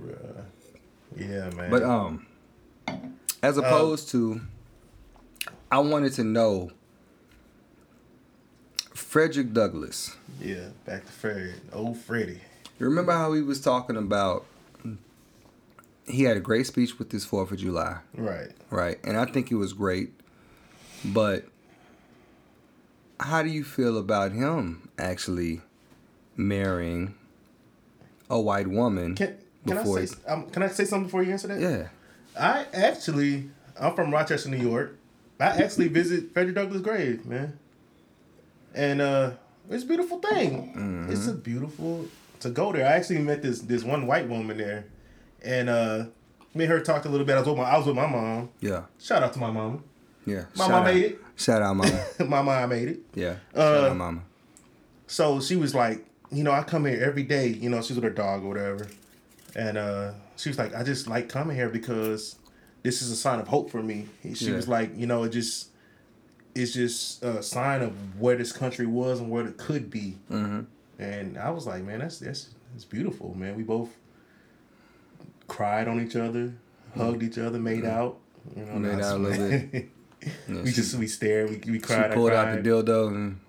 Bruh. 0.00 0.42
Yeah, 1.16 1.50
man. 1.50 1.70
But 1.70 1.82
um, 1.82 2.26
as 3.42 3.56
opposed 3.58 4.10
to, 4.10 4.40
I 5.72 5.78
wanted 5.78 6.12
to 6.14 6.24
know 6.24 6.70
Frederick 8.94 9.52
Douglass. 9.52 10.16
yeah, 10.40 10.68
back 10.84 11.04
to 11.06 11.12
Fred, 11.12 11.54
old 11.72 11.96
Freddie. 11.98 12.40
You 12.78 12.86
remember 12.86 13.12
how 13.12 13.32
he 13.32 13.42
was 13.42 13.60
talking 13.60 13.96
about? 13.96 14.44
He 16.06 16.22
had 16.22 16.36
a 16.38 16.40
great 16.40 16.66
speech 16.66 16.98
with 16.98 17.10
this 17.10 17.24
Fourth 17.26 17.50
of 17.52 17.58
July, 17.58 17.98
Right. 18.14 18.48
right? 18.70 18.98
And 19.04 19.16
I 19.18 19.26
think 19.26 19.50
it 19.50 19.56
was 19.56 19.74
great. 19.74 20.10
But 21.04 21.44
how 23.20 23.42
do 23.42 23.48
you 23.48 23.64
feel 23.64 23.98
about 23.98 24.32
him 24.32 24.88
actually 24.98 25.60
marrying 26.36 27.14
a 28.30 28.40
white 28.40 28.68
woman 28.68 29.14
Can 29.14 29.36
can? 29.66 29.78
I 29.78 29.84
say 29.84 30.16
um, 30.26 30.48
can 30.50 30.62
I 30.62 30.68
say 30.68 30.84
something 30.84 31.04
before 31.06 31.22
you 31.22 31.32
answer 31.32 31.48
that? 31.48 31.60
yeah, 31.60 31.88
I 32.38 32.66
actually 32.72 33.50
I'm 33.80 33.94
from 33.94 34.12
Rochester, 34.12 34.48
New 34.48 34.56
York. 34.58 34.96
I 35.40 35.46
actually 35.62 35.88
visit 35.88 36.32
Frederick 36.32 36.56
Douglass' 36.56 36.82
grave, 36.82 37.24
man. 37.26 37.58
And 38.74 39.00
uh 39.00 39.32
it's 39.70 39.84
a 39.84 39.86
beautiful 39.86 40.18
thing. 40.18 41.06
It's 41.10 41.26
a 41.26 41.32
beautiful 41.34 42.06
to 42.40 42.50
go 42.50 42.72
there. 42.72 42.86
I 42.86 42.92
actually 42.92 43.18
met 43.20 43.42
this 43.42 43.60
this 43.60 43.84
one 43.84 44.06
white 44.06 44.28
woman 44.28 44.56
there. 44.58 44.86
And 45.42 45.68
uh 45.68 46.04
me 46.54 46.64
and 46.64 46.72
her 46.72 46.80
talked 46.80 47.04
a 47.06 47.08
little 47.08 47.26
bit. 47.26 47.34
I 47.34 47.38
was 47.40 47.46
with 47.48 47.56
my 47.56 47.64
I 47.64 47.76
was 47.76 47.86
with 47.86 47.96
my 47.96 48.06
mom. 48.06 48.50
yeah, 48.60 48.84
Shout 48.98 49.22
out 49.22 49.32
to 49.34 49.38
my 49.38 49.50
mom. 49.50 49.84
Yeah. 50.28 50.44
My 50.56 50.64
Shout 50.66 50.70
mom 50.70 50.72
out. 50.82 50.94
made 50.94 51.04
it. 51.04 51.20
Shout 51.36 51.62
out, 51.62 51.76
mama. 51.76 52.04
my 52.26 52.42
mom 52.42 52.68
made 52.70 52.88
it. 52.88 53.00
Yeah, 53.14 53.36
Uh, 53.54 53.58
shout 53.60 53.90
out, 53.90 53.96
mama. 53.96 54.22
So 55.06 55.40
she 55.40 55.56
was 55.56 55.74
like, 55.74 56.04
you 56.30 56.42
know, 56.44 56.52
I 56.52 56.62
come 56.62 56.84
here 56.84 57.00
every 57.02 57.22
day, 57.22 57.48
you 57.48 57.70
know, 57.70 57.80
she's 57.80 57.96
with 57.96 58.04
her 58.04 58.10
dog 58.10 58.44
or 58.44 58.48
whatever. 58.48 58.86
And 59.56 59.78
uh 59.78 60.12
she 60.36 60.50
was 60.50 60.58
like, 60.58 60.74
I 60.74 60.82
just 60.82 61.08
like 61.08 61.28
coming 61.28 61.56
here 61.56 61.68
because 61.68 62.36
this 62.82 63.00
is 63.02 63.10
a 63.10 63.16
sign 63.16 63.40
of 63.40 63.48
hope 63.48 63.70
for 63.70 63.82
me. 63.82 64.06
She 64.34 64.46
Yeah. 64.46 64.56
was 64.56 64.68
like, 64.68 64.96
you 64.96 65.06
know, 65.06 65.22
it 65.24 65.30
just 65.30 65.68
it's 66.54 66.72
just 66.72 67.22
a 67.22 67.42
sign 67.42 67.82
of 67.82 68.20
where 68.20 68.36
this 68.36 68.52
country 68.52 68.84
was 68.86 69.20
and 69.20 69.30
where 69.30 69.46
it 69.46 69.56
could 69.56 69.90
be. 69.90 70.18
Mm-hmm. 70.30 70.60
And 71.00 71.38
I 71.38 71.50
was 71.50 71.66
like, 71.66 71.82
man, 71.84 72.00
that's 72.00 72.18
that's 72.18 72.48
it's 72.74 72.84
beautiful, 72.84 73.34
man. 73.34 73.56
We 73.56 73.62
both 73.62 73.90
cried 75.46 75.88
on 75.88 76.04
each 76.04 76.16
other, 76.16 76.52
hugged 76.96 77.22
each 77.22 77.38
other, 77.38 77.58
made 77.58 77.84
out. 77.84 78.18
You 78.56 78.64
know, 78.64 78.72
Mm-hmm. 78.72 78.82
Made 78.82 79.00
out 79.04 79.16
a 79.16 79.18
little 79.18 79.82
Yeah, 80.22 80.32
we 80.62 80.66
she- 80.70 80.76
just 80.76 80.94
we 80.96 81.06
stared, 81.06 81.50
we, 81.50 81.72
we 81.72 81.78
cried. 81.78 82.10
I 82.10 82.14
pulled 82.14 82.32
out 82.32 82.46
cried. 82.46 82.64
the 82.64 82.70
dildo 82.70 83.08
and 83.08 83.40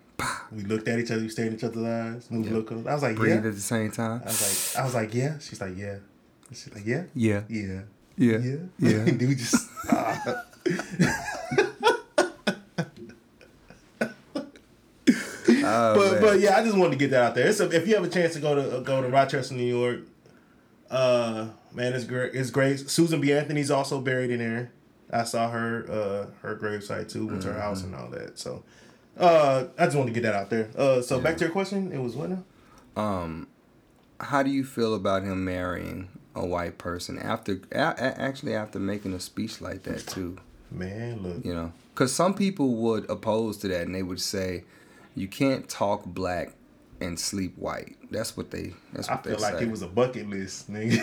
We 0.51 0.63
looked 0.63 0.88
at 0.88 0.99
each 0.99 1.11
other, 1.11 1.22
we 1.22 1.30
stared 1.30 1.49
in 1.49 1.55
each 1.55 1.63
other's 1.63 1.84
eyes, 1.84 2.32
moved 2.32 2.51
look. 2.51 2.72
I 2.72 2.93
was 2.93 3.03
like, 3.03 3.15
breathed 3.15 3.43
yeah. 3.43 3.49
at 3.49 3.55
the 3.55 3.61
same 3.61 3.91
time. 3.91 4.22
I 4.24 4.28
was 4.28 4.76
like, 4.76 4.82
I 4.82 4.86
was 4.86 4.93
like, 4.95 5.13
yeah. 5.13 5.39
She's 5.39 5.61
like, 5.61 5.78
yeah. 5.78 5.97
She's 6.49 6.74
like, 6.74 6.86
yeah, 6.86 7.03
Yeah, 7.13 7.43
yeah, 7.47 7.82
yeah, 8.17 8.38
yeah, 8.38 8.55
yeah. 8.80 8.89
And 9.05 9.20
we 9.22 9.36
just. 9.36 9.70
Oh, 15.61 15.93
but 15.95 16.11
man. 16.13 16.22
but 16.22 16.39
yeah, 16.39 16.57
I 16.57 16.63
just 16.63 16.76
wanted 16.76 16.91
to 16.91 16.97
get 16.97 17.11
that 17.11 17.24
out 17.24 17.36
there. 17.36 17.47
It's 17.47 17.59
a, 17.59 17.70
if 17.70 17.88
you 17.88 17.95
have 17.95 18.03
a 18.03 18.09
chance 18.09 18.34
to 18.34 18.39
go 18.39 18.55
to 18.55 18.82
go 18.82 19.01
to 19.01 19.07
Rochester, 19.07 19.53
New 19.53 19.63
York, 19.63 20.01
uh, 20.89 21.47
man, 21.74 21.93
it's 21.93 22.05
great. 22.05 22.34
It's 22.34 22.49
great. 22.49 22.89
Susan 22.89 23.22
B. 23.22 23.34
Anthony's 23.34 23.70
also 23.72 24.01
buried 24.01 24.32
in 24.32 24.39
there. 24.39 24.72
I 25.12 25.24
saw 25.24 25.49
her 25.49 25.86
uh 25.89 26.28
her 26.41 26.55
gravesite 26.55 27.10
too, 27.12 27.28
went 27.28 27.41
to 27.43 27.53
her 27.53 27.60
house 27.60 27.84
and 27.84 27.95
all 27.95 28.10
that. 28.10 28.38
So, 28.39 28.64
uh, 29.18 29.66
I 29.78 29.86
just 29.86 29.97
wanted 29.97 30.14
to 30.14 30.20
get 30.20 30.24
that 30.24 30.36
out 30.36 30.49
there. 30.49 30.70
Uh, 30.78 31.01
so 31.01 31.20
back 31.20 31.38
to 31.38 31.45
your 31.45 31.51
question, 31.51 31.91
it 31.91 31.99
was 31.99 32.16
what 32.16 32.30
now? 32.30 32.43
um, 32.95 33.47
how 34.20 34.43
do 34.43 34.49
you 34.49 34.64
feel 34.66 34.93
about 34.93 35.24
him 35.24 35.45
marrying 35.45 36.10
a 36.36 36.45
white 36.45 36.78
person 36.78 37.18
after 37.18 37.60
a- 37.72 37.78
a- 37.78 38.20
actually 38.22 38.53
after 38.53 38.78
making 38.80 39.14
a 39.14 39.20
speech 39.20 39.62
like 39.62 39.84
that 39.84 40.05
too? 40.07 40.38
Man, 40.72 41.24
look. 41.24 41.43
You 41.45 41.53
know, 41.53 41.72
because 41.93 42.14
some 42.14 42.34
people 42.34 42.76
would 42.76 43.10
oppose 43.10 43.57
to 43.60 43.68
that 43.70 43.82
and 43.88 43.95
they 43.95 44.03
would 44.03 44.22
say, 44.22 44.64
you 45.16 45.28
can't 45.28 45.68
talk 45.70 46.05
black 46.05 46.51
and 47.01 47.20
sleep 47.20 47.57
white. 47.57 47.95
That's 48.12 48.36
what 48.38 48.51
they. 48.51 48.74
That's 48.93 49.07
I 49.10 49.16
what 49.16 49.24
they 49.24 49.30
say. 49.32 49.36
I 49.36 49.39
feel 49.39 49.53
like 49.53 49.62
it 49.64 49.72
was 49.72 49.82
a 49.82 49.88
bucket 49.88 50.30
list, 50.30 50.70
nigga. 50.72 50.99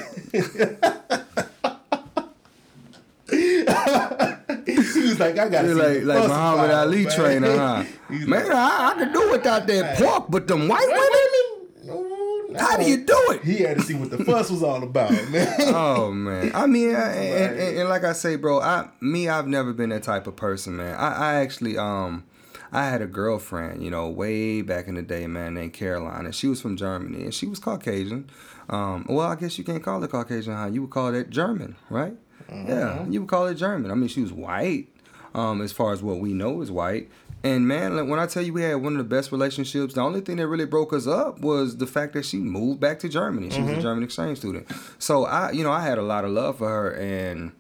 he 4.67 4.81
was 5.09 5.21
like, 5.21 5.39
I 5.39 5.49
gotta 5.49 5.69
see 5.69 5.75
like 5.75 6.03
like 6.05 6.29
Muhammad 6.29 6.71
Ali 6.71 7.05
man. 7.05 7.13
trainer, 7.15 7.57
huh? 7.57 7.85
Man, 8.09 8.29
like, 8.29 8.47
I, 8.55 8.91
I 8.91 8.95
can 8.95 9.13
do 9.13 9.31
without 9.31 9.67
that 9.67 9.99
pork, 9.99 10.27
but 10.29 10.47
them 10.47 10.69
white 10.69 10.87
women. 10.87 11.03
women? 11.03 12.53
No, 12.53 12.59
How 12.59 12.77
do 12.77 12.85
you 12.89 12.99
do 13.05 13.17
it? 13.31 13.43
He 13.45 13.59
had 13.59 13.79
to 13.79 13.83
see 13.83 13.95
what 13.95 14.11
the 14.11 14.25
fuss 14.25 14.51
was 14.51 14.63
all 14.63 14.83
about, 14.83 15.11
man. 15.31 15.55
oh 15.75 16.11
man 16.13 16.53
i 16.55 16.67
mean 16.67 16.95
I, 16.95 17.13
and, 17.15 17.59
and, 17.61 17.79
and 17.79 17.89
like 17.89 18.03
i 18.05 18.13
say 18.13 18.37
bro 18.37 18.61
i 18.61 18.89
me 19.01 19.29
i've 19.29 19.47
never 19.47 19.73
been 19.73 19.91
that 19.91 20.03
type 20.03 20.27
of 20.27 20.37
person 20.37 20.77
man 20.77 20.97
i, 20.97 21.13
I 21.13 21.35
actually 21.35 21.77
um 21.79 22.25
i 22.73 22.85
had 22.87 23.03
a 23.03 23.07
girlfriend 23.07 23.83
you 23.85 23.91
know 23.91 24.09
way 24.09 24.63
back 24.63 24.89
in 24.89 24.95
the 24.95 25.03
day 25.03 25.27
man 25.27 25.55
named 25.55 25.75
caroline 25.75 26.25
and 26.25 26.35
she 26.35 26.47
was 26.49 26.61
from 26.61 26.77
germany 26.77 27.25
and 27.25 27.35
she 27.35 27.47
was 27.47 27.59
caucasian 27.59 28.29
um 28.69 29.05
well 29.09 29.27
i 29.27 29.35
guess 29.37 29.59
you 29.59 29.65
can't 29.65 29.83
call 29.83 30.03
it 30.03 30.11
caucasian 30.11 30.55
huh 30.55 30.67
you 30.67 30.83
would 30.83 30.91
call 30.91 31.15
it 31.15 31.31
german 31.31 31.77
right 31.91 32.17
yeah 32.51 33.05
you 33.07 33.21
would 33.21 33.29
call 33.31 33.47
it 33.47 33.55
german 33.55 33.91
i 33.91 33.95
mean 33.95 34.09
she 34.09 34.23
was 34.23 34.33
white 34.33 34.89
um 35.37 35.63
as 35.63 35.71
far 35.71 35.93
as 35.93 36.03
what 36.03 36.19
we 36.19 36.33
know 36.33 36.61
is 36.63 36.73
white 36.73 37.09
and 37.47 37.69
man, 37.69 37.95
like, 37.95 38.09
when 38.09 38.19
I 38.19 38.27
tell 38.27 38.43
you 38.43 38.53
we 38.53 38.63
had 38.63 38.75
one 38.77 38.95
of 38.95 38.99
the 38.99 39.05
best 39.05 39.31
relationships, 39.31 39.95
the 39.95 40.01
only 40.01 40.21
thing 40.21 40.39
that 40.39 40.49
really 40.49 40.65
broke 40.65 40.93
us 40.93 41.07
up 41.07 41.41
was 41.41 41.77
the 41.77 41.87
fact 41.87 42.15
that 42.15 42.25
she 42.25 42.39
moved 42.39 42.81
back 42.81 42.99
to 43.01 43.09
Germany. 43.09 43.51
She 43.51 43.63
was 43.63 43.73
a 43.73 43.81
German 43.81 44.03
exchange 44.03 44.39
student. 44.39 44.67
So 44.99 45.27
I, 45.27 45.53
you 45.53 45.63
know, 45.63 45.71
I 45.71 45.83
had 45.83 45.97
a 45.99 46.03
lot 46.03 46.25
of 46.25 46.31
love 46.31 46.59
for 46.59 46.69
her, 46.69 46.91
and 46.97 47.53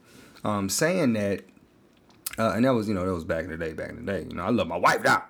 um, 0.42 0.68
saying 0.68 1.12
that, 1.12 1.44
uh, 2.36 2.52
and 2.56 2.64
that 2.64 2.74
was, 2.74 2.88
you 2.88 2.94
know, 2.94 3.06
that 3.06 3.12
was 3.14 3.24
back 3.24 3.44
in 3.44 3.50
the 3.50 3.56
day. 3.56 3.74
Back 3.74 3.90
in 3.90 4.04
the 4.04 4.12
day, 4.12 4.26
you 4.28 4.34
know, 4.34 4.42
I 4.42 4.50
love 4.50 4.66
my 4.66 4.76
wife 4.76 5.04
now. 5.04 5.24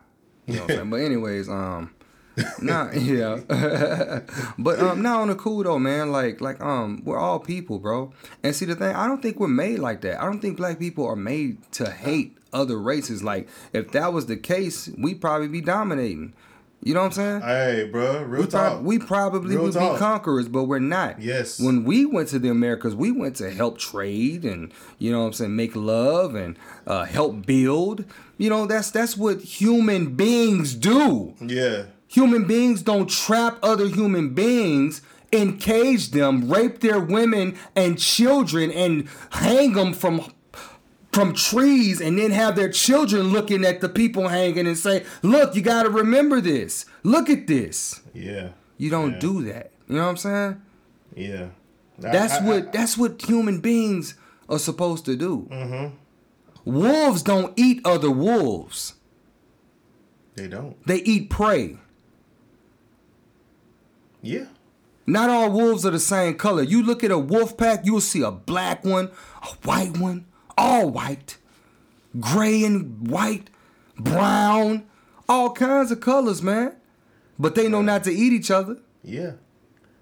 You 0.46 0.54
know 0.54 0.62
what 0.62 0.70
I'm 0.70 0.76
saying? 0.76 0.90
But 0.90 1.00
anyways, 1.00 1.48
um, 1.50 1.94
nah, 2.60 2.90
yeah. 2.92 3.40
but 4.58 4.78
um, 4.80 5.02
now 5.02 5.22
on 5.22 5.28
the 5.28 5.34
cool 5.34 5.62
though, 5.62 5.78
man. 5.78 6.12
Like, 6.12 6.40
like 6.40 6.60
um, 6.60 7.02
we're 7.04 7.18
all 7.18 7.38
people, 7.38 7.78
bro. 7.78 8.12
And 8.42 8.54
see 8.54 8.64
the 8.66 8.74
thing, 8.74 8.94
I 8.94 9.06
don't 9.06 9.22
think 9.22 9.38
we're 9.40 9.48
made 9.48 9.78
like 9.78 10.00
that. 10.02 10.20
I 10.20 10.24
don't 10.24 10.40
think 10.40 10.56
black 10.56 10.78
people 10.78 11.06
are 11.06 11.16
made 11.16 11.70
to 11.72 11.90
hate 11.90 12.36
other 12.52 12.78
races. 12.78 13.22
Like, 13.22 13.48
if 13.72 13.92
that 13.92 14.12
was 14.12 14.26
the 14.26 14.36
case, 14.36 14.88
we'd 14.98 15.20
probably 15.20 15.48
be 15.48 15.60
dominating. 15.60 16.34
You 16.82 16.92
know 16.94 17.00
what 17.00 17.06
I'm 17.06 17.12
saying? 17.12 17.40
hey, 17.40 17.88
bro, 17.90 18.22
real 18.22 18.42
We, 18.42 18.46
talk. 18.46 18.72
prob- 18.74 18.84
we 18.84 18.98
probably 18.98 19.56
Real 19.56 19.64
would 19.64 19.72
talk. 19.72 19.94
be 19.94 19.98
conquerors, 19.98 20.46
but 20.46 20.64
we're 20.64 20.78
not. 20.78 21.20
Yes. 21.20 21.58
When 21.58 21.84
we 21.84 22.04
went 22.04 22.28
to 22.28 22.38
the 22.38 22.48
Americas, 22.50 22.94
we 22.94 23.10
went 23.10 23.34
to 23.36 23.50
help 23.50 23.78
trade 23.78 24.44
and 24.44 24.70
you 24.98 25.10
know 25.10 25.20
what 25.20 25.26
I'm 25.28 25.32
saying, 25.32 25.56
make 25.56 25.74
love 25.74 26.34
and 26.34 26.56
uh, 26.86 27.04
help 27.06 27.44
build. 27.46 28.04
You 28.38 28.50
know, 28.50 28.66
that's 28.66 28.90
that's 28.90 29.16
what 29.16 29.40
human 29.40 30.14
beings 30.14 30.74
do. 30.74 31.34
yeah, 31.40 31.84
Human 32.08 32.44
beings 32.46 32.82
don't 32.82 33.08
trap 33.10 33.58
other 33.62 33.88
human 33.88 34.30
beings, 34.34 35.02
encage 35.32 36.10
them, 36.10 36.48
rape 36.50 36.80
their 36.80 37.00
women 37.00 37.56
and 37.74 37.98
children, 37.98 38.70
and 38.70 39.08
hang 39.30 39.72
them 39.72 39.92
from 39.92 40.32
from 41.12 41.32
trees, 41.32 41.98
and 42.00 42.18
then 42.18 42.30
have 42.30 42.56
their 42.56 42.68
children 42.70 43.28
looking 43.32 43.64
at 43.64 43.80
the 43.80 43.88
people 43.88 44.28
hanging 44.28 44.66
and 44.66 44.76
say, 44.76 45.02
"Look, 45.22 45.54
you 45.56 45.62
got 45.62 45.84
to 45.84 45.90
remember 45.90 46.40
this. 46.42 46.84
Look 47.02 47.30
at 47.30 47.46
this." 47.46 48.02
yeah, 48.14 48.48
You 48.76 48.90
don't 48.90 49.12
Yeah. 49.14 49.18
do 49.20 49.42
that. 49.44 49.70
You 49.88 49.96
know 49.96 50.02
what 50.02 50.08
I'm 50.10 50.16
saying? 50.18 50.56
yeah. 51.16 51.46
I- 52.04 52.12
That's 52.12 52.34
I- 52.34 52.44
what 52.44 52.62
I- 52.68 52.70
that's 52.70 52.98
what 52.98 53.22
human 53.22 53.60
beings 53.60 54.14
are 54.50 54.58
supposed 54.58 55.06
to 55.06 55.16
do. 55.16 55.48
Mm-hmm. 55.50 55.94
Wolves 56.70 57.22
don't 57.22 57.52
eat 57.56 57.80
other 57.86 58.10
wolves. 58.10 58.94
they 60.34 60.46
don't. 60.48 60.76
They 60.86 60.98
eat 60.98 61.30
prey. 61.30 61.78
Yeah, 64.26 64.46
Not 65.06 65.30
all 65.30 65.50
wolves 65.52 65.86
are 65.86 65.90
the 65.92 66.00
same 66.00 66.34
color. 66.36 66.62
You 66.62 66.82
look 66.82 67.04
at 67.04 67.10
a 67.10 67.18
wolf 67.18 67.56
pack, 67.56 67.80
you'll 67.84 68.00
see 68.00 68.22
a 68.22 68.30
black 68.30 68.84
one, 68.84 69.10
a 69.42 69.46
white 69.64 69.96
one, 69.98 70.26
all 70.58 70.90
white, 70.90 71.38
gray 72.18 72.64
and 72.64 73.06
white, 73.08 73.50
brown, 73.98 74.84
all 75.28 75.52
kinds 75.52 75.90
of 75.92 76.00
colors, 76.00 76.42
man. 76.42 76.74
But 77.38 77.54
they 77.54 77.68
know 77.68 77.82
not 77.82 78.04
to 78.04 78.12
eat 78.12 78.32
each 78.32 78.50
other. 78.50 78.78
Yeah. 79.04 79.32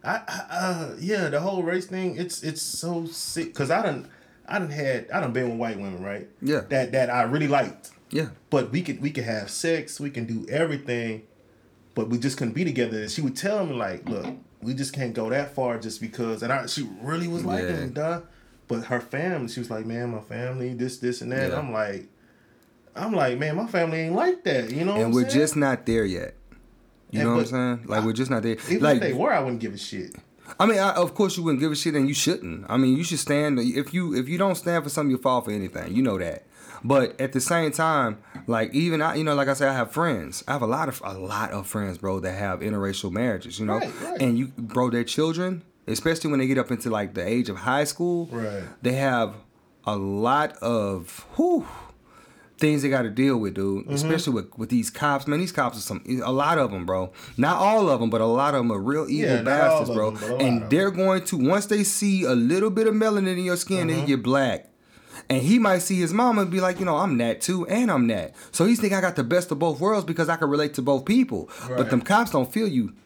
I, 0.02 0.20
I 0.28 0.56
uh 0.56 0.96
yeah, 1.00 1.28
the 1.28 1.40
whole 1.40 1.62
race 1.62 1.86
thing, 1.86 2.16
it's 2.16 2.42
it's 2.42 2.62
so 2.62 3.06
sick. 3.06 3.54
Cause 3.54 3.70
I 3.70 3.82
done 3.82 4.08
I 4.46 4.58
done 4.58 4.70
had 4.70 5.10
I 5.10 5.20
done 5.20 5.32
been 5.32 5.48
with 5.50 5.58
white 5.58 5.76
women, 5.78 6.02
right? 6.02 6.28
Yeah. 6.42 6.60
That 6.68 6.92
that 6.92 7.10
I 7.10 7.22
really 7.22 7.48
liked. 7.48 7.90
Yeah. 8.10 8.28
But 8.50 8.70
we 8.70 8.82
could 8.82 9.00
we 9.02 9.10
could 9.10 9.24
have 9.24 9.50
sex, 9.50 9.98
we 9.98 10.10
can 10.10 10.26
do 10.26 10.46
everything, 10.48 11.22
but 11.94 12.08
we 12.08 12.18
just 12.18 12.36
couldn't 12.36 12.54
be 12.54 12.64
together. 12.64 13.02
And 13.02 13.10
she 13.10 13.20
would 13.22 13.36
tell 13.36 13.64
me 13.66 13.74
like, 13.74 14.08
look, 14.08 14.26
we 14.62 14.74
just 14.74 14.92
can't 14.92 15.12
go 15.14 15.30
that 15.30 15.54
far 15.54 15.78
just 15.78 16.00
because 16.00 16.42
and 16.42 16.52
I 16.52 16.66
she 16.66 16.88
really 17.02 17.28
was 17.28 17.44
liking 17.44 17.68
Yeah. 17.68 17.86
duh. 17.92 18.20
But 18.66 18.84
her 18.86 19.00
family, 19.00 19.48
she 19.48 19.60
was 19.60 19.70
like, 19.70 19.84
Man, 19.86 20.10
my 20.10 20.20
family, 20.20 20.72
this, 20.74 20.98
this 20.98 21.20
and 21.20 21.30
that. 21.32 21.50
Yeah. 21.50 21.58
I'm 21.58 21.72
like 21.72 22.06
I'm 22.96 23.12
like, 23.12 23.38
man, 23.38 23.56
my 23.56 23.66
family 23.66 23.98
ain't 23.98 24.14
like 24.14 24.44
that, 24.44 24.70
you 24.70 24.84
know 24.84 24.92
what 24.92 25.00
And 25.02 25.12
we're 25.14 25.22
saying? 25.22 25.34
just 25.34 25.56
not 25.56 25.84
there 25.84 26.04
yet. 26.04 26.34
You 27.10 27.20
And 27.20 27.28
know 27.28 27.34
what 27.36 27.40
I'm 27.40 27.46
saying? 27.78 27.86
Like 27.86 28.04
we're 28.04 28.12
just 28.12 28.30
not 28.30 28.42
there. 28.42 28.56
even 28.68 28.80
like 28.82 28.96
if 28.96 29.02
they 29.02 29.12
were, 29.12 29.32
I 29.32 29.40
wouldn't 29.40 29.60
give 29.60 29.74
a 29.74 29.78
shit. 29.78 30.14
I 30.60 30.66
mean, 30.66 30.78
I, 30.78 30.92
of 30.92 31.14
course 31.14 31.36
you 31.36 31.42
wouldn't 31.42 31.60
give 31.60 31.72
a 31.72 31.76
shit, 31.76 31.94
and 31.94 32.06
you 32.06 32.14
shouldn't. 32.14 32.66
I 32.68 32.76
mean, 32.76 32.96
you 32.96 33.02
should 33.02 33.18
stand. 33.18 33.58
If 33.58 33.94
you 33.94 34.14
if 34.14 34.28
you 34.28 34.36
don't 34.38 34.54
stand 34.56 34.84
for 34.84 34.90
something, 34.90 35.10
you 35.10 35.16
fall 35.18 35.40
for 35.40 35.50
anything. 35.50 35.94
You 35.94 36.02
know 36.02 36.18
that. 36.18 36.44
But 36.86 37.18
at 37.18 37.32
the 37.32 37.40
same 37.40 37.72
time, 37.72 38.18
like 38.46 38.74
even 38.74 39.00
I, 39.00 39.14
you 39.14 39.24
know, 39.24 39.34
like 39.34 39.48
I 39.48 39.54
said, 39.54 39.68
I 39.70 39.72
have 39.72 39.90
friends. 39.90 40.44
I 40.46 40.52
have 40.52 40.60
a 40.62 40.66
lot 40.66 40.88
of 40.90 41.00
a 41.04 41.14
lot 41.14 41.50
of 41.50 41.66
friends, 41.66 41.96
bro, 41.98 42.20
that 42.20 42.32
have 42.32 42.60
interracial 42.60 43.10
marriages. 43.10 43.58
You 43.58 43.64
know, 43.66 43.78
Right, 43.78 43.92
right. 44.02 44.20
and 44.20 44.38
you, 44.38 44.48
bro, 44.58 44.90
their 44.90 45.02
children, 45.04 45.62
especially 45.86 46.30
when 46.30 46.40
they 46.40 46.46
get 46.46 46.58
up 46.58 46.70
into 46.70 46.90
like 46.90 47.14
the 47.14 47.26
age 47.26 47.48
of 47.48 47.56
high 47.56 47.84
school, 47.84 48.28
Right. 48.30 48.62
They 48.82 48.92
have 48.92 49.34
a 49.86 49.96
lot 49.96 50.56
of 50.58 51.26
whew, 51.36 51.66
things 52.58 52.82
they 52.82 52.88
got 52.88 53.02
to 53.02 53.10
deal 53.10 53.38
with, 53.38 53.54
dude. 53.54 53.84
Mm-hmm. 53.84 53.94
Especially 53.94 54.32
with 54.34 54.56
with 54.58 54.68
these 54.68 54.90
cops. 54.90 55.26
Man, 55.26 55.40
these 55.40 55.52
cops 55.52 55.78
are 55.78 55.80
some. 55.80 56.04
A 56.22 56.32
lot 56.32 56.58
of 56.58 56.70
them, 56.70 56.84
bro. 56.84 57.12
Not 57.38 57.56
all 57.56 57.88
of 57.88 57.98
them, 58.00 58.10
but 58.10 58.20
a 58.20 58.26
lot 58.26 58.54
of 58.54 58.60
them 58.60 58.70
are 58.70 58.78
real 58.78 59.08
evil 59.08 59.36
Yeah, 59.36 59.42
bastards, 59.42 59.90
bro. 59.90 60.10
them, 60.10 60.20
but 60.20 60.28
a 60.28 60.32
lot 60.34 60.42
and 60.42 60.70
they're 60.70 60.90
going 60.90 61.24
to 61.24 61.36
once 61.38 61.64
they 61.66 61.82
see 61.82 62.24
a 62.24 62.34
little 62.34 62.70
bit 62.70 62.86
of 62.86 62.94
melanin 62.94 63.38
in 63.38 63.44
your 63.44 63.56
skin, 63.56 63.88
Mm-hmm. 63.88 64.00
they 64.00 64.06
get 64.06 64.22
black. 64.22 64.70
And 65.30 65.42
he 65.42 65.58
might 65.58 65.78
see 65.78 65.96
his 65.96 66.12
mama 66.12 66.42
and 66.42 66.50
be 66.50 66.60
like, 66.60 66.78
you 66.78 66.84
know, 66.84 66.96
I'm 66.96 67.16
that 67.18 67.40
too, 67.40 67.66
and 67.66 67.90
I'm 67.90 68.06
that. 68.08 68.34
So 68.52 68.64
he's 68.66 68.78
think 68.80 68.92
I 68.92 69.00
got 69.00 69.16
the 69.16 69.24
best 69.24 69.50
of 69.50 69.58
both 69.58 69.80
worlds 69.80 70.04
because 70.04 70.28
I 70.28 70.36
can 70.36 70.48
relate 70.50 70.74
to 70.74 70.82
both 70.82 71.04
people. 71.04 71.48
But 71.68 71.90
them 71.90 72.02
cops 72.02 72.30
don't 72.32 72.52
feel 72.52 72.68
you. 72.68 72.92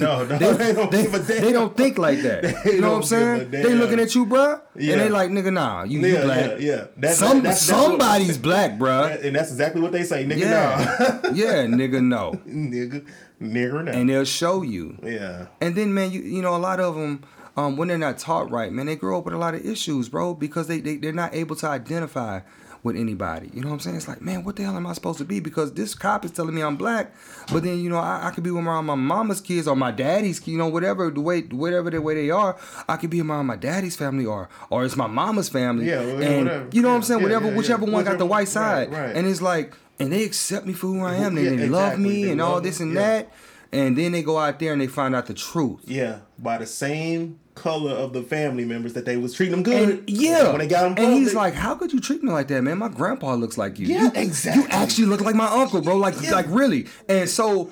No, 0.00 0.24
no, 0.24 0.38
They, 0.38 0.52
they, 0.54 0.72
don't 0.72 0.90
they- 0.90 1.02
give 1.04 1.14
a 1.14 1.18
damn. 1.20 1.42
they 1.42 1.52
don't 1.52 1.76
think 1.76 1.98
like 1.98 2.20
that. 2.22 2.42
You 2.64 2.80
know 2.80 2.98
what 2.98 3.04
I'm 3.04 3.08
don't 3.08 3.38
give 3.38 3.48
a 3.48 3.50
saying? 3.50 3.50
They 3.50 3.74
looking 3.74 4.00
at 4.00 4.12
you, 4.12 4.26
bruh, 4.26 4.60
Yeah. 4.74 4.92
and 4.94 5.00
they 5.02 5.08
like, 5.08 5.30
nigga, 5.30 5.52
nah, 5.52 5.84
you, 5.84 6.00
you 6.00 6.06
Yeah, 6.14 6.24
black. 6.24 6.38
yeah, 6.50 6.56
yeah. 6.58 6.84
That's- 6.96 7.18
Some 7.18 7.42
that's- 7.42 7.64
that's 7.66 7.70
what- 7.80 7.90
somebody's 7.90 8.38
black, 8.38 8.72
bruh. 8.72 9.08
That- 9.10 9.22
and 9.24 9.36
that's 9.36 9.50
exactly 9.52 9.80
what 9.80 9.92
they 9.92 10.02
say, 10.02 10.24
nigga. 10.24 10.38
Yeah, 10.38 11.20
Nah. 11.22 11.30
yeah, 11.32 11.64
nigga, 11.66 12.02
no, 12.02 12.32
nigga, 12.48 13.06
nigga, 13.40 13.84
now. 13.84 13.92
and 13.92 14.08
they'll 14.10 14.24
show 14.24 14.62
you. 14.62 14.98
yeah, 15.02 15.46
And 15.60 15.76
then, 15.76 15.94
man, 15.94 16.10
you 16.10 16.22
you 16.22 16.42
know, 16.42 16.56
a 16.56 16.58
lot 16.58 16.80
of 16.80 16.96
them, 16.96 17.22
um, 17.58 17.76
when 17.76 17.88
they're 17.88 17.98
not 17.98 18.18
taught 18.18 18.50
right, 18.52 18.72
man, 18.72 18.86
they 18.86 18.94
grow 18.94 19.18
up 19.18 19.24
with 19.24 19.34
a 19.34 19.38
lot 19.38 19.54
of 19.54 19.66
issues, 19.66 20.08
bro, 20.08 20.32
because 20.32 20.68
they, 20.68 20.78
they 20.80 20.96
they're 20.96 21.12
not 21.12 21.34
able 21.34 21.56
to 21.56 21.66
identify 21.66 22.40
with 22.84 22.94
anybody. 22.94 23.50
You 23.52 23.62
know 23.62 23.70
what 23.70 23.74
I'm 23.74 23.80
saying? 23.80 23.96
It's 23.96 24.06
like, 24.06 24.22
man, 24.22 24.44
what 24.44 24.54
the 24.54 24.62
hell 24.62 24.76
am 24.76 24.86
I 24.86 24.92
supposed 24.92 25.18
to 25.18 25.24
be? 25.24 25.40
Because 25.40 25.72
this 25.72 25.92
cop 25.92 26.24
is 26.24 26.30
telling 26.30 26.54
me 26.54 26.62
I'm 26.62 26.76
black, 26.76 27.12
but 27.52 27.64
then 27.64 27.80
you 27.80 27.90
know 27.90 27.96
I, 27.96 28.28
I 28.28 28.30
could 28.30 28.44
be 28.44 28.50
around 28.50 28.86
my 28.86 28.94
mama's 28.94 29.40
kids 29.40 29.66
or 29.66 29.74
my 29.74 29.90
daddy's, 29.90 30.46
you 30.46 30.56
know, 30.56 30.68
whatever 30.68 31.10
the 31.10 31.20
way 31.20 31.40
whatever 31.40 31.90
the 31.90 32.00
way 32.00 32.14
they 32.14 32.30
are. 32.30 32.56
I 32.88 32.96
could 32.96 33.10
be 33.10 33.20
around 33.20 33.46
my 33.46 33.56
daddy's 33.56 33.96
family 33.96 34.24
or 34.24 34.48
or 34.70 34.84
it's 34.84 34.96
my 34.96 35.08
mama's 35.08 35.48
family. 35.48 35.88
Yeah, 35.88 36.00
and 36.02 36.44
whatever. 36.46 36.68
you 36.70 36.80
know 36.80 36.90
what 36.90 36.94
I'm 36.94 37.02
saying? 37.02 37.20
yeah, 37.20 37.24
whatever, 37.24 37.48
yeah, 37.48 37.56
whichever 37.56 37.86
yeah. 37.86 37.92
one 37.92 38.04
got 38.04 38.18
the 38.18 38.26
white 38.26 38.46
side, 38.46 38.92
right, 38.92 39.06
right. 39.06 39.16
and 39.16 39.26
it's 39.26 39.42
like, 39.42 39.74
and 39.98 40.12
they 40.12 40.22
accept 40.22 40.64
me 40.64 40.74
for 40.74 40.86
who 40.86 41.04
I 41.04 41.16
am. 41.16 41.34
They, 41.34 41.48
they 41.56 41.68
love 41.68 41.98
me 41.98 42.26
They 42.26 42.30
and 42.30 42.40
all 42.40 42.60
this 42.60 42.78
and 42.78 42.96
that. 42.96 43.32
And 43.70 43.98
then 43.98 44.12
they 44.12 44.22
go 44.22 44.38
out 44.38 44.58
there 44.58 44.72
and 44.72 44.80
they 44.80 44.86
find 44.86 45.14
out 45.14 45.26
the 45.26 45.34
truth. 45.34 45.82
yeah. 45.84 46.20
By 46.38 46.56
the 46.56 46.66
same 46.66 47.38
color 47.58 47.90
of 47.92 48.12
the 48.12 48.22
family 48.22 48.64
members 48.64 48.92
that 48.94 49.04
they 49.04 49.16
was 49.16 49.34
treating 49.34 49.52
them 49.52 49.62
good. 49.62 49.88
And 50.00 50.10
yeah, 50.10 50.48
when 50.50 50.58
they 50.58 50.66
got 50.66 50.86
him, 50.86 50.94
and 51.04 51.12
he's 51.14 51.34
like, 51.34 51.54
"How 51.54 51.74
could 51.74 51.92
you 51.92 52.00
treat 52.00 52.22
me 52.22 52.30
like 52.32 52.48
that, 52.48 52.62
man? 52.62 52.78
My 52.78 52.88
grandpa 52.88 53.34
looks 53.34 53.58
like 53.58 53.78
you. 53.78 53.86
Yeah, 53.88 54.04
you, 54.04 54.12
exactly. 54.14 54.62
You 54.62 54.68
actually 54.70 55.06
look 55.06 55.20
like 55.20 55.34
my 55.34 55.46
uncle, 55.48 55.80
bro. 55.80 55.96
Like, 55.96 56.14
Yeah. 56.20 56.32
like 56.32 56.46
really." 56.48 56.86
And 57.08 57.28
so, 57.28 57.70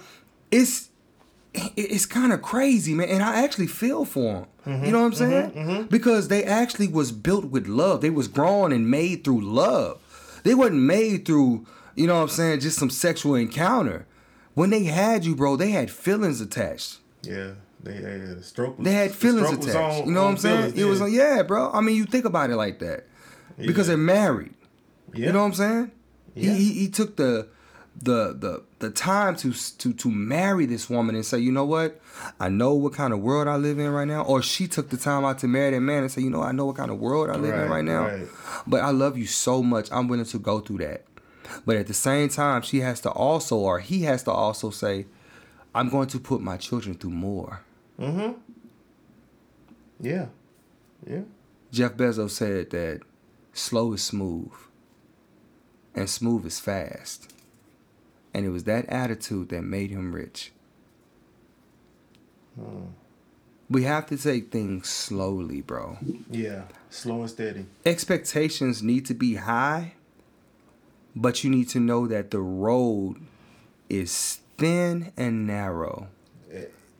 it's 0.50 0.90
it's 1.54 2.04
kind 2.06 2.32
of 2.32 2.42
crazy, 2.42 2.92
man. 2.94 3.08
And 3.08 3.22
I 3.22 3.42
actually 3.42 3.66
feel 3.68 4.04
for 4.04 4.32
them. 4.34 4.46
Mm-hmm. 4.66 4.84
You 4.84 4.92
know 4.92 5.00
what 5.00 5.06
I'm 5.06 5.14
saying? 5.14 5.50
Mm-hmm. 5.52 5.70
Mm-hmm. 5.70 5.86
Because 5.86 6.28
they 6.28 6.44
actually 6.44 6.88
was 6.88 7.12
built 7.12 7.46
with 7.46 7.66
love. 7.66 8.00
They 8.02 8.10
was 8.10 8.28
grown 8.28 8.72
and 8.72 8.90
made 8.90 9.24
through 9.24 9.40
love. 9.40 10.00
They 10.44 10.54
wasn't 10.54 10.82
made 10.82 11.24
through, 11.24 11.66
you 11.94 12.06
know 12.06 12.16
what 12.16 12.22
I'm 12.22 12.28
saying, 12.28 12.60
just 12.60 12.78
some 12.78 12.90
sexual 12.90 13.34
encounter. 13.36 14.06
When 14.54 14.70
they 14.70 14.84
had 14.84 15.24
you, 15.24 15.34
bro, 15.34 15.56
they 15.56 15.70
had 15.70 15.90
feelings 15.90 16.40
attached. 16.40 16.98
yeah, 17.22 17.52
they, 17.92 18.18
they 18.18 18.34
the 18.34 18.42
stroke. 18.42 18.78
Was, 18.78 18.84
They 18.84 18.92
had 18.92 19.12
feelings 19.12 19.56
was 19.56 19.66
attached. 19.66 20.00
on- 20.02 20.06
you 20.08 20.12
know 20.12 20.24
what 20.24 20.30
I'm 20.30 20.36
saying? 20.36 20.56
feelings, 20.72 20.78
It 20.78 20.84
was 20.84 21.00
like, 21.00 21.12
yeah, 21.12 21.42
bro. 21.42 21.70
I 21.72 21.80
mean, 21.80 21.96
you 21.96 22.04
think 22.04 22.24
about 22.24 22.50
it 22.50 22.56
like 22.56 22.78
that 22.80 23.06
because 23.56 23.88
Yeah. 23.88 23.94
they're 23.94 24.04
married. 24.04 24.54
Yeah. 25.14 25.26
You 25.26 25.32
know 25.32 25.40
what 25.40 25.46
I'm 25.46 25.54
saying? 25.54 25.90
Yeah. 26.34 26.52
He, 26.52 26.64
he 26.64 26.72
he 26.80 26.88
took 26.88 27.16
the 27.16 27.48
the 27.98 28.34
the 28.38 28.62
the 28.80 28.90
time 28.90 29.36
to 29.36 29.52
to 29.78 29.92
to 29.94 30.10
marry 30.10 30.66
this 30.66 30.90
woman 30.90 31.14
and 31.14 31.24
say, 31.24 31.38
you 31.38 31.50
know 31.50 31.64
what? 31.64 31.98
I 32.38 32.50
know 32.50 32.74
what 32.74 32.92
kind 32.92 33.12
of 33.14 33.20
world 33.20 33.48
I 33.48 33.56
live 33.56 33.78
in 33.78 33.90
right 33.90 34.06
now. 34.08 34.22
Or 34.22 34.42
she 34.42 34.68
took 34.68 34.90
the 34.90 34.98
time 34.98 35.24
out 35.24 35.38
to 35.38 35.48
marry 35.48 35.70
that 35.70 35.80
man 35.80 36.02
and 36.02 36.12
say, 36.12 36.20
you 36.20 36.28
know, 36.30 36.42
I 36.42 36.52
know 36.52 36.66
what 36.66 36.76
kind 36.76 36.90
of 36.90 36.98
world 36.98 37.30
I 37.30 37.36
live 37.36 37.54
in 37.54 37.60
Right, 37.60 37.70
right 37.70 37.84
now. 37.84 38.02
right. 38.06 38.26
But 38.66 38.82
I 38.82 38.90
love 38.90 39.16
you 39.16 39.26
so 39.26 39.62
much. 39.62 39.88
I'm 39.92 40.08
willing 40.08 40.26
to 40.26 40.38
go 40.38 40.60
through 40.60 40.78
that. 40.78 41.04
But 41.64 41.76
at 41.76 41.86
the 41.86 41.94
same 41.94 42.28
time, 42.28 42.60
she 42.62 42.80
has 42.80 43.00
to 43.02 43.10
also, 43.10 43.56
or 43.56 43.78
he 43.78 44.02
has 44.02 44.24
to 44.24 44.30
also 44.32 44.68
say, 44.70 45.06
I'm 45.74 45.88
going 45.88 46.08
to 46.08 46.18
put 46.18 46.40
my 46.42 46.56
children 46.58 46.96
through 46.96 47.10
more. 47.10 47.60
Mm-hmm. 48.00 48.32
Yeah, 50.00 50.26
yeah. 51.08 51.22
Jeff 51.72 51.94
Bezos 51.94 52.30
said 52.30 52.70
that 52.70 53.00
slow 53.52 53.94
is 53.94 54.02
smooth 54.02 54.52
and 55.94 56.08
smooth 56.08 56.44
is 56.46 56.60
fast. 56.60 57.32
And 58.34 58.44
it 58.44 58.50
was 58.50 58.64
that 58.64 58.86
attitude 58.86 59.48
that 59.48 59.62
made 59.62 59.90
him 59.90 60.14
rich. 60.14 60.52
Hmm. 62.54 62.88
We 63.68 63.84
have 63.84 64.06
to 64.06 64.16
take 64.16 64.52
things 64.52 64.88
slowly, 64.88 65.60
bro. 65.62 65.98
Yeah, 66.30 66.64
slow 66.90 67.22
and 67.22 67.30
steady. 67.30 67.66
Expectations 67.84 68.82
need 68.82 69.06
to 69.06 69.14
be 69.14 69.36
high, 69.36 69.94
but 71.16 71.42
you 71.42 71.50
need 71.50 71.68
to 71.70 71.80
know 71.80 72.06
that 72.06 72.30
the 72.30 72.40
road 72.40 73.16
is 73.88 74.40
thin 74.58 75.12
and 75.16 75.46
narrow, 75.46 76.08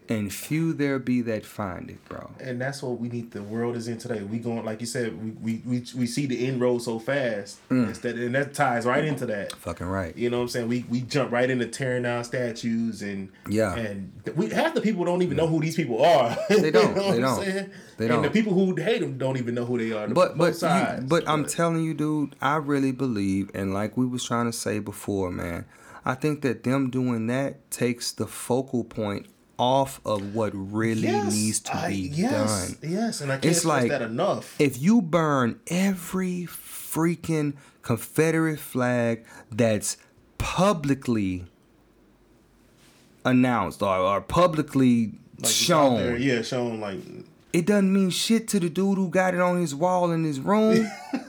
and 0.08 0.32
few 0.32 0.72
there 0.72 0.98
be 0.98 1.20
that 1.22 1.44
find 1.44 1.90
it, 1.90 2.04
bro. 2.08 2.30
And 2.40 2.60
that's 2.60 2.82
what 2.82 2.98
we 3.00 3.08
need. 3.08 3.30
The 3.32 3.42
world 3.42 3.76
is 3.76 3.88
in 3.88 3.98
today. 3.98 4.22
We 4.22 4.38
going 4.38 4.64
like 4.64 4.80
you 4.80 4.86
said. 4.86 5.20
We 5.22 5.30
we 5.32 5.62
we, 5.66 5.84
we 5.96 6.06
see 6.06 6.26
the 6.26 6.46
end 6.46 6.60
road 6.60 6.78
so 6.82 6.98
fast. 6.98 7.58
Mm. 7.68 7.88
Instead, 7.88 8.16
and 8.16 8.34
that 8.34 8.54
ties 8.54 8.86
right 8.86 9.04
into 9.04 9.26
that. 9.26 9.52
Fucking 9.52 9.86
right. 9.86 10.16
You 10.16 10.30
know 10.30 10.38
what 10.38 10.42
I'm 10.44 10.48
saying? 10.48 10.68
We 10.68 10.84
we 10.88 11.00
jump 11.02 11.32
right 11.32 11.48
into 11.48 11.66
tearing 11.66 12.04
down 12.04 12.24
statues 12.24 13.02
and 13.02 13.30
Yeah. 13.48 13.74
and 13.74 14.12
we 14.36 14.48
half 14.50 14.74
the 14.74 14.80
people 14.80 15.04
don't 15.04 15.22
even 15.22 15.36
know 15.36 15.46
who 15.46 15.60
these 15.60 15.76
people 15.76 16.04
are. 16.04 16.36
They 16.48 16.70
don't. 16.70 16.96
You 16.96 17.02
know 17.02 17.12
They 17.12 17.20
don't. 17.20 17.42
saying? 17.44 17.70
They 17.98 18.04
And 18.08 18.18
the 18.18 18.22
don't. 18.28 18.32
people 18.32 18.52
who 18.54 18.74
hate 18.76 19.00
them 19.00 19.16
don't 19.18 19.36
even 19.38 19.54
know 19.54 19.64
who 19.64 19.78
they 19.78 19.92
are. 19.92 20.06
But 20.08 20.36
but 20.36 20.48
you, 20.48 20.52
sides. 20.54 21.04
but 21.06 21.28
I'm 21.28 21.44
telling 21.46 21.82
you, 21.82 21.94
dude, 21.94 22.36
I 22.42 22.56
really 22.56 22.92
believe, 22.92 23.50
and 23.54 23.72
like 23.74 23.96
we 23.96 24.06
was 24.06 24.22
trying 24.24 24.46
to 24.46 24.52
say 24.52 24.78
before, 24.78 25.30
man, 25.30 25.64
I 26.04 26.14
think 26.14 26.42
that 26.42 26.62
them 26.62 26.90
doing 26.90 27.26
that 27.28 27.70
takes 27.70 28.12
the 28.12 28.26
focal 28.26 28.84
point 28.84 29.26
off 29.58 30.00
of 30.04 30.34
what 30.34 30.52
really 30.54 31.02
Yes, 31.02 31.32
needs 31.32 31.60
to 31.60 31.76
I- 31.76 31.88
be 31.88 31.96
yes, 32.14 32.72
done. 32.80 32.90
Yes, 32.90 33.20
and 33.20 33.32
I 33.32 33.36
can't 33.36 33.46
It's 33.46 33.64
like- 33.64 33.88
that 33.90 34.02
enough. 34.02 34.54
If 34.58 34.80
you 34.80 35.00
burn 35.02 35.60
every 35.68 36.46
freaking 36.50 37.54
Confederate 37.82 38.58
flag 38.58 39.24
that's 39.50 39.96
publicly 40.38 41.44
announced 43.24 43.82
or, 43.82 43.96
or 43.98 44.20
publicly 44.20 45.12
Like, 45.40 45.50
shown, 45.50 45.96
there, 45.96 46.16
yeah, 46.16 46.42
shown 46.42 46.80
like 46.80 46.98
it 47.52 47.66
doesn't 47.66 47.92
mean 47.92 48.10
shit 48.10 48.48
to 48.48 48.60
the 48.60 48.68
dude 48.68 48.98
who 48.98 49.08
got 49.08 49.34
it 49.34 49.40
on 49.40 49.60
his 49.60 49.74
wall 49.74 50.10
in 50.12 50.24
his 50.24 50.38
room. 50.40 50.86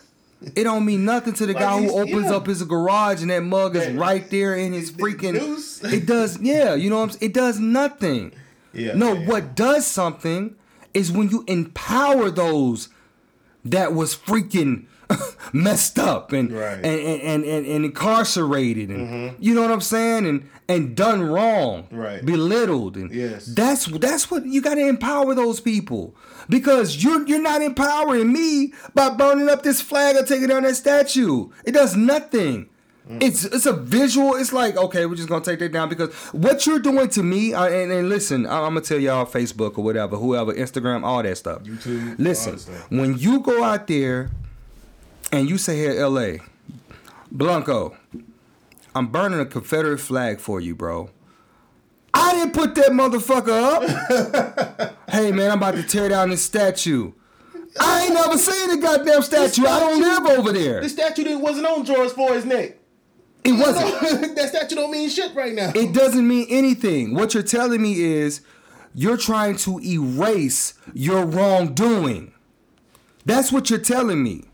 it 0.56 0.64
don't 0.64 0.86
mean 0.86 1.04
nothing 1.06 1.34
to 1.34 1.46
the 1.46 1.54
Like 1.54 1.62
guy 1.64 1.82
who 1.82 1.92
opens 1.92 2.26
yeah. 2.26 2.36
up 2.36 2.46
his 2.48 2.62
garage 2.64 3.22
and 3.22 3.32
that 3.32 3.42
mug 3.44 3.76
is 3.76 3.88
Yeah. 3.88 4.00
right 4.00 4.30
there 4.30 4.56
in 4.56 4.74
his 4.74 4.92
freaking. 4.92 5.36
It 5.84 6.06
does, 6.06 6.40
yeah. 6.40 6.76
You 6.76 6.90
know 6.90 6.98
what 6.98 7.04
I'm 7.04 7.10
saying? 7.12 7.32
It 7.32 7.34
does 7.34 7.60
nothing. 7.60 8.34
Yeah, 8.74 8.94
No, 8.96 9.14
yeah. 9.14 9.28
what 9.28 9.56
does 9.56 9.88
something 9.88 10.56
is 10.94 11.12
when 11.12 11.30
you 11.30 11.44
empower 11.48 12.30
those 12.30 12.90
that 13.66 13.94
was 13.94 14.16
freaking 14.16 14.86
messed 15.54 15.98
up 16.00 16.34
and, 16.34 16.52
Right. 16.52 16.74
and, 16.76 16.86
and, 16.86 17.44
and, 17.46 17.66
and 17.66 17.86
incarcerated 17.86 18.90
and 18.90 19.36
you 19.40 19.54
know 19.54 19.62
what 19.62 19.72
I'm 19.72 19.82
saying 19.82 20.26
and 20.26 20.50
and 20.70 20.96
done 20.98 21.22
wrong, 21.22 21.88
Right. 21.92 22.26
belittled 22.26 22.98
and 22.98 23.12
Yes. 23.14 23.46
that's 23.46 23.86
that's 23.86 24.30
what 24.30 24.46
you 24.46 24.62
got 24.62 24.76
to 24.76 24.86
empower 24.88 25.34
those 25.34 25.60
people 25.62 26.16
because 26.50 27.02
you're 27.04 27.26
you're 27.28 27.42
not 27.42 27.62
empowering 27.62 28.32
me 28.34 28.74
by 28.94 29.10
burning 29.10 29.48
up 29.50 29.64
this 29.64 29.80
flag 29.82 30.16
or 30.18 30.24
taking 30.24 30.48
down 30.50 30.64
that 30.64 30.76
statue. 30.76 31.50
It 31.64 31.72
does 31.72 31.96
nothing. 31.96 32.68
It's 33.22 33.46
it's 33.46 33.66
a 33.66 33.72
visual. 33.72 34.36
It's 34.36 34.52
like 34.52 34.76
okay, 34.76 35.06
we're 35.06 35.16
just 35.16 35.30
gonna 35.30 35.46
take 35.46 35.60
that 35.60 35.72
down 35.72 35.88
because 35.88 36.14
what 36.34 36.68
you're 36.68 36.80
doing 36.80 37.08
to 37.12 37.24
me. 37.24 37.54
Uh, 37.54 37.64
and, 37.68 37.90
and 37.90 38.10
listen, 38.10 38.46
I, 38.46 38.58
I'm 38.66 38.72
gonna 38.74 38.82
tell 38.82 39.00
y'all 39.00 39.26
Facebook 39.26 39.78
or 39.78 39.84
whatever, 39.86 40.18
whoever, 40.18 40.54
Instagram, 40.54 41.06
all 41.06 41.24
that 41.24 41.38
stuff. 41.38 41.64
YouTube, 41.64 42.16
Listen, 42.20 42.52
that 42.56 42.60
stuff. 42.60 42.92
when 42.92 43.18
you 43.18 43.40
go 43.40 43.64
out 43.64 43.88
there 43.88 44.30
and 45.32 45.50
you 45.50 45.58
say, 45.58 45.78
"Here, 45.78 46.00
L.A., 46.00 46.40
Blanco, 47.32 47.96
I'm 48.96 49.08
burning 49.08 49.40
a 49.40 49.46
Confederate 49.46 50.00
flag 50.00 50.40
for 50.40 50.60
you, 50.60 50.76
bro." 50.76 51.10
I 52.14 52.34
didn't 52.34 52.54
put 52.54 52.74
that 52.76 52.88
motherfucker 52.88 53.52
up. 53.52 54.96
hey 55.10 55.32
man, 55.32 55.52
I'm 55.52 55.58
about 55.58 55.76
to 55.76 55.84
tear 55.84 56.10
down 56.10 56.30
this 56.30 56.42
statue. 56.42 57.12
I 57.80 58.06
ain't 58.06 58.14
never 58.14 58.38
seen 58.38 58.70
the 58.70 58.78
goddamn 58.78 59.22
statue. 59.22 59.66
I 59.66 59.80
don't 59.80 60.02
live 60.02 60.40
over 60.40 60.52
there. 60.52 60.82
The 60.82 60.90
statue 60.90 61.24
that 61.26 61.40
wasn't 61.40 61.68
on 61.68 61.86
George 61.86 62.12
Floyd's 62.12 62.46
neck. 62.46 62.78
It 63.44 63.52
wasn't. 63.52 64.02
that 64.36 64.50
statue 64.50 64.76
don't 64.76 64.92
mean 64.92 65.10
shit 65.10 65.36
right 65.36 65.54
now. 65.54 65.72
It 65.76 65.94
doesn't 65.94 66.28
mean 66.28 66.48
anything. 66.50 67.14
What 67.14 67.34
you're 67.34 67.44
telling 67.44 67.82
me 67.82 68.02
is 68.02 68.42
you're 68.96 69.18
trying 69.18 69.58
to 69.58 69.80
erase 69.80 70.74
your 70.94 71.26
wrongdoing. 71.26 72.34
That's 73.26 73.52
what 73.52 73.70
you're 73.70 73.80
telling 73.80 74.24
me. 74.24 74.46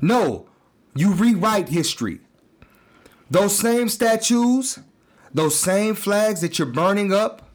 No, 0.00 0.46
you 0.94 1.12
rewrite 1.12 1.68
history. 1.68 2.20
Those 3.30 3.58
same 3.58 3.88
statues, 3.88 4.78
those 5.32 5.58
same 5.58 5.94
flags 5.94 6.40
that 6.40 6.58
you're 6.58 6.66
burning 6.66 7.12
up, 7.12 7.50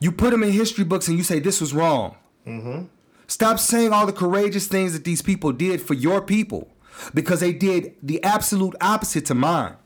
you 0.00 0.12
put 0.12 0.30
them 0.30 0.42
in 0.42 0.52
history 0.52 0.84
books 0.84 1.08
and 1.08 1.16
you 1.16 1.24
say 1.24 1.38
this 1.38 1.60
was 1.60 1.72
wrong. 1.72 2.16
Mm-hmm. 2.46 2.86
Stop 3.26 3.58
saying 3.58 3.92
all 3.92 4.04
the 4.04 4.12
courageous 4.12 4.66
things 4.66 4.92
that 4.92 5.04
these 5.04 5.22
people 5.22 5.52
did 5.52 5.80
for 5.80 5.94
your 5.94 6.20
people 6.20 6.68
because 7.14 7.40
they 7.40 7.52
did 7.52 7.94
the 8.02 8.22
absolute 8.22 8.74
opposite 8.80 9.24
to 9.26 9.34
mine. 9.34 9.76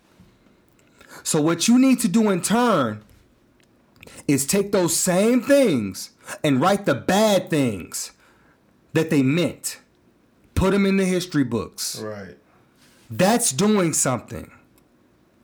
So, 1.22 1.41
what 1.41 1.68
you 1.68 1.79
need 1.79 2.01
to 2.01 2.09
do 2.09 2.31
in 2.31 2.43
turn 2.43 3.05
is 4.29 4.47
take 4.47 4.72
those 4.72 4.97
same 4.97 5.43
things 5.43 6.11
and 6.43 6.61
write 6.61 6.87
the 6.87 6.95
bad 6.95 7.51
things 7.51 8.12
that 8.93 9.11
they 9.11 9.22
meant, 9.22 9.79
put 10.57 10.73
them 10.73 10.87
in 10.87 10.97
the 10.97 11.05
history 11.05 11.45
books. 11.45 12.01
right. 12.01 12.37
That's 13.09 13.53
doing 13.53 13.93
something. 13.93 14.51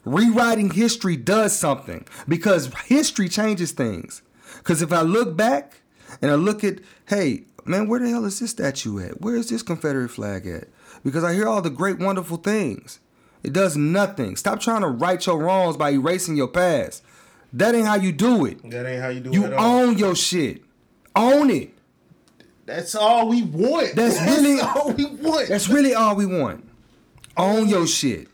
Rewriting 0.05 0.71
history 0.71 1.17
does 1.17 1.57
something 1.57 2.05
because 2.27 2.73
history 2.87 3.29
changes 3.29 3.71
things. 3.71 4.23
Because 4.59 4.83
if 4.83 4.93
I 4.93 5.03
look 5.03 5.37
back 5.37 5.83
and 6.21 6.31
I 6.31 6.35
look 6.35 6.65
at, 6.65 6.81
hey, 7.07 7.45
man, 7.65 7.87
where 7.89 8.01
the 8.01 8.09
hell 8.09 8.25
is 8.25 8.41
this 8.41 8.51
statue 8.51 8.99
at? 8.99 9.21
Where 9.21 9.37
is 9.37 9.49
this 9.49 9.63
Confederate 9.63 10.09
flag 10.09 10.47
at? 10.47 10.69
Because 11.05 11.23
I 11.23 11.35
hear 11.35 11.47
all 11.47 11.63
the 11.63 11.71
great, 11.71 12.01
wonderful 12.01 12.39
things. 12.39 12.99
It 13.45 13.53
does 13.53 13.77
nothing. 13.77 14.35
Stop 14.37 14.61
trying 14.61 14.83
to 14.83 14.89
right 14.89 15.25
your 15.25 15.39
wrongs 15.39 15.77
by 15.77 15.91
erasing 15.91 16.37
your 16.37 16.49
past. 16.49 17.05
That 17.53 17.75
ain't 17.75 17.87
how 17.87 17.97
you 17.97 18.13
do 18.13 18.45
it. 18.45 18.69
That 18.71 18.87
ain't 18.87 19.03
how 19.03 19.09
you 19.09 19.21
do 19.21 19.31
You 19.31 19.45
it 19.45 19.51
You 19.51 19.57
own 19.57 19.99
your 19.99 20.17
shit. 20.17 20.63
Own 21.15 21.51
it. 21.51 21.75
That's 22.65 22.95
all 22.95 23.29
we 23.29 23.43
want. 23.43 23.95
That's 23.97 24.21
really- 24.21 24.61
all 24.63 24.93
we 24.93 25.05
want. 25.07 25.49
That's 25.49 25.69
really 25.69 25.95
all 25.95 26.15
we 26.17 26.27
want. 26.27 26.69
Own 27.37 27.69
your 27.69 27.87
shit. 27.87 28.29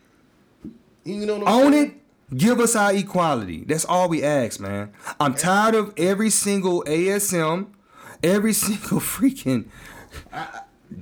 you 1.05 1.25
know 1.27 1.39
what 1.39 1.49
I'm 1.49 1.67
Own 1.67 1.75
it. 1.75 1.95
Give 2.37 2.61
us 2.61 2.77
our 2.77 2.93
equality. 2.95 3.65
That's 3.65 3.87
all 3.87 4.09
we 4.11 4.23
ask, 4.23 4.61
man. 4.61 4.93
I'm 5.19 5.35
tired 5.35 5.75
of 5.75 5.95
every 5.97 6.29
single 6.29 6.83
ASM, 6.85 7.69
every 8.23 8.53
single 8.65 9.01
freaking 9.01 9.67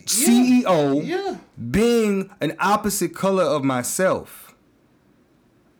CEO 0.04 1.04
Yeah. 1.04 1.36
being 1.70 2.30
an 2.40 2.56
opposite 2.60 3.14
color 3.14 3.42
of 3.44 3.64
myself. 3.64 4.54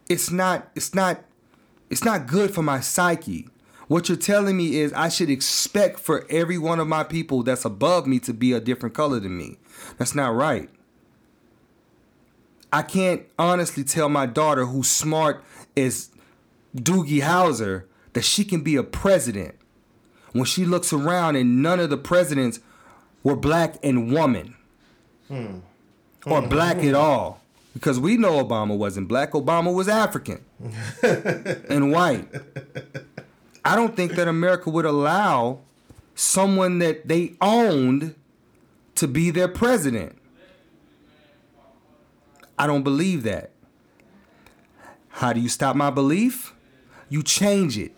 It's 0.08 0.30
not 0.30 0.68
it's 0.74 0.94
not 0.94 1.22
it's 1.90 2.04
not 2.04 2.26
good 2.26 2.52
for 2.52 2.62
my 2.62 2.80
psyche. 2.80 3.48
What 3.88 4.08
you're 4.08 4.18
telling 4.18 4.56
me 4.56 4.80
is 4.80 4.92
I 4.92 5.08
should 5.08 5.30
expect 5.30 6.00
for 6.00 6.26
every 6.28 6.58
one 6.58 6.80
of 6.80 6.88
my 6.88 7.04
people 7.04 7.42
that's 7.42 7.64
above 7.64 8.06
me 8.06 8.18
to 8.20 8.34
be 8.34 8.52
a 8.52 8.60
different 8.60 8.94
color 8.94 9.20
than 9.20 9.36
me. 9.36 9.58
That's 9.96 10.14
not 10.14 10.34
right. 10.34 10.68
I 12.72 12.82
can't 12.82 13.22
honestly 13.38 13.84
tell 13.84 14.08
my 14.08 14.26
daughter 14.26 14.66
who's 14.66 14.90
smart 14.90 15.44
as 15.76 16.10
Doogie 16.74 17.22
Howser 17.22 17.84
that 18.12 18.22
she 18.22 18.44
can 18.44 18.62
be 18.62 18.76
a 18.76 18.82
president 18.82 19.54
when 20.32 20.44
she 20.44 20.64
looks 20.64 20.92
around 20.92 21.36
and 21.36 21.62
none 21.62 21.78
of 21.78 21.90
the 21.90 21.96
presidents 21.96 22.60
were 23.22 23.36
black 23.36 23.76
and 23.82 24.12
woman 24.12 24.56
hmm. 25.28 25.58
or 26.26 26.42
hmm. 26.42 26.48
black 26.48 26.78
at 26.78 26.94
all. 26.94 27.40
Because 27.72 28.00
we 28.00 28.16
know 28.16 28.42
Obama 28.42 28.76
wasn't 28.76 29.06
black, 29.06 29.32
Obama 29.32 29.72
was 29.72 29.86
African 29.86 30.42
and 31.02 31.92
white. 31.92 32.26
I 33.66 33.74
don't 33.74 33.96
think 33.96 34.12
that 34.12 34.28
America 34.28 34.70
would 34.70 34.84
allow 34.84 35.58
someone 36.14 36.78
that 36.78 37.08
they 37.08 37.34
owned 37.40 38.14
to 38.94 39.08
be 39.08 39.30
their 39.30 39.48
president. 39.48 40.16
I 42.56 42.68
don't 42.68 42.84
believe 42.84 43.24
that. 43.24 43.50
How 45.08 45.32
do 45.32 45.40
you 45.40 45.48
stop 45.48 45.74
my 45.74 45.90
belief? 45.90 46.54
You 47.08 47.24
change 47.24 47.76
it 47.76 47.92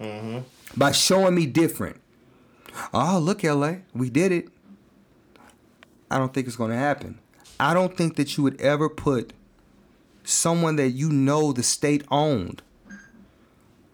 mm-hmm. 0.00 0.38
by 0.74 0.92
showing 0.92 1.34
me 1.34 1.44
different. 1.44 2.00
Oh, 2.94 3.18
look, 3.22 3.42
LA, 3.42 3.74
we 3.92 4.08
did 4.08 4.32
it. 4.32 4.48
I 6.10 6.16
don't 6.16 6.32
think 6.32 6.46
it's 6.46 6.56
going 6.56 6.70
to 6.70 6.76
happen. 6.78 7.18
I 7.58 7.74
don't 7.74 7.94
think 7.94 8.16
that 8.16 8.38
you 8.38 8.42
would 8.44 8.58
ever 8.58 8.88
put 8.88 9.34
someone 10.24 10.76
that 10.76 10.90
you 10.90 11.10
know 11.10 11.52
the 11.52 11.62
state 11.62 12.04
owned. 12.10 12.62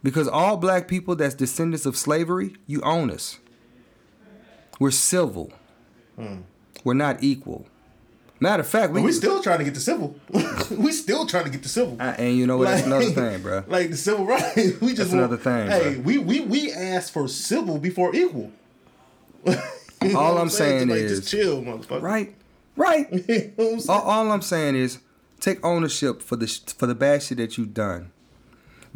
Because 0.06 0.28
all 0.28 0.56
black 0.56 0.86
people 0.86 1.16
that's 1.16 1.34
descendants 1.34 1.84
of 1.84 1.96
slavery, 1.96 2.54
you 2.68 2.80
own 2.82 3.10
us. 3.10 3.40
We're 4.78 4.92
civil. 4.92 5.52
Hmm. 6.14 6.42
We're 6.84 6.94
not 6.94 7.24
equal. 7.24 7.66
Matter 8.38 8.60
of 8.60 8.68
fact, 8.68 8.92
we, 8.92 9.00
we 9.02 9.10
still 9.10 9.42
trying 9.42 9.58
to 9.58 9.64
get 9.64 9.74
the 9.74 9.80
civil. 9.80 10.14
we 10.70 10.92
still 10.92 11.26
trying 11.26 11.42
to 11.46 11.50
get 11.50 11.64
the 11.64 11.68
civil. 11.68 11.96
I- 11.98 12.10
and 12.12 12.36
you 12.38 12.46
know 12.46 12.56
what? 12.56 12.66
That's 12.68 12.86
another 12.86 13.10
thing, 13.10 13.42
bro. 13.42 13.64
Like 13.66 13.90
the 13.90 13.96
civil 13.96 14.26
rights. 14.26 14.54
We 14.80 14.94
just 14.94 14.96
That's 14.96 15.10
want- 15.10 15.20
another 15.24 15.38
thing, 15.38 15.70
Hey, 15.70 15.94
bro. 15.94 16.02
we 16.02 16.18
we 16.18 16.40
we 16.42 16.70
asked 16.72 17.12
for 17.12 17.26
civil 17.26 17.78
before 17.78 18.14
equal. 18.14 18.52
All 20.14 20.38
I'm 20.38 20.50
saying 20.50 20.88
Like, 20.88 20.98
is- 21.00 21.18
just 21.18 21.30
chill, 21.32 21.62
motherfucker. 21.62 22.00
Right, 22.02 22.32
right. 22.76 23.08
You 23.12 23.18
know 23.58 23.64
what 23.64 23.72
I'm 23.72 23.80
saying? 23.80 24.00
all, 24.00 24.02
all 24.02 24.30
I'm 24.30 24.42
saying 24.42 24.76
is 24.76 24.98
take 25.40 25.64
ownership 25.64 26.22
for 26.22 26.36
the 26.36 26.46
sh- 26.46 26.60
for 26.78 26.86
the 26.86 26.94
bad 26.94 27.24
shit 27.24 27.38
that 27.38 27.58
you've 27.58 27.74
done, 27.74 28.12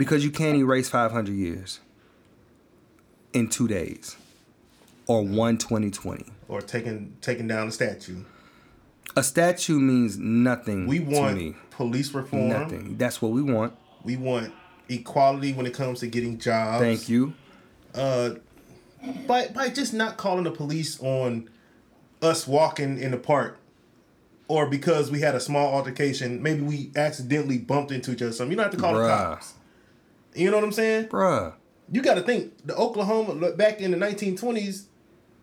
because 0.00 0.24
you 0.24 0.30
can't 0.30 0.56
erase 0.56 0.88
500 0.88 1.30
years 1.30 1.78
in 3.34 3.50
two 3.50 3.68
days, 3.68 4.16
or 5.06 5.22
one 5.22 5.58
2020. 5.58 6.24
Or 6.48 6.62
taking 6.62 7.18
taking 7.20 7.46
down 7.46 7.68
a 7.68 7.70
statue. 7.70 8.24
A 9.14 9.22
statue 9.22 9.78
means 9.78 10.16
nothing 10.16 10.86
We 10.86 11.00
want 11.00 11.54
police 11.70 12.14
reform. 12.14 12.48
Nothing. 12.48 12.96
That's 12.96 13.20
what 13.20 13.32
we 13.32 13.42
want. 13.42 13.74
We 14.02 14.16
want 14.16 14.54
equality 14.88 15.52
when 15.52 15.66
it 15.66 15.74
comes 15.74 16.00
to 16.00 16.06
getting 16.06 16.38
jobs. 16.38 16.82
Thank 16.82 17.10
you. 17.10 17.34
Uh, 17.94 18.36
by 19.26 19.48
by 19.48 19.68
just 19.68 19.92
not 19.92 20.16
calling 20.16 20.44
the 20.44 20.50
police 20.50 20.98
on 21.02 21.50
us 22.22 22.48
walking 22.48 22.98
in 22.98 23.10
the 23.10 23.18
park, 23.18 23.58
or 24.48 24.66
because 24.66 25.10
we 25.10 25.20
had 25.20 25.34
a 25.34 25.40
small 25.40 25.74
altercation, 25.74 26.42
maybe 26.42 26.62
we 26.62 26.90
accidentally 26.96 27.58
bumped 27.58 27.92
into 27.92 28.12
each 28.12 28.22
other. 28.22 28.32
Something 28.32 28.52
you 28.52 28.56
don't 28.56 28.64
have 28.64 28.74
to 28.74 28.80
call 28.80 28.94
the 28.94 29.06
cops. 29.06 29.56
You 30.34 30.50
know 30.50 30.56
what 30.56 30.64
I'm 30.64 30.72
saying? 30.72 31.06
Bruh. 31.08 31.54
You 31.92 32.02
got 32.02 32.14
to 32.14 32.22
think 32.22 32.66
the 32.66 32.76
Oklahoma 32.76 33.32
look, 33.32 33.56
back 33.56 33.80
in 33.80 33.90
the 33.90 33.96
1920s. 33.96 34.84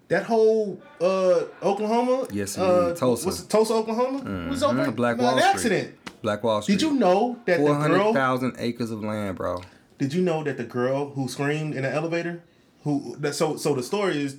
That 0.09 0.23
whole 0.23 0.81
uh, 1.01 1.41
Oklahoma, 1.61 2.27
Yes, 2.31 2.57
uh, 2.57 2.83
indeed. 2.85 2.95
Tulsa. 2.97 3.25
what's 3.25 3.41
it, 3.41 3.49
Tulsa, 3.49 3.73
Oklahoma, 3.73 4.45
It 4.45 4.49
was 4.49 4.63
over 4.63 4.89
Black 4.91 5.17
Wall 5.17 5.33
an 5.33 5.39
Street. 5.41 5.49
accident. 5.53 5.95
Black 6.21 6.41
Wall 6.45 6.61
Street. 6.61 6.79
Did 6.79 6.81
you 6.87 6.93
know 6.93 7.37
that 7.45 7.57
the 7.57 7.63
girl? 7.65 7.73
400,000 8.13 8.55
acres 8.57 8.89
of 8.89 9.03
land, 9.03 9.35
bro. 9.35 9.61
Did 9.97 10.13
you 10.13 10.21
know 10.21 10.43
that 10.45 10.55
the 10.55 10.63
girl 10.63 11.09
who 11.09 11.27
screamed 11.27 11.75
in 11.75 11.81
the 11.83 11.91
elevator, 11.91 12.41
who 12.85 13.17
that 13.19 13.35
so 13.35 13.57
so 13.57 13.73
the 13.75 13.83
story 13.83 14.23
is, 14.23 14.37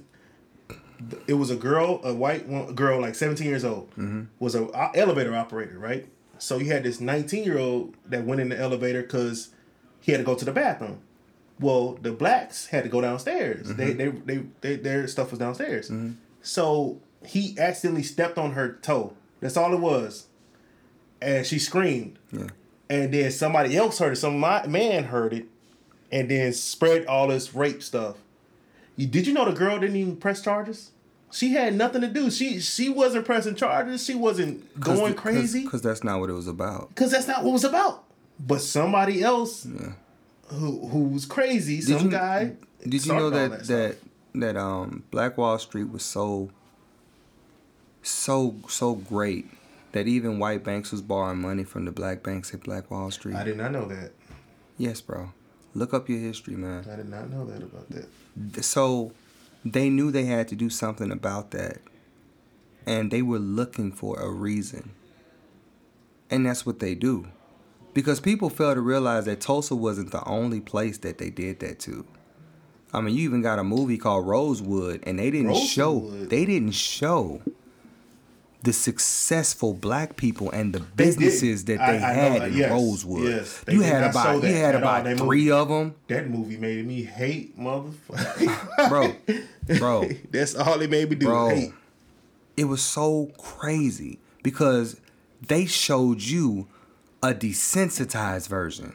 it 1.26 1.34
was 1.34 1.50
a 1.50 1.56
girl, 1.56 2.00
a 2.02 2.14
white 2.14 2.48
one, 2.48 2.74
girl 2.74 3.00
like 3.02 3.14
seventeen 3.14 3.48
years 3.48 3.64
old, 3.64 3.90
was 4.38 4.54
a 4.54 4.68
elevator 4.94 5.34
operator, 5.36 5.78
right? 5.78 6.06
So 6.38 6.56
you 6.58 6.72
had 6.72 6.82
this 6.84 6.98
nineteen 6.98 7.44
year 7.44 7.58
old 7.58 7.94
that 8.06 8.24
went 8.24 8.40
in 8.40 8.48
the 8.48 8.58
elevator 8.58 9.02
because 9.02 9.50
he 10.08 10.12
had 10.12 10.18
to 10.18 10.24
go 10.24 10.34
to 10.34 10.44
the 10.46 10.52
bathroom. 10.52 11.00
Well, 11.60 11.98
the 12.00 12.12
blacks 12.12 12.68
had 12.68 12.82
to 12.84 12.88
go 12.88 13.02
downstairs. 13.02 13.68
They, 13.74 13.92
mm-hmm. 13.92 14.24
they 14.26 14.36
they 14.36 14.46
they 14.62 14.76
their 14.76 15.06
stuff 15.06 15.30
was 15.30 15.38
downstairs. 15.38 15.90
Mm-hmm. 15.90 16.12
So 16.40 17.02
he 17.26 17.54
accidentally 17.58 18.04
stepped 18.04 18.38
on 18.38 18.52
her 18.52 18.78
toe 18.80 19.12
That's 19.40 19.58
all 19.58 19.74
it 19.74 19.80
was. 19.80 20.28
And 21.20 21.44
she 21.44 21.58
screamed. 21.58 22.18
Yeah. 22.32 22.46
And 22.88 23.12
then 23.12 23.30
somebody 23.30 23.76
else 23.76 23.98
heard 23.98 24.14
it. 24.14 24.16
Some 24.16 24.40
man 24.40 25.04
heard 25.04 25.34
it, 25.34 25.44
and 26.10 26.30
then 26.30 26.54
spread 26.54 27.04
all 27.04 27.28
this 27.28 27.54
rape 27.54 27.82
stuff. 27.82 28.16
You, 28.96 29.06
did 29.06 29.26
you 29.26 29.34
know 29.34 29.44
the 29.44 29.52
girl 29.52 29.78
didn't 29.78 29.96
even 29.96 30.16
press 30.16 30.40
charges? 30.40 30.92
She 31.30 31.50
had 31.50 31.74
nothing 31.74 32.00
to 32.00 32.08
do. 32.08 32.30
She 32.30 32.60
she 32.60 32.88
wasn't 32.88 33.26
pressing 33.26 33.56
charges. 33.56 34.02
She 34.02 34.14
wasn't 34.14 34.80
going 34.80 35.12
crazy. 35.12 35.64
Because 35.64 35.82
that's 35.82 36.02
not 36.02 36.18
what 36.18 36.30
it 36.30 36.32
was 36.32 36.48
about. 36.48 36.88
Because 36.88 37.10
that's 37.10 37.28
not 37.28 37.42
what 37.44 37.50
it 37.50 37.52
was 37.52 37.64
about. 37.64 38.07
But 38.40 38.60
somebody 38.60 39.22
else 39.22 39.66
Yeah. 39.66 39.92
who 40.48 40.86
who 40.88 41.00
was 41.04 41.26
crazy, 41.26 41.80
some 41.80 42.04
you- 42.06 42.10
guy. 42.10 42.52
Did 42.86 43.04
you 43.04 43.12
know 43.12 43.24
all 43.24 43.30
that 43.30 43.64
that 43.66 43.96
that 44.34 44.56
um 44.56 45.02
Black 45.10 45.36
Wall 45.36 45.58
Street 45.58 45.90
was 45.90 46.04
so 46.04 46.50
so 48.02 48.54
so 48.68 48.94
great 48.94 49.46
that 49.92 50.06
even 50.06 50.38
white 50.38 50.62
banks 50.62 50.92
was 50.92 51.02
borrowing 51.02 51.40
money 51.40 51.64
from 51.64 51.84
the 51.84 51.90
black 51.90 52.22
banks 52.22 52.52
at 52.54 52.62
Black 52.62 52.90
Wall 52.90 53.10
Street? 53.10 53.34
I 53.34 53.44
did 53.44 53.56
not 53.56 53.72
know 53.72 53.86
that. 53.88 54.12
Yes, 54.76 55.00
bro. 55.00 55.32
Look 55.74 55.92
up 55.92 56.08
your 56.08 56.18
history, 56.18 56.56
man. 56.56 56.86
I 56.90 56.96
did 56.96 57.08
not 57.08 57.30
know 57.30 57.44
that 57.46 57.62
about 57.62 57.88
that. 57.90 58.64
So 58.64 59.12
they 59.64 59.90
knew 59.90 60.10
they 60.10 60.24
had 60.24 60.48
to 60.48 60.54
do 60.56 60.70
something 60.70 61.10
about 61.10 61.50
that. 61.50 61.78
And 62.86 63.10
they 63.10 63.20
were 63.22 63.38
looking 63.38 63.92
for 63.92 64.18
a 64.18 64.30
reason. 64.30 64.90
And 66.30 66.46
that's 66.46 66.64
what 66.64 66.78
they 66.78 66.94
do. 66.94 67.26
Because 67.94 68.20
people 68.20 68.50
fail 68.50 68.74
to 68.74 68.80
realize 68.80 69.24
that 69.24 69.40
Tulsa 69.40 69.74
wasn't 69.74 70.12
the 70.12 70.24
only 70.24 70.60
place 70.60 70.98
that 70.98 71.18
they 71.18 71.30
did 71.30 71.60
that 71.60 71.78
to. 71.80 72.06
I 72.92 73.00
mean, 73.00 73.14
you 73.16 73.22
even 73.24 73.42
got 73.42 73.58
a 73.58 73.64
movie 73.64 73.98
called 73.98 74.26
Rosewood, 74.26 75.02
and 75.06 75.18
they 75.18 75.30
didn't 75.30 75.54
show 75.56 76.08
they 76.10 76.44
didn't 76.44 76.72
show 76.72 77.42
the 78.62 78.72
successful 78.72 79.72
black 79.72 80.16
people 80.16 80.50
and 80.50 80.74
the 80.74 80.80
They 80.80 81.04
businesses 81.06 81.64
that 81.66 81.78
they 81.78 81.82
I 81.84 81.98
know 81.98 82.38
had 82.40 82.42
in 82.48 82.56
Yes, 82.56 82.70
Rosewood. 82.72 83.22
yes. 83.28 83.64
You 83.68 83.82
had 83.82 84.02
about 84.10 84.42
you 84.42 84.52
had 84.52 84.74
all. 84.74 84.80
about 84.80 85.04
They 85.04 85.16
three 85.16 85.50
of 85.50 85.68
them, 85.68 85.94
That 86.08 86.28
movie 86.28 86.56
made 86.56 86.84
me 86.86 87.02
hate 87.02 87.56
motherfucker. 87.58 88.88
bro. 88.88 89.14
Bro, 89.78 90.08
That's 90.30 90.54
all 90.56 90.80
it 90.80 90.88
made 90.90 91.10
me 91.10 91.16
do. 91.16 91.26
bro 91.26 91.50
Hate. 91.50 91.72
it 92.56 92.64
was 92.64 92.80
so 92.80 93.30
crazy 93.36 94.18
because 94.42 94.98
they 95.46 95.66
showed 95.66 96.22
you 96.22 96.66
a 97.22 97.34
desensitized 97.34 98.48
version 98.48 98.94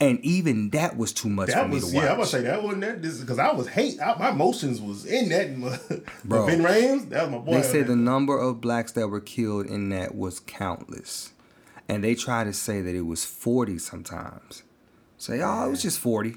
and 0.00 0.18
even 0.24 0.70
that 0.70 0.96
was 0.96 1.12
too 1.12 1.28
much 1.28 1.50
for 1.50 1.56
That 1.56 1.68
me 1.68 1.74
was 1.74 1.90
to 1.90 1.96
watch 1.96 2.04
yeah. 2.04 2.10
I'm 2.10 2.16
gonna 2.16 2.26
say 2.26 2.40
that 2.42 2.62
wasn't 2.62 2.80
that 2.82 3.02
because 3.02 3.38
I 3.38 3.52
was 3.52 3.68
hate. 3.68 4.00
I, 4.00 4.16
my 4.18 4.30
emotions 4.30 4.80
was 4.80 5.04
in 5.04 5.28
that. 5.28 5.54
Bro. 6.24 6.46
Bro, 6.46 6.46
Ving 6.46 6.60
Rhames, 6.60 7.08
that 7.10 7.24
was 7.24 7.32
my 7.32 7.38
boy. 7.38 7.52
they 7.56 7.62
say 7.62 7.82
the 7.82 7.96
number 7.96 8.38
of 8.38 8.62
blacks 8.62 8.92
that 8.92 9.08
were 9.08 9.20
killed 9.20 9.66
in 9.66 9.90
that 9.90 10.14
was 10.14 10.40
countless 10.40 11.32
and 11.86 12.02
they 12.04 12.14
try 12.14 12.44
to 12.44 12.52
say 12.52 12.80
that 12.80 12.94
it 12.94 13.02
was 13.02 13.24
40 13.24 13.78
sometimes 13.78 14.62
say 15.18 15.42
oh 15.42 15.66
it 15.66 15.70
was 15.70 15.82
just 15.82 15.98
40 15.98 16.36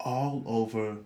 all 0.00 0.42
over 0.46 0.98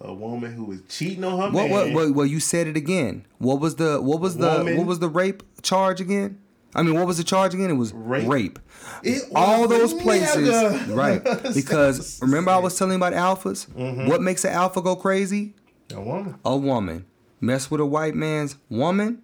a 0.00 0.12
woman 0.12 0.52
who 0.54 0.64
was 0.64 0.80
cheating 0.88 1.22
on 1.22 1.38
her 1.38 1.50
what, 1.50 1.52
man. 1.52 1.70
what, 1.70 1.92
what, 1.92 2.14
well 2.14 2.26
you 2.26 2.40
said 2.40 2.66
it 2.66 2.76
again 2.76 3.24
what 3.38 3.60
was 3.60 3.76
the 3.76 4.00
what 4.00 4.20
was 4.20 4.38
the 4.38 4.48
Woman. 4.58 4.78
what 4.78 4.86
was 4.86 4.98
the 4.98 5.08
rape 5.08 5.42
charge 5.62 6.00
again 6.00 6.40
i 6.74 6.82
mean 6.82 6.94
what 6.94 7.06
was 7.06 7.18
the 7.18 7.24
charge 7.24 7.54
again 7.54 7.70
it 7.70 7.74
was 7.74 7.92
Rape. 7.92 8.28
rape. 8.28 8.58
It 9.02 9.22
was 9.30 9.32
all 9.34 9.68
those 9.68 9.94
places, 9.94 10.48
nigga. 10.48 10.94
right? 10.96 11.54
Because 11.54 12.20
remember, 12.22 12.50
I 12.50 12.58
was 12.58 12.78
telling 12.78 12.92
you 12.92 13.04
about 13.04 13.12
alphas. 13.12 13.68
Mm-hmm. 13.68 14.08
What 14.08 14.20
makes 14.22 14.44
an 14.44 14.52
alpha 14.52 14.80
go 14.80 14.94
crazy? 14.96 15.54
A 15.92 16.00
woman. 16.00 16.38
A 16.44 16.56
woman 16.56 17.06
mess 17.42 17.70
with 17.70 17.80
a 17.80 17.86
white 17.86 18.14
man's 18.14 18.56
woman, 18.70 19.20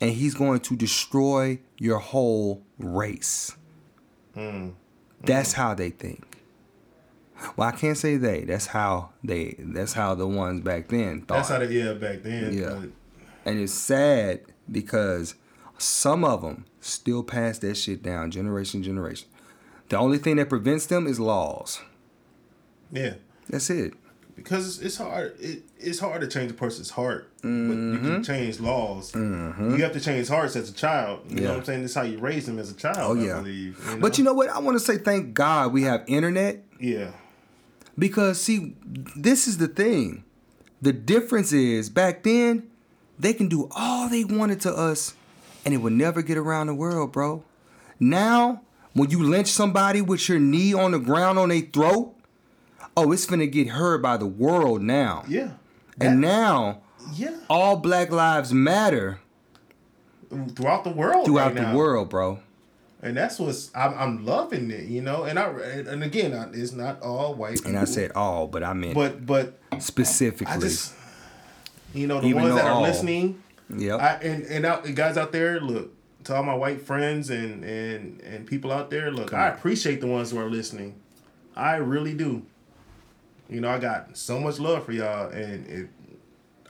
and 0.00 0.12
he's 0.12 0.34
going 0.34 0.60
to 0.60 0.76
destroy 0.76 1.58
your 1.78 1.98
whole 1.98 2.62
race. 2.78 3.56
Mm. 4.36 4.74
That's 5.22 5.54
how 5.54 5.74
they 5.74 5.90
think. 5.90 6.38
Well, 7.56 7.68
I 7.68 7.72
can't 7.72 7.96
say 7.96 8.16
they. 8.16 8.44
That's 8.44 8.66
how 8.66 9.10
they. 9.24 9.56
That's 9.58 9.94
how 9.94 10.14
the 10.14 10.26
ones 10.26 10.60
back 10.60 10.88
then 10.88 11.22
thought. 11.22 11.36
That's 11.36 11.48
how 11.48 11.58
they 11.58 11.66
yeah 11.66 11.94
back 11.94 12.22
then. 12.22 12.56
Yeah. 12.56 12.78
but 12.80 12.90
And 13.50 13.60
it's 13.60 13.72
sad 13.72 14.42
because 14.70 15.34
some 15.78 16.24
of 16.24 16.42
them 16.42 16.64
still 16.80 17.22
pass 17.22 17.58
that 17.58 17.76
shit 17.76 18.02
down 18.02 18.30
generation 18.30 18.80
to 18.82 18.86
generation. 18.86 19.28
The 19.88 19.98
only 19.98 20.18
thing 20.18 20.36
that 20.36 20.48
prevents 20.48 20.86
them 20.86 21.06
is 21.06 21.20
laws. 21.20 21.80
yeah. 22.90 23.14
That's 23.48 23.68
it. 23.68 23.92
Because 24.36 24.80
it's, 24.80 24.96
hard. 24.96 25.36
It, 25.38 25.62
it's 25.78 25.98
hard 26.00 26.22
to 26.22 26.26
change 26.26 26.50
a 26.50 26.54
person's 26.54 26.90
heart, 26.90 27.30
but 27.42 27.48
you 27.48 27.52
Mm-hmm. 27.52 28.06
can 28.14 28.24
change 28.24 28.58
laws. 28.58 29.14
You 29.14 29.76
have 29.82 29.92
to 29.92 30.00
change 30.00 30.28
hearts 30.28 30.56
as 30.56 30.70
a 30.70 30.72
child. 30.72 31.20
You 31.28 31.42
know 31.42 31.50
what 31.50 31.58
I'm 31.58 31.64
saying? 31.64 31.82
This 31.82 31.90
is 31.92 31.96
how 31.96 32.02
you 32.02 32.18
raise 32.18 32.46
them 32.46 32.58
as 32.58 32.70
a 32.70 32.74
child. 32.74 32.96
Oh 32.98 33.20
I 33.20 33.24
yeah. 33.24 33.36
believe, 33.36 33.98
But 34.00 34.16
you 34.18 34.24
know 34.24 34.32
what? 34.32 34.48
I 34.48 34.58
want 34.60 34.76
to 34.76 34.80
say 34.84 34.96
thank 34.96 35.34
God 35.34 35.72
we 35.74 35.82
have 35.82 36.02
internet 36.08 36.64
yeah, 36.80 37.10
because 37.98 38.40
see, 38.40 38.74
this 39.14 39.46
is 39.46 39.58
the 39.58 39.68
thing. 39.68 40.24
The 40.82 40.92
difference 40.92 41.52
is 41.52 41.88
back 41.90 42.22
then 42.24 42.68
they 43.18 43.34
can 43.34 43.48
do 43.48 43.68
all 43.76 44.08
they 44.08 44.24
wanted 44.24 44.60
to 44.62 44.72
us 44.74 45.14
and 45.64 45.72
it 45.74 45.78
would 45.78 45.92
never 45.92 46.22
get 46.22 46.36
around 46.36 46.66
the 46.68 46.74
world, 46.74 47.12
bro. 47.12 47.42
Now, 48.00 48.62
when 48.92 49.10
you 49.10 49.22
lynch 49.22 49.48
somebody 49.48 50.00
with 50.00 50.28
your 50.28 50.38
knee 50.38 50.74
on 50.74 50.92
the 50.92 50.98
ground 50.98 51.38
on 51.38 51.48
their 51.48 51.60
throat, 51.62 52.14
oh, 52.96 53.12
it's 53.12 53.26
gonna 53.26 53.46
get 53.46 53.68
heard 53.68 54.02
by 54.02 54.16
the 54.16 54.26
world 54.26 54.82
now. 54.82 55.24
yeah, 55.28 55.50
And 56.00 56.22
That- 56.22 56.28
now, 56.28 56.78
yeah, 57.14 57.36
all 57.48 57.76
Black 57.76 58.10
Lives 58.10 58.52
Matter 58.52 59.20
throughout 60.54 60.84
the 60.84 60.90
world, 60.90 61.26
throughout 61.26 61.54
right 61.54 61.70
the 61.70 61.76
world, 61.76 62.08
bro. 62.08 62.40
and 63.02 63.16
that's 63.16 63.38
what's 63.38 63.70
I'm, 63.74 63.94
I'm 63.98 64.24
loving 64.26 64.70
it, 64.70 64.84
you 64.84 65.00
know. 65.02 65.24
And 65.24 65.38
I 65.38 65.44
and 65.50 66.02
again, 66.02 66.34
I- 66.34 66.50
it's 66.52 66.72
not 66.72 67.00
all 67.02 67.34
white. 67.34 67.64
And 67.64 67.78
I 67.78 67.84
said 67.84 68.10
all, 68.16 68.46
but 68.48 68.62
I 68.64 68.72
meant 68.72 68.94
but 68.94 69.24
but 69.26 69.58
specifically. 69.78 70.52
I 70.52 70.58
just, 70.58 70.92
you 71.92 72.06
know, 72.06 72.20
the 72.20 72.34
ones 72.34 72.54
that 72.54 72.64
are 72.64 72.72
all- 72.72 72.82
listening, 72.82 73.42
yep. 73.80 74.00
I 74.00 74.14
and 74.22 74.44
and 74.44 74.66
out, 74.66 74.92
guys 74.94 75.16
out 75.16 75.32
there, 75.32 75.60
look 75.60 75.92
to 76.24 76.34
all 76.34 76.42
my 76.42 76.54
white 76.54 76.80
friends 76.80 77.30
and 77.30 77.64
and 77.64 78.20
and 78.22 78.46
people 78.46 78.72
out 78.72 78.90
there, 78.90 79.10
look, 79.10 79.32
I 79.32 79.48
appreciate 79.48 80.00
the 80.00 80.06
ones 80.06 80.30
who 80.30 80.38
are 80.38 80.50
listening. 80.50 81.00
I 81.56 81.76
really 81.76 82.14
do. 82.14 82.44
You 83.48 83.60
know, 83.60 83.68
I 83.68 83.78
got 83.78 84.16
so 84.16 84.40
much 84.40 84.58
love 84.58 84.84
for 84.84 84.92
y'all, 84.92 85.28
and 85.28 85.66
it, 85.66 85.88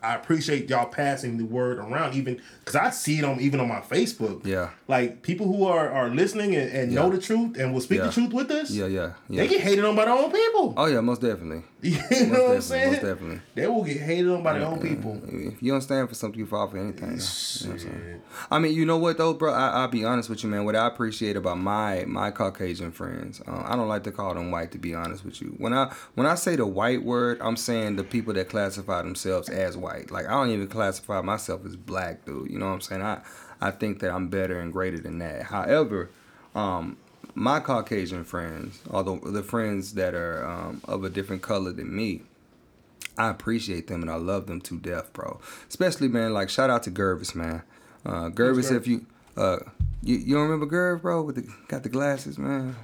I 0.02 0.14
appreciate 0.16 0.68
y'all 0.68 0.86
passing 0.86 1.38
the 1.38 1.44
word 1.44 1.78
around, 1.78 2.14
even 2.14 2.40
because 2.60 2.74
I 2.74 2.90
see 2.90 3.18
it 3.18 3.24
on 3.24 3.40
even 3.40 3.60
on 3.60 3.68
my 3.68 3.80
Facebook. 3.80 4.44
Yeah. 4.44 4.70
Like 4.88 5.22
people 5.22 5.46
who 5.46 5.64
are 5.66 5.88
are 5.88 6.08
listening 6.10 6.54
and, 6.54 6.70
and 6.70 6.92
know 6.92 7.08
the 7.10 7.18
truth 7.18 7.56
and 7.58 7.72
will 7.72 7.80
speak 7.80 7.98
Yeah. 7.98 8.06
the 8.06 8.12
truth 8.12 8.32
with 8.32 8.50
us. 8.50 8.70
yeah, 8.70 8.86
yeah, 8.86 9.12
yeah. 9.28 9.42
They 9.42 9.48
get 9.48 9.60
hated 9.60 9.84
on 9.84 9.96
by 9.96 10.04
their 10.04 10.14
own 10.14 10.30
people. 10.30 10.74
Oh 10.76 10.86
yeah, 10.86 11.00
most 11.00 11.20
definitely. 11.20 11.62
You 11.84 11.90
know 11.98 11.98
Most 12.00 12.30
what 12.30 12.54
I'm 12.54 12.60
saying? 12.62 12.92
most 12.92 13.02
definitely. 13.02 13.40
They 13.54 13.66
will 13.66 13.84
get 13.84 13.98
hated 14.00 14.28
on 14.30 14.42
by 14.42 14.54
their 14.58 14.66
own 14.66 14.80
people. 14.80 15.20
If 15.28 15.62
you 15.62 15.70
don't 15.72 15.82
stand 15.82 16.08
for 16.08 16.14
something, 16.14 16.38
you 16.38 16.46
fall 16.46 16.66
for 16.66 16.78
anything. 16.78 17.10
You 17.10 17.66
know 17.66 17.72
I'm 17.74 17.78
saying? 17.78 17.78
Shit. 17.78 18.20
I 18.50 18.58
mean, 18.58 18.72
you 18.74 18.86
know 18.86 18.96
what 18.96 19.18
though, 19.18 19.34
bro? 19.34 19.52
I, 19.52 19.68
I'll 19.68 19.88
be 19.88 20.02
honest 20.02 20.30
with 20.30 20.42
you, 20.42 20.48
man. 20.48 20.64
What 20.64 20.76
I 20.76 20.86
appreciate 20.86 21.36
about 21.36 21.58
my 21.58 22.04
my 22.06 22.30
Caucasian 22.30 22.90
friends, 22.90 23.42
uh, 23.46 23.64
I 23.66 23.76
don't 23.76 23.88
like 23.88 24.02
to 24.04 24.12
call 24.12 24.32
them 24.32 24.50
white. 24.50 24.72
To 24.72 24.78
be 24.78 24.94
honest 24.94 25.24
with 25.26 25.42
you, 25.42 25.54
when 25.58 25.74
I 25.74 25.92
when 26.14 26.26
I 26.26 26.36
say 26.36 26.56
the 26.56 26.64
white 26.66 27.02
word, 27.04 27.38
I'm 27.42 27.56
saying 27.56 27.96
the 27.96 28.04
people 28.04 28.32
that 28.32 28.48
classify 28.48 29.02
themselves 29.02 29.50
as 29.50 29.76
white. 29.76 30.10
Like 30.10 30.26
I 30.26 30.30
don't 30.30 30.50
even 30.50 30.68
classify 30.68 31.20
myself 31.20 31.66
as 31.66 31.76
black, 31.76 32.24
dude. 32.24 32.50
You 32.50 32.58
know 32.58 32.66
what 32.68 32.72
I'm 32.72 32.80
saying? 32.80 33.02
I 33.02 33.20
I 33.60 33.70
think 33.70 34.00
that 34.00 34.10
I'm 34.10 34.28
better 34.28 34.60
and 34.60 34.72
greater 34.72 34.98
than 34.98 35.18
that. 35.18 35.44
However, 35.44 36.10
um, 36.54 36.96
my 37.34 37.60
Caucasian 37.60 38.24
friends, 38.24 38.80
although 38.90 39.16
the 39.16 39.42
friends 39.42 39.94
that 39.94 40.14
are 40.14 40.46
um, 40.46 40.82
of 40.84 41.04
a 41.04 41.10
different 41.10 41.42
color 41.42 41.72
than 41.72 41.94
me, 41.94 42.22
I 43.16 43.28
appreciate 43.30 43.86
them 43.86 44.02
and 44.02 44.10
I 44.10 44.16
love 44.16 44.46
them 44.46 44.60
to 44.62 44.78
death, 44.78 45.12
bro. 45.12 45.40
Especially 45.68 46.08
man, 46.08 46.32
like 46.32 46.50
shout 46.50 46.70
out 46.70 46.82
to 46.84 46.90
Gervis, 46.90 47.34
man. 47.34 47.62
Uh, 48.04 48.30
Gervis, 48.30 48.70
if 48.76 48.86
you 48.86 49.06
uh, 49.36 49.58
you, 50.02 50.16
you 50.16 50.34
don't 50.34 50.48
remember 50.48 50.66
Gerv, 50.66 51.02
bro, 51.02 51.22
with 51.22 51.36
the 51.36 51.48
got 51.68 51.82
the 51.82 51.88
glasses, 51.88 52.38
man. 52.38 52.76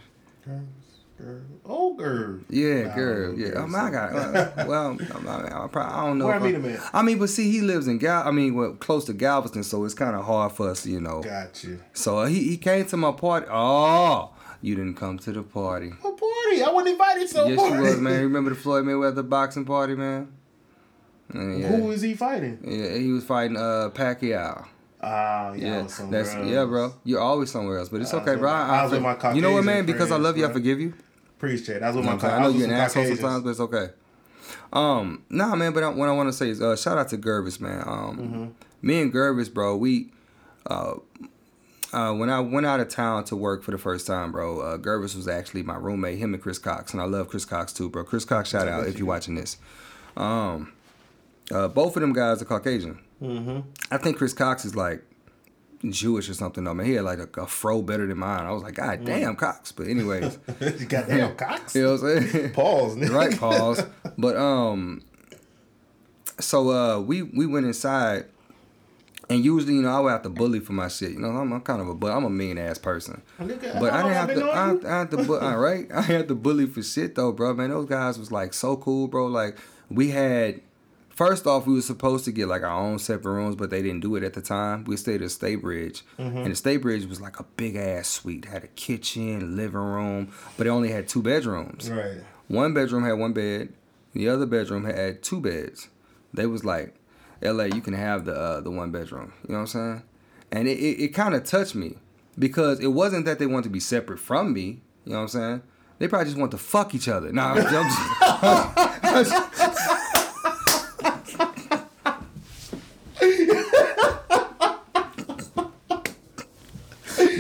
Oh, 1.64 1.94
girl. 1.94 2.40
Yeah. 2.48 2.94
Gerv, 2.97 3.38
Yeah, 3.38 3.60
oh 3.62 3.66
my 3.66 3.90
God. 3.90 4.14
Uh, 4.14 4.64
well, 4.66 4.98
I, 5.01 5.28
I, 5.30 5.64
I, 5.64 5.68
probably, 5.68 5.94
I 5.94 6.06
don't 6.06 6.18
know. 6.18 6.26
Where 6.26 6.34
I 6.34 6.38
meet 6.38 6.55
him 6.55 6.64
at? 6.66 6.80
I 6.92 7.02
mean, 7.02 7.18
but 7.18 7.28
see, 7.28 7.51
he 7.51 7.60
lives 7.60 7.86
in 7.86 7.98
Gal. 7.98 8.26
I 8.26 8.30
mean, 8.30 8.55
well, 8.55 8.72
close 8.74 9.05
to 9.06 9.12
Galveston, 9.12 9.62
so 9.62 9.84
it's 9.84 9.94
kind 9.94 10.16
of 10.16 10.24
hard 10.24 10.52
for 10.52 10.70
us, 10.70 10.86
you 10.86 11.01
know. 11.01 11.22
Got 11.22 11.62
you. 11.62 11.80
So 11.92 12.18
uh, 12.18 12.26
he 12.26 12.42
he 12.48 12.56
came 12.56 12.86
to 12.86 12.97
my 12.97 13.12
party. 13.12 13.47
Oh, 13.51 14.30
you 14.62 14.74
didn't 14.74 14.94
come 14.94 15.18
to 15.18 15.32
the 15.32 15.42
party. 15.42 15.88
A 15.88 15.92
party. 15.92 16.62
I 16.62 16.70
wasn't 16.72 16.92
invited 16.92 17.28
to 17.28 17.44
a 17.44 17.48
yes, 17.51 17.59
party. 17.59 17.74
you 17.76 17.80
was, 17.82 18.01
man. 18.01 18.22
Remember 18.22 18.51
the 18.51 18.56
Floyd 18.56 18.84
Mayweather 18.84 19.28
boxing 19.28 19.64
party, 19.64 19.94
man? 19.94 20.32
Uh, 21.34 21.56
Yeah. 21.56 21.68
Who 21.68 21.84
was 21.84 22.02
he 22.02 22.14
fighting? 22.14 22.59
Yeah, 22.64 22.97
he 22.97 23.12
was 23.12 23.24
fighting 23.24 23.56
uh 23.56 23.90
Pacquiao. 23.94 24.66
Ah, 25.02 25.52
yeah, 25.55 25.66
Yeah, 25.66 25.82
that's 26.10 26.34
else. 26.34 26.47
yeah, 26.47 26.64
bro. 26.64 26.92
You're 27.05 27.20
always 27.20 27.51
somewhere 27.51 27.78
else, 27.78 27.88
but 27.88 28.02
it's 28.02 28.12
I 28.12 28.18
okay, 28.18 28.36
bro. 28.36 28.51
I, 28.51 28.80
I 28.80 28.82
was 28.82 28.92
with 28.92 29.02
my 29.02 29.32
you 29.32 29.40
know 29.40 29.52
what, 29.52 29.64
man? 29.64 29.86
Because 29.86 30.10
I 30.10 30.16
love 30.16 30.36
you, 30.36 30.47
I 30.47 30.52
forgive 30.52 30.80
you. 30.80 30.92
Appreciate 31.40 31.76
it. 31.76 31.82
I 31.82 31.86
was 31.88 31.96
with 31.96 32.04
You 32.04 32.10
know 32.10 32.16
my. 32.18 32.22
what 32.22 32.30
co- 32.30 32.36
I 32.36 32.42
know 32.42 32.48
you're 32.50 32.66
an 32.66 32.72
asshole 32.74 33.04
sometimes, 33.06 33.42
but 33.44 33.50
it's 33.50 33.60
okay. 33.60 33.86
Um, 34.74 35.24
nah, 35.30 35.56
man. 35.56 35.72
But 35.72 35.82
I, 35.84 35.88
what 35.88 36.08
I 36.08 36.12
want 36.12 36.28
to 36.28 36.32
say 36.34 36.50
is, 36.50 36.60
uh, 36.60 36.76
shout 36.76 36.98
out 36.98 37.08
to 37.08 37.16
Gervis, 37.18 37.60
man. 37.60 37.82
Um, 37.86 38.18
Mm-hmm. 38.18 38.46
me 38.86 39.00
and 39.00 39.12
Gervis, 39.12 39.52
bro, 39.52 39.74
we 39.76 40.10
uh, 40.66 40.94
uh, 41.94 42.12
when 42.12 42.28
I 42.30 42.40
went 42.40 42.66
out 42.66 42.78
of 42.80 42.88
town 42.88 43.24
to 43.24 43.36
work 43.36 43.62
for 43.62 43.70
the 43.70 43.78
first 43.78 44.06
time, 44.06 44.32
bro, 44.32 44.60
uh, 44.60 44.76
Gervis 44.78 45.16
was 45.16 45.26
actually 45.26 45.62
my 45.62 45.76
roommate. 45.76 46.18
Him 46.18 46.34
and 46.34 46.42
Chris 46.42 46.58
Cox, 46.58 46.92
and 46.92 47.00
I 47.00 47.06
love 47.06 47.28
Chris 47.28 47.44
Cox 47.46 47.72
too, 47.72 47.88
bro. 47.88 48.04
Chris 48.04 48.24
Cox, 48.26 48.50
shout 48.50 48.68
out 48.68 48.86
if 48.86 48.98
you're 48.98 49.08
watching 49.08 49.34
this. 49.34 49.56
Um, 50.16 50.72
uh, 51.50 51.68
both 51.68 51.96
of 51.96 52.02
them 52.02 52.12
guys 52.12 52.42
are 52.42 52.44
Caucasian. 52.44 52.98
Mm-hmm. 53.22 53.60
I 53.90 53.96
think 53.96 54.18
Chris 54.18 54.32
Cox 54.34 54.64
is 54.64 54.76
like 54.76 55.02
Jewish 55.89 56.28
or 56.28 56.35
something 56.35 56.65
though, 56.65 56.74
man. 56.74 56.86
He 56.86 56.93
had 56.93 57.05
like 57.05 57.19
a, 57.36 57.43
a 57.43 57.47
fro 57.47 57.81
better 57.82 58.07
than 58.07 58.19
mine. 58.19 58.44
I 58.44 58.51
was 58.52 58.62
like, 58.62 58.74
God 58.74 59.05
damn, 59.05 59.35
Cox. 59.36 59.73
But 59.73 59.86
anyways, 59.89 60.39
you 60.78 60.86
got 60.86 61.09
damn 61.09 61.35
Cox. 61.36 61.74
you 61.74 61.82
know 61.85 61.93
what 61.97 62.02
I'm 62.02 62.28
saying? 62.28 62.52
Pause. 62.55 62.97
nigga. 62.97 63.11
right 63.11 63.39
pause 63.39 63.85
but 64.19 64.36
um 64.36 65.02
so 66.39 66.70
uh 66.70 67.01
we 67.01 67.23
we 67.23 67.47
went 67.47 67.66
inside 67.66 68.24
and 69.28 69.44
usually 69.44 69.74
you 69.74 69.82
know 69.82 69.90
i 69.90 70.01
would 70.01 70.11
have 70.11 70.23
to 70.23 70.28
bully 70.28 70.59
for 70.59 70.73
my 70.73 70.89
shit 70.89 71.12
you 71.12 71.19
know 71.19 71.28
i'm, 71.28 71.52
I'm 71.52 71.61
kind 71.61 71.81
of 71.81 71.89
a 71.89 71.94
but 71.94 72.11
i'm 72.12 72.24
a 72.24 72.31
mean 72.31 72.59
ass 72.59 72.78
person 72.78 73.23
Nigga, 73.39 73.78
but 73.78 73.93
i 73.93 74.02
didn't 74.02 74.15
have 74.15 74.35
to 74.35 74.44
I? 74.47 74.94
I 74.97 74.98
had 75.01 75.11
to 75.12 75.16
bu- 75.19 75.39
all 75.39 75.59
right 75.59 75.86
i 75.93 76.01
had 76.02 76.28
to 76.28 76.35
bully 76.35 76.66
for 76.66 76.82
shit 76.82 77.15
though 77.15 77.31
bro 77.32 77.55
man 77.55 77.70
those 77.70 77.86
guys 77.86 78.19
was 78.19 78.32
like 78.32 78.55
so 78.55 78.77
cool 78.77 79.07
bro 79.07 79.27
like 79.27 79.57
we 79.90 80.11
had 80.11 80.61
First 81.20 81.47
off, 81.47 81.66
we 81.66 81.74
were 81.74 81.82
supposed 81.82 82.24
to 82.24 82.32
get 82.32 82.48
like 82.48 82.62
our 82.62 82.72
own 82.80 82.98
separate 82.98 83.32
rooms, 83.34 83.55
but 83.55 83.68
they 83.68 83.82
didn't 83.82 84.01
do 84.01 84.16
it 84.16 84.22
at 84.22 84.32
the 84.32 84.40
time. 84.40 84.84
We 84.84 84.97
stayed 84.97 85.20
at 85.20 85.28
Staybridge, 85.28 86.01
and 86.16 86.47
the 86.47 86.51
Staybridge 86.56 87.06
was 87.10 87.20
like 87.20 87.38
a 87.38 87.42
big 87.59 87.76
ass 87.76 88.09
suite. 88.09 88.47
Had 88.47 88.64
a 88.64 88.68
kitchen, 88.68 89.55
living 89.55 89.76
room, 89.78 90.32
but 90.56 90.66
it 90.66 90.70
only 90.70 90.90
had 90.90 91.09
two 91.09 91.20
bedrooms. 91.20 91.90
Right. 91.90 92.22
One 92.48 92.72
bedroom 92.72 93.05
had 93.05 93.12
one 93.18 93.34
bed. 93.34 93.74
The 94.14 94.30
other 94.30 94.47
bedroom 94.47 94.86
had 94.86 95.22
two 95.22 95.42
beds. 95.42 95.88
They 96.32 96.47
was 96.47 96.64
like, 96.64 96.94
"L.A., 97.42 97.66
you 97.66 97.82
can 97.82 97.92
have 97.92 98.24
the 98.24 98.34
uh, 98.34 98.60
the 98.62 98.70
one 98.70 98.90
bedroom." 98.90 99.34
You 99.47 99.52
know 99.52 99.56
what 99.56 99.60
I'm 99.60 99.66
saying? 99.66 100.02
And 100.51 100.68
it 100.68 100.78
it, 100.78 101.02
it 101.05 101.09
kind 101.09 101.34
of 101.34 101.44
touched 101.44 101.74
me 101.74 101.98
because 102.38 102.80
it 102.80 102.94
wasn't 102.94 103.26
that 103.26 103.38
they 103.38 103.47
wanted 103.47 103.64
to 103.64 103.68
be 103.68 103.80
separate 103.80 104.20
from 104.20 104.55
me. 104.55 104.80
You 105.05 105.12
know 105.12 105.16
what 105.16 105.22
I'm 105.24 105.28
saying? 105.28 105.62
They 105.98 106.09
probably 106.09 106.24
just 106.28 106.38
want 106.38 106.52
to 106.52 106.56
fuck 106.56 106.94
each 106.94 107.09
other. 107.09 107.30
Nah, 107.30 107.52
I'm 107.52 107.56
just, 107.62 107.74
I'm 108.22 109.24
just- 109.26 109.60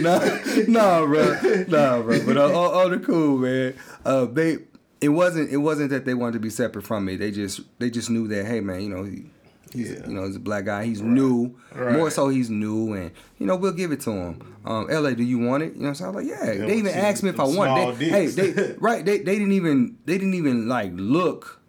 nah, 0.02 0.18
nah, 0.68 1.06
bro, 1.06 1.64
nah, 1.68 2.02
bro. 2.02 2.24
But 2.26 2.36
all, 2.36 2.54
all, 2.54 2.70
all 2.72 2.88
the 2.90 2.98
cool, 2.98 3.38
man. 3.38 3.74
Uh, 4.04 4.24
they, 4.26 4.58
it 5.00 5.08
wasn't, 5.10 5.50
it 5.50 5.58
wasn't 5.58 5.90
that 5.90 6.04
they 6.04 6.14
wanted 6.14 6.34
to 6.34 6.40
be 6.40 6.50
separate 6.50 6.82
from 6.84 7.04
me. 7.04 7.16
They 7.16 7.30
just, 7.30 7.60
they 7.78 7.90
just 7.90 8.10
knew 8.10 8.28
that, 8.28 8.46
hey, 8.46 8.60
man, 8.60 8.82
you 8.82 8.88
know, 8.88 9.04
he, 9.04 9.24
he's, 9.72 9.92
Yeah. 9.92 10.06
you 10.06 10.14
know, 10.14 10.26
he's 10.26 10.36
a 10.36 10.40
black 10.40 10.64
guy. 10.66 10.84
He's 10.84 11.00
new, 11.02 11.56
Right. 11.74 11.96
more 11.96 12.10
so 12.10 12.28
he's 12.28 12.50
new, 12.50 12.92
and 12.94 13.10
you 13.38 13.46
know, 13.46 13.56
we'll 13.56 13.72
give 13.72 13.92
it 13.92 14.00
to 14.02 14.10
him. 14.10 14.56
Um, 14.64 14.86
La, 14.90 15.10
do 15.10 15.22
you 15.22 15.38
want 15.38 15.62
it? 15.62 15.74
You 15.74 15.80
know, 15.80 15.82
what 15.84 15.88
I'm 15.88 15.94
saying, 15.94 16.14
was 16.14 16.24
like, 16.24 16.38
yeah. 16.38 16.52
Yeah, 16.52 16.66
they 16.66 16.76
even 16.76 16.92
asked 16.94 17.22
me 17.22 17.30
if 17.30 17.40
I 17.40 17.44
wanted. 17.44 17.98
They, 17.98 18.08
hey, 18.08 18.26
they, 18.26 18.72
right? 18.78 19.04
They, 19.04 19.18
they 19.18 19.38
didn't 19.38 19.52
even, 19.52 19.96
they 20.04 20.18
didn't 20.18 20.34
even 20.34 20.68
like 20.68 20.92
look 20.94 21.60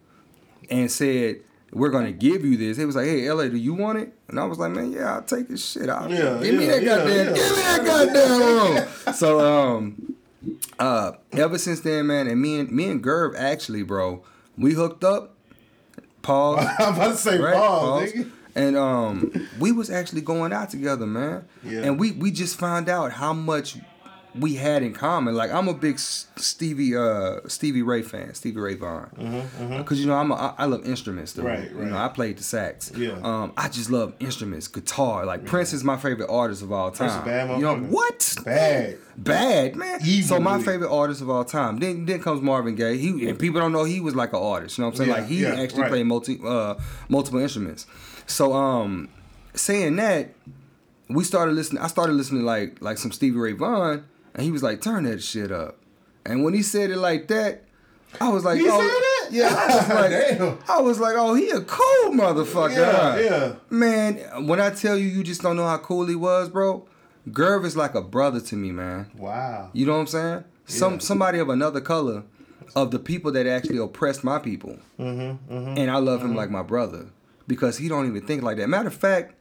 and 0.70 0.90
said. 0.90 1.40
We're 1.72 1.88
gonna 1.90 2.12
give 2.12 2.44
you 2.44 2.56
this. 2.56 2.78
It 2.78 2.84
was 2.84 2.96
like, 2.96 3.06
"Hey, 3.06 3.30
La, 3.32 3.44
do 3.44 3.56
you 3.56 3.72
want 3.74 3.98
it?" 3.98 4.12
And 4.28 4.38
I 4.38 4.44
was 4.44 4.58
like, 4.58 4.72
"Man, 4.72 4.92
yeah, 4.92 5.14
I'll 5.14 5.22
take 5.22 5.48
this 5.48 5.64
shit. 5.72 5.88
I'll, 5.88 6.10
Yeah, 6.10 6.38
give 6.42 6.54
me 6.54 6.66
that 6.66 6.82
yeah, 6.82 6.96
goddamn, 6.96 7.16
yeah. 7.28 7.32
give 7.32 7.56
me 7.56 7.62
that 7.62 7.84
goddamn 7.84 8.40
room." 9.06 9.14
so, 9.14 9.40
um, 9.40 10.14
uh, 10.78 11.12
ever 11.32 11.56
since 11.58 11.80
then, 11.80 12.06
man, 12.08 12.26
and 12.26 12.40
me 12.40 12.58
and 12.60 12.70
me 12.70 12.88
and 12.90 13.02
Gerv 13.02 13.34
actually, 13.36 13.82
bro, 13.82 14.22
we 14.58 14.74
hooked 14.74 15.02
up. 15.04 15.34
Pause. 16.20 16.66
I'm 16.78 16.94
about 16.94 17.08
to 17.12 17.16
say 17.16 17.38
right? 17.38 17.54
pause, 17.54 18.12
Pause. 18.12 18.26
And 18.54 18.76
um, 18.76 19.48
we 19.58 19.72
was 19.72 19.88
actually 19.90 20.20
going 20.20 20.52
out 20.52 20.68
together, 20.68 21.06
man. 21.06 21.46
Yeah. 21.64 21.80
And 21.80 21.98
we 21.98 22.12
we 22.12 22.30
just 22.30 22.58
found 22.58 22.88
out 22.90 23.12
how 23.12 23.32
much 23.32 23.78
we 24.34 24.54
had 24.54 24.82
in 24.82 24.92
common. 24.92 25.34
Like 25.34 25.50
I'm 25.50 25.68
a 25.68 25.74
big 25.74 25.98
Stevie 25.98 26.96
uh 26.96 27.40
Stevie 27.46 27.82
Ray 27.82 28.02
fan, 28.02 28.34
Stevie 28.34 28.60
Ray 28.60 28.74
Vaughan. 28.74 29.48
Because 29.78 30.00
you 30.00 30.06
know 30.06 30.14
I'm 30.14 30.30
a, 30.30 30.54
I, 30.58 30.64
love 30.66 30.86
instruments. 30.86 31.32
Though. 31.34 31.44
Mm-hmm, 31.44 31.76
Right, 31.76 31.84
You 31.86 31.90
know 31.90 31.98
I 31.98 32.08
played 32.08 32.38
the 32.38 32.42
sax. 32.42 32.92
Yeah. 32.96 33.18
Um, 33.22 33.52
I 33.56 33.68
just 33.68 33.90
love 33.90 34.14
instruments, 34.20 34.68
guitar. 34.68 35.26
Like 35.26 35.44
Prince 35.44 35.72
is 35.72 35.84
my 35.84 35.96
favorite 35.96 36.30
artist 36.30 36.62
of 36.62 36.72
all 36.72 36.90
Prince 36.90 37.12
is 37.12 37.18
time. 37.18 37.26
bad 37.26 37.56
you 37.56 37.62
know 37.62 37.76
what? 37.76 38.36
Bad. 38.44 38.98
Bad 39.16 39.76
man. 39.76 40.00
Evil 40.04 40.36
so 40.36 40.40
my 40.40 40.60
favorite 40.62 40.90
artist 40.90 41.20
of 41.20 41.28
all 41.28 41.44
time. 41.44 41.78
Then 41.78 42.06
then 42.06 42.20
comes 42.22 42.40
Marvin 42.40 42.74
Gaye. 42.74 42.96
He 42.96 43.28
and 43.28 43.38
people 43.38 43.60
don't 43.60 43.72
know 43.72 43.84
he 43.84 44.00
was 44.00 44.14
like 44.14 44.32
an 44.32 44.40
artist. 44.42 44.78
You 44.78 44.82
know 44.82 44.88
what 44.88 44.94
I'm 44.94 44.96
saying? 44.98 45.10
Yeah, 45.10 45.16
like 45.16 45.26
he 45.26 45.42
yeah, 45.42 45.54
actually 45.62 45.82
right. 45.82 45.90
played 45.90 46.06
multi 46.06 46.40
uh 46.44 46.74
multiple 47.08 47.40
instruments. 47.40 47.86
So 48.26 48.54
um 48.54 49.08
saying 49.54 49.96
that, 49.96 50.30
we 51.08 51.24
started 51.24 51.52
listening. 51.54 51.82
I 51.82 51.88
started 51.88 52.14
listening 52.14 52.40
to 52.42 52.46
like 52.46 52.80
like 52.80 52.98
some 52.98 53.12
Stevie 53.12 53.36
Ray 53.36 53.52
Vaughan, 53.52 54.04
and 54.34 54.42
he 54.44 54.50
was 54.50 54.62
like, 54.62 54.80
"Turn 54.80 55.04
that 55.04 55.22
shit 55.22 55.50
up." 55.52 55.78
And 56.24 56.44
when 56.44 56.54
he 56.54 56.62
said 56.62 56.90
it 56.90 56.98
like 56.98 57.28
that, 57.28 57.64
I 58.20 58.28
was 58.28 58.44
like, 58.44 58.58
He 58.60 58.66
"Oh, 58.68 58.78
said 58.80 58.88
that? 58.88 59.28
yeah." 59.30 59.48
I 59.56 59.76
was 59.76 59.88
like, 59.88 60.10
Damn. 60.38 60.58
I 60.68 60.80
was 60.80 61.00
like, 61.00 61.14
"Oh, 61.16 61.34
he 61.34 61.50
a 61.50 61.60
cool 61.60 62.12
motherfucker." 62.12 62.76
Yeah, 62.76 62.92
huh?" 62.92 63.16
yeah. 63.20 63.52
Man, 63.70 64.46
when 64.46 64.60
I 64.60 64.70
tell 64.70 64.96
you, 64.96 65.06
you 65.08 65.22
just 65.22 65.42
don't 65.42 65.56
know 65.56 65.66
how 65.66 65.78
cool 65.78 66.06
he 66.06 66.14
was, 66.14 66.48
bro. 66.48 66.86
Gerv 67.30 67.64
is 67.64 67.76
like 67.76 67.94
a 67.94 68.02
brother 68.02 68.40
to 68.40 68.56
me, 68.56 68.72
man. 68.72 69.10
Wow. 69.16 69.70
You 69.72 69.86
know 69.86 69.92
what 69.92 70.00
I'm 70.00 70.06
saying? 70.08 70.44
Some 70.66 70.94
Yeah. 70.94 70.98
somebody 71.00 71.38
of 71.38 71.48
another 71.48 71.80
color, 71.80 72.24
of 72.74 72.90
the 72.90 72.98
people 72.98 73.30
that 73.32 73.46
actually 73.46 73.78
oppressed 73.78 74.24
my 74.24 74.38
people, 74.38 74.76
Mm-hmm. 74.98 75.52
Mm-hmm. 75.54 75.78
and 75.78 75.90
I 75.90 75.96
love 75.98 76.22
him 76.22 76.34
like 76.34 76.50
my 76.50 76.62
brother 76.62 77.06
because 77.46 77.78
he 77.78 77.88
don't 77.88 78.06
even 78.06 78.26
think 78.26 78.42
like 78.42 78.56
that. 78.56 78.68
Matter 78.68 78.88
of 78.88 78.94
fact, 78.94 79.34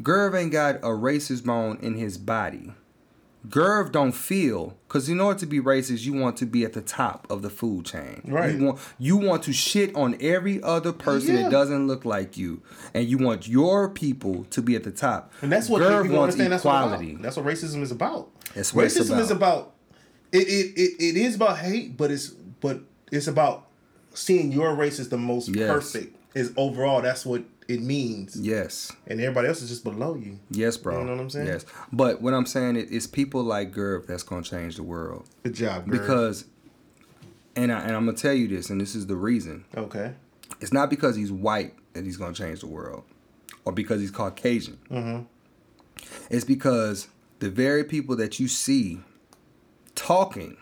Gerv 0.00 0.38
ain't 0.38 0.52
got 0.52 0.76
a 0.76 0.88
racist 0.88 1.44
bone 1.44 1.78
in 1.80 1.94
his 1.94 2.18
body. 2.18 2.72
Gerv 3.48 3.92
don't 3.92 4.12
feel 4.12 4.76
because 4.88 5.08
in 5.08 5.20
order 5.20 5.38
to 5.40 5.46
be 5.46 5.60
racist, 5.60 6.04
you 6.04 6.12
want 6.14 6.36
to 6.38 6.46
be 6.46 6.64
at 6.64 6.72
the 6.72 6.80
top 6.80 7.26
of 7.30 7.42
the 7.42 7.50
food 7.50 7.84
chain. 7.86 8.22
Right. 8.24 8.54
You 8.54 8.64
want 8.64 8.78
you 8.98 9.16
want 9.16 9.42
to 9.44 9.52
shit 9.52 9.94
on 9.94 10.16
every 10.20 10.62
other 10.62 10.92
person 10.92 11.34
Yeah. 11.36 11.42
that 11.42 11.50
doesn't 11.52 11.86
look 11.86 12.04
like 12.04 12.36
you, 12.36 12.62
and 12.94 13.06
you 13.06 13.18
want 13.18 13.46
your 13.46 13.88
people 13.88 14.44
to 14.50 14.62
be 14.62 14.74
at 14.74 14.84
the 14.84 14.90
top. 14.90 15.32
And 15.42 15.52
that's 15.52 15.68
what 15.68 15.82
Gerv 15.82 16.02
people 16.02 16.18
wants 16.18 16.34
understand. 16.34 16.52
That's 16.52 16.64
what, 16.64 17.22
that's 17.22 17.36
what 17.36 17.46
racism 17.46 17.82
is 17.82 17.90
about. 17.92 18.30
That's 18.54 18.74
what 18.74 18.84
it's 18.86 18.98
racism 18.98 19.18
is 19.18 19.30
about. 19.30 19.74
It, 20.32 20.48
it 20.48 20.72
it 20.80 20.90
it 21.00 21.16
is 21.16 21.36
about 21.36 21.58
hate, 21.58 21.96
but 21.96 22.10
it's 22.10 22.28
but 22.28 22.80
it's 23.12 23.28
about 23.28 23.66
seeing 24.14 24.50
your 24.50 24.74
race 24.74 24.98
as 24.98 25.08
the 25.08 25.18
most 25.18 25.48
Yes. 25.54 25.70
perfect. 25.70 26.16
Is 26.34 26.52
overall 26.56 27.00
that's 27.00 27.24
what 27.24 27.44
it 27.68 27.82
means, 27.82 28.36
yes. 28.40 28.92
and 29.06 29.20
everybody 29.20 29.48
else 29.48 29.60
is 29.62 29.68
just 29.68 29.82
below 29.84 30.14
you. 30.14 30.38
Yes, 30.50 30.76
bro. 30.76 30.98
You 31.00 31.04
know 31.04 31.12
what 31.12 31.20
I'm 31.20 31.30
saying? 31.30 31.46
Yes, 31.46 31.64
but 31.92 32.22
what 32.22 32.32
I'm 32.34 32.46
saying 32.46 32.76
is, 32.76 32.90
it's 32.90 33.06
people 33.06 33.42
like 33.42 33.72
Gerv 33.72 34.06
that's 34.06 34.22
gonna 34.22 34.42
change 34.42 34.76
the 34.76 34.82
world 34.84 35.28
Good 35.42 35.54
job, 35.54 35.90
because, 35.90 36.44
and 37.56 37.72
I, 37.72 37.80
and 37.80 37.96
I'm 37.96 38.06
gonna 38.06 38.16
tell 38.16 38.32
you 38.34 38.46
this, 38.48 38.70
and 38.70 38.80
this 38.80 38.94
is 38.94 39.06
the 39.06 39.16
reason. 39.16 39.64
okay, 39.76 40.14
It's 40.60 40.72
not 40.72 40.90
because 40.90 41.16
he's 41.16 41.32
white 41.32 41.74
that 41.94 42.04
he's 42.04 42.16
gonna 42.16 42.34
change 42.34 42.60
the 42.60 42.68
world, 42.68 43.02
or 43.64 43.72
because 43.72 44.00
he's 44.00 44.10
Caucasian. 44.12 44.78
Mm-hmm. 44.90 45.22
It's 46.30 46.44
because 46.44 47.08
the 47.40 47.50
very 47.50 47.82
people 47.84 48.16
that 48.16 48.38
you 48.38 48.48
see 48.48 49.00
talking 49.94 50.56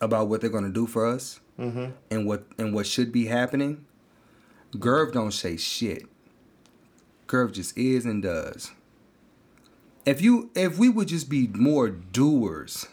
about 0.00 0.28
what 0.28 0.40
they're 0.40 0.50
gonna 0.50 0.68
do 0.70 0.86
for 0.86 1.06
us 1.06 1.40
Mm-hmm. 1.58 1.90
and 2.10 2.26
what 2.26 2.46
and 2.56 2.72
what 2.74 2.86
should 2.86 3.12
be 3.12 3.26
happening, 3.26 3.84
Gerv 4.72 5.12
don't 5.12 5.32
say 5.32 5.56
shit. 5.56 6.04
Gerv 7.26 7.52
just 7.52 7.76
is 7.76 8.04
and 8.06 8.22
does. 8.22 8.72
If 10.06 10.20
you 10.22 10.50
if 10.54 10.78
we 10.78 10.88
would 10.88 11.08
just 11.08 11.28
be 11.28 11.48
more 11.48 11.88
doers 11.88 12.86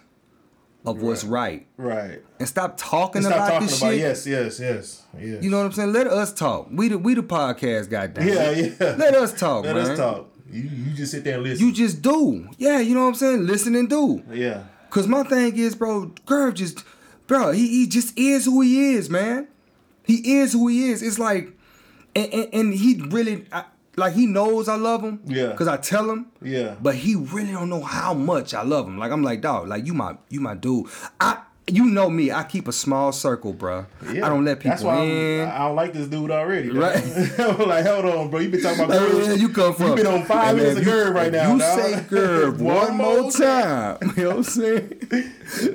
of 0.85 1.01
what's 1.01 1.23
right 1.23 1.67
right. 1.75 2.21
and 2.39 2.47
stop 2.47 2.75
talking 2.77 3.21
Stop 3.21 3.33
about 3.33 3.49
talking 3.49 3.67
this 3.67 3.77
about 3.81 3.91
shit. 3.91 3.99
yes, 3.99 4.27
yes, 4.27 4.59
yes, 4.59 5.03
yes. 5.19 5.43
You 5.43 5.49
know 5.49 5.57
what 5.57 5.65
I'm 5.65 5.71
saying? 5.71 5.91
Let 5.93 6.07
us 6.07 6.33
talk. 6.33 6.67
We 6.71 6.87
the 6.89 6.97
we 6.97 7.13
the 7.13 7.23
podcast, 7.23 7.89
goddamn. 7.89 8.27
Yeah, 8.27 8.51
yeah. 8.51 8.95
Let 8.97 9.15
us 9.15 9.37
talk, 9.37 9.65
Let 9.65 9.75
man. 9.75 9.91
us 9.91 9.97
talk. 9.97 10.29
You 10.51 10.63
you 10.63 10.93
just 10.93 11.11
sit 11.11 11.23
there 11.23 11.35
and 11.35 11.43
listen. 11.43 11.65
You 11.65 11.73
just 11.73 12.01
do. 12.01 12.47
Yeah, 12.57 12.79
you 12.79 12.93
know 12.93 13.01
what 13.01 13.07
I'm 13.09 13.15
saying? 13.15 13.45
Listen 13.47 13.75
and 13.75 13.89
do. 13.89 14.23
yeah. 14.31 14.63
Cause 14.89 15.07
my 15.07 15.23
thing 15.23 15.57
is, 15.57 15.75
bro, 15.75 16.13
Gerv 16.25 16.53
just, 16.53 16.83
bro, 17.27 17.51
he, 17.51 17.67
he 17.67 17.87
just 17.87 18.17
is 18.17 18.45
who 18.45 18.61
he 18.61 18.93
is, 18.93 19.09
man. 19.09 19.49
He 20.05 20.37
is 20.37 20.53
who 20.53 20.69
he 20.69 20.89
is. 20.89 21.01
It's 21.03 21.19
like, 21.19 21.49
and, 22.17 22.33
and, 22.33 22.53
and 22.53 22.73
he 22.73 23.01
really, 23.01 23.45
I, 23.51 23.65
like, 23.95 24.13
he 24.13 24.25
knows 24.25 24.67
I 24.67 24.75
love 24.75 25.03
him. 25.03 25.21
Yeah. 25.25 25.53
Cause 25.55 25.67
I 25.67 25.77
tell 25.77 26.09
him. 26.09 26.27
Yeah. 26.41 26.75
But 26.81 26.95
he 26.95 27.15
really 27.15 27.51
don't 27.51 27.69
know 27.69 27.81
how 27.81 28.13
much 28.13 28.53
I 28.53 28.63
love 28.63 28.87
him. 28.87 28.97
Like 28.97 29.11
I'm 29.11 29.23
like, 29.23 29.41
dog, 29.41 29.67
like 29.67 29.85
you 29.85 29.93
my, 29.93 30.17
you 30.29 30.39
my 30.39 30.55
dude. 30.55 30.87
I, 31.19 31.41
you 31.69 31.85
know 31.85 32.09
me. 32.09 32.31
I 32.31 32.43
keep 32.43 32.67
a 32.67 32.71
small 32.71 33.11
circle, 33.11 33.51
bro. 33.51 33.85
Yeah. 34.11 34.25
I 34.25 34.29
don't 34.29 34.45
let 34.45 34.61
That's 34.61 34.81
people 34.81 34.95
why 34.95 35.03
in. 35.03 35.41
I'm, 35.41 35.49
I 35.49 35.57
don't 35.59 35.75
like 35.75 35.93
this 35.93 36.07
dude 36.07 36.31
already. 36.31 36.69
dog. 36.69 36.77
Right. 36.77 37.39
I'm 37.39 37.67
like, 37.67 37.85
hold 37.85 38.05
on, 38.05 38.29
bro. 38.29 38.39
You 38.39 38.49
been 38.49 38.61
talking 38.61 38.85
about 38.85 38.97
girls. 38.97 39.41
you 39.41 39.49
come 39.49 39.73
from? 39.73 39.89
You 39.89 39.95
been 39.95 40.07
on 40.07 40.23
five 40.23 40.55
minutes 40.55 40.79
of 40.79 40.85
Gerb 40.85 41.13
right 41.13 41.31
now. 41.31 41.53
You 41.53 41.59
dog. 41.59 41.79
say 41.79 41.93
Gerb 42.09 42.57
one, 42.59 42.95
more 42.95 43.31
time. 43.31 43.97
You 44.17 44.23
know 44.23 44.29
what 44.29 44.37
I'm 44.37 44.43
saying? 44.43 45.03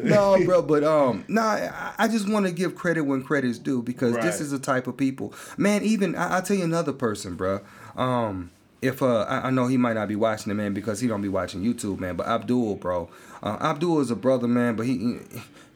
no, 0.03 0.43
bro, 0.45 0.63
but 0.63 0.83
um, 0.83 1.25
nah, 1.29 1.93
I, 1.97 2.09
just 2.09 2.29
want 2.29 2.47
to 2.47 2.53
give 2.53 2.75
credit 2.75 3.03
when 3.03 3.23
credit's 3.23 3.59
due 3.59 3.83
because 3.83 4.17
this 4.17 4.41
is 4.41 4.51
the 4.51 4.59
type 4.59 4.87
of 4.87 4.97
people. 4.97 5.33
Man, 5.57 5.83
even 5.83 6.17
I, 6.17 6.37
I'll 6.37 6.43
tell 6.43 6.57
you 6.57 6.65
another 6.65 6.93
person, 6.93 7.37
bro. 7.37 7.61
Um, 7.95 8.51
if 8.81 9.01
uh, 9.01 9.21
I, 9.21 9.49
I 9.49 9.51
know 9.51 9.69
he 9.69 9.77
might 9.77 9.93
not 9.93 10.09
be 10.09 10.17
watching 10.17 10.51
it, 10.51 10.55
man, 10.55 10.75
because 10.75 10.99
he 11.01 11.07
don't 11.07 11.23
be 11.23 11.29
watching 11.29 11.63
YouTube, 11.63 12.01
man. 12.01 12.17
But 12.17 12.27
Abdul, 12.27 12.77
bro, 12.77 13.09
uh, 13.43 13.59
Abdul 13.61 14.01
is 14.01 14.11
a 14.11 14.17
brother, 14.17 14.49
man, 14.49 14.75
but 14.75 14.87
he 14.87 15.21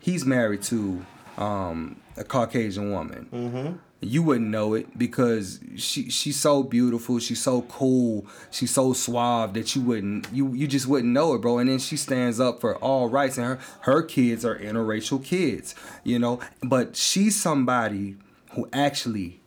he's 0.06 0.24
married 0.24 0.62
to 0.62 1.04
um, 1.36 2.00
a 2.16 2.22
Caucasian 2.22 2.92
woman. 2.92 3.28
Mm-hmm. 3.32 3.72
You 4.00 4.22
wouldn't 4.22 4.50
know 4.50 4.74
it 4.74 4.96
because 4.96 5.58
she 5.76 6.10
she's 6.10 6.38
so 6.38 6.62
beautiful, 6.62 7.18
she's 7.18 7.42
so 7.42 7.62
cool, 7.62 8.24
she's 8.52 8.70
so 8.70 8.92
suave 8.92 9.54
that 9.54 9.74
you 9.74 9.82
wouldn't 9.82 10.28
you 10.32 10.54
you 10.54 10.68
just 10.68 10.86
wouldn't 10.86 11.12
know 11.12 11.34
it, 11.34 11.38
bro. 11.38 11.58
And 11.58 11.68
then 11.68 11.80
she 11.80 11.96
stands 11.96 12.38
up 12.38 12.60
for 12.60 12.76
all 12.76 13.08
rights, 13.08 13.36
and 13.36 13.46
her 13.46 13.58
her 13.80 14.02
kids 14.02 14.44
are 14.44 14.56
interracial 14.56 15.24
kids, 15.24 15.74
you 16.04 16.20
know. 16.20 16.38
But 16.62 16.94
she's 16.94 17.34
somebody 17.34 18.16
who 18.52 18.68
actually 18.72 19.40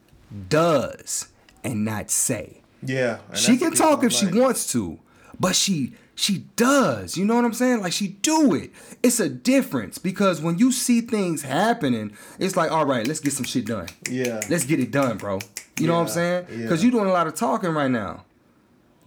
does 0.49 1.29
and 1.63 1.85
not 1.85 2.09
say. 2.11 2.61
Yeah. 2.83 3.19
She 3.33 3.55
can 3.55 3.71
talk 3.71 4.03
if 4.03 4.11
she 4.11 4.27
wants 4.27 4.69
to, 4.73 4.99
but 5.39 5.55
she 5.55 5.93
she 6.19 6.39
does. 6.57 7.15
You 7.15 7.23
know 7.23 7.35
what 7.35 7.45
I'm 7.45 7.53
saying? 7.53 7.81
Like 7.81 7.93
she 7.93 8.09
do 8.09 8.53
it. 8.53 8.71
It's 9.01 9.21
a 9.21 9.29
difference 9.29 9.97
because 9.97 10.41
when 10.41 10.57
you 10.57 10.71
see 10.73 10.99
things 10.99 11.43
happening, 11.43 12.11
it's 12.39 12.57
like, 12.57 12.71
all 12.71 12.85
right, 12.85 13.07
let's 13.07 13.21
get 13.21 13.31
some 13.31 13.45
shit 13.45 13.65
done. 13.65 13.87
Yeah. 14.09 14.41
Let's 14.49 14.65
get 14.65 14.81
it 14.81 14.91
done, 14.91 15.17
bro. 15.17 15.39
You 15.79 15.87
know 15.87 15.93
what 15.93 16.01
I'm 16.01 16.07
Yeah, 16.07 16.13
saying? 16.13 16.45
Because 16.61 16.83
yeah. 16.83 16.89
you're 16.89 16.99
doing 16.99 17.09
a 17.09 17.13
lot 17.13 17.27
of 17.27 17.35
talking 17.35 17.69
right 17.71 17.89
now. 17.89 18.25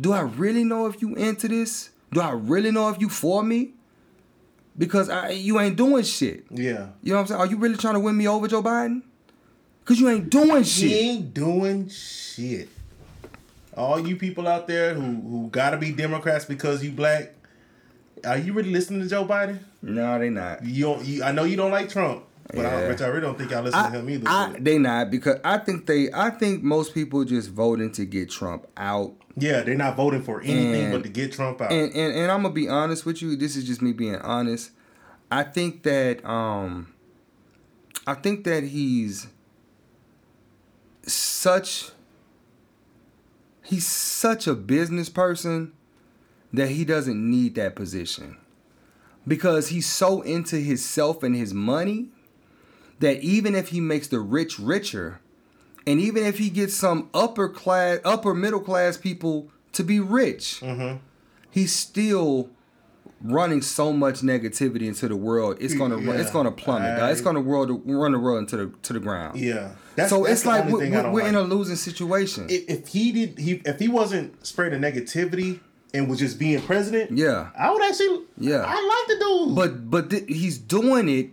Do 0.01 0.13
I 0.13 0.23
really 0.23 0.65
know 0.65 0.87
if 0.87 1.03
you 1.03 1.15
into 1.15 1.49
this? 1.49 1.91
Do 2.13 2.21
I 2.23 2.31
really 2.31 2.71
know 2.71 2.89
if 2.89 2.99
you 2.99 3.11
for 3.11 3.43
me? 3.43 3.73
Because 4.79 5.11
I, 5.11 5.31
you 5.31 5.61
ain't 5.61 5.77
doing 5.77 6.03
shit. 6.05 6.47
Yeah. 6.51 6.89
You 7.03 7.13
know 7.13 7.17
what 7.17 7.21
I'm 7.21 7.27
saying? 7.27 7.41
Are 7.43 7.47
you 7.47 7.59
really 7.59 7.77
trying 7.77 7.95
to 7.95 8.01
win 8.01 8.17
me 8.17 8.27
over, 8.27 8.49
Joe 8.49 8.63
Biden? 8.63 9.03
Because 9.81 10.01
you 10.01 10.09
ain't 10.09 10.31
doing 10.31 10.63
He 10.63 10.89
shit. 10.89 10.93
ain't 10.93 11.35
doing 11.35 11.89
shit. 11.91 12.71
All 13.75 13.99
you 14.07 14.17
people 14.17 14.47
out 14.47 14.67
there 14.69 14.95
who 14.95 15.01
who 15.03 15.49
gotta 15.51 15.77
be 15.79 15.93
Democrats 15.93 16.45
because 16.45 16.85
you 16.85 16.91
black, 16.91 17.33
are 18.25 18.37
you 18.39 18.53
really 18.53 18.71
listening 18.71 19.01
to 19.03 19.09
Joe 19.09 19.25
Biden? 19.25 19.61
No, 19.81 20.19
they 20.19 20.29
not. 20.31 20.65
You 20.65 20.85
don't. 20.85 21.05
You, 21.05 21.25
I 21.25 21.33
know 21.33 21.45
you 21.45 21.57
don't 21.57 21.71
like 21.71 21.89
Trump, 21.89 22.25
but 22.49 22.67
I, 22.67 22.89
Yeah. 22.89 22.97
I 23.01 23.07
really 23.07 23.21
don't 23.23 23.39
think 23.39 23.51
y'all 23.51 23.63
listen 23.63 23.83
to 23.93 23.99
him 23.99 24.11
either. 24.11 24.29
I, 24.29 24.55
they 24.59 24.79
not 24.79 25.11
because 25.11 25.39
I 25.43 25.57
think 25.59 25.87
they 25.87 26.11
I 26.13 26.31
think 26.31 26.63
most 26.63 26.93
people 26.95 27.25
just 27.25 27.49
voting 27.51 27.91
to 27.93 28.05
get 28.05 28.29
Trump 28.31 28.67
out. 28.77 29.15
yeah, 29.37 29.63
they're 29.63 29.75
not 29.75 29.97
voting 29.97 30.23
for 30.23 30.43
anything 30.43 30.85
And- 30.85 30.93
but 30.93 31.03
to 31.05 31.09
get 31.09 31.33
Trump 31.33 31.63
out. 31.63 31.73
And, 31.73 31.91
and 31.95 32.15
and 32.15 32.31
I'm 32.31 32.43
gonna 32.43 32.53
be 32.55 32.69
honest 32.69 33.07
with 33.07 33.23
you. 33.23 33.37
This 33.37 33.57
is 33.57 33.65
just 33.65 33.81
me 33.81 33.93
being 33.93 34.17
honest. 34.17 34.71
I 35.31 35.45
think 35.45 35.83
that 35.85 36.23
um 36.29 36.93
I 38.07 38.13
think 38.15 38.45
that 38.45 38.65
he's 38.65 39.29
such 41.07 41.92
he's 43.73 43.87
such 43.87 44.47
a 44.47 44.55
business 44.55 45.09
person 45.09 45.73
that 46.53 46.69
he 46.69 46.85
doesn't 46.85 47.19
need 47.31 47.55
that 47.55 47.75
position. 47.75 48.37
Because 49.27 49.69
he's 49.69 49.87
so 49.87 50.21
into 50.21 50.57
himself 50.57 51.23
and 51.23 51.35
his 51.35 51.55
money 51.55 52.09
that 53.01 53.23
even 53.23 53.55
if 53.55 53.69
he 53.69 53.81
makes 53.81 54.09
the 54.09 54.21
rich 54.21 54.59
richer, 54.59 55.21
and 55.87 55.99
even 56.01 56.25
if 56.25 56.37
he 56.39 56.51
gets 56.51 56.75
some 56.75 57.09
upper 57.15 57.49
class, 57.49 57.99
upper 58.05 58.35
middle 58.35 58.61
class 58.61 58.97
people 58.99 59.49
to 59.73 59.83
be 59.83 59.99
rich, 60.01 60.61
Mm-hmm. 60.61 60.99
he's 61.51 61.73
still 61.73 62.51
running 63.25 63.63
so 63.63 63.93
much 63.93 64.21
negativity 64.21 64.83
into 64.83 65.09
the 65.09 65.17
world. 65.17 65.57
It's 65.61 65.75
gonna 65.75 65.97
run, 65.97 66.19
it's 66.21 66.31
gonna 66.31 66.51
plummet. 66.51 66.99
dog. 66.99 67.13
It's 67.13 67.21
gonna 67.21 67.41
world 67.41 67.83
run 67.87 68.13
the 68.13 68.19
world 68.19 68.39
into 68.41 68.57
the 68.57 68.73
to 68.83 68.93
the 68.93 69.01
ground. 69.01 69.39
yeah, 69.39 69.73
that's, 69.97 70.11
so 70.11 70.25
that's 70.25 70.41
it's 70.41 70.47
like 70.47 70.65
we're, 70.67 70.91
we're, 70.91 71.11
we're 71.13 71.27
in 71.29 71.35
a 71.35 71.43
losing 71.43 71.77
situation. 71.77 72.47
if, 72.51 72.69
if 72.69 72.89
he 72.89 73.13
did, 73.13 73.39
he 73.39 73.63
if 73.65 73.79
he 73.79 73.89
wasn't 73.89 74.45
spreading 74.47 74.81
negativity 74.81 75.61
and 75.95 76.09
was 76.09 76.19
just 76.19 76.39
being 76.39 76.61
president, 76.63 77.17
yeah, 77.17 77.51
I 77.59 77.71
would 77.71 77.83
actually. 77.83 78.23
Yeah. 78.39 78.65
I 78.67 78.75
like 79.09 79.19
the 79.19 79.25
dude. 79.25 79.55
but 79.57 79.91
but 79.91 80.11
th- 80.11 80.25
he's 80.27 80.59
doing 80.59 81.09
it 81.09 81.31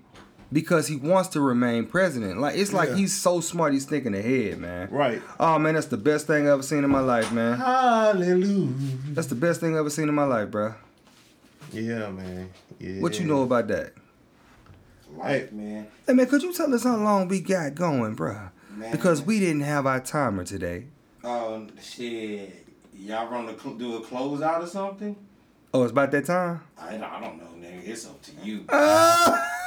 because 0.52 0.88
he 0.88 0.96
wants 0.98 1.30
to 1.30 1.40
remain 1.42 1.86
president. 1.86 2.40
Like 2.42 2.58
it's 2.58 2.74
like 2.74 2.90
Yeah. 2.90 2.96
he's 2.96 3.16
so 3.16 3.40
smart. 3.40 3.72
He's 3.74 3.86
thinking 3.86 4.14
ahead, 4.16 4.58
man. 4.60 4.90
right. 4.92 5.22
Oh 5.40 5.58
man, 5.60 5.76
that's 5.76 5.88
the 5.88 5.98
best 5.98 6.28
thing 6.28 6.44
I've 6.48 6.54
ever 6.54 6.64
seen 6.64 6.84
in 6.84 6.90
my 6.90 7.00
life, 7.00 7.32
man. 7.32 7.58
Hallelujah. 7.58 8.74
That's 9.14 9.28
the 9.28 9.36
best 9.36 9.60
thing 9.62 9.74
I've 9.74 9.80
ever 9.82 9.90
seen 9.90 10.10
in 10.10 10.16
my 10.16 10.26
life, 10.26 10.52
bro. 10.52 10.74
Yeah, 11.72 12.10
man. 12.10 12.50
Yeah. 12.80 13.02
What 13.02 13.20
you 13.20 13.26
know 13.26 13.44
about 13.44 13.68
that? 13.68 13.94
Life, 15.16 15.52
man. 15.52 15.88
Hey 16.06 16.14
man, 16.14 16.28
could 16.28 16.44
you 16.44 16.54
tell 16.54 16.74
us 16.74 16.84
how 16.84 16.98
long 16.98 17.28
we 17.28 17.42
got 17.42 17.74
going, 17.76 18.16
bruh? 18.16 18.52
Man. 18.76 18.92
Because 18.92 19.22
we 19.22 19.40
didn't 19.40 19.62
have 19.62 19.86
our 19.88 20.00
timer 20.00 20.44
today. 20.44 20.86
Oh 21.24 21.68
shit. 21.82 22.68
Y'all 22.96 23.32
want 23.32 23.56
to 23.56 23.62
cl- 23.62 23.76
do 23.76 23.96
a 23.98 24.02
closeout 24.02 24.64
or 24.64 24.68
something? 24.68 25.16
Oh, 25.74 25.84
it's 25.84 25.92
about 25.92 26.12
that 26.12 26.26
time. 26.26 26.62
I 26.80 26.92
don't, 26.94 27.04
I 27.04 27.20
don't 27.22 27.38
know, 27.38 27.68
nigga. 27.68 27.88
It's 27.88 28.06
up 28.08 28.22
to 28.24 28.32
you. 28.44 28.66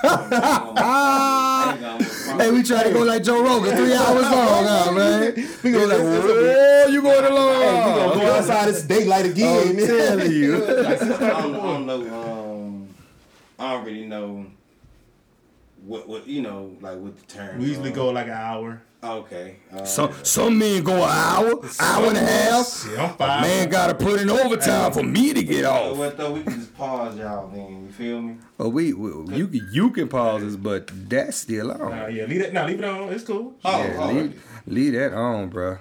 Hey, 2.39 2.51
we 2.51 2.63
try 2.63 2.83
to 2.85 2.91
go 2.93 3.03
like 3.05 3.23
Joe 3.23 3.43
Rogan, 3.43 3.77
three 3.77 3.95
hours 3.95 4.23
long, 4.23 4.65
huh, 4.65 4.93
man? 4.93 5.35
We 5.63 5.71
gonna- 5.73 5.87
like, 5.87 6.01
it's- 6.01 6.25
it's 6.85 6.93
you 6.93 7.03
going 7.03 7.25
along? 7.25 7.55
Hey, 7.55 7.69
we 7.73 8.01
gonna 8.01 8.21
go 8.21 8.33
outside. 8.33 8.69
It's 8.69 8.83
daylight 8.83 9.27
again. 9.27 9.69
I'm 9.69 9.77
telling 9.87 10.33
you. 10.33 10.55
I 10.65 10.95
don't, 10.95 11.23
I 11.23 11.29
don't 11.41 11.87
know. 11.87 12.01
Um, 12.23 12.89
I 13.59 13.73
don't 13.75 13.85
really 13.85 14.07
know 14.07 14.47
what 15.85 16.09
what 16.09 16.27
you 16.27 16.43
know 16.43 16.77
like 16.81 16.99
with 16.99 17.21
the 17.21 17.27
term. 17.33 17.59
We 17.59 17.67
usually 17.67 17.93
go 17.93 18.11
like 18.11 18.27
an 18.27 18.33
hour. 18.33 18.83
Okay. 19.05 19.57
Uh, 19.73 19.85
Some 19.85 20.13
some 20.23 20.57
men 20.59 20.85
go 20.85 20.95
an 20.95 21.01
hour, 21.03 21.61
hour 21.81 22.07
and 22.07 22.17
a 22.17 22.21
half. 22.21 22.87
Yeah, 22.89 23.03
I'm 23.07 23.17
five. 23.17 23.41
Man 23.43 23.69
gotta 23.69 23.95
put 23.95 24.21
in 24.21 24.31
overtime 24.31 24.93
for 24.93 25.03
me 25.03 25.33
to 25.35 25.43
get 25.43 25.57
You 25.57 25.63
know 25.63 25.71
off. 25.73 25.97
what 25.97 26.17
though? 26.17 26.33
We 26.35 26.45
can 26.45 26.53
just 26.55 26.73
pause 26.77 27.19
y'all 27.19 27.49
then. 27.49 27.87
You 27.87 27.93
feel 27.93 28.23
me? 28.23 28.37
Oh, 28.61 28.69
we, 28.69 28.93
we 28.93 29.11
you 29.37 29.49
can- 29.49 29.69
you 29.73 29.91
can 29.91 30.09
pause 30.09 30.43
this, 30.43 30.55
but 30.55 30.89
that's 31.09 31.37
still 31.39 31.73
on. 31.73 31.91
Nah, 31.91 32.07
yeah, 32.07 32.27
leave 32.27 32.43
it. 32.43 32.53
Nah, 32.53 32.65
leave 32.65 32.79
it 32.79 32.85
on. 32.85 33.13
It's 33.13 33.25
cool. 33.25 33.55
Oh, 33.65 33.79
yeah, 33.83 33.97
oh, 33.99 34.13
leave, 34.13 34.45
leave 34.69 34.93
that 34.93 35.13
on, 35.15 35.51
bruh. 35.51 35.81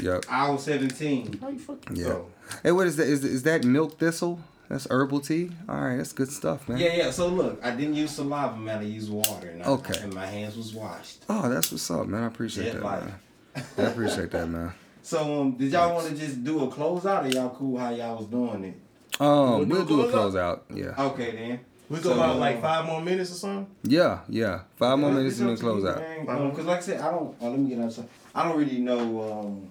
Yep. 0.00 0.24
hour 0.30 0.56
seventeen. 0.58 1.38
How 1.42 1.50
you 1.50 1.58
fucking 1.58 1.94
Yeah. 1.96 2.04
go? 2.04 2.26
Hey, 2.62 2.72
what 2.72 2.86
is 2.86 2.96
that? 2.96 3.06
Is, 3.06 3.22
is 3.22 3.42
that 3.42 3.64
milk 3.64 3.98
thistle? 3.98 4.40
That's 4.68 4.86
herbal 4.90 5.20
tea. 5.20 5.50
All 5.68 5.80
right, 5.80 5.96
that's 5.98 6.12
good 6.12 6.30
stuff, 6.30 6.68
man. 6.68 6.78
Yeah, 6.78 6.94
yeah. 6.94 7.10
So 7.10 7.28
look, 7.28 7.60
I 7.64 7.70
didn't 7.72 7.94
use 7.94 8.12
saliva, 8.12 8.56
man. 8.56 8.78
I 8.78 8.82
used 8.82 9.10
water, 9.10 9.48
and, 9.50 9.62
I, 9.62 9.66
Okay. 9.66 9.98
and 10.02 10.12
my 10.14 10.26
hands 10.26 10.56
was 10.56 10.72
washed. 10.74 11.24
Oh, 11.28 11.48
that's 11.48 11.70
what's 11.70 11.90
up, 11.90 12.06
man. 12.06 12.24
I 12.24 12.26
appreciate 12.26 12.64
Jet 12.72 12.74
that, 12.74 12.82
life. 12.84 13.04
man. 13.04 13.64
I 13.78 13.82
appreciate 13.82 14.30
that, 14.30 14.48
man. 14.48 14.72
So 15.02 15.42
um, 15.42 15.52
did 15.52 15.70
y'all 15.70 15.94
want 15.94 16.08
to 16.08 16.14
just 16.16 16.42
do 16.42 16.64
a 16.64 16.68
closeout, 16.68 17.24
or 17.24 17.28
y'all 17.28 17.50
cool 17.50 17.78
how 17.78 17.90
y'all 17.90 18.16
was 18.16 18.26
doing 18.26 18.64
it? 18.64 19.20
Um, 19.20 19.28
We'll 19.28 19.66
we'll 19.66 19.84
do 19.84 19.96
do 19.96 20.02
a 20.02 20.08
a 20.08 20.12
closeout. 20.12 20.60
Yeah. 20.74 20.94
Okay 21.10 21.32
then. 21.32 21.60
We 21.90 21.98
go 21.98 22.04
So, 22.10 22.14
about 22.14 22.38
like 22.38 22.56
um, 22.56 22.62
five 22.62 22.86
more 22.86 23.02
minutes 23.02 23.30
or 23.30 23.34
something. 23.34 23.66
Yeah, 23.82 24.20
yeah. 24.30 24.62
Five 24.76 24.98
more 24.98 25.12
minutes 25.12 25.38
and 25.38 25.50
up 25.50 25.58
then 25.58 25.66
to 25.68 25.74
you, 25.76 25.80
close 25.82 25.94
out. 25.94 26.00
man. 26.00 26.28
Um, 26.30 26.56
Cause 26.56 26.64
like 26.64 26.78
I 26.78 26.80
said, 26.80 27.00
I 27.02 27.10
don't. 27.10 27.36
Oh, 27.40 27.50
let 27.50 27.58
me 27.58 27.68
get 27.68 27.84
outside. 27.84 28.08
I 28.34 28.48
don't 28.48 28.58
really 28.58 28.78
know. 28.78 29.30
Um, 29.40 29.70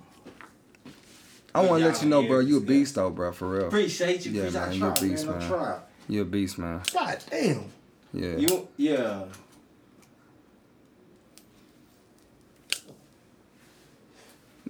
I 1.56 1.62
want 1.66 1.84
to 1.84 1.90
let 1.90 2.02
you 2.02 2.10
know, 2.10 2.24
bro. 2.24 2.40
You 2.40 2.58
a 2.58 2.62
beast, 2.62 2.96
though, 2.96 3.10
bro. 3.10 3.32
For 3.32 3.48
real. 3.48 3.68
appreciate 3.68 4.26
you. 4.26 4.32
Yeah, 4.32 4.44
appreciate 4.44 4.60
man, 4.62 4.70
I 4.70 4.74
you 4.74 4.86
a 4.86 4.94
beast, 5.10 5.26
man. 5.28 5.36
I 5.36 5.40
man. 5.40 5.50
tried. 5.50 5.80
You 6.10 6.22
a 6.22 6.26
beast, 6.26 6.58
man. 6.58 6.82
God 6.94 7.24
damn. 7.30 7.66
Yeah. 8.14 8.38
You 8.38 8.68
yeah. 8.78 9.24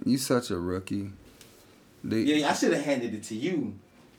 You 0.04 0.18
such 0.18 0.50
a 0.50 0.58
rookie. 0.58 1.10
The- 2.02 2.20
Yeah, 2.20 2.50
I 2.50 2.52
should 2.52 2.72
have 2.72 2.84
handed 2.84 3.14
it 3.14 3.22
to 3.24 3.34
you. 3.34 3.74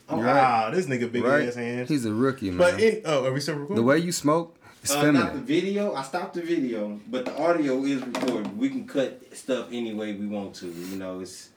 Oh, 0.08 0.16
Right. 0.20 0.34
Wow, 0.34 0.70
this 0.70 0.86
nigga 0.86 1.10
big 1.10 1.24
right? 1.24 1.48
ass 1.48 1.54
hands. 1.56 1.88
He's 1.88 2.04
a 2.04 2.12
rookie, 2.12 2.50
man. 2.50 2.58
but 2.58 2.80
in, 2.80 3.02
oh, 3.04 3.26
are 3.26 3.32
we 3.32 3.40
still 3.40 3.54
recording? 3.56 3.76
the 3.76 3.82
way 3.82 3.98
you 3.98 4.12
smoke, 4.12 4.56
it's 4.82 4.92
Uh, 4.92 5.10
not 5.10 5.32
the 5.34 5.40
video. 5.40 5.94
I 5.94 6.02
stopped 6.04 6.34
the 6.34 6.42
video, 6.42 7.00
but 7.08 7.24
the 7.24 7.36
audio 7.36 7.82
is 7.84 8.00
recorded. 8.02 8.56
We 8.56 8.68
can 8.70 8.86
cut 8.86 9.20
stuff 9.36 9.66
any 9.72 9.92
way 9.94 10.12
we 10.14 10.26
want 10.26 10.54
to. 10.56 10.66
You 10.68 10.96
know, 10.96 11.20
it's 11.20 11.48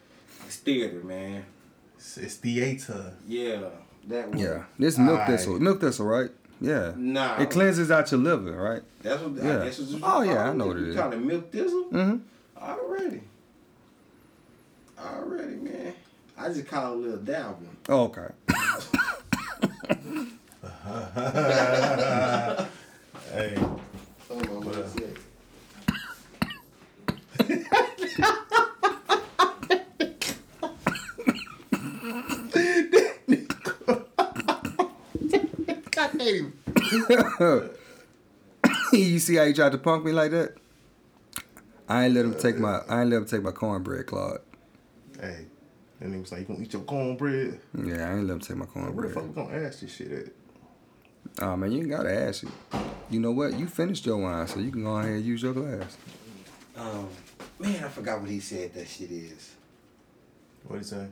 it's 0.50 0.58
theater, 0.58 1.02
man. 1.04 1.46
it's, 1.96 2.18
it's 2.18 2.36
theater. 2.36 3.14
Yeah, 3.28 3.62
that 4.08 4.30
one. 4.30 4.38
Yeah. 4.40 4.64
This 4.80 4.98
milk 4.98 5.20
Aight. 5.20 5.28
thistle. 5.28 5.60
Milk 5.60 5.80
thistle, 5.80 6.08
right? 6.08 6.32
Yeah. 6.60 6.94
Nah, 6.98 7.38
It 7.40 7.52
cleanses 7.52 7.92
out 7.92 8.10
your 8.12 8.20
liver, 8.20 8.52
right? 8.52 8.82
That's 9.04 9.22
what. 9.22 9.44
Yeah. 9.44 9.62
I 9.62 9.66
guess 9.66 9.80
it's 9.80 9.94
Oh, 10.02 10.22
yeah, 10.24 10.50
I 10.50 10.54
know 10.54 10.68
what 10.68 10.78
it 10.78 10.82
you 10.82 10.86
is. 10.88 10.96
Call 10.96 11.14
it 11.14 11.20
milk 11.22 11.52
thistle. 11.52 11.86
Mm-hmm. 11.92 12.18
Already. 12.64 13.22
Already, 15.00 15.56
man. 15.56 15.94
I 16.38 16.48
just 16.50 16.68
call 16.68 16.94
it 16.94 16.96
a 16.96 17.00
little 17.00 17.18
dabbling. 17.20 17.78
Oh, 17.88 18.04
okay. 18.06 18.28
Hey, 23.32 23.56
Hold 24.28 24.48
on, 24.50 24.66
what 24.66 24.76
is 24.78 24.96
it? 24.96 25.18
God 35.92 36.12
damn. 36.18 36.54
you 38.94 39.20
see 39.20 39.36
how 39.36 39.46
he 39.46 39.54
tried 39.54 39.72
to 39.72 39.78
punk 39.78 40.06
me 40.06 40.12
like 40.12 40.32
that? 40.32 40.56
I 41.88 42.06
ain't 42.06 42.14
let 42.14 42.26
him 42.26 42.36
take 42.36 42.58
my 42.58 42.82
I 42.88 43.02
ain't 43.02 43.10
let 43.10 43.18
him 43.18 43.26
take 43.26 43.44
my 43.44 43.52
cornbread, 43.52 44.06
Claude. 44.06 44.40
Hey, 45.20 45.46
And 46.00 46.14
he 46.14 46.20
was 46.20 46.32
like, 46.32 46.42
"You 46.42 46.48
gonna 46.48 46.62
eat 46.62 46.74
your 46.74 46.84
cornbread?" 46.84 47.60
Yeah, 47.78 48.10
I 48.10 48.18
ain't 48.18 48.28
let 48.28 48.34
him 48.34 48.40
take 48.40 48.58
my 48.58 48.66
cornbread. 48.66 48.96
Where 48.96 49.08
the 49.08 49.14
fuck 49.14 49.28
we 49.28 49.34
gonna 49.34 49.66
ask 49.66 49.82
this 49.82 49.96
shit 49.96 50.12
at? 50.12 51.44
Oh 51.44 51.56
man, 51.58 51.72
you 51.72 51.82
ain't 51.82 51.90
gotta 51.90 52.14
ask 52.14 52.44
it. 52.44 52.50
You 53.10 53.20
know 53.20 53.32
what? 53.32 53.58
You 53.58 53.68
finished 53.68 54.06
your 54.06 54.18
wine, 54.18 54.48
so 54.48 54.60
you 54.60 54.72
can 54.72 54.84
go 54.84 54.98
ahead 54.98 55.12
and 55.12 55.26
use 55.26 55.42
your 55.42 55.54
glass. 55.54 55.98
Um, 56.78 57.10
man, 57.58 57.84
I 57.84 57.90
forgot 57.90 58.22
what 58.22 58.30
he 58.30 58.40
said 58.40 58.74
that 58.74 58.88
shit 58.88 59.12
is. 59.12 59.56
What 60.66 60.78
he 60.78 60.84
say? 60.84 61.08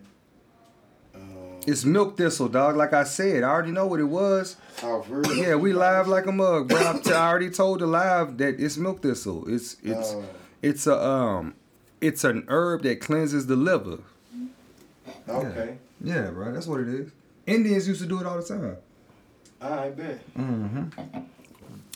Um, 1.22 1.60
It's 1.68 1.84
milk 1.85 2.18
thistle, 2.18 2.48
dog. 2.48 2.76
Like 2.76 2.94
I 2.94 3.03
said, 3.03 3.44
I 3.44 3.49
already 3.49 3.72
know 3.72 3.88
what 3.88 3.99
it 3.99 4.06
was. 4.06 4.56
oh, 4.84 5.02
for 5.02 5.22
real? 5.22 5.35
Yeah, 5.35 5.56
we 5.56 5.73
live 5.73 6.07
like 6.07 6.26
a 6.26 6.31
mug, 6.31 6.69
bro. 6.69 6.77
I 6.80 7.30
already 7.30 7.49
told 7.49 7.80
the 7.81 7.88
live 7.88 8.38
that 8.38 8.60
it's 8.60 8.77
milk 8.77 9.02
thistle. 9.02 9.45
It's 9.48 9.77
it's 9.84 10.14
Oh. 10.14 10.23
it's 10.61 10.88
a 10.88 11.02
um 11.03 11.53
it's 12.02 12.23
an 12.23 12.45
herb 12.48 12.84
that 12.84 13.02
cleanses 13.02 13.48
the 13.48 13.56
liver. 13.56 13.99
Okay. 15.27 15.77
Yeah, 16.02 16.30
bro. 16.30 16.52
That's 16.53 16.68
what 16.68 16.81
it 16.81 16.88
is. 16.89 17.11
Indians 17.45 17.88
used 17.88 18.02
to 18.02 18.07
do 18.07 18.19
it 18.19 18.26
all 18.26 18.38
the 18.38 18.44
time. 18.48 18.77
I 19.60 19.89
bet. 19.89 20.19
Mm-hmm. 20.38 21.19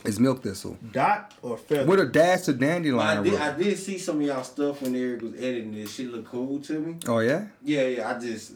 It's 0.03 0.18
milk 0.18 0.41
thistle 0.41 0.77
Dot 0.91 1.31
or 1.43 1.57
feather? 1.57 1.85
with 1.85 1.99
a 1.99 2.07
dash 2.07 2.48
of 2.48 2.57
But 2.60 2.65
I 2.65 2.69
dandelion 2.73 3.23
did. 3.23 3.39
I 3.39 3.56
did 3.56 3.77
see 3.77 3.99
some 3.99 4.19
of 4.19 4.26
y'all 4.26 4.43
stuff 4.43 4.81
when 4.81 4.95
Eric 4.95 5.22
was 5.22 5.34
editing 5.35 5.76
this. 5.76 5.93
Shit 5.93 6.11
looked 6.11 6.27
cool 6.30 6.60
to 6.61 6.80
me. 6.80 6.95
Oh 7.07 7.19
yeah. 7.19 7.45
Yeah, 7.64 7.84
yeah. 7.84 8.10
I 8.10 8.19
just, 8.19 8.53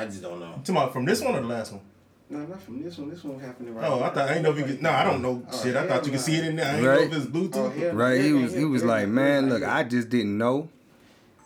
I 0.00 0.06
just 0.06 0.22
don't 0.22 0.40
know. 0.40 0.52
Talking 0.52 0.76
about 0.76 0.92
from 0.92 1.04
this 1.04 1.20
one 1.20 1.34
or 1.36 1.40
the 1.40 1.46
last 1.46 1.72
one? 1.72 1.82
No, 2.30 2.38
not 2.46 2.62
from 2.62 2.82
this 2.82 2.96
one. 2.96 3.10
This 3.10 3.24
one 3.24 3.38
happened 3.40 3.74
right. 3.74 3.84
Oh, 3.90 4.02
I 4.02 4.10
thought 4.10 4.30
I 4.30 4.34
ain't 4.34 4.42
know 4.42 4.52
if 4.52 4.58
you 4.58 4.64
could. 4.64 4.80
No, 4.82 4.90
I 4.90 5.02
don't 5.04 5.20
know 5.20 5.42
Oh, 5.50 5.62
shit. 5.62 5.74
I 5.76 5.86
thought 5.88 6.06
you 6.06 6.12
could 6.12 6.20
see 6.20 6.36
it 6.36 6.44
in 6.46 6.56
there. 6.56 6.66
I 6.66 6.76
ain't 6.78 6.86
Right. 6.86 7.10
know 7.10 7.16
if 7.16 7.22
it's 7.22 7.26
Bluetooth. 7.26 7.56
Oh, 7.56 7.68
hell 7.70 7.92
Right. 7.94 8.16
Yeah, 8.18 8.22
He 8.22 8.28
yeah, 8.28 8.42
was 8.42 8.54
he 8.54 8.64
was 8.64 8.82
yeah, 8.82 8.88
like, 8.88 9.00
yeah, 9.02 9.06
man, 9.06 9.46
yeah. 9.46 9.52
look, 9.54 9.62
I 9.64 9.82
just 9.84 10.08
didn't 10.08 10.38
know. 10.38 10.68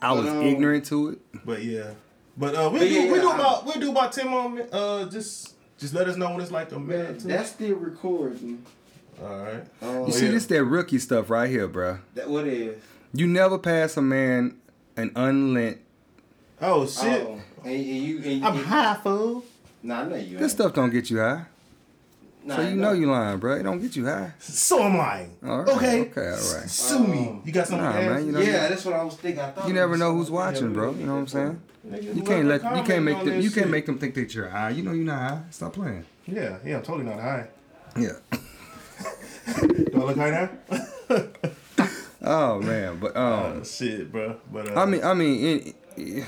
I 0.03 0.13
was 0.13 0.27
But, 0.27 0.37
um, 0.37 0.43
ignorant 0.43 0.85
to 0.87 1.09
it. 1.11 1.19
But 1.47 1.63
yeah, 1.65 1.91
but 2.37 2.55
uh, 2.55 2.69
we 2.71 2.81
But 2.81 2.89
do 2.89 2.95
yeah, 2.95 3.13
we 3.13 3.19
do 3.21 3.27
yeah, 3.27 3.33
I- 3.33 3.35
about 3.35 3.67
we 3.67 3.81
do 3.81 3.91
about 3.91 4.13
ten 4.13 4.29
more. 4.29 4.51
min- 4.51 4.69
Uh, 4.71 5.07
just 5.09 5.55
just 5.79 5.95
let 5.95 6.07
us 6.07 6.17
know 6.17 6.31
when 6.31 6.41
it's 6.43 6.51
like 6.51 6.71
a 6.73 6.79
Man, 6.79 6.87
minute. 6.87 7.21
Two. 7.21 7.29
that's 7.29 7.49
still 7.51 7.77
recording. 7.77 8.63
all 9.23 9.39
right. 9.39 9.65
Um, 9.81 10.07
You 10.07 10.13
see, 10.13 10.27
yeah. 10.27 10.33
this 10.33 10.45
that 10.47 10.65
rookie 10.65 10.99
stuff 10.99 11.31
right 11.31 11.49
here, 11.49 11.67
bruh. 11.69 12.01
that 12.15 12.29
what 12.29 12.47
is? 12.47 12.77
You 13.15 13.27
never 13.27 13.59
pass 13.59 13.97
a 13.97 14.03
man 14.03 14.57
an 14.99 15.13
unlent. 15.17 15.79
Oh 16.61 16.87
shit! 16.87 17.23
Oh, 17.27 17.41
and, 17.65 17.75
and 17.75 17.79
you, 17.81 18.19
and, 18.25 18.45
I'm 18.45 18.57
and, 18.57 18.67
high, 18.67 18.95
fool. 19.03 19.45
Nah, 19.83 20.01
I 20.01 20.05
know 20.09 20.17
you. 20.17 20.33
This 20.39 20.43
ain't. 20.43 20.51
stuff 20.53 20.73
don't 20.75 20.91
get 20.91 21.11
you 21.11 21.19
high. 21.19 21.45
Nah, 22.45 22.57
So 22.57 22.63
you 22.63 22.77
know 22.77 22.93
you 22.93 23.11
lying, 23.11 23.39
bro. 23.39 23.57
It 23.57 23.63
don't 23.63 23.81
get 23.81 23.97
you 23.97 24.05
high. 24.07 24.33
So 24.39 24.83
am 24.83 24.97
I. 24.97 25.27
All 25.47 25.61
right, 25.61 25.69
Okay. 25.77 26.01
okay, 26.03 26.21
all 26.29 26.59
right. 26.59 26.69
Sue 26.69 26.99
me. 27.07 27.29
Um, 27.29 27.43
You 27.45 27.53
got 27.53 27.67
something 27.67 27.85
Nah, 27.87 27.93
to 27.93 27.99
ask? 27.99 28.11
man, 28.15 28.27
you 28.27 28.33
know- 28.33 28.41
Yeah, 28.41 28.69
that's 28.69 28.85
what 28.85 28.95
I 28.95 29.03
was 29.03 29.17
thinking. 29.17 29.41
I 29.43 29.51
thought 29.51 29.67
You 29.67 29.73
never 29.75 29.97
know 29.97 30.13
who's 30.15 30.31
watching, 30.31 30.73
bro. 30.75 30.93
You 30.93 31.07
know 31.07 31.15
what 31.15 31.21
I'm 31.21 31.27
saying? 31.27 31.61
You 31.91 32.23
can't 32.23 32.47
let 32.47 32.63
you 32.77 32.83
can't 32.83 33.05
make 33.05 33.25
them 33.25 33.41
you 33.41 33.51
can't 33.51 33.71
make 33.71 33.87
them 33.87 33.99
think 33.99 34.15
that 34.15 34.35
you're 34.35 34.49
high. 34.49 34.71
You 34.71 34.83
know 34.83 34.93
you're 34.93 35.05
not 35.05 35.21
high. 35.31 35.41
Stop 35.51 35.73
playing. 35.75 36.05
Yeah, 36.27 36.57
yeah, 36.65 36.77
I'm 36.79 36.83
totally 36.83 37.05
not 37.05 37.21
high. 37.21 37.47
Yeah. 37.99 38.13
Do 39.59 39.91
I 39.95 39.99
look 39.99 40.17
high 40.17 40.31
now? 40.31 40.51
Oh 42.27 42.59
man, 42.63 42.99
but 43.01 43.15
um, 43.15 43.59
Oh 43.61 43.63
shit, 43.65 44.11
bro. 44.11 44.37
But 44.51 44.75
uh, 44.75 44.81
I 44.81 44.87
mean, 44.87 45.05
I 45.05 45.13
mean, 45.13 45.45
it, 45.45 45.77
it- 45.99 46.25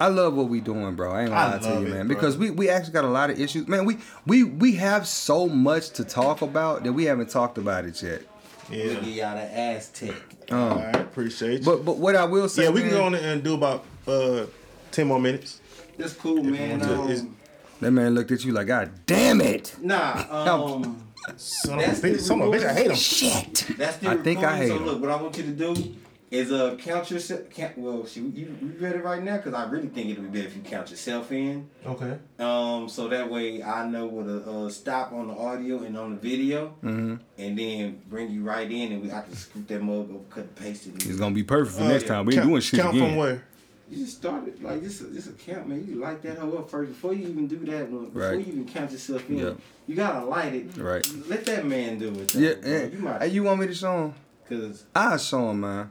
I 0.00 0.08
love 0.08 0.34
what 0.34 0.48
we 0.48 0.60
doing, 0.60 0.94
bro. 0.96 1.12
I 1.12 1.20
ain't 1.22 1.28
gonna 1.30 1.40
I 1.40 1.52
lie 1.52 1.58
to 1.58 1.80
you, 1.80 1.86
it, 1.86 1.90
man, 1.90 2.06
bro. 2.06 2.16
because 2.16 2.38
we 2.38 2.50
we 2.50 2.68
actually 2.70 2.94
got 2.94 3.04
a 3.04 3.08
lot 3.08 3.28
of 3.30 3.38
issues, 3.38 3.68
man. 3.68 3.84
We 3.84 3.98
we 4.26 4.44
we 4.44 4.72
have 4.76 5.06
so 5.06 5.46
much 5.46 5.90
to 5.90 6.04
talk 6.04 6.40
about 6.42 6.84
that 6.84 6.92
we 6.94 7.04
haven't 7.04 7.28
talked 7.30 7.58
about 7.58 7.84
it 7.84 8.02
yet. 8.02 8.22
Yeah. 8.70 8.76
We 8.84 8.90
yeah. 8.92 8.94
give 9.00 9.06
y'all 9.08 9.34
the 9.34 9.58
Aztec. 9.58 10.14
All 10.50 10.68
right, 10.76 10.96
appreciate 10.96 11.60
you. 11.60 11.64
But 11.66 11.84
but 11.84 11.98
what 11.98 12.16
I 12.16 12.24
will 12.24 12.48
say, 12.48 12.64
yeah, 12.64 12.70
we 12.70 12.80
can 12.80 12.90
go 12.90 13.04
on 13.04 13.14
and 13.14 13.42
do 13.42 13.54
about 13.54 13.84
uh 14.08 14.46
ten 14.90 15.06
more 15.06 15.20
minutes. 15.20 15.60
That's 15.98 16.14
cool, 16.14 16.42
man. 16.42 16.80
to- 16.80 16.94
Um, 16.94 17.36
That 17.80 17.90
man 17.90 18.14
looked 18.14 18.30
at 18.32 18.42
you 18.44 18.52
like, 18.52 18.68
God 18.68 18.90
damn 19.06 19.40
it! 19.42 19.76
nah, 19.82 20.24
um, 20.30 21.04
Son 21.36 21.74
of 21.78 21.84
a 21.84 21.86
That's 21.86 22.00
bitch, 22.00 22.12
the 22.14 22.18
son 22.20 22.40
of 22.40 22.48
a 22.48 22.56
bitch, 22.56 22.64
I 22.66 22.72
hate 22.72 22.90
him. 22.90 22.96
Shit. 22.96 23.66
that's 23.76 23.98
the 23.98 24.08
I 24.08 24.16
think 24.16 24.38
I 24.38 24.42
recording. 24.42 24.58
hate 24.62 24.68
So 24.68 24.76
him. 24.78 24.84
look, 24.86 25.00
what 25.02 25.10
I 25.10 25.16
want 25.22 25.36
you 25.36 25.42
to 25.44 25.50
do 25.50 25.94
is 26.30 26.52
uh 26.52 26.76
count 26.76 27.10
yourself. 27.10 27.50
Count, 27.50 27.76
well, 27.78 28.06
see, 28.06 28.20
you, 28.20 28.56
you 28.62 28.74
ready 28.78 28.98
right 28.98 29.22
now? 29.22 29.36
Because 29.38 29.54
I 29.54 29.68
really 29.68 29.88
think 29.88 30.10
it 30.10 30.18
would 30.18 30.30
be 30.32 30.38
better 30.38 30.48
if 30.48 30.56
you 30.56 30.62
count 30.62 30.90
yourself 30.90 31.32
in. 31.32 31.68
Okay. 31.84 32.18
Um, 32.38 32.88
so 32.88 33.08
that 33.08 33.30
way 33.30 33.62
I 33.62 33.88
know 33.88 34.06
where 34.06 34.24
to 34.24 34.50
uh, 34.50 34.68
stop 34.70 35.12
on 35.12 35.26
the 35.28 35.34
audio 35.34 35.82
and 35.82 35.96
on 35.98 36.10
the 36.14 36.20
video, 36.20 36.74
Mm-hmm. 36.84 37.16
and 37.38 37.58
then 37.58 38.00
bring 38.08 38.30
you 38.30 38.42
right 38.44 38.70
in, 38.70 38.92
and 38.92 39.02
we 39.02 39.10
I 39.12 39.22
can 39.22 39.34
scoop 39.34 39.66
that 39.68 39.82
mug 39.82 40.10
up, 40.14 40.30
cut 40.30 40.44
and 40.44 40.54
paste 40.56 40.86
it. 40.86 41.04
It's 41.06 41.16
gonna 41.18 41.34
be 41.34 41.42
perfect 41.42 41.76
for 41.76 41.84
Uh, 41.84 41.88
next 41.88 42.06
time. 42.06 42.24
We 42.26 42.34
ain't 42.34 42.42
count, 42.42 42.48
doing 42.50 42.60
shit 42.62 42.80
count 42.80 42.96
again. 42.96 43.08
from 43.08 43.16
where? 43.16 43.44
You 43.90 44.04
just 44.04 44.18
started 44.18 44.62
like 44.62 44.82
this. 44.82 45.00
This 45.00 45.26
a 45.26 45.32
count, 45.32 45.68
man. 45.68 45.84
You 45.84 45.96
light 45.96 46.22
that 46.22 46.38
hoe 46.38 46.52
up 46.58 46.70
first 46.70 46.92
before 46.92 47.12
you 47.12 47.26
even 47.26 47.48
do 47.48 47.58
that. 47.58 47.90
Before 47.90 48.06
Right. 48.12 48.34
you 48.38 48.52
even 48.52 48.64
count 48.66 48.92
yourself 48.92 49.28
in, 49.28 49.38
Yeah. 49.38 49.52
you 49.88 49.96
gotta 49.96 50.24
light 50.24 50.54
it. 50.54 50.76
Right. 50.76 51.04
Let 51.26 51.44
that 51.46 51.66
man 51.66 51.98
do 51.98 52.10
it. 52.10 52.28
though, 52.28 52.38
Yeah, 52.38 52.54
bro. 52.54 52.90
You 52.92 52.98
might, 53.00 53.22
Hey, 53.22 53.28
you 53.30 53.42
want 53.42 53.58
me 53.60 53.66
to 53.66 53.74
show 53.74 54.04
him? 54.04 54.14
cause 54.48 54.84
I'll 54.94 55.18
show 55.18 55.50
him, 55.50 55.60
man. 55.62 55.90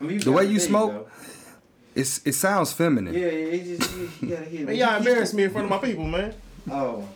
I 0.00 0.04
mean, 0.04 0.20
The 0.20 0.32
way 0.32 0.44
you 0.44 0.58
there 0.58 0.68
smoke, 0.68 0.92
go. 0.92 1.06
It's 1.94 2.20
it 2.26 2.34
sounds 2.34 2.72
feminine. 2.72 3.14
Yeah, 3.14 3.20
yeah. 3.20 3.26
It's 3.28 3.68
just 3.84 3.96
you, 3.96 4.10
you 4.20 4.28
gotta 4.34 4.44
hit. 4.44 4.66
Man, 4.66 4.76
y'all 4.80 4.96
embarrass 4.96 5.32
me 5.32 5.44
in 5.44 5.50
front 5.50 5.64
of 5.64 5.70
my 5.70 5.78
people, 5.78 6.04
man. 6.04 6.34
Oh. 6.70 7.08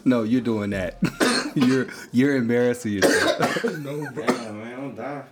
No, 0.06 0.24
you're 0.24 0.42
doing 0.42 0.72
that. 0.72 0.98
you're 1.56 1.88
you're 2.12 2.36
embarrassing 2.36 2.92
yourself. 2.94 3.64
no, 3.80 4.06
bro. 4.12 4.26
Damn, 4.26 4.60
man, 4.60 4.78
don't 4.78 4.96
die. 4.98 5.24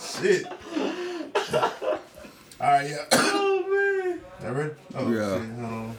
Shit. 0.00 0.46
All 2.60 2.60
right, 2.60 2.88
yeah. 2.88 3.04
Oh 3.12 3.64
man. 3.68 4.20
That 4.40 4.52
ready? 4.54 4.74
Oh, 4.94 5.10
Yeah. 5.12 5.40
shit. 5.40 5.50
Hold 5.60 5.96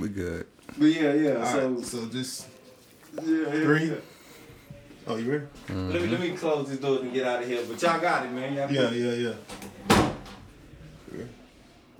we 0.00 0.08
good. 0.08 0.46
But 0.78 0.86
yeah, 0.86 1.12
yeah. 1.14 1.34
All 1.36 1.46
so 1.46 1.68
right, 1.70 1.84
so 1.84 2.06
just 2.06 2.46
yeah, 3.22 3.36
yeah, 3.36 3.50
three. 3.62 3.84
yeah. 3.90 3.94
Oh, 5.06 5.16
you 5.16 5.30
ready? 5.30 5.44
Let 5.68 6.02
me 6.02 6.08
let 6.08 6.20
me 6.20 6.30
close 6.30 6.68
this 6.68 6.78
door 6.78 7.00
and 7.00 7.12
get 7.12 7.26
out 7.26 7.42
of 7.42 7.48
here. 7.48 7.62
But 7.68 7.80
y'all 7.82 8.00
got 8.00 8.26
it, 8.26 8.32
man. 8.32 8.54
Y'all 8.54 8.70
Yeah, 8.70 8.90
yeah, 8.90 9.12
yeah. 9.12 9.34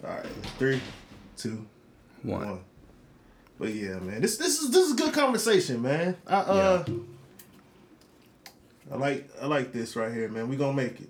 All 0.05 0.10
right, 0.10 0.26
three, 0.59 0.80
two, 1.36 1.64
One. 2.22 2.46
one. 2.46 2.60
But 3.59 3.72
yeah, 3.72 3.98
man, 4.01 4.20
this 4.20 4.36
this 4.36 4.60
is 4.60 4.70
this 4.70 4.88
is 4.88 4.92
good 4.94 5.14
conversation, 5.14 5.80
man. 5.80 6.16
I 6.26 6.34
uh, 6.34 6.84
I 8.92 8.96
like 8.96 9.30
I 9.40 9.46
like 9.46 9.72
this 9.72 9.96
right 9.96 10.12
here, 10.12 10.28
man. 10.28 10.48
We 10.48 10.56
gonna 10.56 10.74
make 10.76 11.01
it. 11.01 11.09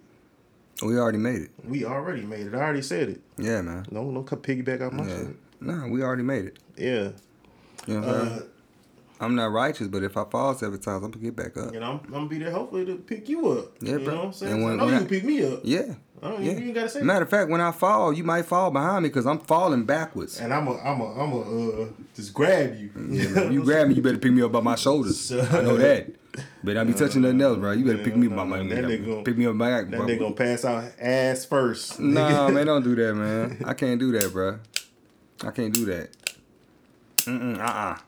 We 0.84 0.96
already 0.98 1.18
made 1.18 1.42
it. 1.42 1.50
We 1.64 1.84
already 1.84 2.22
made 2.22 2.46
it. 2.46 2.54
I 2.54 2.58
already 2.58 2.82
said 2.82 3.08
it. 3.08 3.20
Yeah, 3.36 3.62
man. 3.62 3.86
No, 3.90 4.10
no, 4.10 4.22
cut 4.22 4.42
piggyback 4.42 4.80
off 4.86 4.92
my 4.92 5.06
Yeah. 5.08 5.16
shit. 5.16 5.36
Nah, 5.60 5.88
we 5.88 6.02
already 6.02 6.22
made 6.22 6.44
it. 6.44 6.58
Yeah. 6.76 7.10
You 7.86 8.00
know 8.00 8.08
I'm 8.08 8.28
Uh. 8.28 8.40
I'm 9.20 9.34
not 9.36 9.52
righteous, 9.52 9.86
but 9.86 10.02
if 10.02 10.16
I 10.16 10.24
fall 10.24 10.54
several 10.54 10.78
times, 10.80 11.04
I'm 11.04 11.10
gonna 11.12 11.24
get 11.24 11.36
back 11.36 11.56
up. 11.56 11.72
know, 11.72 11.80
I'm, 11.82 12.00
I'm 12.06 12.10
gonna 12.12 12.26
be 12.28 12.38
there 12.38 12.50
hopefully 12.50 12.84
to 12.86 12.96
pick 12.96 13.28
you 13.28 13.48
up. 13.52 13.72
Yeah, 13.80 13.92
you 13.92 13.98
bro. 14.00 14.12
know 14.12 14.18
what 14.20 14.26
I'm 14.26 14.32
saying? 14.32 14.52
And 14.54 14.64
when- 14.64 14.72
I 14.74 14.76
know 14.76 14.88
you 14.88 14.94
I- 14.94 14.98
can 14.98 15.06
pick 15.08 15.24
me 15.24 15.44
up. 15.46 15.60
Yeah. 15.62 15.94
I 16.22 16.28
don't, 16.28 16.42
Yeah. 16.42 16.52
You 16.52 16.58
ain't 16.66 16.74
gotta 16.74 16.88
say 16.88 17.02
Matter 17.02 17.24
of 17.24 17.30
fact, 17.30 17.48
when 17.50 17.60
I 17.60 17.70
fall, 17.70 18.12
you 18.12 18.24
might 18.24 18.44
fall 18.46 18.70
behind 18.70 19.02
me 19.04 19.08
because 19.10 19.26
I'm 19.26 19.38
falling 19.38 19.84
backwards. 19.84 20.40
And 20.40 20.52
I'm 20.52 20.66
a, 20.66 20.76
I'm 20.78 21.00
a, 21.00 21.12
I'm 21.22 21.32
a, 21.32 21.40
uh, 21.82 21.86
just 22.16 22.34
grab 22.34 22.74
you. 22.76 22.90
Yeah. 23.08 23.50
You 23.50 23.62
grab 23.62 23.88
me, 23.88 23.94
you 23.94 24.02
better 24.02 24.18
pick 24.18 24.32
me 24.32 24.42
up 24.42 24.50
by 24.52 24.60
my 24.60 24.74
shoulders. 24.74 25.30
I 25.32 25.60
know 25.62 25.76
that. 25.76 26.08
But 26.64 26.76
I 26.76 26.82
be 26.84 26.92
touching 26.94 27.22
nothing 27.22 27.40
else, 27.40 27.58
bro. 27.58 27.70
You 27.72 27.84
better 27.84 28.02
pick 28.02 28.16
me 28.16 28.26
up 28.26 28.34
by 28.36 28.44
my 28.44 28.58
That 28.58 28.66
nigga 28.66 29.06
gonna- 29.06 29.22
pick 29.22 29.38
me 29.38 29.46
up 29.46 29.56
by 29.56 29.70
my 29.70 29.76
That 29.82 29.90
bro. 29.90 30.00
nigga 30.06 30.18
gonna 30.18 30.34
pass 30.34 30.64
out 30.64 30.84
ass 31.00 31.44
first. 31.44 32.00
Nah, 32.00 32.48
man, 32.50 32.66
don't 32.66 32.82
do 32.82 32.94
that, 32.96 33.14
man. 33.14 33.62
I 33.64 33.74
can't 33.74 34.00
do 34.00 34.10
that, 34.18 34.32
bro. 34.32 34.58
I 35.44 35.50
can't 35.52 35.72
do 35.72 35.84
that. 35.86 36.08
Mm-mm, 37.26 37.58
uh-uh. 37.58 37.98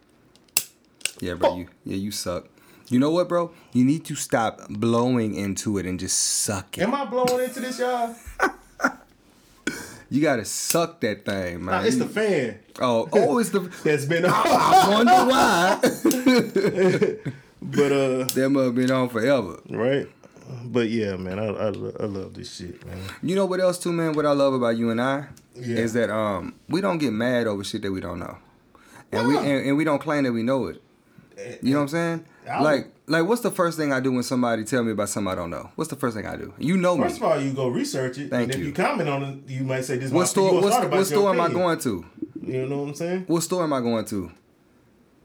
Yeah, 1.20 1.34
bro, 1.34 1.56
you, 1.56 1.66
yeah, 1.84 1.97
you 1.97 2.10
suck. 2.10 2.47
You 2.88 2.98
know 3.01 3.10
what, 3.10 3.28
bro? 3.28 3.51
You 3.72 3.84
need 3.84 4.05
to 4.06 4.14
stop 4.14 4.60
blowing 4.68 5.34
into 5.34 5.78
it 5.78 5.86
and 5.86 5.98
just 5.98 6.16
suck 6.18 6.78
it. 6.78 6.82
Am 6.82 6.94
I 6.94 7.05
blowing 7.05 7.44
into 7.44 7.60
this, 7.60 7.78
y'all? 7.78 8.14
You 10.09 10.22
gotta 10.22 10.44
suck 10.44 11.01
that 11.01 11.24
thing, 11.24 11.64
man. 11.64 11.80
Nah, 11.82 11.84
it's 11.84 11.97
the 11.97 12.06
fan 12.06 12.60
oh, 12.80 13.09
oh, 13.12 13.38
it's 13.38 13.51
the. 13.51 13.59
that's 13.84 14.05
been 14.05 14.24
on. 14.24 14.32
I 14.32 14.88
wonder 14.88 15.12
why. 15.26 15.78
but 17.60 17.90
uh, 17.93 18.24
that 18.34 18.48
must 18.51 18.64
have 18.66 18.74
been 18.76 18.90
on 18.93 19.09
forever. 19.09 19.59
right. 19.68 20.06
But 20.64 20.90
yeah, 20.90 21.16
man, 21.16 21.40
I, 21.40 21.47
I, 21.47 21.68
lo- 21.70 21.97
I 21.98 22.05
love 22.05 22.34
this 22.34 22.55
shit, 22.55 22.86
man. 22.86 22.98
You 23.20 23.34
know 23.34 23.47
what 23.47 23.59
else 23.59 23.80
too, 23.80 23.93
man? 23.93 24.12
What 24.12 24.26
I 24.26 24.30
love 24.30 24.55
about 24.55 24.76
you 24.78 24.90
and 24.90 25.01
I 25.01 25.26
Yeah. 25.56 25.78
is 25.78 25.93
that 25.94 26.09
um 26.09 26.55
we 26.68 26.80
don't 26.80 26.98
get 26.98 27.12
mad 27.12 27.48
over 27.48 27.64
shit 27.64 27.82
that 27.82 27.90
we 27.90 28.01
don't 28.01 28.20
know, 28.20 28.38
and 29.18 29.28
we 29.28 29.36
and, 29.36 29.66
and 29.68 29.76
we 29.76 29.84
don't 29.84 29.98
claim 30.01 30.24
that 30.24 30.32
we 30.32 30.43
know 30.43 30.66
it. 30.66 30.82
You 31.62 31.72
know 31.72 31.78
what 31.78 31.82
I'm 31.82 31.88
saying? 31.88 32.24
I 32.51 32.62
like 32.62 32.93
like 33.06 33.26
what's 33.26 33.43
the 33.43 33.51
first 33.51 33.76
thing 33.76 33.93
I 33.93 34.01
do 34.01 34.10
when 34.12 34.22
somebody 34.22 34.64
tell 34.64 34.82
me 34.82 34.93
about 34.93 35.09
something 35.09 35.30
I 35.30 35.34
don't 35.34 35.51
know? 35.51 35.70
What's 35.74 35.90
the 35.90 35.97
first 35.97 36.16
thing 36.16 36.26
I 36.26 36.36
do? 36.36 36.55
You 36.59 36.76
know 36.76 36.97
me. 36.97 37.05
First 37.05 37.16
of 37.18 37.22
all, 37.24 37.40
you 37.40 37.52
go 37.52 37.68
research 37.68 38.18
it, 38.18 38.30
Thank 38.30 38.44
and 38.44 38.55
if 38.55 38.59
you. 38.60 38.66
you. 38.66 38.72
comment 38.72 39.09
on 39.09 39.22
it, 39.22 39.51
you 39.51 39.64
might 39.64 39.84
say 39.84 39.98
this. 39.98 40.10
what 40.10 40.26
store? 40.26 40.52
you 40.55 40.60
What, 40.60 40.84
about 40.84 40.97
what 40.97 41.06
store 41.06 41.30
am 41.34 41.40
I 41.40 41.48
going 41.48 41.78
to? 41.80 42.05
You 42.43 42.66
know 42.66 42.78
what 42.82 42.88
I'm 42.88 42.94
saying? 42.94 43.24
What 43.26 43.43
store 43.43 43.64
am 43.64 43.72
I 43.72 43.80
going 43.80 44.05
to? 44.06 44.30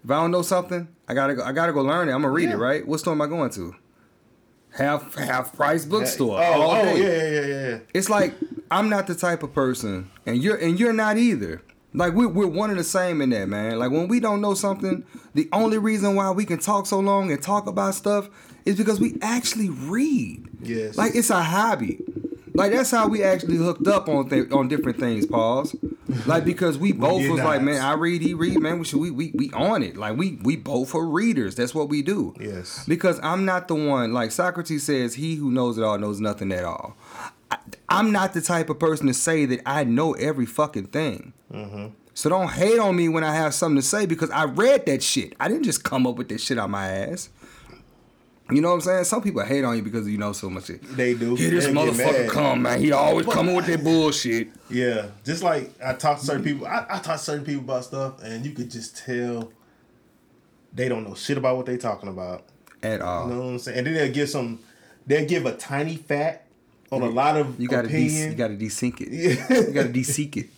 If 0.03 0.09
I 0.09 0.15
don't 0.15 0.31
know 0.31 0.41
something, 0.41 0.87
I 1.07 1.13
gotta 1.13 1.35
go. 1.35 1.43
I 1.43 1.51
gotta 1.51 1.73
go 1.73 1.81
learn 1.81 2.09
it. 2.09 2.13
I'm 2.13 2.21
gonna 2.21 2.33
read 2.33 2.49
Yeah. 2.49 2.55
it, 2.55 2.59
right? 2.59 2.87
What 2.87 2.99
store 2.99 3.13
am 3.13 3.21
I 3.21 3.27
going 3.27 3.51
to? 3.51 3.75
Half 4.71 5.15
half 5.15 5.53
price 5.55 5.85
bookstore. 5.85 6.39
Oh, 6.41 6.61
all 6.61 6.71
oh 6.71 6.83
day. 6.85 6.99
yeah, 6.99 7.39
yeah, 7.41 7.45
yeah, 7.47 7.69
yeah. 7.69 7.79
It's 7.93 8.09
like 8.09 8.33
I'm 8.71 8.89
not 8.89 9.05
the 9.05 9.15
type 9.15 9.43
of 9.43 9.53
person, 9.53 10.09
and 10.25 10.41
you're 10.41 10.55
and 10.55 10.79
you're 10.79 10.93
not 10.93 11.17
either. 11.17 11.61
Like 11.93 12.13
we're 12.13 12.27
we're 12.27 12.47
one 12.47 12.69
and 12.69 12.79
the 12.79 12.83
same 12.83 13.21
in 13.21 13.31
that, 13.31 13.49
man. 13.49 13.77
Like 13.77 13.91
when 13.91 14.07
we 14.07 14.19
don't 14.19 14.41
know 14.41 14.53
something, 14.53 15.05
the 15.33 15.49
only 15.51 15.77
reason 15.77 16.15
why 16.15 16.31
we 16.31 16.45
can 16.45 16.59
talk 16.59 16.87
so 16.87 16.99
long 16.99 17.31
and 17.31 17.41
talk 17.41 17.67
about 17.67 17.95
stuff 17.95 18.29
is 18.65 18.77
because 18.77 18.99
we 18.99 19.17
actually 19.21 19.69
read. 19.69 20.47
Yes. 20.61 20.97
Like 20.97 21.15
it's 21.15 21.29
a 21.29 21.41
hobby. 21.41 21.99
Like 22.53 22.71
that's 22.71 22.91
how 22.91 23.07
we 23.07 23.23
actually 23.23 23.57
hooked 23.57 23.87
up 23.87 24.07
on 24.07 24.29
th- 24.29 24.51
on 24.51 24.67
different 24.67 24.99
things, 24.99 25.25
pause. 25.25 25.75
Like 26.25 26.43
because 26.43 26.77
we 26.77 26.91
both 26.91 27.27
was 27.29 27.39
like, 27.39 27.61
man, 27.61 27.81
I 27.81 27.93
read, 27.93 28.21
he 28.21 28.33
read, 28.33 28.59
man. 28.59 28.79
We 28.79 28.85
should 28.85 28.99
we 28.99 29.11
we 29.11 29.31
we 29.33 29.51
on 29.51 29.83
it. 29.83 29.95
Like 29.97 30.17
we 30.17 30.37
we 30.43 30.57
both 30.57 30.93
are 30.93 31.05
readers. 31.05 31.55
That's 31.55 31.73
what 31.73 31.89
we 31.89 32.01
do. 32.01 32.33
Yes. 32.39 32.85
Because 32.87 33.19
I'm 33.23 33.45
not 33.45 33.67
the 33.67 33.75
one. 33.75 34.13
Like 34.13 34.31
Socrates 34.31 34.83
says, 34.83 35.15
he 35.15 35.35
who 35.35 35.51
knows 35.51 35.77
it 35.77 35.83
all 35.83 35.97
knows 35.97 36.19
nothing 36.19 36.51
at 36.51 36.65
all. 36.65 36.95
I, 37.51 37.57
I'm 37.89 38.11
not 38.11 38.33
the 38.33 38.41
type 38.41 38.69
of 38.69 38.79
person 38.79 39.07
to 39.07 39.13
say 39.13 39.45
that 39.45 39.61
I 39.65 39.83
know 39.83 40.13
every 40.13 40.45
fucking 40.45 40.87
thing. 40.87 41.33
Mm-hmm. 41.53 41.87
So 42.13 42.29
don't 42.29 42.49
hate 42.49 42.79
on 42.79 42.95
me 42.95 43.09
when 43.09 43.23
I 43.23 43.35
have 43.35 43.53
something 43.53 43.81
to 43.81 43.87
say 43.87 44.05
because 44.05 44.29
I 44.31 44.45
read 44.45 44.85
that 44.85 45.03
shit. 45.03 45.33
I 45.39 45.47
didn't 45.47 45.63
just 45.63 45.83
come 45.83 46.07
up 46.07 46.15
with 46.15 46.29
this 46.29 46.43
shit 46.43 46.57
on 46.57 46.71
my 46.71 46.87
ass. 46.87 47.29
You 48.49 48.59
know 48.59 48.69
what 48.69 48.75
I'm 48.75 48.81
saying? 48.81 49.03
Some 49.05 49.21
people 49.21 49.43
hate 49.45 49.63
on 49.63 49.77
you 49.77 49.81
because 49.81 50.07
you 50.09 50.17
know 50.17 50.33
so 50.33 50.49
much 50.49 50.65
shit. 50.65 50.83
They 50.83 51.13
do. 51.13 51.35
Here 51.35 51.51
this 51.51 51.67
motherfucker 51.67 52.29
come, 52.29 52.63
man. 52.63 52.81
He 52.81 52.91
always 52.91 53.25
coming 53.25 53.55
with 53.55 53.65
that 53.67 53.81
bullshit. 53.81 54.49
Yeah, 54.69 55.07
just 55.23 55.41
like 55.41 55.71
I 55.81 55.93
talk 55.93 56.19
to 56.19 56.25
certain 56.25 56.43
people, 56.43 56.67
I, 56.67 56.85
I 56.89 56.99
talk 56.99 57.15
to 57.15 57.17
certain 57.17 57.45
people 57.45 57.63
about 57.63 57.85
stuff, 57.85 58.21
and 58.21 58.45
you 58.45 58.51
could 58.51 58.69
just 58.69 58.97
tell 58.97 59.53
they 60.73 60.89
don't 60.89 61.05
know 61.05 61.15
shit 61.15 61.37
about 61.37 61.55
what 61.55 61.65
they 61.65 61.77
talking 61.77 62.09
about. 62.09 62.43
At 62.83 63.01
all. 63.01 63.29
You 63.29 63.33
know 63.33 63.39
what 63.41 63.47
I'm 63.47 63.59
saying? 63.59 63.77
And 63.77 63.87
then 63.87 63.93
they'll 63.93 64.13
give 64.13 64.29
some, 64.29 64.59
they'll 65.07 65.27
give 65.27 65.45
a 65.45 65.55
tiny 65.55 65.95
fact 65.95 66.40
on 66.91 67.01
a 67.01 67.09
lot 67.09 67.37
of 67.37 67.59
You 67.59 67.67
gotta 67.67 67.87
de- 67.87 67.93
opinion. 67.95 68.31
you 68.31 68.37
gotta 68.37 68.55
desync 68.55 69.01
it. 69.01 69.09
Yeah. 69.11 69.59
You 69.67 69.71
gotta 69.73 69.89
deseek 69.89 70.37
it. 70.37 70.49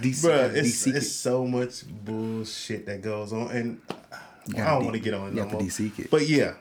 De- 0.00 0.10
Bruh, 0.22 0.54
it's, 0.54 0.86
it's 0.86 0.96
it. 0.96 1.00
so 1.02 1.46
much 1.46 1.82
bullshit 2.04 2.86
that 2.86 3.02
goes 3.02 3.32
on, 3.32 3.50
and 3.50 3.80
I 4.56 4.70
don't 4.70 4.78
de- 4.80 4.84
want 4.84 4.94
to 4.94 5.00
get 5.00 5.14
on 5.14 5.30
you 5.30 5.34
no 5.36 5.42
have 5.42 5.48
to 5.50 5.54
more. 5.54 5.62
de-seek 5.62 5.98
it. 5.98 6.10
But 6.10 6.28
yeah, 6.28 6.54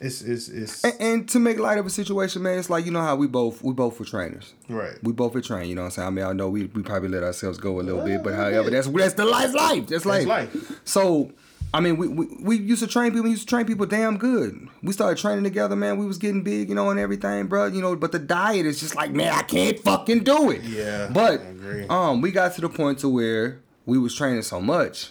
it's 0.00 0.22
it's 0.22 0.48
it's 0.48 0.84
And, 0.84 0.94
and 1.00 1.28
to 1.30 1.38
make 1.38 1.58
light 1.58 1.78
of 1.78 1.86
a 1.86 1.90
situation, 1.90 2.42
man, 2.42 2.58
it's 2.58 2.70
like 2.70 2.84
you 2.86 2.92
know 2.92 3.02
how 3.02 3.16
we 3.16 3.26
both 3.26 3.62
we 3.62 3.72
both 3.72 3.98
were 3.98 4.04
trainers. 4.06 4.52
right. 4.68 4.94
We 5.02 5.12
both 5.12 5.34
were 5.34 5.40
trained, 5.40 5.68
you 5.68 5.74
know 5.74 5.82
what 5.82 5.86
I'm 5.86 5.90
saying? 5.92 6.08
I 6.08 6.10
mean, 6.10 6.24
I 6.24 6.32
know 6.32 6.48
we, 6.48 6.66
we 6.66 6.82
probably 6.82 7.08
let 7.08 7.22
ourselves 7.22 7.58
go 7.58 7.80
a 7.80 7.82
little 7.82 8.04
bit, 8.04 8.22
but 8.22 8.34
however, 8.34 8.70
that's 8.70 8.86
that's 8.88 9.14
the 9.14 9.24
life 9.24 9.54
life. 9.54 9.86
That's 9.86 10.06
life. 10.06 10.26
life. 10.26 10.80
So 10.84 11.32
I 11.74 11.80
mean, 11.80 11.98
we, 11.98 12.08
we 12.08 12.26
we 12.40 12.56
used 12.56 12.82
to 12.82 12.88
train 12.88 13.10
people. 13.10 13.24
We 13.24 13.30
used 13.30 13.42
to 13.42 13.48
train 13.48 13.66
people 13.66 13.84
damn 13.84 14.16
good. 14.16 14.68
We 14.82 14.92
started 14.92 15.18
training 15.18 15.44
together, 15.44 15.76
man. 15.76 15.98
We 15.98 16.06
was 16.06 16.16
getting 16.16 16.42
big, 16.42 16.68
you 16.70 16.74
know, 16.74 16.88
and 16.90 16.98
everything, 16.98 17.46
bro. 17.46 17.66
You 17.66 17.82
know, 17.82 17.94
but 17.94 18.12
the 18.12 18.18
diet 18.18 18.64
is 18.64 18.80
just 18.80 18.94
like, 18.96 19.10
man, 19.12 19.32
I 19.34 19.42
can't 19.42 19.78
fucking 19.80 20.24
do 20.24 20.50
it. 20.50 20.62
Yeah, 20.62 21.10
But 21.12 21.42
um, 21.90 22.22
we 22.22 22.30
got 22.32 22.54
to 22.54 22.62
the 22.62 22.70
point 22.70 23.00
to 23.00 23.08
where 23.08 23.60
we 23.84 23.98
was 23.98 24.14
training 24.14 24.42
so 24.42 24.60
much 24.62 25.10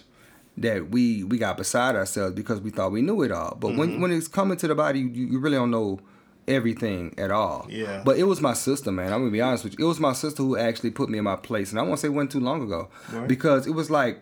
that 0.58 0.90
we 0.90 1.24
we 1.24 1.38
got 1.38 1.58
beside 1.58 1.96
ourselves 1.96 2.34
because 2.34 2.60
we 2.60 2.72
thought 2.72 2.92
we 2.92 3.04
knew 3.04 3.22
it 3.22 3.32
all. 3.32 3.56
But 3.60 3.70
Mm-hmm. 3.70 3.78
when 3.80 4.02
when 4.02 4.12
it's 4.12 4.28
coming 4.28 4.58
to 4.58 4.68
the 4.68 4.74
body, 4.76 5.00
you, 5.02 5.28
you 5.28 5.40
really 5.40 5.58
don't 5.58 5.70
know 5.72 6.00
everything 6.48 7.14
at 7.20 7.30
all. 7.30 7.68
Yeah. 7.70 8.02
But 8.04 8.18
it 8.18 8.24
was 8.24 8.42
my 8.42 8.54
sister, 8.54 8.92
man. 8.92 9.14
I'm 9.14 9.20
gonna 9.20 9.32
be 9.32 9.42
honest 9.42 9.64
with 9.64 9.78
you. 9.78 9.86
It 9.86 9.88
was 9.88 10.00
my 10.00 10.14
sister 10.14 10.42
who 10.42 10.58
actually 10.58 10.90
put 10.92 11.10
me 11.10 11.20
in 11.20 11.24
my 11.24 11.36
place, 11.36 11.70
and 11.70 11.80
I 11.80 11.84
won't 11.84 12.00
say 12.00 12.08
it 12.08 12.12
wasn't 12.12 12.32
too 12.32 12.40
long 12.40 12.64
ago 12.64 12.90
Right. 13.14 13.28
because 13.28 13.68
it 13.68 13.72
was 13.76 13.92
like 13.92 14.22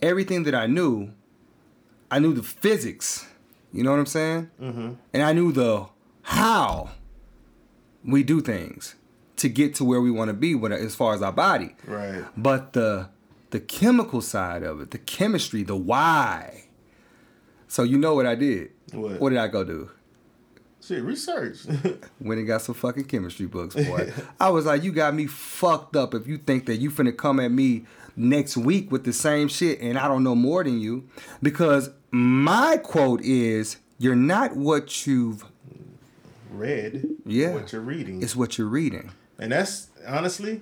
everything 0.00 0.44
that 0.44 0.54
I 0.54 0.66
knew. 0.66 1.10
I 2.10 2.18
knew 2.18 2.32
the 2.32 2.42
physics. 2.42 3.26
You 3.72 3.82
know 3.82 3.90
what 3.90 3.98
I'm 3.98 4.06
saying? 4.06 4.50
Mm-hmm. 4.60 4.92
And 5.12 5.22
I 5.22 5.32
knew 5.32 5.52
the 5.52 5.86
how 6.22 6.90
we 8.04 8.22
do 8.22 8.40
things 8.40 8.94
to 9.36 9.48
get 9.48 9.74
to 9.76 9.84
where 9.84 10.00
we 10.00 10.10
want 10.10 10.28
to 10.28 10.34
be 10.34 10.54
as 10.74 10.94
far 10.94 11.14
as 11.14 11.22
our 11.22 11.32
body. 11.32 11.74
Right. 11.84 12.24
But 12.36 12.72
the 12.72 13.10
the 13.50 13.60
chemical 13.60 14.20
side 14.20 14.62
of 14.62 14.80
it, 14.80 14.90
the 14.90 14.98
chemistry, 14.98 15.62
the 15.62 15.76
why. 15.76 16.64
So 17.68 17.82
you 17.82 17.98
know 17.98 18.14
what 18.14 18.26
I 18.26 18.34
did? 18.34 18.70
What? 18.92 19.20
What 19.20 19.30
did 19.30 19.38
I 19.38 19.48
go 19.48 19.64
do? 19.64 19.90
Shit, 20.86 21.02
research. 21.02 21.64
Went 22.20 22.38
and 22.38 22.46
got 22.46 22.62
some 22.62 22.74
fucking 22.74 23.04
chemistry 23.04 23.46
books, 23.46 23.74
boy. 23.74 24.12
I 24.40 24.50
was 24.50 24.66
like, 24.66 24.84
you 24.84 24.92
got 24.92 25.14
me 25.14 25.26
fucked 25.26 25.96
up 25.96 26.14
if 26.14 26.28
you 26.28 26.38
think 26.38 26.66
that 26.66 26.76
you 26.76 26.92
finna 26.92 27.16
come 27.16 27.40
at 27.40 27.50
me 27.50 27.86
next 28.14 28.56
week 28.56 28.92
with 28.92 29.04
the 29.04 29.12
same 29.12 29.48
shit 29.48 29.80
and 29.80 29.98
I 29.98 30.06
don't 30.06 30.22
know 30.22 30.36
more 30.36 30.62
than 30.62 30.80
you. 30.80 31.08
Because 31.42 31.90
my 32.12 32.76
quote 32.76 33.20
is, 33.22 33.78
you're 33.98 34.14
not 34.14 34.54
what 34.54 35.06
you've 35.06 35.44
Read. 36.50 37.04
Yeah. 37.24 37.54
What 37.54 37.72
you're 37.72 37.82
reading. 37.82 38.22
it's 38.22 38.36
what 38.36 38.56
you're 38.56 38.68
reading. 38.68 39.10
And 39.38 39.52
that's 39.52 39.88
honestly, 40.06 40.60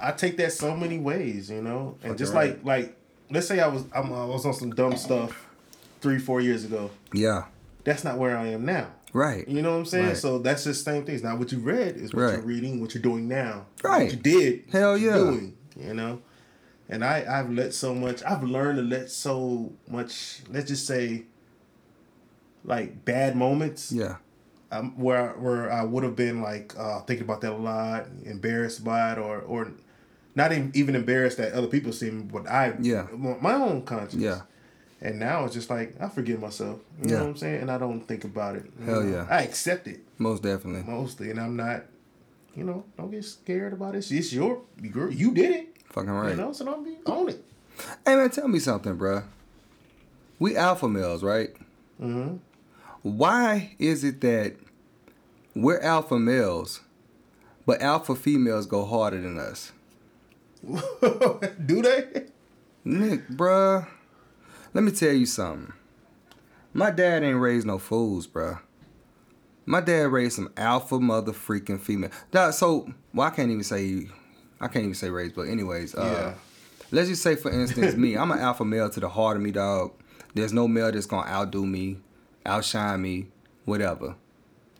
I 0.00 0.12
take 0.12 0.36
that 0.36 0.52
so 0.52 0.76
many 0.76 0.98
ways, 0.98 1.50
you 1.50 1.62
know. 1.62 1.98
And 2.02 2.16
just 2.16 2.32
right. 2.32 2.64
like 2.64 2.86
like, 2.86 2.96
let's 3.30 3.48
say 3.48 3.60
I 3.60 3.66
was 3.66 3.84
I'm, 3.94 4.12
I 4.12 4.24
was 4.24 4.46
on 4.46 4.54
some 4.54 4.70
dumb 4.70 4.96
stuff 4.96 5.48
three 6.00 6.18
four 6.18 6.40
years 6.40 6.64
ago. 6.64 6.90
Yeah. 7.12 7.46
That's 7.84 8.04
not 8.04 8.18
where 8.18 8.36
I 8.36 8.48
am 8.48 8.64
now. 8.64 8.88
Right. 9.12 9.48
You 9.48 9.60
know 9.62 9.72
what 9.72 9.78
I'm 9.78 9.84
saying? 9.86 10.06
Right. 10.08 10.16
So 10.16 10.38
that's 10.38 10.64
the 10.64 10.74
same 10.74 11.04
thing. 11.04 11.14
It's 11.16 11.24
not 11.24 11.38
what 11.38 11.50
you 11.52 11.58
read, 11.58 11.96
is 11.96 12.12
what 12.14 12.22
Right. 12.22 12.32
you're 12.34 12.42
reading, 12.42 12.80
what 12.80 12.94
you're 12.94 13.02
doing 13.02 13.26
now. 13.28 13.66
Right. 13.82 14.04
What 14.04 14.12
you 14.12 14.18
did. 14.18 14.64
Hell 14.70 14.96
yeah. 14.96 15.14
Doing, 15.16 15.56
you 15.76 15.94
know? 15.94 16.20
And 16.88 17.04
I, 17.04 17.24
I've 17.28 17.50
let 17.50 17.72
so 17.74 17.94
much 17.94 18.22
I've 18.24 18.42
learned 18.42 18.78
to 18.78 18.82
let 18.82 19.10
so 19.10 19.72
much 19.88 20.40
let's 20.50 20.66
just 20.68 20.86
say 20.86 21.24
like 22.64 23.04
bad 23.04 23.36
moments 23.36 23.92
Yeah. 23.92 24.16
um, 24.72 24.98
where 24.98 25.30
where 25.38 25.72
I 25.72 25.82
would 25.84 26.04
have 26.04 26.16
been 26.16 26.42
like 26.42 26.74
uh, 26.78 27.00
thinking 27.02 27.24
about 27.24 27.40
that 27.42 27.52
a 27.52 27.56
lot, 27.56 28.06
embarrassed 28.24 28.84
by 28.84 29.12
it, 29.12 29.18
or 29.18 29.38
or 29.40 29.72
not 30.34 30.52
even, 30.52 30.70
even 30.74 30.94
embarrassed 30.94 31.38
that 31.38 31.52
other 31.52 31.66
people 31.66 31.92
see 31.92 32.10
me, 32.10 32.22
but 32.22 32.48
I 32.48 32.74
Yeah. 32.80 33.06
my 33.16 33.54
own 33.54 33.82
conscience. 33.82 34.22
Yeah. 34.22 34.42
And 35.02 35.18
now 35.18 35.44
it's 35.46 35.54
just 35.54 35.70
like 35.70 35.94
I 36.00 36.08
forgive 36.08 36.40
myself. 36.40 36.80
You 37.02 37.08
Yeah. 37.10 37.16
know 37.18 37.22
what 37.24 37.30
I'm 37.30 37.36
saying? 37.36 37.60
And 37.62 37.70
I 37.70 37.78
don't 37.78 38.06
think 38.06 38.24
about 38.24 38.56
it. 38.56 38.66
Hell 38.84 39.02
know? 39.02 39.10
yeah. 39.10 39.26
I 39.30 39.42
accept 39.42 39.86
it 39.88 40.00
Most 40.18 40.42
definitely. 40.42 40.82
mostly, 40.90 41.30
and 41.30 41.40
I'm 41.40 41.56
not. 41.56 41.84
You 42.56 42.64
know, 42.64 42.84
don't 42.98 43.10
get 43.10 43.24
scared 43.24 43.72
about 43.72 43.94
it. 43.94 44.10
It's 44.10 44.32
your, 44.32 44.60
girl. 44.90 45.10
you 45.12 45.32
did 45.32 45.50
it. 45.52 45.76
Fucking 45.90 46.10
right. 46.10 46.30
You 46.30 46.36
know, 46.36 46.52
so 46.52 46.64
don't 46.64 46.84
be 46.84 46.96
on 47.06 47.28
it. 47.28 47.42
Hey 48.04 48.16
man, 48.16 48.28
tell 48.30 48.48
me 48.48 48.58
something, 48.58 48.96
bruh. 48.98 49.22
We 50.38 50.56
alpha 50.56 50.88
males, 50.88 51.22
right? 51.22 51.50
Mm-hmm. 52.02 52.36
Why 53.02 53.74
is 53.78 54.04
it 54.04 54.20
that 54.22 54.56
we're 55.54 55.80
alpha 55.80 56.18
males, 56.18 56.80
but 57.64 57.80
alpha 57.80 58.14
females 58.14 58.66
go 58.66 58.84
harder 58.84 59.20
than 59.20 59.38
us? 59.38 59.72
Do 60.62 61.82
they? 61.82 62.26
Nick, 62.84 63.28
bruh, 63.28 63.86
let 64.74 64.84
me 64.84 64.90
tell 64.92 65.12
you 65.12 65.26
something. 65.26 65.72
My 66.72 66.90
dad 66.90 67.22
ain't 67.24 67.40
raised 67.40 67.66
no 67.66 67.78
fools, 67.78 68.26
bruh. 68.26 68.60
My 69.66 69.80
dad 69.80 70.08
raised 70.12 70.36
some 70.36 70.50
alpha 70.56 70.98
mother 71.00 71.32
freaking 71.32 71.80
female. 71.80 72.10
Dog, 72.30 72.52
so, 72.54 72.92
well, 73.14 73.26
I 73.26 73.30
can't 73.30 73.50
even 73.50 73.64
say, 73.64 74.06
I 74.60 74.68
can't 74.68 74.84
even 74.84 74.94
say 74.94 75.10
raised, 75.10 75.34
but 75.34 75.42
anyways, 75.48 75.94
uh, 75.94 76.00
Yeah. 76.02 76.34
let's 76.90 77.08
just 77.08 77.22
say, 77.22 77.36
for 77.36 77.50
instance, 77.50 77.94
me, 77.96 78.16
I'm 78.16 78.30
an 78.30 78.38
alpha 78.38 78.64
male 78.64 78.88
to 78.90 79.00
the 79.00 79.08
heart 79.08 79.36
of 79.36 79.42
me, 79.42 79.50
dog. 79.50 79.92
There's 80.34 80.52
no 80.52 80.66
male 80.68 80.90
that's 80.92 81.06
gonna 81.06 81.28
outdo 81.28 81.66
me, 81.66 81.98
outshine 82.46 83.02
me, 83.02 83.28
whatever. 83.64 84.14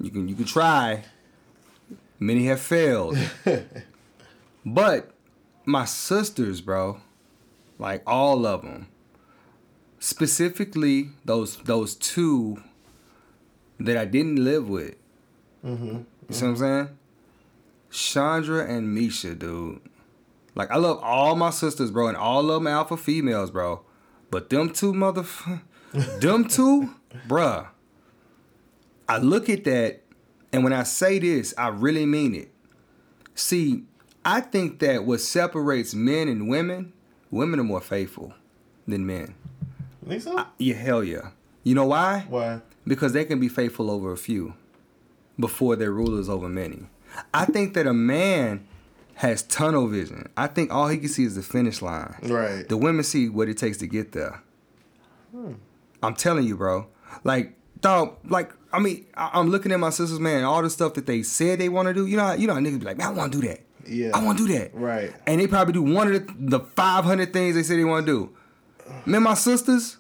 You 0.01 0.11
can, 0.11 0.29
you 0.29 0.35
can 0.35 0.45
try. 0.45 1.05
Many 2.19 2.47
have 2.47 2.61
failed. 2.61 3.17
but 4.65 5.11
my 5.65 5.85
sisters, 5.85 6.61
bro, 6.61 7.01
like 7.79 8.03
all 8.07 8.47
of 8.47 8.63
them, 8.63 8.89
specifically 10.01 11.11
those 11.25 11.59
those 11.59 11.95
two 11.95 12.61
that 13.79 13.97
I 13.97 14.05
didn't 14.05 14.43
live 14.43 14.69
with. 14.69 14.97
Mm-hmm. 15.65 15.87
You 15.87 16.05
see 16.31 16.45
what 16.45 16.51
I'm 16.51 16.57
saying? 16.57 16.89
Chandra 17.91 18.67
and 18.67 18.95
Misha, 18.95 19.35
dude. 19.35 19.81
Like 20.57 20.71
I 20.71 20.77
love 20.77 20.99
all 21.03 21.37
my 21.37 21.51
sisters, 21.51 21.91
bro, 21.91 22.09
and 22.09 22.17
all 22.17 22.51
of 22.51 22.55
them 22.55 22.67
alpha 22.67 22.97
females, 22.97 23.51
bro. 23.51 23.83
But 24.31 24.51
them 24.51 24.71
two 24.71 24.93
mother, 24.93 25.25
them 26.21 26.49
two, 26.49 26.95
bruh. 27.29 27.69
I 29.09 29.19
look 29.19 29.49
at 29.49 29.65
that, 29.65 30.03
and 30.53 30.63
when 30.63 30.73
I 30.73 30.85
say 30.85 31.19
this, 31.19 31.53
I 31.59 31.69
really 31.69 32.07
mean 32.07 32.35
it. 32.35 32.53
See, 33.35 33.85
I 34.25 34.41
think 34.41 34.79
that 34.81 35.05
what 35.05 35.21
separates 35.21 35.95
men 35.95 36.29
and 36.29 36.49
women, 36.49 36.93
women 37.31 37.59
are 37.59 37.65
more 37.65 37.81
faithful 37.81 38.35
than 38.87 39.07
men. 39.07 39.35
Think 40.07 40.23
so? 40.23 40.45
Yeah, 40.59 40.75
hell 40.75 41.05
yeah. 41.05 41.31
You 41.63 41.75
know 41.75 41.87
why? 41.87 42.25
Why? 42.29 42.61
Because 42.87 43.13
they 43.13 43.25
can 43.25 43.39
be 43.39 43.49
faithful 43.49 43.91
over 43.91 44.13
a 44.13 44.17
few 44.17 44.55
before 45.39 45.77
they're 45.77 45.93
rulers 45.93 46.29
over 46.29 46.49
many. 46.49 46.87
I 47.35 47.45
think 47.45 47.75
that 47.75 47.87
a 47.87 47.93
man 47.93 48.67
has 49.15 49.43
tunnel 49.43 49.87
vision. 49.89 50.31
I 50.37 50.47
think 50.47 50.73
all 50.73 50.89
he 50.89 50.97
can 50.99 51.09
see 51.09 51.25
is 51.25 51.35
the 51.35 51.43
finish 51.43 51.83
line. 51.83 52.15
Right. 52.23 52.67
The 52.69 52.77
women 52.77 53.05
see 53.05 53.29
what 53.29 53.49
it 53.49 53.59
takes 53.59 53.77
to 53.79 53.87
get 53.87 54.13
there. 54.13 54.43
Hmm. 55.33 55.55
I'm 56.03 56.15
telling 56.15 56.47
you, 56.47 56.57
bro. 56.57 56.87
Like, 57.25 57.55
dog, 57.81 58.17
like, 58.25 58.53
I 58.73 58.79
mean, 58.79 59.07
I, 59.15 59.31
I'm 59.35 59.51
looking 59.51 59.73
at 59.73 59.81
my 59.81 59.91
sisters, 59.91 60.19
man, 60.21 60.45
all 60.45 60.63
the 60.63 60.71
stuff 60.71 60.95
that 60.95 61.07
they 61.07 61.23
said 61.23 61.59
they 61.59 61.69
want 61.69 61.89
to 61.89 61.95
do. 61.95 62.07
You 62.07 62.17
know, 62.17 62.25
how- 62.25 62.33
you 62.35 62.47
know, 62.47 62.55
how 62.55 62.61
niggas 62.61 62.79
be 62.79 62.87
like, 62.87 62.97
man, 62.97 63.09
I 63.09 63.11
want 63.11 63.33
to 63.33 63.41
do 63.41 63.49
that. 63.49 63.61
Yeah. 63.87 64.11
I 64.15 64.25
want 64.25 64.39
to 64.39 64.47
do 64.47 64.53
that. 64.59 64.75
Right. 64.75 65.13
And 65.27 65.41
they 65.41 65.47
probably 65.47 65.73
do 65.75 65.83
one 65.83 66.13
of 66.13 66.27
the, 66.27 66.59
the 66.59 66.61
500 66.61 67.33
things 67.33 67.55
they 67.57 67.63
say 67.63 67.77
they 67.77 67.85
want 67.85 68.07
to 68.07 68.13
do. 68.13 68.37
Man, 69.07 69.23
my 69.23 69.35
sisters, 69.35 69.97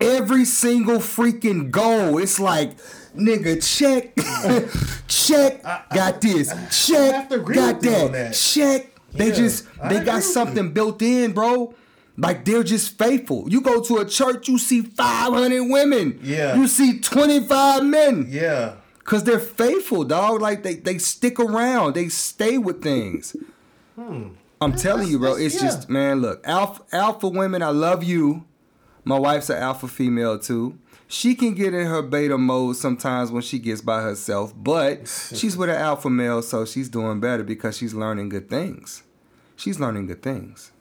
every 0.00 0.44
single 0.44 0.98
freaking 0.98 1.70
goal, 1.70 2.18
it's 2.18 2.38
like, 2.40 2.76
nigga, 3.16 3.60
check, 3.62 4.14
check, 5.08 5.62
got 5.62 6.20
this, 6.20 6.48
check, 6.86 7.14
have 7.14 7.28
to 7.28 7.34
agree 7.36 7.54
got 7.54 7.80
that, 7.80 8.12
that. 8.12 8.34
check. 8.34 8.86
They 9.12 9.28
Yeah, 9.28 9.34
just, 9.34 9.66
they 9.88 10.04
got 10.04 10.22
something 10.22 10.72
built 10.72 11.02
in, 11.02 11.32
bro. 11.32 11.74
Like 12.16 12.44
they're 12.44 12.62
just 12.62 12.96
faithful. 12.98 13.48
You 13.48 13.60
go 13.60 13.80
to 13.82 13.96
a 13.98 14.04
church, 14.04 14.46
you 14.48 14.58
see 14.58 14.82
500 14.82 15.64
women. 15.68 16.20
Yeah. 16.22 16.54
You 16.54 16.68
see 16.68 17.00
25 17.00 17.84
men. 17.84 18.26
Yeah. 18.28 18.74
Cause 19.04 19.24
they're 19.24 19.40
faithful, 19.40 20.04
dog. 20.04 20.40
Like 20.40 20.62
they, 20.62 20.74
they 20.74 20.98
stick 20.98 21.40
around. 21.40 21.94
They 21.94 22.08
stay 22.08 22.58
with 22.58 22.82
things. 22.82 23.34
I'm 24.60 24.74
telling 24.74 25.08
you, 25.08 25.18
bro. 25.18 25.36
It's 25.36 25.54
yeah. 25.54 25.62
just 25.62 25.88
man, 25.88 26.20
look, 26.20 26.46
alpha 26.46 26.82
alpha 26.92 27.28
women, 27.28 27.62
I 27.62 27.70
love 27.70 28.04
you. 28.04 28.44
My 29.04 29.18
wife's 29.18 29.48
an 29.48 29.56
alpha 29.56 29.88
female 29.88 30.38
too. 30.38 30.78
She 31.08 31.34
can 31.34 31.54
get 31.54 31.74
in 31.74 31.86
her 31.86 32.02
beta 32.02 32.38
mode 32.38 32.76
sometimes 32.76 33.32
when 33.32 33.42
she 33.42 33.58
gets 33.58 33.80
by 33.80 34.02
herself, 34.02 34.52
but 34.56 35.08
she's 35.34 35.56
with 35.56 35.70
an 35.70 35.76
alpha 35.76 36.10
male, 36.10 36.42
so 36.42 36.64
she's 36.64 36.88
doing 36.88 37.20
better 37.20 37.42
because 37.42 37.76
she's 37.76 37.94
learning 37.94 38.28
good 38.28 38.48
things. 38.48 39.02
She's 39.56 39.80
learning 39.80 40.06
good 40.06 40.22
things. 40.22 40.72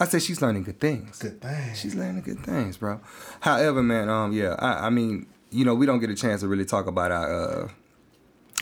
I 0.00 0.06
said 0.06 0.22
she's 0.22 0.40
learning 0.40 0.62
good 0.62 0.80
things. 0.80 1.18
Good 1.18 1.42
thing. 1.42 1.74
She's 1.74 1.94
learning 1.94 2.22
good 2.22 2.42
things, 2.42 2.78
bro. 2.78 3.00
However, 3.40 3.82
man, 3.82 4.08
um, 4.08 4.32
yeah, 4.32 4.54
I, 4.58 4.86
I 4.86 4.90
mean, 4.90 5.26
you 5.50 5.64
know, 5.64 5.74
we 5.74 5.84
don't 5.84 5.98
get 5.98 6.08
a 6.08 6.14
chance 6.14 6.40
to 6.40 6.48
really 6.48 6.64
talk 6.64 6.86
about 6.86 7.12
our 7.12 7.64
uh, 7.64 7.68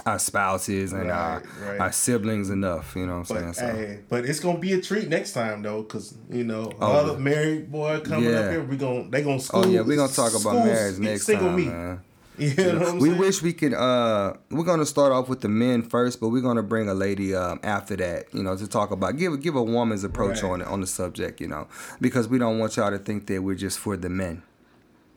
our 0.07 0.19
spouses 0.19 0.93
and 0.93 1.11
our 1.11 1.39
Right, 1.61 1.69
right. 1.70 1.81
our 1.81 1.93
siblings 1.93 2.51
enough. 2.51 2.95
You 2.97 3.07
know 3.07 3.19
what 3.20 3.31
I'm 3.31 3.37
But 3.37 3.55
saying? 3.55 3.73
So, 3.73 3.77
hey, 3.77 4.01
but 4.09 4.25
it's 4.25 4.41
gonna 4.41 4.59
be 4.59 4.73
a 4.75 4.81
treat 4.81 5.09
next 5.09 5.33
time 5.33 5.62
though, 5.62 5.83
cause 5.83 6.15
you 6.31 6.45
know, 6.45 6.73
Oh, 6.81 6.93
other 6.93 7.12
yeah. 7.12 7.19
married 7.19 7.70
boy 7.73 8.01
coming 8.01 8.31
Yeah. 8.31 8.39
up 8.41 8.51
here, 8.51 8.62
we 8.65 8.77
gon' 8.77 9.11
they 9.11 9.23
gonna 9.23 9.41
school. 9.41 9.65
oh 9.65 9.69
yeah, 9.69 9.81
we're 9.83 9.97
gonna 9.97 10.12
talk 10.12 10.33
about 10.41 10.65
marriage 10.65 10.99
next 10.99 11.27
single 11.27 11.49
time, 11.49 11.57
me. 11.57 11.65
man. 11.66 12.01
You 12.39 12.55
know 12.55 12.95
we 12.95 13.09
saying? 13.09 13.19
wish 13.19 13.43
we 13.43 13.53
could. 13.53 13.75
uh 13.75 14.35
We're 14.53 14.62
gonna 14.62 14.87
start 14.87 15.11
off 15.11 15.29
with 15.29 15.41
the 15.41 15.49
men 15.49 15.83
first, 15.83 16.20
but 16.20 16.29
we're 16.29 16.41
gonna 16.43 16.62
bring 16.62 16.89
a 16.89 16.95
lady 16.95 17.35
um, 17.35 17.59
after 17.65 17.97
that. 17.97 18.33
You 18.33 18.45
know, 18.45 18.57
to 18.57 18.69
talk 18.69 18.93
about 18.93 19.16
give 19.16 19.43
give 19.43 19.57
a 19.57 19.62
woman's 19.62 20.05
approach 20.05 20.45
Right. 20.45 20.53
on 20.53 20.61
it 20.62 20.69
on 20.69 20.81
the 20.81 20.87
subject. 20.87 21.41
You 21.41 21.49
know, 21.49 21.66
because 22.01 22.29
we 22.29 22.39
don't 22.39 22.61
want 22.61 22.77
y'all 22.77 22.93
to 22.93 22.99
think 22.99 23.27
that 23.27 23.43
we're 23.43 23.57
just 23.57 23.81
for 23.81 23.97
the 23.97 24.09
men. 24.09 24.45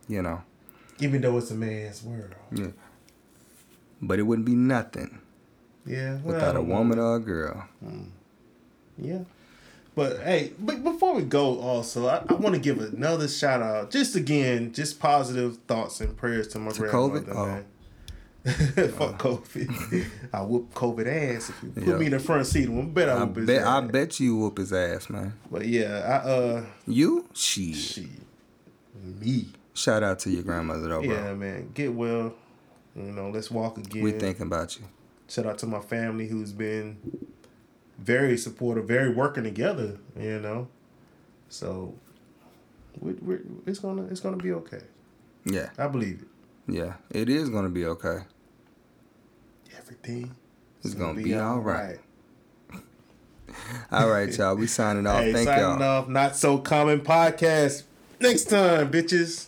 You 0.07 0.23
know, 0.23 0.41
even 0.99 1.21
though 1.21 1.37
it's 1.37 1.51
a 1.51 1.53
man's 1.55 2.01
world. 2.01 2.33
yeah. 2.51 2.67
But 4.01 4.19
it 4.19 4.23
wouldn't 4.23 4.45
be 4.45 4.55
nothing 4.55 5.19
Yeah, 5.85 6.13
well, 6.23 6.33
without 6.35 6.55
a 6.55 6.59
know. 6.59 6.75
woman 6.75 6.99
or 6.99 7.15
a 7.17 7.19
girl. 7.19 7.67
Yeah. 8.97 9.19
But 9.93 10.21
hey, 10.21 10.53
but 10.57 10.83
before 10.83 11.15
we 11.15 11.23
go, 11.23 11.59
also, 11.59 12.07
I, 12.07 12.23
I 12.29 12.33
want 12.35 12.55
to 12.55 12.61
give 12.61 12.79
another 12.79 13.27
shout 13.27 13.61
out. 13.61 13.91
Just 13.91 14.15
again, 14.15 14.71
just 14.73 14.99
positive 14.99 15.57
thoughts 15.67 15.99
and 15.99 16.15
prayers 16.15 16.47
to 16.49 16.59
my 16.59 16.71
To 16.71 16.79
grandmother, 16.79 17.19
COVID? 17.21 17.35
Oh. 17.35 17.45
man. 17.47 17.65
Fuck 18.93 19.19
COVID. 19.21 20.05
I 20.33 20.41
whoop 20.41 20.73
COVID 20.73 21.05
ass 21.35 21.49
if 21.49 21.61
you 21.61 21.69
put 21.69 21.99
me 21.99 22.05
in 22.07 22.13
the 22.13 22.19
front 22.19 22.47
seat. 22.47 22.69
I 22.69 22.81
bet 22.83 23.09
I 23.09 23.13
I 23.13 23.23
whoop 23.25 23.35
his 23.35 23.45
bet 23.47 23.61
ass. 23.61 23.67
I 23.67 23.81
bet 23.81 24.19
you 24.19 24.37
whoop 24.37 24.57
his 24.57 24.73
ass, 24.73 25.09
man. 25.11 25.33
But 25.51 25.67
yeah, 25.67 26.21
I 26.25 26.27
uh, 26.27 26.65
You? 26.87 27.27
She. 27.33 27.73
she, 27.73 28.07
me. 29.03 29.47
Shout 29.73 30.03
out 30.03 30.19
to 30.19 30.29
your 30.31 30.43
grandmother 30.43 30.87
though, 30.87 31.01
bro. 31.01 31.13
Yeah, 31.13 31.33
man. 31.33 31.69
Get 31.73 31.93
well. 31.93 32.33
You 32.95 33.11
know, 33.11 33.29
let's 33.29 33.49
walk 33.49 33.77
again. 33.77 34.03
We 34.03 34.11
thinking 34.11 34.47
about 34.47 34.77
you. 34.77 34.85
Shout 35.29 35.45
out 35.45 35.57
to 35.59 35.65
my 35.65 35.79
family 35.79 36.27
who's 36.27 36.51
been 36.51 36.97
very 37.97 38.37
supportive, 38.37 38.85
very 38.87 39.13
working 39.13 39.43
together. 39.43 39.97
You 40.19 40.39
know, 40.39 40.67
so 41.49 41.95
we 42.99 43.13
we 43.13 43.37
it's 43.65 43.79
gonna 43.79 44.03
it's 44.03 44.19
gonna 44.19 44.37
be 44.37 44.51
okay. 44.53 44.81
Yeah, 45.45 45.69
I 45.77 45.87
believe 45.87 46.21
it. 46.21 46.27
yeah. 46.73 46.93
It 47.09 47.29
is 47.29 47.49
gonna 47.49 47.69
be 47.69 47.85
okay. 47.85 48.19
Everything 49.77 50.35
It's 50.83 50.93
gonna 50.93 51.21
be 51.21 51.35
all 51.35 51.59
right. 51.59 51.97
All 53.91 54.09
right, 54.09 54.33
y'all. 54.37 54.55
We 54.55 54.65
signing 54.67 55.05
off. 55.05 55.23
Hey, 55.23 55.33
Thank 55.33 55.47
signing 55.47 55.63
y'all. 55.81 55.83
off. 55.83 56.07
Not 56.07 56.37
so 56.37 56.57
common 56.57 57.01
podcast. 57.01 57.83
Next 58.21 58.45
time, 58.45 58.89
bitches. 58.89 59.47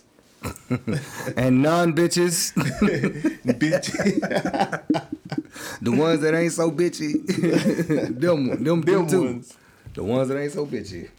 And 1.38 1.62
non 1.62 1.94
bitches. 1.94 2.54
Bitch. 3.44 3.92
the 5.82 5.92
ones 5.92 6.22
that 6.22 6.34
ain't 6.34 6.54
so 6.54 6.72
bitchy, 6.72 7.26
them, 8.20 8.64
them, 8.64 8.82
them, 8.82 9.08
Them 9.08 9.22
ones. 9.26 9.58
The 9.94 10.04
ones 10.04 10.30
that 10.30 10.40
ain't 10.40 10.52
so 10.54 10.66
bitchy. 10.66 11.10